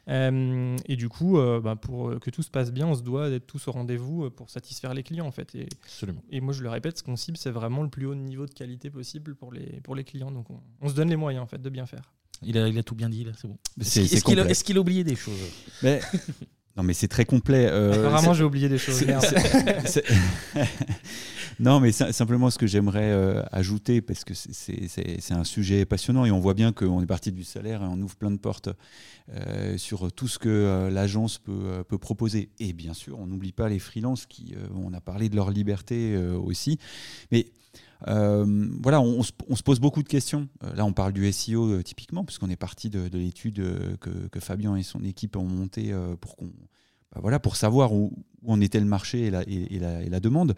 Euh, 0.08 0.76
et 0.86 0.96
du 0.96 1.08
coup, 1.08 1.38
euh, 1.38 1.60
bah, 1.60 1.76
pour 1.76 2.18
que 2.20 2.30
tout 2.30 2.42
se 2.42 2.50
passe 2.50 2.72
bien, 2.72 2.86
on 2.86 2.94
se 2.94 3.02
doit 3.02 3.30
d'être 3.30 3.46
tous 3.46 3.68
au 3.68 3.72
rendez-vous 3.72 4.30
pour 4.30 4.50
satisfaire 4.50 4.94
les 4.94 5.02
clients, 5.02 5.26
en 5.26 5.32
fait. 5.32 5.54
Et, 5.54 5.68
Absolument. 5.82 6.22
Et 6.30 6.40
moi, 6.40 6.52
je 6.52 6.62
le 6.62 6.68
répète, 6.68 6.98
ce 6.98 7.02
qu'on 7.02 7.16
cible, 7.16 7.36
c'est 7.36 7.50
vraiment 7.50 7.82
le 7.82 7.88
plus 7.88 8.06
haut 8.06 8.14
niveau 8.14 8.46
de 8.46 8.54
qualité 8.54 8.90
possible 8.90 9.34
pour 9.34 9.52
les, 9.52 9.80
pour 9.82 9.94
les 9.94 10.04
clients. 10.04 10.30
Donc 10.30 10.46
on, 10.80 10.88
se 10.88 10.94
donne 10.94 11.10
les 11.10 11.16
moyens, 11.16 11.42
en 11.42 11.46
fait, 11.46 11.60
de 11.60 11.70
bien 11.70 11.86
faire. 11.86 12.12
Il 12.42 12.56
a, 12.56 12.68
il 12.68 12.78
a 12.78 12.82
tout 12.82 12.94
bien 12.94 13.08
dit, 13.08 13.24
là, 13.24 13.32
c'est 13.36 13.48
bon. 13.48 13.58
Est-ce 13.78 14.24
qu'il 14.24 14.38
est 14.38 14.64
qu'il 14.64 14.76
a, 14.76 14.80
oublié 14.80 15.04
des 15.04 15.16
choses? 15.16 15.38
Mais... 15.82 16.00
Non, 16.76 16.84
mais 16.84 16.94
c'est 16.94 17.08
très 17.08 17.24
complet. 17.24 17.66
Apparemment, 17.66 18.32
j'ai 18.32 18.44
oublié 18.44 18.68
des 18.68 18.78
choses. 18.78 19.04
Non, 21.60 21.78
mais 21.78 21.92
simplement 21.92 22.48
ce 22.48 22.56
que 22.56 22.66
j'aimerais 22.66 23.10
euh, 23.10 23.42
ajouter, 23.52 24.00
parce 24.00 24.24
que 24.24 24.32
c'est 24.32 25.32
un 25.32 25.44
sujet 25.44 25.84
passionnant 25.84 26.24
et 26.24 26.30
on 26.30 26.40
voit 26.40 26.54
bien 26.54 26.72
qu'on 26.72 27.02
est 27.02 27.06
parti 27.06 27.32
du 27.32 27.44
salaire 27.44 27.82
et 27.82 27.86
on 27.86 28.00
ouvre 28.00 28.16
plein 28.16 28.30
de 28.30 28.38
portes 28.38 28.70
euh, 29.34 29.76
sur 29.76 30.10
tout 30.10 30.26
ce 30.26 30.38
que 30.38 30.48
euh, 30.48 30.88
l'agence 30.88 31.36
peut, 31.36 31.84
proposer. 32.00 32.48
Et 32.60 32.72
bien 32.72 32.94
sûr, 32.94 33.18
on 33.18 33.26
n'oublie 33.26 33.52
pas 33.52 33.68
les 33.68 33.78
freelances 33.78 34.24
qui, 34.24 34.54
on 34.74 34.94
a 34.94 35.02
parlé 35.02 35.28
de 35.28 35.36
leur 35.36 35.50
liberté 35.50 36.16
aussi. 36.16 36.78
Mais 37.30 37.46
voilà, 38.06 39.02
on, 39.02 39.22
se, 39.22 39.62
pose 39.62 39.80
beaucoup 39.80 40.02
de 40.02 40.08
questions. 40.08 40.48
là, 40.74 40.86
on 40.86 40.94
parle 40.94 41.12
du 41.12 41.30
SEO 41.30 41.82
typiquement, 41.82 42.24
puisqu'on 42.24 42.48
est 42.48 42.56
parti 42.56 42.88
de, 42.88 43.06
l'étude 43.12 43.62
que, 44.00 44.40
Fabien 44.40 44.76
et 44.76 44.82
son 44.82 45.04
équipe 45.04 45.36
ont 45.36 45.44
montée 45.44 45.94
pour 46.22 46.36
qu'on, 46.36 46.50
bah, 47.22 47.38
pour 47.38 47.56
savoir 47.56 47.92
où, 47.92 48.14
en 48.46 48.62
était 48.62 48.80
le 48.80 48.86
marché 48.86 49.26
et 49.26 50.10
la 50.10 50.20
demande. 50.20 50.56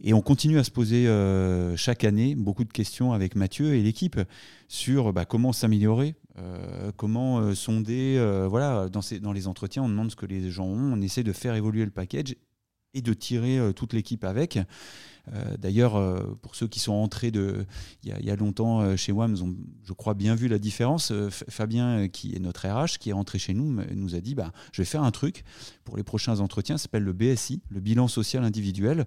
Et 0.00 0.14
on 0.14 0.20
continue 0.20 0.58
à 0.58 0.64
se 0.64 0.70
poser 0.70 1.08
euh, 1.08 1.76
chaque 1.76 2.04
année 2.04 2.36
beaucoup 2.36 2.64
de 2.64 2.72
questions 2.72 3.12
avec 3.12 3.34
Mathieu 3.34 3.74
et 3.74 3.82
l'équipe 3.82 4.20
sur 4.68 5.12
bah, 5.12 5.24
comment 5.24 5.52
s'améliorer, 5.52 6.14
euh, 6.38 6.92
comment 6.96 7.40
euh, 7.40 7.54
sonder. 7.54 8.16
voilà, 8.48 8.88
dans, 8.88 9.32
les 9.32 9.48
entretiens, 9.48 9.82
on 9.82 9.88
demande 9.88 10.10
ce 10.10 10.16
que 10.16 10.26
les 10.26 10.50
gens 10.50 10.66
ont, 10.66 10.92
on 10.92 11.00
essaie 11.00 11.24
de 11.24 11.32
faire 11.32 11.56
évoluer 11.56 11.84
le 11.84 11.90
package 11.90 12.36
et 12.94 13.02
de 13.02 13.12
tirer 13.12 13.72
toute 13.74 13.92
l'équipe 13.92 14.24
avec. 14.24 14.58
Euh, 15.34 15.56
d'ailleurs, 15.58 15.96
euh, 15.96 16.36
pour 16.42 16.54
ceux 16.54 16.66
qui 16.66 16.80
sont 16.80 16.92
entrés 16.92 17.30
de, 17.30 17.66
il, 18.02 18.14
y 18.24 18.30
a, 18.30 18.36
longtemps 18.36 18.80
euh, 18.80 18.96
chez 18.96 19.12
WAM, 19.12 19.34
ils 19.34 19.42
ont, 19.42 19.56
je 19.84 19.92
crois, 19.92 20.14
bien 20.14 20.34
vu 20.34 20.48
la 20.48 20.58
différence. 20.58 21.12
Fabien, 21.48 22.08
qui 22.08 22.34
est 22.34 22.38
notre 22.38 22.66
RH, 22.66 22.98
qui 22.98 23.10
est 23.10 23.12
rentré 23.12 23.38
chez 23.38 23.54
nous, 23.54 23.80
nous 23.94 24.14
a 24.14 24.20
dit 24.20 24.34
bah, 24.34 24.52
Je 24.72 24.82
vais 24.82 24.86
faire 24.86 25.02
un 25.02 25.10
truc 25.10 25.44
pour 25.84 25.96
les 25.96 26.02
prochains 26.02 26.40
entretiens, 26.40 26.76
ça 26.76 26.84
s'appelle 26.84 27.04
le 27.04 27.12
BSI, 27.12 27.62
le 27.70 27.80
bilan 27.80 28.08
social 28.08 28.44
individuel. 28.44 29.06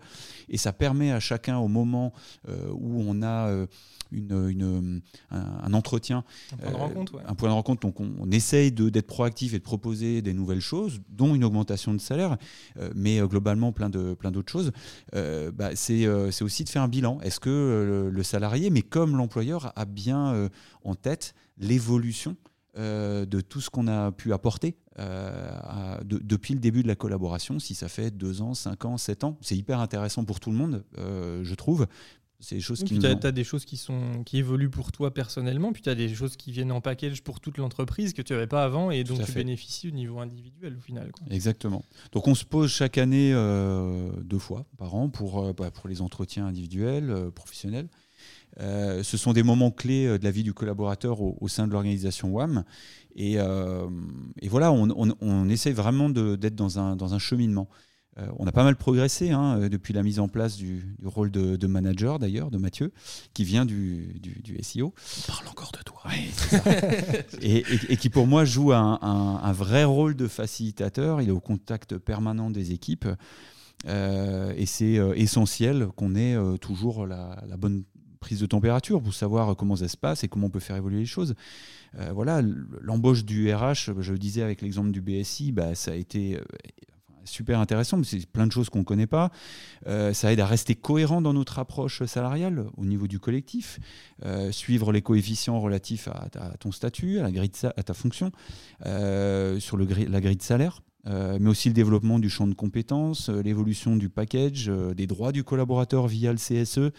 Et 0.50 0.58
ça 0.58 0.74
permet 0.74 1.12
à 1.12 1.20
chacun, 1.20 1.58
au 1.58 1.68
moment 1.68 2.14
où 2.48 3.04
on 3.08 3.22
a 3.22 3.66
une, 4.12 5.02
un, 5.30 5.74
entretien, 5.74 6.24
un 6.52 6.58
point 6.58 6.72
de 6.72 6.76
rencontre. 6.76 7.22
Un 7.26 7.36
point 7.36 7.50
de 7.50 7.54
rencontre 7.54 7.82
donc 7.82 8.00
on, 8.00 8.32
essaye 8.32 8.72
d'être 8.72 9.08
proactif 9.08 9.54
et 9.54 9.60
de 9.60 9.64
proposer 9.64 10.22
des 10.22 10.34
nouvelles 10.34 10.62
choses, 10.62 11.02
dont 11.10 11.36
une 11.36 11.44
augmentation 11.44 11.94
de 11.94 12.00
salaire, 12.00 12.38
mais 12.96 13.20
globalement 13.20 13.72
plein 13.72 13.90
d'autres 13.90 14.16
plein 14.16 14.32
choses. 14.48 14.72
Bah, 15.14 15.76
c'est 15.76 16.08
c'est 16.32 16.44
aussi 16.44 16.64
de 16.64 16.70
faire 16.70 16.82
un 16.82 16.88
bilan. 16.88 17.20
Est-ce 17.22 17.40
que 17.40 17.50
euh, 17.50 18.10
le, 18.10 18.24
salarié, 18.24 18.70
mais 18.70 18.82
comme 18.82 19.18
l'employeur, 19.18 19.74
a 19.76 19.86
bien 19.86 20.34
euh, 20.34 20.50
en 20.84 20.96
tête 20.96 21.34
l'évolution 21.58 22.36
de 22.78 23.42
tout 23.42 23.60
ce 23.60 23.70
qu'on 23.70 23.90
a 23.90 24.14
pu 24.14 24.32
apporter 24.32 24.78
depuis 24.98 26.54
le 26.54 26.60
début 26.62 26.84
de 26.84 26.88
la 26.88 26.96
collaboration, 26.96 27.60
si 27.60 27.76
ça 27.76 27.90
fait 27.90 28.12
deux 28.12 28.42
ans, 28.42 28.54
cinq 28.54 28.86
ans, 28.86 28.98
sept 28.98 29.26
ans? 29.26 29.38
C'est 29.42 29.58
hyper 29.58 29.82
intéressant 29.82 30.24
pour 30.24 30.40
tout 30.40 30.52
le 30.52 30.58
monde, 30.58 30.86
je 30.98 31.54
trouve, 31.56 31.86
c'est 32.42 32.56
des 32.56 32.62
choses 32.62 32.84
qui. 32.84 32.98
Tu 32.98 33.06
as, 33.06 33.32
des 33.32 33.44
choses 33.44 33.66
qui, 33.66 33.78
sont, 33.78 34.24
qui 34.26 34.38
évoluent 34.38 34.70
pour 34.70 34.92
toi 34.92 35.14
personnellement, 35.14 35.72
puis 35.72 35.84
tu 35.84 35.90
as 35.90 35.96
des 35.96 36.14
choses 36.14 36.36
qui 36.36 36.52
viennent 36.52 36.72
en 36.72 36.82
package 36.82 37.22
pour 37.22 37.40
toute 37.40 37.58
l'entreprise 37.58 38.14
que 38.14 38.22
tu 38.22 38.34
n'avais 38.34 38.48
pas 38.48 38.64
avant 38.64 38.90
et 38.90 39.04
donc 39.04 39.24
tu 39.24 39.32
bénéficies 39.32 39.90
au 39.90 39.92
niveau 39.92 40.20
individuel 40.20 40.76
au 40.76 40.82
final. 40.82 41.12
Exactement. 41.30 41.86
Donc 42.12 42.28
on 42.28 42.36
se 42.36 42.44
pose 42.44 42.72
chaque 42.72 42.98
année 42.98 43.32
euh, 43.34 44.12
deux 44.24 44.40
fois 44.40 44.66
par 44.78 44.96
an 44.96 45.10
pour, 45.10 45.44
euh, 45.44 45.54
bah, 45.54 45.70
pour 45.70 45.88
les 45.88 46.02
entretiens 46.02 46.48
individuels, 46.48 47.12
euh, 47.12 47.30
professionnels. 47.30 47.88
ce 48.58 49.18
sont 49.18 49.34
des 49.34 49.44
moments 49.44 49.72
clés 49.72 50.18
de 50.18 50.24
la 50.24 50.32
vie 50.32 50.44
du 50.44 50.54
collaborateur 50.54 51.22
au, 51.22 51.48
sein 51.48 51.68
de 51.68 51.72
l'organisation 51.72 52.32
WAM. 52.34 52.64
Et, 53.16 53.36
et 53.36 54.50
voilà, 54.50 54.72
on, 54.72 54.90
on, 54.90 55.16
on, 55.22 55.50
essaie 55.50 55.74
vraiment 55.74 56.10
d'être 56.10 56.56
dans 56.56 56.80
un, 56.80 56.96
dans 56.96 57.14
un 57.14 57.20
cheminement. 57.20 57.70
Euh, 58.20 58.28
on 58.38 58.46
a 58.46 58.52
pas 58.52 58.64
mal 58.64 58.76
progressé 58.76 59.32
hein, 59.32 59.58
euh, 59.58 59.70
depuis 59.70 59.94
la 59.94 60.04
mise 60.04 60.20
en 60.20 60.28
place 60.28 60.58
du, 60.58 60.96
rôle 61.04 61.32
de, 61.32 61.68
manager, 61.68 62.20
d'ailleurs, 62.20 62.52
de 62.52 62.58
Mathieu, 62.58 62.92
qui 63.34 63.46
vient 63.46 63.66
du, 63.66 64.22
SEO. 64.62 64.94
On 65.20 65.32
parle 65.32 65.48
encore 65.48 65.72
de 65.72 65.84
toi. 65.84 66.04
et, 67.42 67.64
qui, 67.98 68.10
pour 68.10 68.28
moi, 68.28 68.44
joue 68.44 68.74
un, 68.74 69.54
vrai 69.54 69.86
rôle 69.86 70.16
de 70.16 70.28
facilitateur. 70.28 71.22
Il 71.22 71.30
est 71.30 71.34
au 71.34 71.40
contact 71.40 71.98
permanent 71.98 72.50
des 72.50 72.72
équipes. 72.74 73.08
Euh, 73.88 74.54
et 74.58 74.66
c'est 74.66 75.00
essentiel 75.16 75.88
qu'on 75.96 76.16
ait 76.16 76.38
toujours 76.60 77.08
la, 77.08 77.38
bonne 77.58 77.84
prise 78.20 78.40
de 78.40 78.46
température 78.46 79.02
pour 79.02 79.14
savoir 79.14 79.56
comment 79.56 79.78
ça 79.78 79.88
se 79.88 79.98
passe 79.98 80.24
et 80.24 80.28
comment 80.28 80.48
on 80.48 80.52
peut 80.52 80.60
faire 80.60 80.76
évoluer 80.76 81.00
les 81.00 81.06
choses. 81.06 81.34
voilà, 82.12 82.42
l'embauche 82.82 83.24
du 83.24 83.54
RH, 83.54 83.94
je 84.00 84.12
le 84.12 84.20
disais 84.20 84.42
avec 84.42 84.62
l'exemple 84.62 84.92
du 84.92 85.02
BSI, 85.02 85.54
bah, 85.54 85.76
ça 85.76 85.92
a 85.92 85.96
été 85.96 86.38
super 87.32 87.60
intéressant, 87.60 87.98
mais 87.98 88.04
c'est 88.04 88.26
plein 88.26 88.46
de 88.46 88.52
choses 88.52 88.70
qu'on 88.70 88.80
ne 88.80 88.84
connaît 88.84 89.08
pas. 89.08 89.32
Euh, 89.88 90.14
ça 90.14 90.32
aide 90.32 90.40
à 90.40 90.46
rester 90.46 90.76
cohérent 90.76 91.22
dans 91.22 91.34
notre 91.34 91.60
approche 91.60 92.04
salariale 92.06 92.66
au 92.78 92.86
niveau 92.86 93.08
du 93.08 93.20
collectif, 93.20 93.80
euh, 94.24 94.52
suivre 94.52 94.92
les 94.92 95.02
coefficients 95.02 95.60
relatifs 95.60 96.08
à, 96.08 96.30
ton 96.60 96.72
statut, 96.72 97.20
à, 97.20 97.24
la 97.24 97.32
grille 97.32 97.52
à 97.64 97.84
ta 97.84 97.94
fonction, 97.94 98.32
euh, 98.86 99.60
sur 99.60 99.78
le 99.78 99.86
la 99.86 100.22
grille 100.22 100.38
de 100.38 100.42
salaire. 100.42 100.82
mais 101.06 101.50
aussi 101.50 101.68
le 101.70 101.74
développement 101.74 102.20
du 102.20 102.30
champ 102.30 102.48
de 102.48 102.54
compétences, 102.54 103.30
l'évolution 103.30 103.96
du 103.96 104.10
package, 104.10 104.72
des 104.96 105.08
droits 105.08 105.32
du 105.32 105.44
collaborateur 105.44 106.08
via 106.08 106.32
le 106.32 106.38
CSE. 106.38 106.92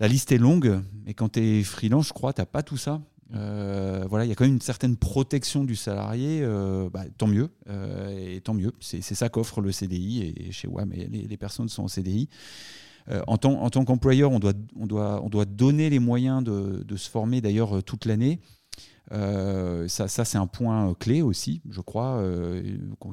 La 0.00 0.08
liste 0.08 0.32
est 0.32 0.38
longue, 0.38 0.82
mais 1.06 1.14
quand 1.14 1.32
tu 1.34 1.40
es 1.40 1.62
freelance, 1.62 2.08
je 2.08 2.12
crois, 2.12 2.32
tu 2.32 2.40
n'as 2.40 2.46
pas 2.46 2.62
tout 2.62 2.76
ça. 2.76 3.00
Euh, 3.34 4.04
voilà, 4.08 4.24
il 4.24 4.28
y 4.28 4.32
a 4.32 4.34
quand 4.34 4.44
même 4.44 4.54
une 4.54 4.60
certaine 4.60 4.96
protection 4.96 5.64
du 5.64 5.74
salarié, 5.76 6.40
euh, 6.42 6.90
bah, 6.90 7.04
tant 7.16 7.26
mieux, 7.26 7.48
euh, 7.68 8.34
et 8.34 8.40
tant 8.40 8.54
mieux. 8.54 8.72
C'est 8.80 9.02
ça 9.02 9.28
qu'offre 9.28 9.60
le 9.60 9.72
CDI, 9.72 10.34
et, 10.36 10.52
chez 10.52 10.68
WAM, 10.68 10.90
les, 10.92 11.06
les, 11.06 11.36
personnes 11.36 11.68
sont 11.68 11.84
en 11.84 11.88
CDI. 11.88 12.28
en 13.26 13.38
tant, 13.38 13.68
tant 13.70 13.84
qu'employeur, 13.84 14.32
on 14.32 14.38
doit, 14.38 14.52
on, 14.76 14.86
doit, 14.86 15.22
on 15.24 15.28
doit 15.28 15.44
donner 15.44 15.88
les 15.90 15.98
moyens 15.98 16.44
de, 16.44 16.84
de 16.86 16.96
se 16.96 17.08
former 17.08 17.40
d'ailleurs 17.40 17.82
toute 17.82 18.04
l'année. 18.04 18.40
ça, 19.10 20.08
ça 20.08 20.24
c'est 20.24 20.38
un 20.38 20.46
point 20.46 20.94
clé 20.98 21.22
aussi, 21.22 21.62
je 21.70 21.80
crois, 21.80 22.22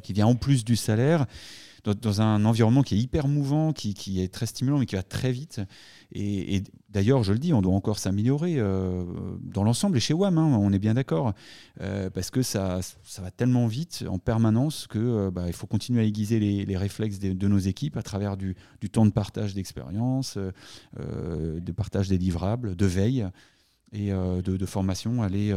qui 0.04 0.14
vient 0.14 0.28
en 0.28 0.36
plus 0.36 0.66
du 0.66 0.76
salaire 0.76 1.28
dans, 1.84 2.22
un 2.22 2.46
environnement 2.46 2.84
qui 2.84 2.96
est 2.96 3.00
hyper 3.00 3.28
mouvant, 3.28 3.74
qui, 3.74 4.22
est 4.22 4.34
très 4.34 4.46
stimulant, 4.46 4.80
mais 4.80 4.86
qui 4.86 4.96
va 4.96 5.04
très 5.04 5.32
vite. 5.32 5.62
Et, 6.12 6.64
d'ailleurs, 6.90 7.24
je 7.24 7.34
le 7.34 7.40
dis, 7.40 7.54
on 7.54 7.62
doit 7.62 7.74
encore 7.74 8.00
s'améliorer 8.00 8.56
euh, 8.58 9.04
dans 9.42 9.64
l'ensemble 9.64 9.98
et 9.98 10.00
chez 10.00 10.14
WAM, 10.14 10.38
hein, 10.38 10.58
on 10.60 10.74
est 10.74 10.80
bien 10.80 10.94
d'accord, 10.94 11.34
euh, 11.82 12.10
parce 12.10 12.32
que 12.32 12.42
ça, 12.42 12.80
ça 13.04 13.22
va 13.22 13.32
tellement 13.32 13.68
vite 13.68 14.04
en 14.10 14.18
permanence 14.18 14.88
qu'il 14.88 15.02
euh, 15.02 15.32
bah, 15.32 15.52
faut 15.52 15.68
continuer 15.68 16.02
à 16.02 16.04
aiguiser 16.04 16.40
les, 16.40 16.78
réflexes 16.78 17.20
de, 17.20 17.48
nos 17.48 17.60
équipes 17.60 17.98
à 17.98 18.04
travers 18.04 18.38
du, 18.38 18.56
temps 18.92 19.06
de 19.06 19.12
partage 19.12 19.54
d'expérience, 19.54 20.38
de 20.98 21.72
partage 21.72 22.08
des 22.08 22.18
livrables, 22.18 22.76
de 22.76 22.86
veille 22.86 23.28
et 23.92 24.12
de, 24.12 24.42
de, 24.42 24.66
formation, 24.66 25.22
aller 25.22 25.54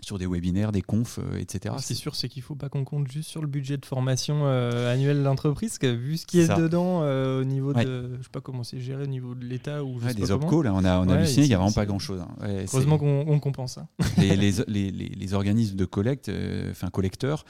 sur 0.00 0.18
des 0.18 0.26
webinaires, 0.26 0.72
des 0.72 0.82
confs, 0.82 1.18
euh, 1.18 1.38
etc. 1.38 1.74
C'est 1.78 1.94
sûr, 1.94 2.14
c'est 2.14 2.28
qu'il 2.28 2.40
ne 2.40 2.44
faut 2.44 2.54
pas 2.54 2.68
qu'on 2.68 2.84
compte 2.84 3.10
juste 3.10 3.28
sur 3.28 3.40
le 3.40 3.46
budget 3.46 3.76
de 3.76 3.84
formation 3.84 4.42
euh, 4.44 4.92
annuel 4.92 5.18
de 5.18 5.22
l'entreprise, 5.22 5.78
que 5.78 5.86
vu 5.86 6.16
ce 6.16 6.26
qui 6.26 6.40
est 6.40 6.54
dedans 6.56 7.00
euh, 7.02 7.40
au 7.40 7.44
niveau 7.44 7.72
de, 7.72 8.16
je 8.18 8.22
sais 8.22 8.30
pas 8.30 8.40
comment 8.40 8.62
c'est 8.62 8.80
géré 8.80 9.04
au 9.04 9.08
niveau 9.08 9.34
de 9.34 9.44
l'État 9.44 9.84
ou 9.84 9.98
des 10.00 10.30
opcos, 10.30 10.62
là, 10.62 10.72
on 10.74 10.84
a, 10.84 11.00
on 11.00 11.08
a 11.08 11.14
halluciné, 11.14 11.46
il 11.46 11.48
n'y 11.48 11.54
a 11.54 11.58
vraiment 11.58 11.72
pas 11.72 11.86
grand-chose. 11.86 12.20
Hein. 12.20 12.64
Heureusement 12.72 12.98
qu'on 12.98 13.40
compense 13.40 13.74
ça. 13.74 13.88
les, 14.18 14.36
les, 14.36 14.52
les, 14.68 14.90
les, 14.90 15.34
organismes 15.34 15.76
de 15.76 15.84
collecte, 15.84 16.30
enfin 16.70 16.90
collecteurs, 16.90 17.44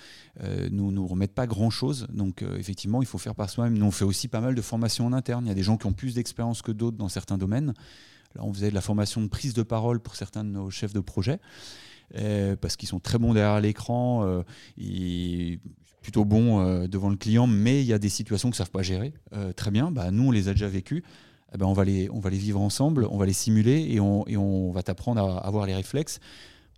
nous 0.71 0.93
nous 0.93 1.07
remettent 1.07 1.35
pas 1.35 1.47
grand-chose, 1.47 2.07
donc 2.13 2.43
effectivement, 2.59 3.03
il 3.03 3.07
faut 3.07 3.19
faire 3.19 3.35
par 3.35 3.51
soi-même. 3.51 3.77
Nous, 3.77 3.87
on 3.87 3.91
fait 3.91 4.05
aussi 4.05 4.29
pas 4.29 4.41
mal 4.41 4.55
de 4.55 4.63
formations 4.63 5.07
en 5.07 5.13
interne. 5.13 5.45
Il 5.45 5.49
y 5.49 5.53
a 5.53 5.55
des 5.55 5.63
gens 5.63 5.77
qui 5.77 5.87
ont 5.87 5.93
plus 5.93 6.15
d'expérience 6.15 6.63
que 6.63 6.73
d'autres 6.73 6.97
dans 6.97 7.09
certains 7.09 7.39
domaines. 7.39 7.75
Là, 8.37 8.45
on 8.45 8.53
faisait 8.53 8.71
de 8.71 8.75
la 8.75 8.81
formation 8.81 9.21
de 9.21 9.29
prise 9.29 9.55
de 9.55 9.63
parole 9.63 10.01
pour 10.01 10.17
certains 10.17 10.45
de 10.45 10.51
nos 10.51 10.71
chefs 10.71 10.93
de 10.93 11.01
projet. 11.01 11.41
Euh, 12.15 12.57
parce 12.57 12.77
qu'ils 12.77 12.89
sont 12.89 13.01
très 13.01 13.19
bons 13.19 13.35
derrière 13.35 13.61
l'écran, 13.61 14.25
euh, 14.25 14.43
plutôt 16.03 16.25
bons 16.25 16.61
euh, 16.61 16.87
devant 16.87 17.11
le 17.11 17.17
client, 17.17 17.47
mais 17.47 17.83
il 17.83 17.87
y 17.87 17.93
a 17.93 17.99
des 17.99 18.09
situations 18.09 18.49
qu'ils 18.49 18.55
ne 18.55 18.59
savent 18.59 18.71
pas 18.71 18.83
gérer. 18.83 19.13
très 19.57 19.71
bien, 19.71 19.91
bah, 19.91 20.11
nous 20.11 20.29
on 20.29 20.31
les 20.31 20.49
a 20.49 20.53
déjà 20.53 20.69
vécues. 20.69 21.03
Eh 21.55 21.59
ben, 21.59 21.67
on, 21.67 21.73
va 21.73 21.85
les, 21.85 22.09
vivre 22.31 22.61
ensemble, 22.61 23.07
on 23.11 23.17
va 23.17 23.25
les 23.25 23.33
simuler 23.33 23.87
et 23.91 24.01
on, 24.01 24.71
va 24.73 24.83
t'apprendre 24.83 25.23
à, 25.23 25.47
avoir 25.47 25.67
les 25.67 25.75
réflexes. 25.75 26.21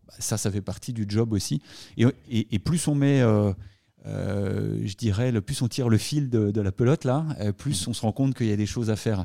Bah, 0.07 0.15
ça, 0.19 0.39
ça 0.39 0.51
fait 0.51 0.61
partie 0.63 0.93
du 0.93 1.05
job 1.09 1.33
aussi. 1.33 1.61
Et, 1.97 2.59
plus 2.59 2.87
on 2.89 2.95
met 2.95 3.23
euh, 4.09 4.81
je 4.85 4.95
dirais, 4.97 5.33
le 5.33 5.41
plus 5.41 5.61
on 5.63 5.69
tire 5.69 5.89
le 5.89 5.99
fil 5.99 6.31
de, 6.31 6.61
la 6.61 6.73
pelote, 6.73 7.05
là, 7.05 7.27
euh, 7.41 7.53
plus 7.53 7.87
on 7.89 7.93
se 7.93 8.03
rend 8.03 8.13
compte 8.13 8.35
qu'il 8.35 8.47
y 8.47 8.53
a 8.53 8.57
des 8.57 8.67
choses 8.67 8.91
à 8.91 8.97
faire. 8.97 9.25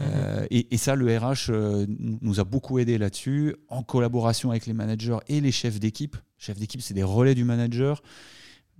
Euh, 0.00 0.42
mhm. 0.42 0.46
et, 0.50 0.76
ça, 0.76 0.94
le 0.94 1.16
RH 1.16 1.50
nous 1.98 2.40
a 2.40 2.44
beaucoup 2.44 2.78
aidé 2.78 2.98
là-dessus, 2.98 3.56
en 3.68 3.82
collaboration 3.82 4.50
avec 4.50 4.66
les 4.66 4.72
managers 4.72 5.18
et 5.28 5.40
les 5.40 5.52
chefs 5.52 5.80
d'équipe. 5.80 6.16
Chefs 6.36 6.58
d'équipe, 6.58 6.82
c'est 6.82 6.94
des 6.94 7.02
relais 7.02 7.34
du 7.34 7.44
manager. 7.44 8.02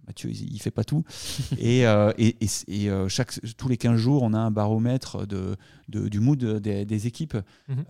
Mathieu, 0.06 0.30
il, 0.30 0.54
ne 0.54 0.58
fait 0.58 0.70
pas 0.70 0.84
tout. 0.84 1.04
et, 1.58 1.84
et, 2.18 2.90
chaque, 3.08 3.40
tous 3.56 3.68
les 3.68 3.76
15 3.76 3.96
jours, 3.96 4.22
on 4.22 4.32
a 4.34 4.38
un 4.38 4.50
baromètre 4.50 5.26
de, 5.26 5.56
du 5.88 6.20
mood 6.20 6.38
des, 6.38 7.06
équipes. 7.06 7.36
Mhm. 7.68 7.84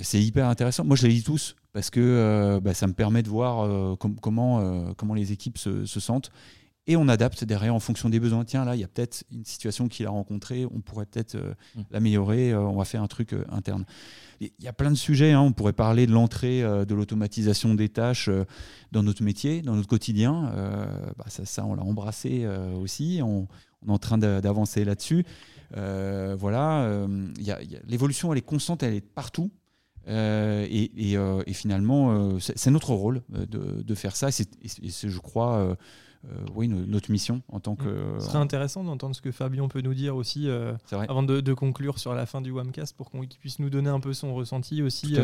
c'est 0.00 0.22
hyper 0.22 0.48
intéressant. 0.48 0.84
Moi, 0.84 0.96
je 0.96 1.06
les 1.06 1.14
lis 1.14 1.22
tous 1.22 1.56
parce 1.72 1.90
que 1.90 2.00
euh, 2.00 2.60
bah, 2.60 2.74
ça 2.74 2.86
me 2.86 2.92
permet 2.92 3.22
de 3.22 3.28
voir 3.28 3.60
euh, 3.60 3.96
comment, 3.96 4.60
euh, 4.60 4.92
comment 4.96 5.14
les 5.14 5.32
équipes 5.32 5.58
se, 5.58 5.84
sentent. 5.86 6.30
Et 6.88 6.96
on 6.96 7.06
adapte 7.06 7.44
derrière 7.44 7.74
en 7.74 7.80
fonction 7.80 8.08
des 8.08 8.18
besoins. 8.18 8.44
Tiens, 8.44 8.64
là, 8.64 8.74
il 8.74 8.80
y 8.80 8.84
a 8.84 8.88
peut-être 8.88 9.22
une 9.30 9.44
situation 9.44 9.86
qu'il 9.86 10.04
a 10.06 10.10
rencontrée, 10.10 10.66
on 10.66 10.80
pourrait 10.80 11.06
peut-être 11.06 11.36
mmh. 11.36 11.80
l'améliorer, 11.92 12.56
on 12.56 12.76
va 12.76 12.84
faire 12.84 13.02
un 13.02 13.06
truc 13.06 13.36
interne. 13.50 13.84
Il 14.40 14.50
y 14.58 14.66
a 14.66 14.72
plein 14.72 14.90
de 14.90 14.96
sujets, 14.96 15.30
hein. 15.30 15.40
on 15.42 15.52
pourrait 15.52 15.72
parler 15.72 16.08
de 16.08 16.12
l'entrée 16.12 16.62
de 16.62 16.94
l'automatisation 16.94 17.74
des 17.76 17.88
tâches 17.88 18.28
dans 18.90 19.04
notre 19.04 19.22
métier, 19.22 19.62
dans 19.62 19.76
notre 19.76 19.86
quotidien. 19.86 20.52
Bah, 21.16 21.26
ça, 21.28 21.44
ça, 21.44 21.64
on 21.64 21.76
l'a 21.76 21.84
embrassé 21.84 22.48
aussi, 22.76 23.20
on, 23.22 23.46
est 23.86 23.90
en 23.90 23.98
train 23.98 24.18
d'avancer 24.18 24.84
là-dessus. 24.84 25.24
voilà, 25.72 27.06
l'évolution, 27.86 28.32
elle 28.32 28.38
est 28.38 28.42
constante, 28.42 28.82
elle 28.82 28.94
est 28.94 29.00
partout. 29.00 29.52
Euh, 30.08 30.66
euh, 30.66 31.42
et, 31.46 31.52
finalement, 31.52 32.12
euh, 32.12 32.38
c'est 32.38 32.70
notre 32.70 32.92
rôle 32.92 33.22
de, 33.28 33.94
faire 33.94 34.16
ça. 34.16 34.30
C'est, 34.30 34.48
je 34.64 35.18
crois, 35.18 35.76
oui, 36.54 36.68
notre 36.68 37.10
mission 37.10 37.42
en 37.48 37.60
tant 37.60 37.76
que. 37.76 38.16
Ce 38.18 38.26
serait 38.26 38.38
intéressant 38.38 38.84
d'entendre 38.84 39.14
ce 39.14 39.20
que 39.20 39.32
Fabien 39.32 39.68
peut 39.68 39.80
nous 39.80 39.94
dire 39.94 40.16
aussi 40.16 40.48
avant 40.90 41.22
de, 41.22 41.52
conclure 41.52 41.98
sur 41.98 42.14
la 42.14 42.26
fin 42.26 42.40
du 42.40 42.50
WAMcast 42.50 42.96
pour 42.96 43.10
qu'il 43.10 43.38
puisse 43.40 43.58
nous 43.58 43.70
donner 43.70 43.90
un 43.90 44.00
peu 44.00 44.12
son 44.12 44.34
ressenti 44.34 44.82
aussi 44.82 45.16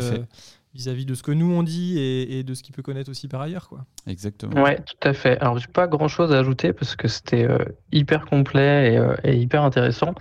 vis-à-vis 0.75 1.07
de 1.07 1.15
ce 1.15 1.23
que 1.23 1.31
nous 1.31 1.51
on 1.51 1.63
dit 1.63 1.97
et, 1.99 2.43
de 2.43 2.53
ce 2.53 2.63
qu'il 2.63 2.75
peut 2.75 2.83
connaître 2.83 3.09
aussi 3.09 3.27
par 3.27 3.41
ailleurs. 3.41 3.67
Quoi. 3.67 3.85
Exactement. 4.07 4.61
Ouais, 4.61 4.77
tout 4.77 5.07
à 5.07 5.13
fait. 5.13 5.37
Alors, 5.39 5.57
j'ai 5.57 5.67
pas 5.67 5.87
grand 5.87 6.07
chose 6.07 6.31
à 6.31 6.39
ajouter 6.39 6.73
parce 6.73 6.95
que 6.95 7.07
c'était 7.07 7.47
hyper 7.91 8.25
complet 8.25 9.17
et, 9.23 9.35
hyper 9.35 9.63
intéressant. 9.63 10.13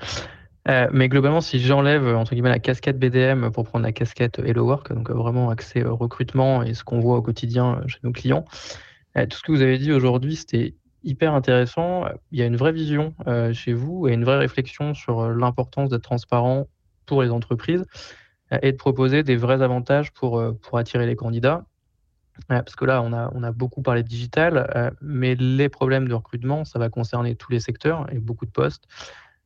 Euh, 0.69 0.89
mais 0.93 1.09
globalement, 1.09 1.41
si 1.41 1.61
j'enlève 1.61 2.07
entre 2.14 2.33
guillemets 2.33 2.51
la 2.51 2.59
casquette 2.59 2.99
BDM 2.99 3.51
pour 3.51 3.64
prendre 3.64 3.85
la 3.85 3.93
casquette 3.93 4.39
Hello 4.39 4.66
Work, 4.66 4.93
donc 4.93 5.11
vraiment 5.11 5.49
accès 5.49 5.83
au 5.85 5.97
recrutement 5.97 6.62
et 6.62 6.75
ce 6.75 6.85
qu'on 6.85 7.01
voit 7.01 7.16
au 7.16 7.23
quotidien 7.23 7.81
chez 7.87 7.99
nos 8.03 8.12
clients, 8.12 8.45
euh, 9.16 9.25
tout 9.27 9.39
ce 9.39 9.43
que 9.43 9.53
vous 9.53 9.62
avez 9.62 9.79
dit 9.79 9.93
aujourd'hui, 9.93 10.37
c'était 10.37 10.75
hyper 11.05 11.33
intéressant. 11.33 12.05
Il 12.33 12.39
y 12.39 12.43
a 12.43 12.47
une 12.47 12.57
vraie 12.57 12.73
vision 12.73 13.14
euh, 13.27 13.55
chez 13.55 13.73
vous 13.73 14.09
et 14.09 14.12
une 14.12 14.25
vraie 14.25 14.37
réflexion 14.37 14.93
sur 14.93 15.31
l'importance 15.31 15.89
d'être 15.89 16.03
transparent 16.03 16.66
pour 17.07 17.23
les 17.23 17.31
entreprises 17.31 17.87
et 18.62 18.73
de 18.73 18.77
proposer 18.77 19.23
des 19.23 19.37
vrais 19.37 19.62
avantages 19.62 20.12
pour, 20.12 20.43
pour 20.62 20.79
attirer 20.79 21.07
les 21.07 21.16
candidats. 21.16 21.64
Parce 22.49 22.77
que 22.77 22.85
là, 22.85 23.03
on 23.03 23.12
a, 23.12 23.31
on 23.35 23.43
a 23.43 23.53
beaucoup 23.53 23.83
parlé 23.83 24.03
de 24.03 24.09
digital, 24.09 24.95
mais 25.03 25.35
les 25.35 25.69
problèmes 25.69 26.09
de 26.09 26.14
recrutement, 26.14 26.64
ça 26.64 26.79
va 26.79 26.89
concerner 26.89 27.35
tous 27.35 27.53
les 27.53 27.61
secteurs 27.61 28.07
et 28.12 28.19
beaucoup 28.19 28.47
de 28.47 28.51
postes. 28.51 28.85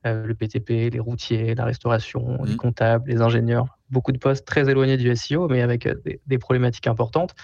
Euh, 0.05 0.27
le 0.27 0.35
PTP, 0.35 0.91
les 0.93 0.99
routiers, 0.99 1.55
la 1.55 1.65
restauration, 1.65 2.43
les 2.43 2.55
mmh. 2.55 2.57
comptables, 2.57 3.09
les 3.09 3.23
ingénieurs, 3.23 3.79
beaucoup 3.89 4.11
de 4.11 4.19
postes 4.19 4.45
très 4.45 4.69
éloignés 4.69 4.97
du 4.97 5.15
SEO, 5.15 5.47
mais 5.47 5.63
avec 5.63 5.87
euh, 5.87 5.95
des, 6.27 6.39
problématiques 6.39 6.89
importantes. 6.89 7.37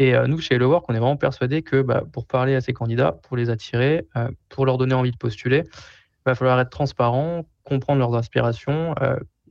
Et 0.00 0.16
euh, 0.16 0.26
nous, 0.26 0.40
chez 0.40 0.56
Hello 0.56 0.70
Work, 0.70 0.86
on 0.88 0.94
est 0.94 0.98
vraiment 0.98 1.16
persuadé 1.16 1.62
que 1.62 1.82
bah, 1.82 2.02
pour 2.12 2.26
parler 2.26 2.56
à 2.56 2.60
ces 2.60 2.72
candidats, 2.72 3.12
pour 3.12 3.36
les 3.36 3.48
attirer, 3.48 4.08
pour 4.48 4.66
leur 4.66 4.76
donner 4.76 4.94
envie 4.94 5.12
de 5.12 5.16
postuler, 5.16 5.62
il 5.66 6.22
va 6.26 6.34
falloir 6.34 6.58
être 6.58 6.70
transparent, 6.70 7.44
comprendre 7.62 8.00
leurs 8.00 8.16
aspirations, 8.16 8.96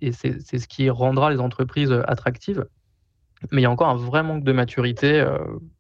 et 0.02 0.12
c'est 0.12 0.42
ce 0.42 0.68
qui 0.68 0.90
rendra 0.90 1.32
les 1.32 1.40
entreprises 1.40 1.94
attractives. 2.08 2.66
Mais 3.52 3.62
il 3.62 3.64
y 3.64 3.68
a 3.68 3.72
encore 3.72 3.88
un 3.88 3.96
vrai 3.96 4.22
manque 4.22 4.44
de 4.44 4.52
maturité 4.52 5.26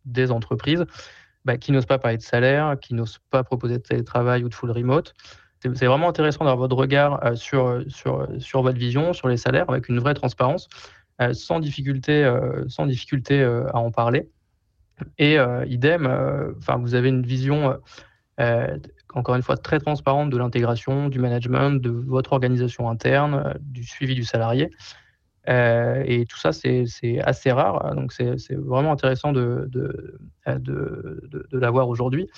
des 0.05 0.31
entreprises 0.31 0.85
bah, 1.43 1.57
qui 1.57 1.73
n'osent 1.73 1.87
pas 1.87 1.97
parler 1.97 2.17
de 2.17 2.21
salaire, 2.21 2.77
qui 2.79 2.93
n'osent 2.93 3.19
pas 3.31 3.43
proposer 3.43 3.79
de 3.79 3.83
télétravail 3.83 4.45
ou 4.45 4.49
de 4.49 4.53
full 4.53 4.71
remote 4.71 5.13
c'est 5.73 5.85
vraiment 5.85 6.09
intéressant 6.09 6.45
d'avoir 6.45 6.57
votre 6.57 6.75
regard 6.75 7.23
euh, 7.23 7.35
sur, 7.35 7.83
sur, 7.87 8.27
sur 8.39 8.61
votre 8.61 8.77
vision, 8.77 9.13
sur 9.13 9.27
les 9.27 9.37
salaires, 9.37 9.69
avec 9.69 9.89
une 9.89 9.99
vraie 9.99 10.13
transparence, 10.13 10.67
euh, 11.21 11.33
sans 11.33 11.59
difficulté, 11.59 12.23
euh, 12.23 12.67
sans 12.67 12.85
difficulté 12.85 13.43
à 13.43 13.77
en 13.77 13.91
parler. 13.91 14.29
Et 15.17 15.37
idem, 15.65 16.07
enfin, 16.59 16.77
vous 16.77 16.93
avez 16.93 17.09
une 17.09 17.23
vision, 17.23 17.77
encore 19.13 19.35
une 19.35 19.41
fois, 19.41 19.57
très 19.57 19.79
transparente 19.79 20.29
de 20.29 20.37
l'intégration, 20.37 21.09
du 21.09 21.19
management, 21.19 21.81
de 21.81 21.89
votre 21.89 22.31
organisation 22.31 22.89
interne, 22.89 23.55
du 23.59 23.83
suivi 23.83 24.13
du 24.13 24.23
salarié. 24.23 24.69
et 25.47 26.25
tout 26.29 26.37
ça, 26.37 26.51
c'est 26.53 26.85
assez 27.21 27.51
rare. 27.51 27.95
Donc, 27.95 28.13
c'est 28.13 28.55
vraiment 28.55 28.91
intéressant 28.91 29.33
de, 29.33 29.67
de, 29.67 30.19
de, 30.47 31.47
de 31.51 31.57
l'avoir 31.57 31.89
aujourd'hui. 31.89 32.29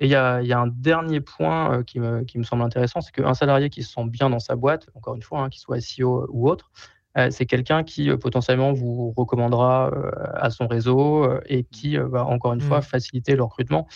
Et 0.00 0.06
il 0.06 0.10
y 0.10 0.14
a, 0.16 0.58
un 0.58 0.66
dernier 0.66 1.20
point 1.20 1.78
euh, 1.78 1.82
qui 1.84 2.00
me, 2.00 2.42
semble 2.42 2.62
intéressant, 2.62 3.00
c'est 3.00 3.12
qu'un 3.12 3.34
salarié 3.34 3.70
qui 3.70 3.82
se 3.82 3.92
sent 3.92 4.04
bien 4.06 4.28
dans 4.28 4.40
sa 4.40 4.56
boîte, 4.56 4.88
encore 4.94 5.14
une 5.14 5.22
fois, 5.22 5.42
hein, 5.42 5.48
qu'il 5.48 5.60
soit 5.60 5.80
SEO 5.80 6.26
ou 6.30 6.48
autre, 6.48 6.72
euh, 7.16 7.30
c'est 7.30 7.46
quelqu'un 7.46 7.84
qui 7.84 8.10
euh, 8.10 8.16
potentiellement 8.16 8.72
vous 8.72 9.12
recommandera 9.16 9.92
à 10.34 10.50
son 10.50 10.66
réseau 10.66 11.28
et 11.46 11.62
qui 11.64 11.96
va 11.96 12.24
encore 12.24 12.54
une 12.54 12.60
fois 12.60 12.80
mmh. 12.80 12.82
faciliter 12.82 13.36
le 13.36 13.44
recrutement 13.44 13.86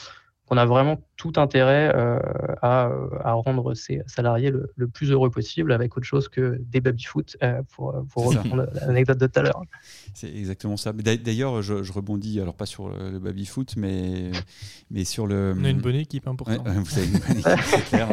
on 0.51 0.57
a 0.57 0.67
vraiment 0.67 0.99
tout 1.19 1.33
intérêt 1.37 1.93
euh, 1.95 2.19
à, 2.63 2.91
rendre 3.25 3.75
ses 3.75 4.01
salariés 4.07 4.51
le, 4.51 4.89
plus 4.89 5.11
heureux 5.11 5.31
possible 5.31 5.73
avec 5.73 5.97
autre 5.97 6.07
chose 6.07 6.29
que 6.29 6.59
des 6.61 6.81
baby-foot, 6.81 7.37
euh, 7.43 7.61
pour, 7.75 7.93
pour 8.09 8.27
reprendre 8.29 8.69
l'anecdote 8.87 9.19
de 9.19 9.27
tout 9.27 9.41
à 9.41 9.43
l'heure. 9.43 9.63
C'est 10.15 10.35
exactement 10.35 10.77
ça. 10.77 10.93
D'ailleurs, 10.93 11.61
je, 11.61 11.93
rebondis, 11.93 12.41
alors 12.41 12.55
pas 12.55 12.67
sur 12.67 12.89
le 12.89 13.19
baby-foot, 13.19 13.75
mais, 13.77 14.31
mais 14.91 15.05
sur 15.05 15.27
le. 15.27 15.55
On 15.59 15.65
a 15.65 15.71
une 15.71 15.81
bonne 15.81 15.97
équipe, 15.97 16.27
hein, 16.29 16.37
pourtant. 16.37 16.63
vous 16.65 16.99
avez 16.99 17.09
une 17.09 17.19
bonne 17.19 17.39
équipe, 17.39 17.65
c'est 17.67 17.85
clair. 17.85 18.09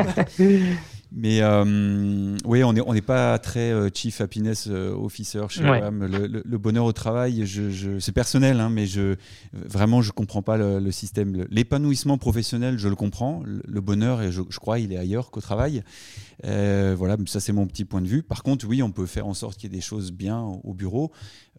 Mais 1.17 1.41
euh, 1.41 2.35
oui, 2.45 2.63
on 2.63 2.73
n'est 2.73 2.81
on 2.81 2.93
pas 2.99 3.39
très 3.39 3.71
euh, 3.71 3.89
chief 3.93 4.19
happiness 4.19 4.67
euh, 4.69 4.93
officer 4.93 5.43
chez 5.49 5.63
Le, 5.63 6.57
bonheur 6.57 6.83
au 6.83 6.91
travail, 6.91 7.45
je, 7.45 7.99
c'est 7.99 8.11
personnel, 8.11 8.59
hein, 8.59 8.69
mais 8.69 8.85
je, 8.85 9.15
vraiment, 9.53 10.01
je 10.01 10.09
ne 10.09 10.13
comprends 10.13 10.41
pas 10.41 10.57
le, 10.57 10.91
système. 10.91 11.45
L'épanouissement 11.49 12.17
professionnel, 12.17 12.77
je 12.77 12.89
le 12.89 12.94
comprends. 12.95 13.43
Le, 13.45 13.81
bonheur, 13.81 14.21
et 14.21 14.31
je, 14.31 14.41
crois, 14.59 14.79
il 14.79 14.93
est 14.93 14.97
ailleurs 14.97 15.31
qu'au 15.31 15.41
travail. 15.41 15.83
voilà, 16.43 17.17
ça 17.25 17.39
c'est 17.39 17.53
mon 17.53 17.67
petit 17.67 17.85
point 17.85 18.01
de 18.01 18.07
vue. 18.07 18.23
Par 18.23 18.43
contre, 18.43 18.67
oui, 18.67 18.81
on 18.81 18.91
peut 18.91 19.05
faire 19.05 19.27
en 19.27 19.33
sorte 19.33 19.57
qu'il 19.57 19.71
y 19.71 19.73
ait 19.73 19.77
des 19.77 19.81
choses 19.81 20.11
bien 20.11 20.41
au 20.41 20.73
bureau. 20.73 21.11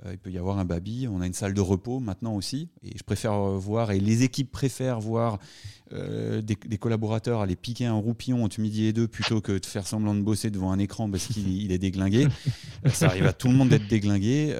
Euh, 0.05 0.13
il 0.13 0.19
peut 0.19 0.31
y 0.31 0.39
avoir 0.39 0.59
un 0.59 0.65
baby. 0.65 1.09
On 1.11 1.21
a 1.21 1.27
une 1.27 1.33
salle 1.33 1.55
de 1.55 1.61
repos 1.61 2.01
maintenant 2.01 2.35
aussi. 2.35 2.69
Et 2.83 2.97
je 2.97 3.03
préfère 3.03 3.33
euh, 3.33 3.57
voir, 3.57 3.91
et 3.93 4.01
les 4.01 4.23
équipes 4.23 4.51
préfèrent 4.51 5.01
voir 5.01 5.39
euh, 5.93 6.43
des, 6.43 6.57
collaborateurs 6.79 7.41
aller 7.41 7.57
piquer 7.57 7.87
un 7.87 7.95
roupillon 7.95 8.45
entre 8.45 8.61
midi 8.61 8.87
et 8.87 8.93
deux 8.93 9.09
plutôt 9.09 9.41
que 9.41 9.53
de 9.53 9.65
faire 9.65 9.87
semblant 9.87 10.15
de 10.15 10.21
bosser 10.21 10.51
devant 10.51 10.73
un 10.73 10.79
écran 10.79 11.11
parce 11.11 11.27
qu'il 11.27 11.73
est 11.73 11.79
déglingué. 11.79 12.27
Ça 12.87 13.07
arrive 13.07 13.27
à 13.27 13.33
tout 13.33 13.49
le 13.49 13.55
monde 13.55 13.71
d'être 13.71 13.89
déglingué. 13.89 14.51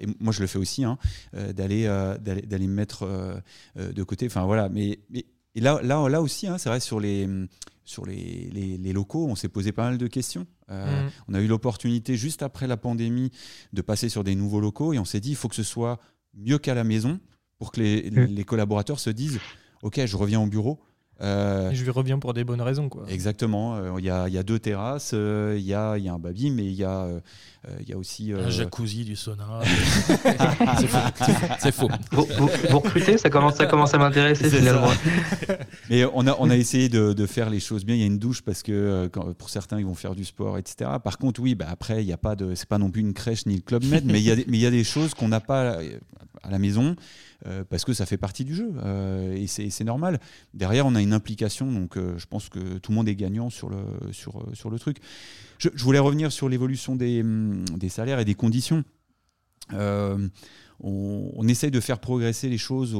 et 0.00 0.06
moi, 0.20 0.32
je 0.32 0.40
le 0.40 0.46
fais 0.46 0.58
aussi, 0.58 0.84
hein, 0.84 0.98
d'aller 1.32 1.86
d'aller 2.20 2.66
me 2.66 2.74
mettre 2.74 3.42
de 3.76 4.02
côté. 4.02 4.26
Enfin 4.26 4.44
voilà. 4.44 4.68
Mais, 4.68 5.00
et 5.58 5.60
là, 5.60 5.80
là, 5.82 6.08
là 6.08 6.22
aussi, 6.22 6.46
hein, 6.46 6.56
c'est 6.56 6.68
vrai 6.68 6.78
sur 6.78 7.00
les 7.00 7.28
sur 7.84 8.06
les, 8.06 8.48
les, 8.52 8.92
locaux, 8.92 9.26
on 9.28 9.34
s'est 9.34 9.48
posé 9.48 9.72
pas 9.72 9.84
mal 9.88 9.98
de 9.98 10.06
questions. 10.06 10.46
Euh, 10.70 11.06
mm. 11.06 11.10
On 11.28 11.34
a 11.34 11.40
eu 11.40 11.46
l'opportunité, 11.46 12.16
juste 12.16 12.42
après 12.42 12.66
la 12.66 12.76
pandémie, 12.76 13.32
de 13.72 13.80
passer 13.80 14.08
sur 14.10 14.22
des 14.22 14.34
nouveaux 14.34 14.60
locaux 14.60 14.92
et 14.92 14.98
on 14.98 15.06
s'est 15.06 15.20
dit, 15.20 15.30
il 15.30 15.36
faut 15.36 15.48
que 15.48 15.54
ce 15.54 15.62
soit 15.62 15.98
mieux 16.34 16.58
qu'à 16.58 16.74
la 16.74 16.84
maison 16.84 17.18
pour 17.58 17.72
que 17.72 17.80
les, 17.80 18.10
mm. 18.10 18.24
les, 18.26 18.44
collaborateurs 18.44 19.00
se 19.00 19.10
disent, 19.10 19.40
OK, 19.82 20.04
je 20.04 20.16
reviens 20.16 20.40
au 20.40 20.46
bureau, 20.46 20.78
euh, 21.20 21.70
je 21.72 21.82
lui 21.82 21.90
reviens 21.90 22.18
pour 22.18 22.32
des 22.32 22.44
bonnes 22.44 22.60
raisons. 22.60 22.88
Quoi. 22.88 23.04
Exactement. 23.08 23.76
Euh, 23.76 23.92
il 23.98 24.04
y, 24.04 24.10
a, 24.10 24.28
y, 24.28 24.38
a, 24.38 24.42
deux 24.44 24.60
terrasses, 24.60 25.12
euh, 25.14 25.56
il 25.58 25.64
y, 25.64 25.74
a, 25.74 25.98
y, 25.98 26.08
a, 26.08 26.12
un 26.12 26.18
baby, 26.18 26.50
mais 26.50 26.64
il 26.64 26.74
y, 26.74 26.84
a, 26.84 27.08
y 27.86 27.92
a 27.92 27.98
aussi. 27.98 28.32
Un 28.32 28.48
jacuzzi, 28.48 29.04
du 29.04 29.16
sauna. 29.16 29.60
c'est 31.58 31.72
faux. 31.72 31.88
Vous, 32.12 32.26
vous, 32.70 32.78
recrutez, 32.78 33.18
ça 33.18 33.30
commence, 33.30 33.56
ça 33.56 33.66
commence 33.66 33.94
à 33.94 33.98
m'intéresser 33.98 34.48
finalement. 34.48 34.92
mais 35.90 36.04
on 36.04 36.26
a, 36.28 36.36
on 36.38 36.50
a 36.50 36.56
essayé 36.56 36.88
de, 36.88 37.12
de, 37.12 37.26
faire 37.26 37.50
les 37.50 37.60
choses 37.60 37.84
bien. 37.84 37.96
Il 37.96 38.00
y 38.00 38.04
a 38.04 38.06
une 38.06 38.20
douche 38.20 38.42
parce 38.42 38.62
que 38.62 39.08
pour 39.38 39.50
certains, 39.50 39.80
ils 39.80 39.86
vont 39.86 39.94
faire 39.94 40.14
du 40.14 40.24
sport, 40.24 40.56
etc. 40.56 40.90
Par 41.02 41.18
contre, 41.18 41.40
oui, 41.40 41.56
bah, 41.56 41.66
après, 41.68 42.04
il 42.04 42.06
n'y 42.06 42.12
a 42.12 42.18
pas 42.18 42.36
de. 42.36 42.54
C'est 42.54 42.68
pas 42.68 42.78
non 42.78 42.90
plus 42.90 43.00
une 43.00 43.14
crèche 43.14 43.44
ni 43.46 43.56
le 43.56 43.62
club 43.62 43.84
med, 43.84 44.04
mais 44.04 44.22
il 44.22 44.30
a 44.30 44.36
y 44.56 44.66
a 44.66 44.70
des 44.70 44.84
choses 44.84 45.14
qu'on 45.14 45.28
n'a 45.28 45.40
pas 45.40 45.78
à 46.44 46.50
la 46.50 46.58
maison. 46.60 46.94
Euh, 47.46 47.62
parce 47.62 47.84
que 47.84 47.92
ça 47.92 48.04
fait 48.04 48.16
partie 48.16 48.44
du 48.44 48.52
jeu 48.52 48.72
euh, 48.84 49.32
et 49.32 49.46
c'est 49.46 49.84
normal. 49.84 50.18
Derrière, 50.54 50.86
on 50.86 50.96
a 50.96 51.00
une 51.00 51.12
implication, 51.12 51.70
donc 51.70 51.96
euh, 51.96 52.18
je 52.18 52.26
pense 52.26 52.48
que 52.48 52.78
tout 52.78 52.90
le 52.90 52.96
monde 52.96 53.08
est 53.08 53.14
gagnant 53.14 53.48
sur 53.48 53.70
le, 53.70 53.78
sur, 54.12 54.44
sur 54.54 54.70
le 54.70 54.78
truc. 54.78 54.98
Je, 55.58 55.68
voulais 55.76 56.00
revenir 56.00 56.32
sur 56.32 56.48
l'évolution 56.48 56.96
des, 56.96 57.20
hum, 57.20 57.64
des, 57.76 57.88
salaires 57.88 58.18
et 58.18 58.24
des 58.24 58.34
conditions. 58.34 58.82
on, 59.70 61.48
essaye 61.48 61.70
de 61.70 61.80
faire 61.80 62.00
progresser 62.00 62.48
les 62.48 62.58
choses 62.58 62.98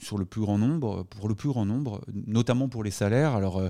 sur 0.00 0.18
le 0.18 0.24
plus 0.24 0.40
grand 0.40 0.58
nombre, 0.58 1.04
pour 1.04 1.28
le 1.28 1.36
plus 1.36 1.48
grand 1.48 1.64
nombre, 1.64 2.04
notamment 2.26 2.68
pour 2.68 2.82
les 2.82 2.90
salaires. 2.90 3.34
Alors, 3.36 3.62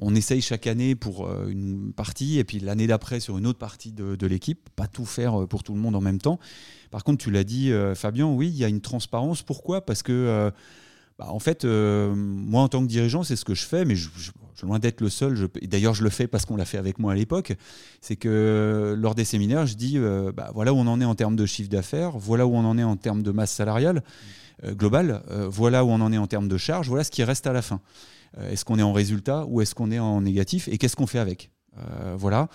on 0.00 0.14
essaye 0.14 0.40
chaque 0.40 0.66
année 0.66 0.94
pour 0.94 1.28
une 1.48 1.92
partie 1.92 2.38
et 2.38 2.44
puis 2.44 2.60
l'année 2.60 2.86
d'après 2.86 3.20
sur 3.20 3.36
une 3.36 3.46
autre 3.46 3.58
partie 3.58 3.92
de, 3.92 4.26
l'équipe, 4.26 4.68
pas 4.76 4.86
tout 4.86 5.04
faire 5.04 5.46
pour 5.48 5.62
tout 5.62 5.74
le 5.74 5.80
monde 5.80 5.96
en 5.96 6.00
même 6.00 6.20
temps. 6.20 6.38
Par 6.90 7.04
contre, 7.04 7.22
tu 7.22 7.30
l'as 7.30 7.44
dit, 7.44 7.72
euh, 7.72 7.94
Fabien, 7.94 8.26
oui, 8.26 8.48
il 8.48 8.56
y 8.56 8.64
a 8.64 8.68
une 8.68 8.80
transparence. 8.80 9.42
Pourquoi? 9.42 9.84
Parce 9.84 10.02
que, 10.02 10.12
euh, 10.12 10.50
bah, 11.18 11.28
en 11.30 11.38
fait, 11.38 11.64
euh, 11.64 12.14
moi, 12.14 12.62
en 12.62 12.68
tant 12.68 12.82
que 12.82 12.88
dirigeant, 12.88 13.22
c'est 13.22 13.36
ce 13.36 13.44
que 13.44 13.54
je 13.54 13.64
fais, 13.64 13.84
mais 13.84 13.94
je, 13.94 14.08
je, 14.16 14.32
loin 14.66 14.78
d'être 14.78 15.00
le 15.00 15.08
seul. 15.08 15.48
D'ailleurs, 15.62 15.94
je 15.94 16.02
le 16.02 16.10
fais 16.10 16.26
parce 16.26 16.44
qu'on 16.44 16.56
l'a 16.56 16.64
fait 16.64 16.78
avec 16.78 16.98
moi 16.98 17.12
à 17.12 17.14
l'époque. 17.14 17.54
C'est 18.00 18.16
que 18.16 18.94
lors 18.98 19.14
des 19.14 19.24
séminaires, 19.24 19.66
je 19.66 19.74
dis, 19.74 19.98
bah, 20.36 20.50
voilà 20.54 20.74
où 20.74 20.76
on 20.76 20.86
en 20.86 21.00
est 21.00 21.04
en 21.04 21.14
termes 21.14 21.36
de 21.36 21.46
chiffre 21.46 21.70
d'affaires, 21.70 22.18
voilà 22.18 22.46
où 22.46 22.54
on 22.54 22.64
en 22.66 22.76
est 22.76 22.82
en 22.82 22.96
termes 22.96 23.22
de 23.22 23.30
masse 23.30 23.52
salariale 23.52 24.02
globale, 24.62 25.22
voilà 25.48 25.82
où 25.82 25.88
on 25.88 26.02
en 26.02 26.12
est 26.12 26.18
en 26.18 26.26
termes 26.26 26.46
de 26.46 26.58
charges, 26.58 26.88
voilà 26.88 27.04
ce 27.04 27.10
qui 27.10 27.24
reste 27.24 27.46
à 27.46 27.54
la 27.54 27.62
fin. 27.62 27.80
Est-ce 28.38 28.64
qu'on 28.64 28.78
est 28.78 28.82
en 28.82 28.92
résultat 28.92 29.44
ou 29.46 29.60
est-ce 29.60 29.74
qu'on 29.74 29.90
est 29.90 29.98
en 29.98 30.20
négatif 30.20 30.68
et 30.68 30.78
qu'est-ce 30.78 30.96
qu'on 30.96 31.06
fait 31.06 31.18
avec 31.18 31.50
Voilà. 32.16 32.48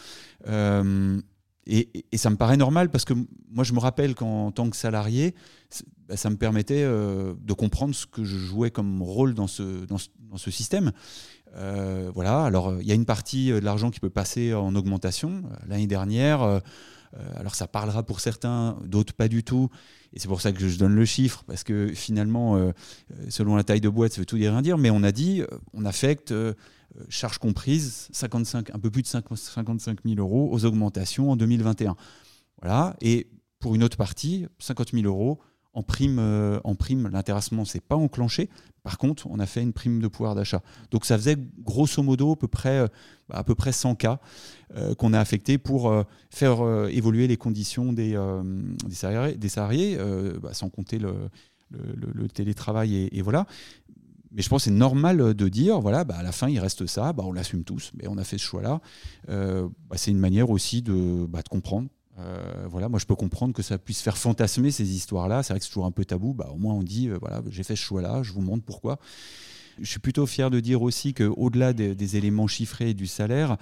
Et, 1.68 2.06
ça 2.16 2.30
me 2.30 2.36
paraît 2.36 2.58
normal 2.58 2.90
parce 2.90 3.06
que 3.06 3.14
moi, 3.50 3.64
je 3.64 3.74
me 3.74 3.80
rappelle 3.80 4.14
qu'en 4.16 4.52
tant 4.52 4.70
que 4.70 4.78
salarié, 4.78 5.34
bah, 6.08 6.16
ça 6.16 6.30
me 6.30 6.38
permettait 6.38 6.84
euh, 6.84 7.34
de 7.42 7.54
comprendre 7.54 7.96
ce 7.96 8.06
que 8.06 8.24
je 8.24 8.38
jouais 8.38 8.70
comme 8.70 9.02
rôle 9.02 9.34
dans 9.34 9.48
ce, 9.48 9.86
dans 9.86 9.98
ce, 10.38 10.52
système. 10.52 10.92
Euh, 11.56 12.12
voilà, 12.14 12.44
alors 12.44 12.76
il 12.82 12.88
y 12.88 12.92
a 12.92 12.96
une 12.96 13.06
partie 13.06 13.50
de 13.50 13.60
l'argent 13.60 13.90
qui 13.90 14.00
peut 14.00 14.10
passer 14.10 14.54
en 14.54 14.76
augmentation. 14.76 15.44
L'année 15.68 15.88
dernière, 15.88 16.44
euh, 16.44 16.60
alors 17.36 17.56
ça 17.56 17.68
parlera 17.68 18.04
pour 18.04 18.20
certains, 18.20 18.78
d'autres 18.86 19.14
pas 19.14 19.28
du 19.28 19.44
tout. 19.44 19.70
Et 20.14 20.20
c'est 20.20 20.28
pour 20.28 20.42
ça 20.42 20.52
que 20.52 20.68
je 20.68 20.78
donne 20.78 20.96
le 20.96 21.06
chiffre, 21.06 21.44
parce 21.48 21.64
que 21.64 21.88
finalement, 21.94 22.72
selon 23.30 23.56
la 23.56 23.64
taille 23.64 23.82
de 23.82 23.90
boîte, 23.90 24.14
ça 24.14 24.22
veut 24.22 24.26
tout 24.26 24.38
dire 24.38 24.52
rien 24.52 24.62
dire, 24.62 24.78
mais 24.78 24.90
on 24.90 25.04
a 25.04 25.12
dit, 25.12 25.44
on 25.74 25.86
affecte 25.86 26.34
euh, 27.00 27.04
charges 27.10 27.40
comprises, 27.40 28.08
55, 28.12 28.74
un 28.74 28.80
peu 28.80 28.90
plus 28.90 29.02
de 29.02 29.08
55 29.08 30.00
000 30.06 30.20
euros 30.20 30.50
aux 30.52 30.66
augmentations 30.66 31.32
en 31.32 31.36
2021. 31.36 31.96
Voilà. 32.62 32.96
Et 33.02 33.28
pour 33.60 33.76
une 33.76 33.84
autre 33.84 33.98
partie, 33.98 34.48
50 34.60 34.92
000 34.92 35.06
euros 35.06 35.40
en 35.76 35.84
prime. 35.84 36.18
Euh, 36.20 36.60
en 36.64 36.74
prime 36.74 37.12
s'est 37.66 37.80
pas 37.80 37.96
enclenché. 37.96 38.50
Par 38.84 38.98
contre, 38.98 39.28
on 39.30 39.40
a 39.40 39.46
fait 39.46 39.62
une 39.62 39.74
prime 39.74 40.00
de 40.00 40.08
pouvoir 40.08 40.36
d'achat. 40.36 40.62
Donc 40.92 41.06
ça 41.06 41.18
faisait 41.18 41.38
grosso 41.60 42.02
modo 42.02 42.32
à 42.32 42.36
peu 42.36 42.48
près, 42.48 42.80
euh, 42.80 42.88
à 43.30 43.44
peu 43.44 43.54
près 43.54 43.72
100 43.72 43.96
cas 43.96 44.20
qu'on 44.98 45.14
a 45.14 45.20
affectés 45.20 45.58
pour 45.58 45.94
faire 46.30 46.88
évoluer 46.90 47.28
les 47.28 47.38
conditions 47.38 47.94
des, 47.94 48.18
salariés, 48.90 49.98
bah, 50.42 50.54
sans 50.54 50.70
compter 50.70 51.00
le, 51.00 51.30
télétravail 52.34 53.08
et, 53.12 53.22
voilà. 53.22 53.46
Mais 54.36 54.42
je 54.42 54.50
pense 54.50 54.64
que 54.64 54.66
c'est 54.66 54.76
normal 54.76 55.34
de 55.34 55.48
dire, 55.48 55.80
voilà, 55.80 56.04
bah, 56.04 56.18
à 56.18 56.24
la 56.24 56.34
fin, 56.34 56.50
il 56.50 56.60
reste 56.60 56.88
ça, 56.88 57.14
bah, 57.14 57.24
on 57.26 57.32
l'assume 57.32 57.64
tous, 57.64 57.92
mais 57.96 58.08
on 58.10 58.18
a 58.18 58.26
fait 58.26 58.38
ce 58.38 58.44
choix-là. 58.44 58.82
Euh, 59.30 59.70
c'est 59.96 60.12
une 60.12 60.20
manière 60.20 60.50
aussi 60.50 60.82
de 60.82 61.26
comprendre. 61.48 61.88
Euh, 62.18 62.66
voilà, 62.70 62.90
moi, 62.90 63.00
je 63.00 63.06
peux 63.06 63.16
comprendre 63.16 63.54
que 63.54 63.62
ça 63.62 63.78
puisse 63.78 64.02
faire 64.02 64.18
fantasmer 64.18 64.72
ces 64.72 64.96
histoires-là. 64.96 65.44
C'est 65.44 65.54
vrai 65.54 65.60
que 65.60 65.66
c'est 65.66 65.72
toujours 65.72 65.86
un 65.86 65.92
peu 65.92 66.06
tabou. 66.06 66.34
Bah, 66.34 66.50
au 66.54 66.58
moins, 66.58 66.74
on 66.74 66.84
dit, 66.84 67.10
euh, 67.10 67.18
voilà, 67.20 67.42
j'ai 67.50 67.64
fait 67.64 67.76
ce 67.76 67.82
choix-là, 67.82 68.24
je 68.24 68.32
vous 68.32 68.42
montre 68.42 68.64
pourquoi. 68.64 69.00
Je 69.80 69.90
suis 69.90 70.00
plutôt 70.00 70.26
fier 70.26 70.50
de 70.50 70.60
dire 70.60 70.82
aussi 70.82 71.14
qu'au-delà 71.14 71.74
des, 71.74 71.96
des, 71.96 72.16
éléments 72.16 72.48
chiffrés 72.48 72.94
du 72.94 73.08
salaire, 73.08 73.58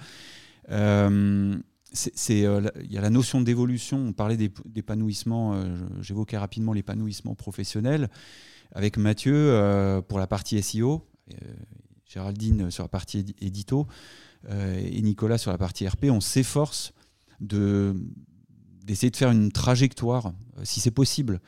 il 0.70 0.74
y 0.74 2.46
a 2.46 3.00
la 3.00 3.10
notion 3.10 3.40
d'évolution. 3.40 3.98
On 3.98 4.12
parlait 4.12 4.36
d'épanouissement, 4.36 5.60
j'évoquais 6.00 6.38
rapidement 6.38 6.72
l'épanouissement 6.72 7.34
professionnel 7.34 8.08
avec 8.74 8.98
Mathieu 8.98 9.34
euh, 9.34 10.02
pour 10.02 10.18
la 10.18 10.26
partie 10.26 10.60
SEO, 10.62 11.06
euh, 11.32 11.36
Géraldine 12.06 12.70
sur 12.70 12.82
la 12.82 12.88
partie 12.88 13.24
édito 13.40 13.86
euh, 14.50 14.78
et 14.78 15.00
Nicolas 15.00 15.38
sur 15.38 15.50
la 15.50 15.58
partie 15.58 15.86
RP, 15.86 16.06
on 16.10 16.20
s'efforce 16.20 16.92
de 17.40 17.96
d'essayer 18.84 19.10
de 19.10 19.16
faire 19.16 19.30
une 19.30 19.50
trajectoire, 19.50 20.32
si 20.62 20.80
c'est 20.80 20.90
possible, 20.90 21.40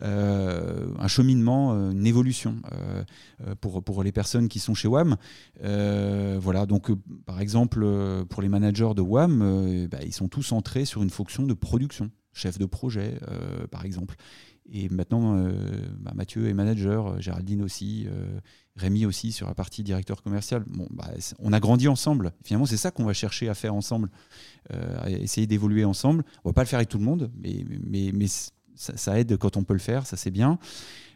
un 0.00 1.08
cheminement, 1.08 1.72
une 1.90 2.06
évolution 2.06 2.56
pour, 3.60 4.02
les 4.02 4.12
personnes 4.12 4.48
qui 4.48 4.58
sont 4.58 4.74
chez 4.74 4.88
WAM. 4.88 5.16
voilà, 5.60 6.66
donc 6.66 6.90
par 7.26 7.40
exemple, 7.40 7.86
pour 8.28 8.42
les 8.42 8.48
managers 8.48 8.92
de 8.94 9.02
WAM, 9.02 9.88
bah, 9.90 9.98
ils 10.04 10.12
sont 10.12 10.28
tous 10.28 10.42
centrés 10.42 10.84
sur 10.84 11.02
une 11.02 11.10
fonction 11.10 11.44
de 11.44 11.54
production, 11.54 12.10
chef 12.32 12.58
de 12.58 12.66
projet, 12.66 13.18
par 13.70 13.84
exemple. 13.84 14.16
Et 14.72 14.88
maintenant, 14.88 15.36
euh, 15.36 15.52
bah, 15.98 16.12
Mathieu 16.14 16.48
est 16.48 16.54
manager, 16.54 17.06
euh, 17.06 17.20
Géraldine 17.20 17.62
aussi, 17.62 18.06
euh, 18.08 18.40
Rémi 18.76 19.04
aussi 19.04 19.30
sur 19.30 19.46
la 19.46 19.54
partie 19.54 19.82
directeur 19.82 20.22
commercial. 20.22 20.64
Bon, 20.66 20.86
bah, 20.90 21.10
on 21.38 21.52
a 21.52 21.60
grandi 21.60 21.86
ensemble. 21.86 22.32
Finalement, 22.42 22.66
c'est 22.66 22.76
ça 22.76 22.90
qu'on 22.90 23.04
va 23.04 23.12
chercher 23.12 23.48
à 23.48 23.54
faire 23.54 23.74
ensemble, 23.74 24.10
à 24.70 25.10
essayer 25.10 25.46
d'évoluer 25.46 25.84
ensemble. 25.84 26.24
On 26.44 26.48
va 26.48 26.54
pas 26.54 26.62
le 26.62 26.66
faire 26.66 26.78
avec 26.78 26.88
tout 26.88 26.98
le 26.98 27.04
monde, 27.04 27.30
mais, 27.36 27.64
mais 28.12 28.26
ça, 28.74 29.18
aide 29.18 29.36
quand 29.36 29.56
on 29.56 29.62
peut 29.62 29.74
le 29.74 29.80
faire, 29.80 30.06
ça 30.06 30.16
c'est 30.16 30.32
bien. 30.32 30.58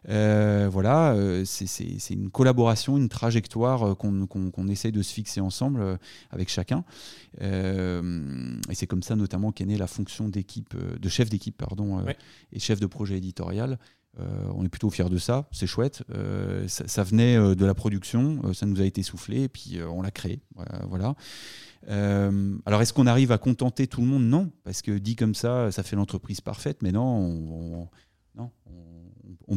Euh, 0.08 0.68
voilà, 0.70 1.12
euh, 1.12 1.44
c'est 1.44 2.14
une 2.14 2.30
collaboration, 2.30 2.96
une 2.96 3.08
trajectoire 3.08 3.90
euh, 3.90 3.94
qu'on 3.94 4.68
essaie 4.68 4.92
de 4.92 5.02
se 5.02 5.12
fixer 5.12 5.40
ensemble 5.40 5.98
avec 6.30 6.48
chacun. 6.48 6.84
et 7.40 8.74
c'est 8.74 8.86
comme 8.86 9.02
ça 9.02 9.16
notamment 9.16 9.52
qu'est 9.52 9.66
née 9.66 9.78
la 9.78 9.86
fonction 9.86 10.28
d'équipe, 10.28 10.74
de 10.76 11.08
chef 11.08 11.28
d'équipe 11.30 11.56
pardon, 11.56 12.04
et 12.52 12.58
chef 12.58 12.80
de 12.80 12.86
projet 12.86 13.16
éditorial. 13.16 13.78
on 14.18 14.64
est 14.64 14.68
plutôt 14.68 14.90
fiers 14.90 15.08
de 15.08 15.18
ça, 15.18 15.48
c'est 15.52 15.66
chouette. 15.66 16.02
Ça, 16.66 17.02
venait 17.02 17.36
de 17.54 17.64
la 17.64 17.74
production, 17.74 18.52
ça 18.54 18.66
nous 18.66 18.80
a 18.80 18.84
été 18.84 19.02
soufflé 19.02 19.42
et 19.42 19.48
puis 19.48 19.78
on 19.82 20.02
l'a 20.02 20.10
créé. 20.10 20.40
voilà. 20.88 21.14
Alors, 21.86 22.82
est-ce 22.82 22.92
qu'on 22.92 23.06
arrive 23.06 23.32
à 23.32 23.38
contenter 23.38 23.86
tout 23.86 24.00
le 24.00 24.06
monde? 24.06 24.24
Non, 24.24 24.50
parce 24.64 24.82
que 24.82 24.98
dit 24.98 25.16
comme 25.16 25.34
ça, 25.34 25.70
ça 25.70 25.82
fait 25.82 25.96
l'entreprise 25.96 26.40
parfaite, 26.40 26.82
mais 26.82 26.92
non, 26.92 27.04
on, 27.04 27.88
non, 28.34 28.50
on, 28.66 28.97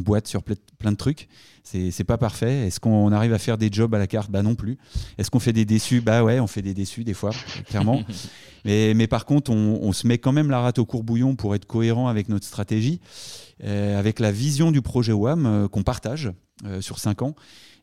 boite 0.00 0.26
sur 0.26 0.42
plein 0.42 0.92
de 0.92 0.96
trucs. 0.96 1.28
C'est 1.64 2.04
pas 2.04 2.18
parfait. 2.18 2.66
Est-ce 2.66 2.80
qu'on 2.80 3.12
arrive 3.12 3.32
à 3.32 3.38
faire 3.38 3.56
des 3.56 3.68
jobs 3.70 3.94
à 3.94 3.98
la 3.98 4.06
carte? 4.06 4.30
Bah 4.30 4.42
non 4.42 4.54
plus. 4.54 4.78
Est-ce 5.18 5.30
qu'on 5.30 5.38
fait 5.38 5.52
des 5.52 5.64
déçus? 5.64 6.00
Bah 6.00 6.24
ouais, 6.24 6.40
on 6.40 6.46
fait 6.46 6.62
des 6.62 6.74
déçus 6.74 7.04
des 7.04 7.14
fois, 7.14 7.30
clairement. 7.66 8.02
mais, 8.64 8.94
mais, 8.94 9.06
par 9.06 9.24
contre, 9.24 9.50
on, 9.52 9.92
se 9.92 10.06
met 10.06 10.18
quand 10.18 10.32
même 10.32 10.50
la 10.50 10.60
rate 10.60 10.78
au 10.78 10.84
courbouillon 10.84 11.36
pour 11.36 11.54
être 11.54 11.66
cohérent 11.66 12.08
avec 12.08 12.28
notre 12.28 12.46
stratégie, 12.46 13.00
euh, 13.64 13.98
avec 13.98 14.18
la 14.18 14.32
vision 14.32 14.72
du 14.72 14.82
projet 14.82 15.12
WAM 15.12 15.46
euh, 15.46 15.68
qu'on 15.68 15.82
partage 15.82 16.32
sur 16.80 17.00
5 17.00 17.22
ans. 17.22 17.34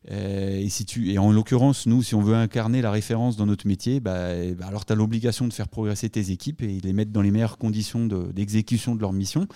et, 0.08 0.66
si 0.70 0.86
tu, 0.86 1.12
et 1.12 1.18
en 1.18 1.32
l'occurrence, 1.32 1.86
nous, 1.86 2.02
si 2.02 2.14
on 2.14 2.22
veut 2.22 2.34
incarner 2.34 2.80
la 2.80 2.90
référence 2.90 3.36
dans 3.36 3.44
notre 3.44 3.66
métier, 3.66 4.00
bah, 4.00 4.28
bah 4.58 4.66
alors 4.66 4.86
tu 4.86 4.92
as 4.94 4.96
l'obligation 4.96 5.46
de 5.46 5.52
faire 5.52 5.68
progresser 5.68 6.08
tes 6.08 6.30
équipes 6.30 6.62
et 6.62 6.80
les 6.80 6.92
mettre 6.94 7.10
dans 7.10 7.20
les 7.20 7.30
meilleures 7.30 7.58
conditions 7.58 8.06
d'exécution 8.06 8.94
de, 8.94 9.00
leur 9.00 9.12
mission. 9.12 9.46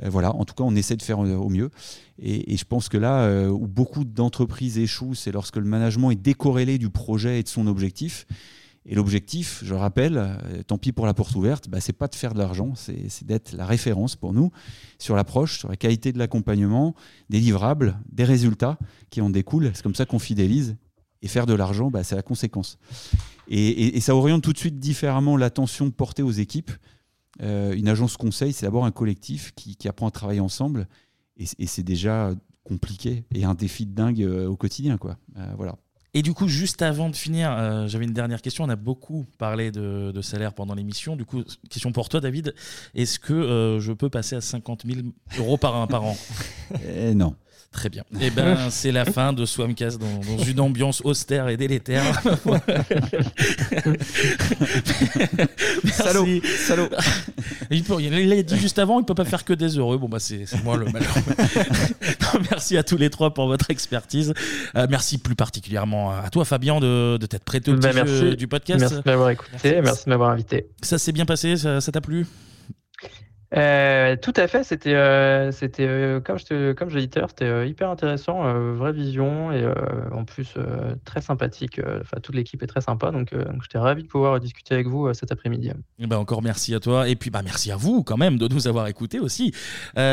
Voilà, 0.00 0.34
en 0.34 0.44
tout 0.44 0.54
cas, 0.54 0.64
on 0.64 0.74
essaie 0.74 0.96
de 0.96 1.02
faire 1.02 1.18
au 1.18 1.48
mieux. 1.48 1.70
Et, 2.18 2.56
je 2.56 2.64
pense 2.64 2.88
que 2.88 2.96
là, 2.96 3.48
où 3.50 3.66
beaucoup 3.66 4.04
d'entreprises 4.04 4.78
échouent, 4.78 5.14
c'est 5.14 5.32
lorsque 5.32 5.56
le 5.56 5.64
management 5.64 6.10
est 6.10 6.20
décorrélé 6.20 6.78
du 6.78 6.90
projet 6.90 7.40
et 7.40 7.42
de 7.42 7.48
son 7.48 7.66
objectif. 7.66 8.26
Et 8.84 8.96
l'objectif, 8.96 9.62
je 9.64 9.74
rappelle, 9.74 10.18
euh, 10.18 10.62
tant 10.66 10.76
pis 10.76 10.90
pour 10.90 11.06
la 11.06 11.14
porte 11.14 11.34
ouverte, 11.36 11.68
bah, 11.68 11.80
c'est 11.80 11.92
pas 11.92 12.08
de 12.08 12.16
faire 12.16 12.34
de 12.34 12.38
l'argent, 12.38 12.72
c'est 12.74 13.24
d'être 13.24 13.52
la 13.52 13.64
référence 13.64 14.16
pour 14.16 14.32
nous 14.32 14.50
sur 14.98 15.14
l'approche, 15.14 15.58
sur 15.60 15.68
la 15.68 15.76
qualité 15.76 16.12
de 16.12 16.18
l'accompagnement, 16.18 16.94
des 17.30 17.38
livrables, 17.38 17.98
des 18.10 18.24
résultats 18.24 18.78
qui 19.10 19.20
en 19.20 19.30
découlent. 19.30 19.70
C'est 19.74 19.82
comme 19.82 19.94
ça 19.94 20.06
qu'on 20.06 20.18
fidélise. 20.18 20.76
Et 21.24 21.28
faire 21.28 21.46
de 21.46 21.54
l'argent, 21.54 21.88
bah, 21.88 22.02
c'est 22.02 22.16
la 22.16 22.22
conséquence. 22.22 22.78
Et, 23.46 24.00
ça 24.00 24.16
oriente 24.16 24.42
tout 24.42 24.52
de 24.52 24.58
suite 24.58 24.80
différemment 24.80 25.36
l'attention 25.36 25.92
portée 25.92 26.22
aux 26.22 26.32
équipes. 26.32 26.72
Euh, 27.40 27.74
une 27.74 27.88
agence 27.88 28.16
conseil, 28.16 28.52
c'est 28.52 28.66
d'abord 28.66 28.84
un 28.84 28.90
collectif 28.90 29.52
qui, 29.54 29.76
apprend 29.88 30.08
à 30.08 30.10
travailler 30.10 30.40
ensemble. 30.40 30.88
Et, 31.36 31.66
c'est 31.66 31.82
déjà 31.82 32.34
compliqué 32.62 33.24
et 33.34 33.44
un 33.44 33.54
défi 33.54 33.86
de 33.86 33.94
dingue 33.94 34.22
euh, 34.22 34.46
au 34.46 34.56
quotidien. 34.56 34.98
Quoi. 34.98 35.16
voilà. 35.56 35.76
Et 36.14 36.20
du 36.20 36.34
coup, 36.34 36.46
juste 36.46 36.82
avant 36.82 37.08
de 37.08 37.16
finir, 37.16 37.50
euh, 37.52 37.88
j'avais 37.88 38.04
une 38.04 38.12
dernière 38.12 38.42
question. 38.42 38.64
On 38.64 38.68
a 38.68 38.76
beaucoup 38.76 39.24
parlé 39.38 39.70
de, 39.70 40.20
salaire 40.20 40.52
pendant 40.52 40.74
l'émission. 40.74 41.16
Du 41.16 41.24
coup, 41.24 41.42
question 41.70 41.90
pour 41.90 42.10
toi, 42.10 42.20
David. 42.20 42.54
Est-ce 42.94 43.18
que 43.18 43.32
euh, 43.32 43.80
je 43.80 43.92
peux 43.92 44.10
passer 44.10 44.36
à 44.36 44.42
50 44.42 44.84
000 44.86 45.00
euros 45.38 45.56
par, 45.56 45.88
par 45.88 46.04
an? 46.04 46.16
Eh 46.86 47.14
Non. 47.14 47.34
Très 47.72 47.88
bien. 47.88 48.04
Eh 48.20 48.28
ben, 48.30 48.68
c'est 48.70 48.92
la 48.92 49.06
fin 49.06 49.32
de 49.32 49.46
Swamcast 49.46 49.98
dans, 49.98 50.36
dans, 50.36 50.44
une 50.44 50.60
ambiance 50.60 51.00
austère 51.04 51.48
et 51.48 51.56
délétère. 51.56 52.04
salaud, 55.90 56.26
salaud. 56.66 56.88
Il, 57.70 57.82
peut, 57.82 57.94
il 58.00 58.28
l'a 58.28 58.42
dit 58.42 58.58
juste 58.58 58.78
avant, 58.78 59.00
il 59.00 59.06
peut 59.06 59.14
pas 59.14 59.24
faire 59.24 59.44
que 59.44 59.54
des 59.54 59.78
heureux. 59.78 59.96
Bon 59.96 60.10
bah 60.10 60.18
c'est 60.20 60.44
moi 60.62 60.76
le 60.76 60.84
malheur. 60.84 61.14
merci 62.50 62.76
à 62.76 62.82
tous 62.82 62.98
les 62.98 63.08
trois 63.08 63.32
pour 63.32 63.46
votre 63.46 63.70
expertise. 63.70 64.34
Euh, 64.76 64.86
merci 64.90 65.16
plus 65.16 65.34
particulièrement 65.34 66.10
à 66.10 66.28
toi, 66.28 66.44
Fabien, 66.44 66.78
de, 66.78 67.16
de 67.16 67.26
t'être 67.26 67.44
prêté 67.44 67.70
au 67.70 67.76
ben, 67.76 68.04
petit 68.04 68.36
du 68.36 68.48
podcast. 68.48 68.80
Merci 68.80 68.96
de 68.96 69.02
m'avoir 69.06 69.30
écouté, 69.30 69.80
merci 69.80 70.04
de 70.04 70.10
m'avoir 70.10 70.30
invité. 70.30 70.66
Ça 70.82 70.98
s'est 70.98 71.12
bien 71.12 71.24
passé, 71.24 71.56
ça 71.56 71.80
t'a 71.80 72.00
plu? 72.02 72.26
Euh, 73.54 74.16
tout 74.16 74.32
à 74.36 74.48
fait, 74.48 74.64
c'était 74.64 74.94
euh, 74.94 75.52
c'était 75.52 75.86
euh, 75.86 76.20
comme 76.20 76.38
je 76.38 76.72
comme 76.72 76.88
dit 76.88 77.10
c'était 77.12 77.68
hyper 77.68 77.90
intéressant, 77.90 78.42
vraie 78.74 78.92
vision 78.92 79.52
et 79.52 79.66
en 80.12 80.24
plus 80.24 80.54
très 81.04 81.20
sympathique. 81.20 81.80
Enfin, 82.00 82.18
toute 82.22 82.34
l'équipe 82.34 82.62
est 82.62 82.66
très 82.66 82.80
sympa, 82.80 83.10
donc, 83.10 83.34
j'étais 83.62 83.78
ravi 83.78 84.02
de 84.02 84.08
pouvoir 84.08 84.40
discuter 84.40 84.74
avec 84.74 84.86
vous 84.86 85.12
cet 85.14 85.32
après-midi. 85.32 85.72
Ben 85.98 86.16
encore 86.16 86.42
merci 86.42 86.74
à 86.74 86.80
toi 86.80 87.08
et 87.08 87.16
puis 87.16 87.30
bah 87.30 87.42
merci 87.42 87.70
à 87.70 87.76
vous 87.76 88.02
quand 88.02 88.16
même 88.16 88.38
de 88.38 88.48
nous 88.48 88.68
avoir 88.68 88.86
écoutés 88.86 89.20
aussi. 89.20 89.52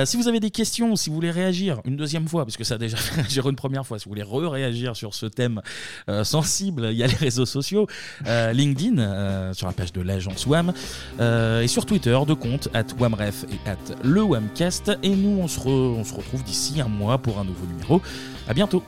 si 0.06 0.18
vous 0.18 0.28
avez 0.28 0.40
des 0.40 0.52
questions, 0.52 0.95
si 0.95 1.10
vous 1.10 1.16
voulez 1.16 1.32
réagir 1.32 1.82
une 1.86 1.95
deuxième 1.95 2.28
fois, 2.28 2.45
parce 2.45 2.57
que 2.57 2.64
ça 2.64 2.76
a 2.76 2.78
déjà 2.78 2.98
fait 2.98 3.22
réagir 3.22 3.48
une 3.49 3.56
première 3.56 3.86
fois, 3.86 3.99
si 3.99 4.06
vous 4.06 4.11
voulez 4.11 4.24
re-réagir 4.24 4.95
sur 4.95 5.14
ce 5.14 5.26
thème 5.26 5.61
sensible, 6.24 6.88
il 6.91 6.98
y 6.98 7.03
a 7.03 7.07
les 7.07 7.16
réseaux 7.16 7.45
sociaux, 7.45 7.88
LinkedIn 8.26 9.53
sur 9.53 9.68
la 9.68 9.74
page 9.74 9.94
de 9.94 10.02
l'agence 10.02 10.45
WAM 10.45 10.74
et 11.20 11.68
sur 11.68 11.86
Twitter 11.86 12.18
de 12.28 12.34
compte 12.34 12.70
at 12.74 12.86
Et 13.30 13.69
at 13.69 13.77
le 14.03 14.22
Wamcast. 14.22 14.91
Et 15.03 15.15
nous, 15.15 15.39
on 15.41 15.47
se, 15.47 15.60
on 15.68 16.03
se 16.03 16.14
retrouve 16.14 16.43
d'ici 16.43 16.81
un 16.81 16.88
mois 16.88 17.18
pour 17.18 17.39
un 17.39 17.43
nouveau 17.43 17.65
numéro. 17.65 18.01
À 18.47 18.53
bientôt! 18.53 18.84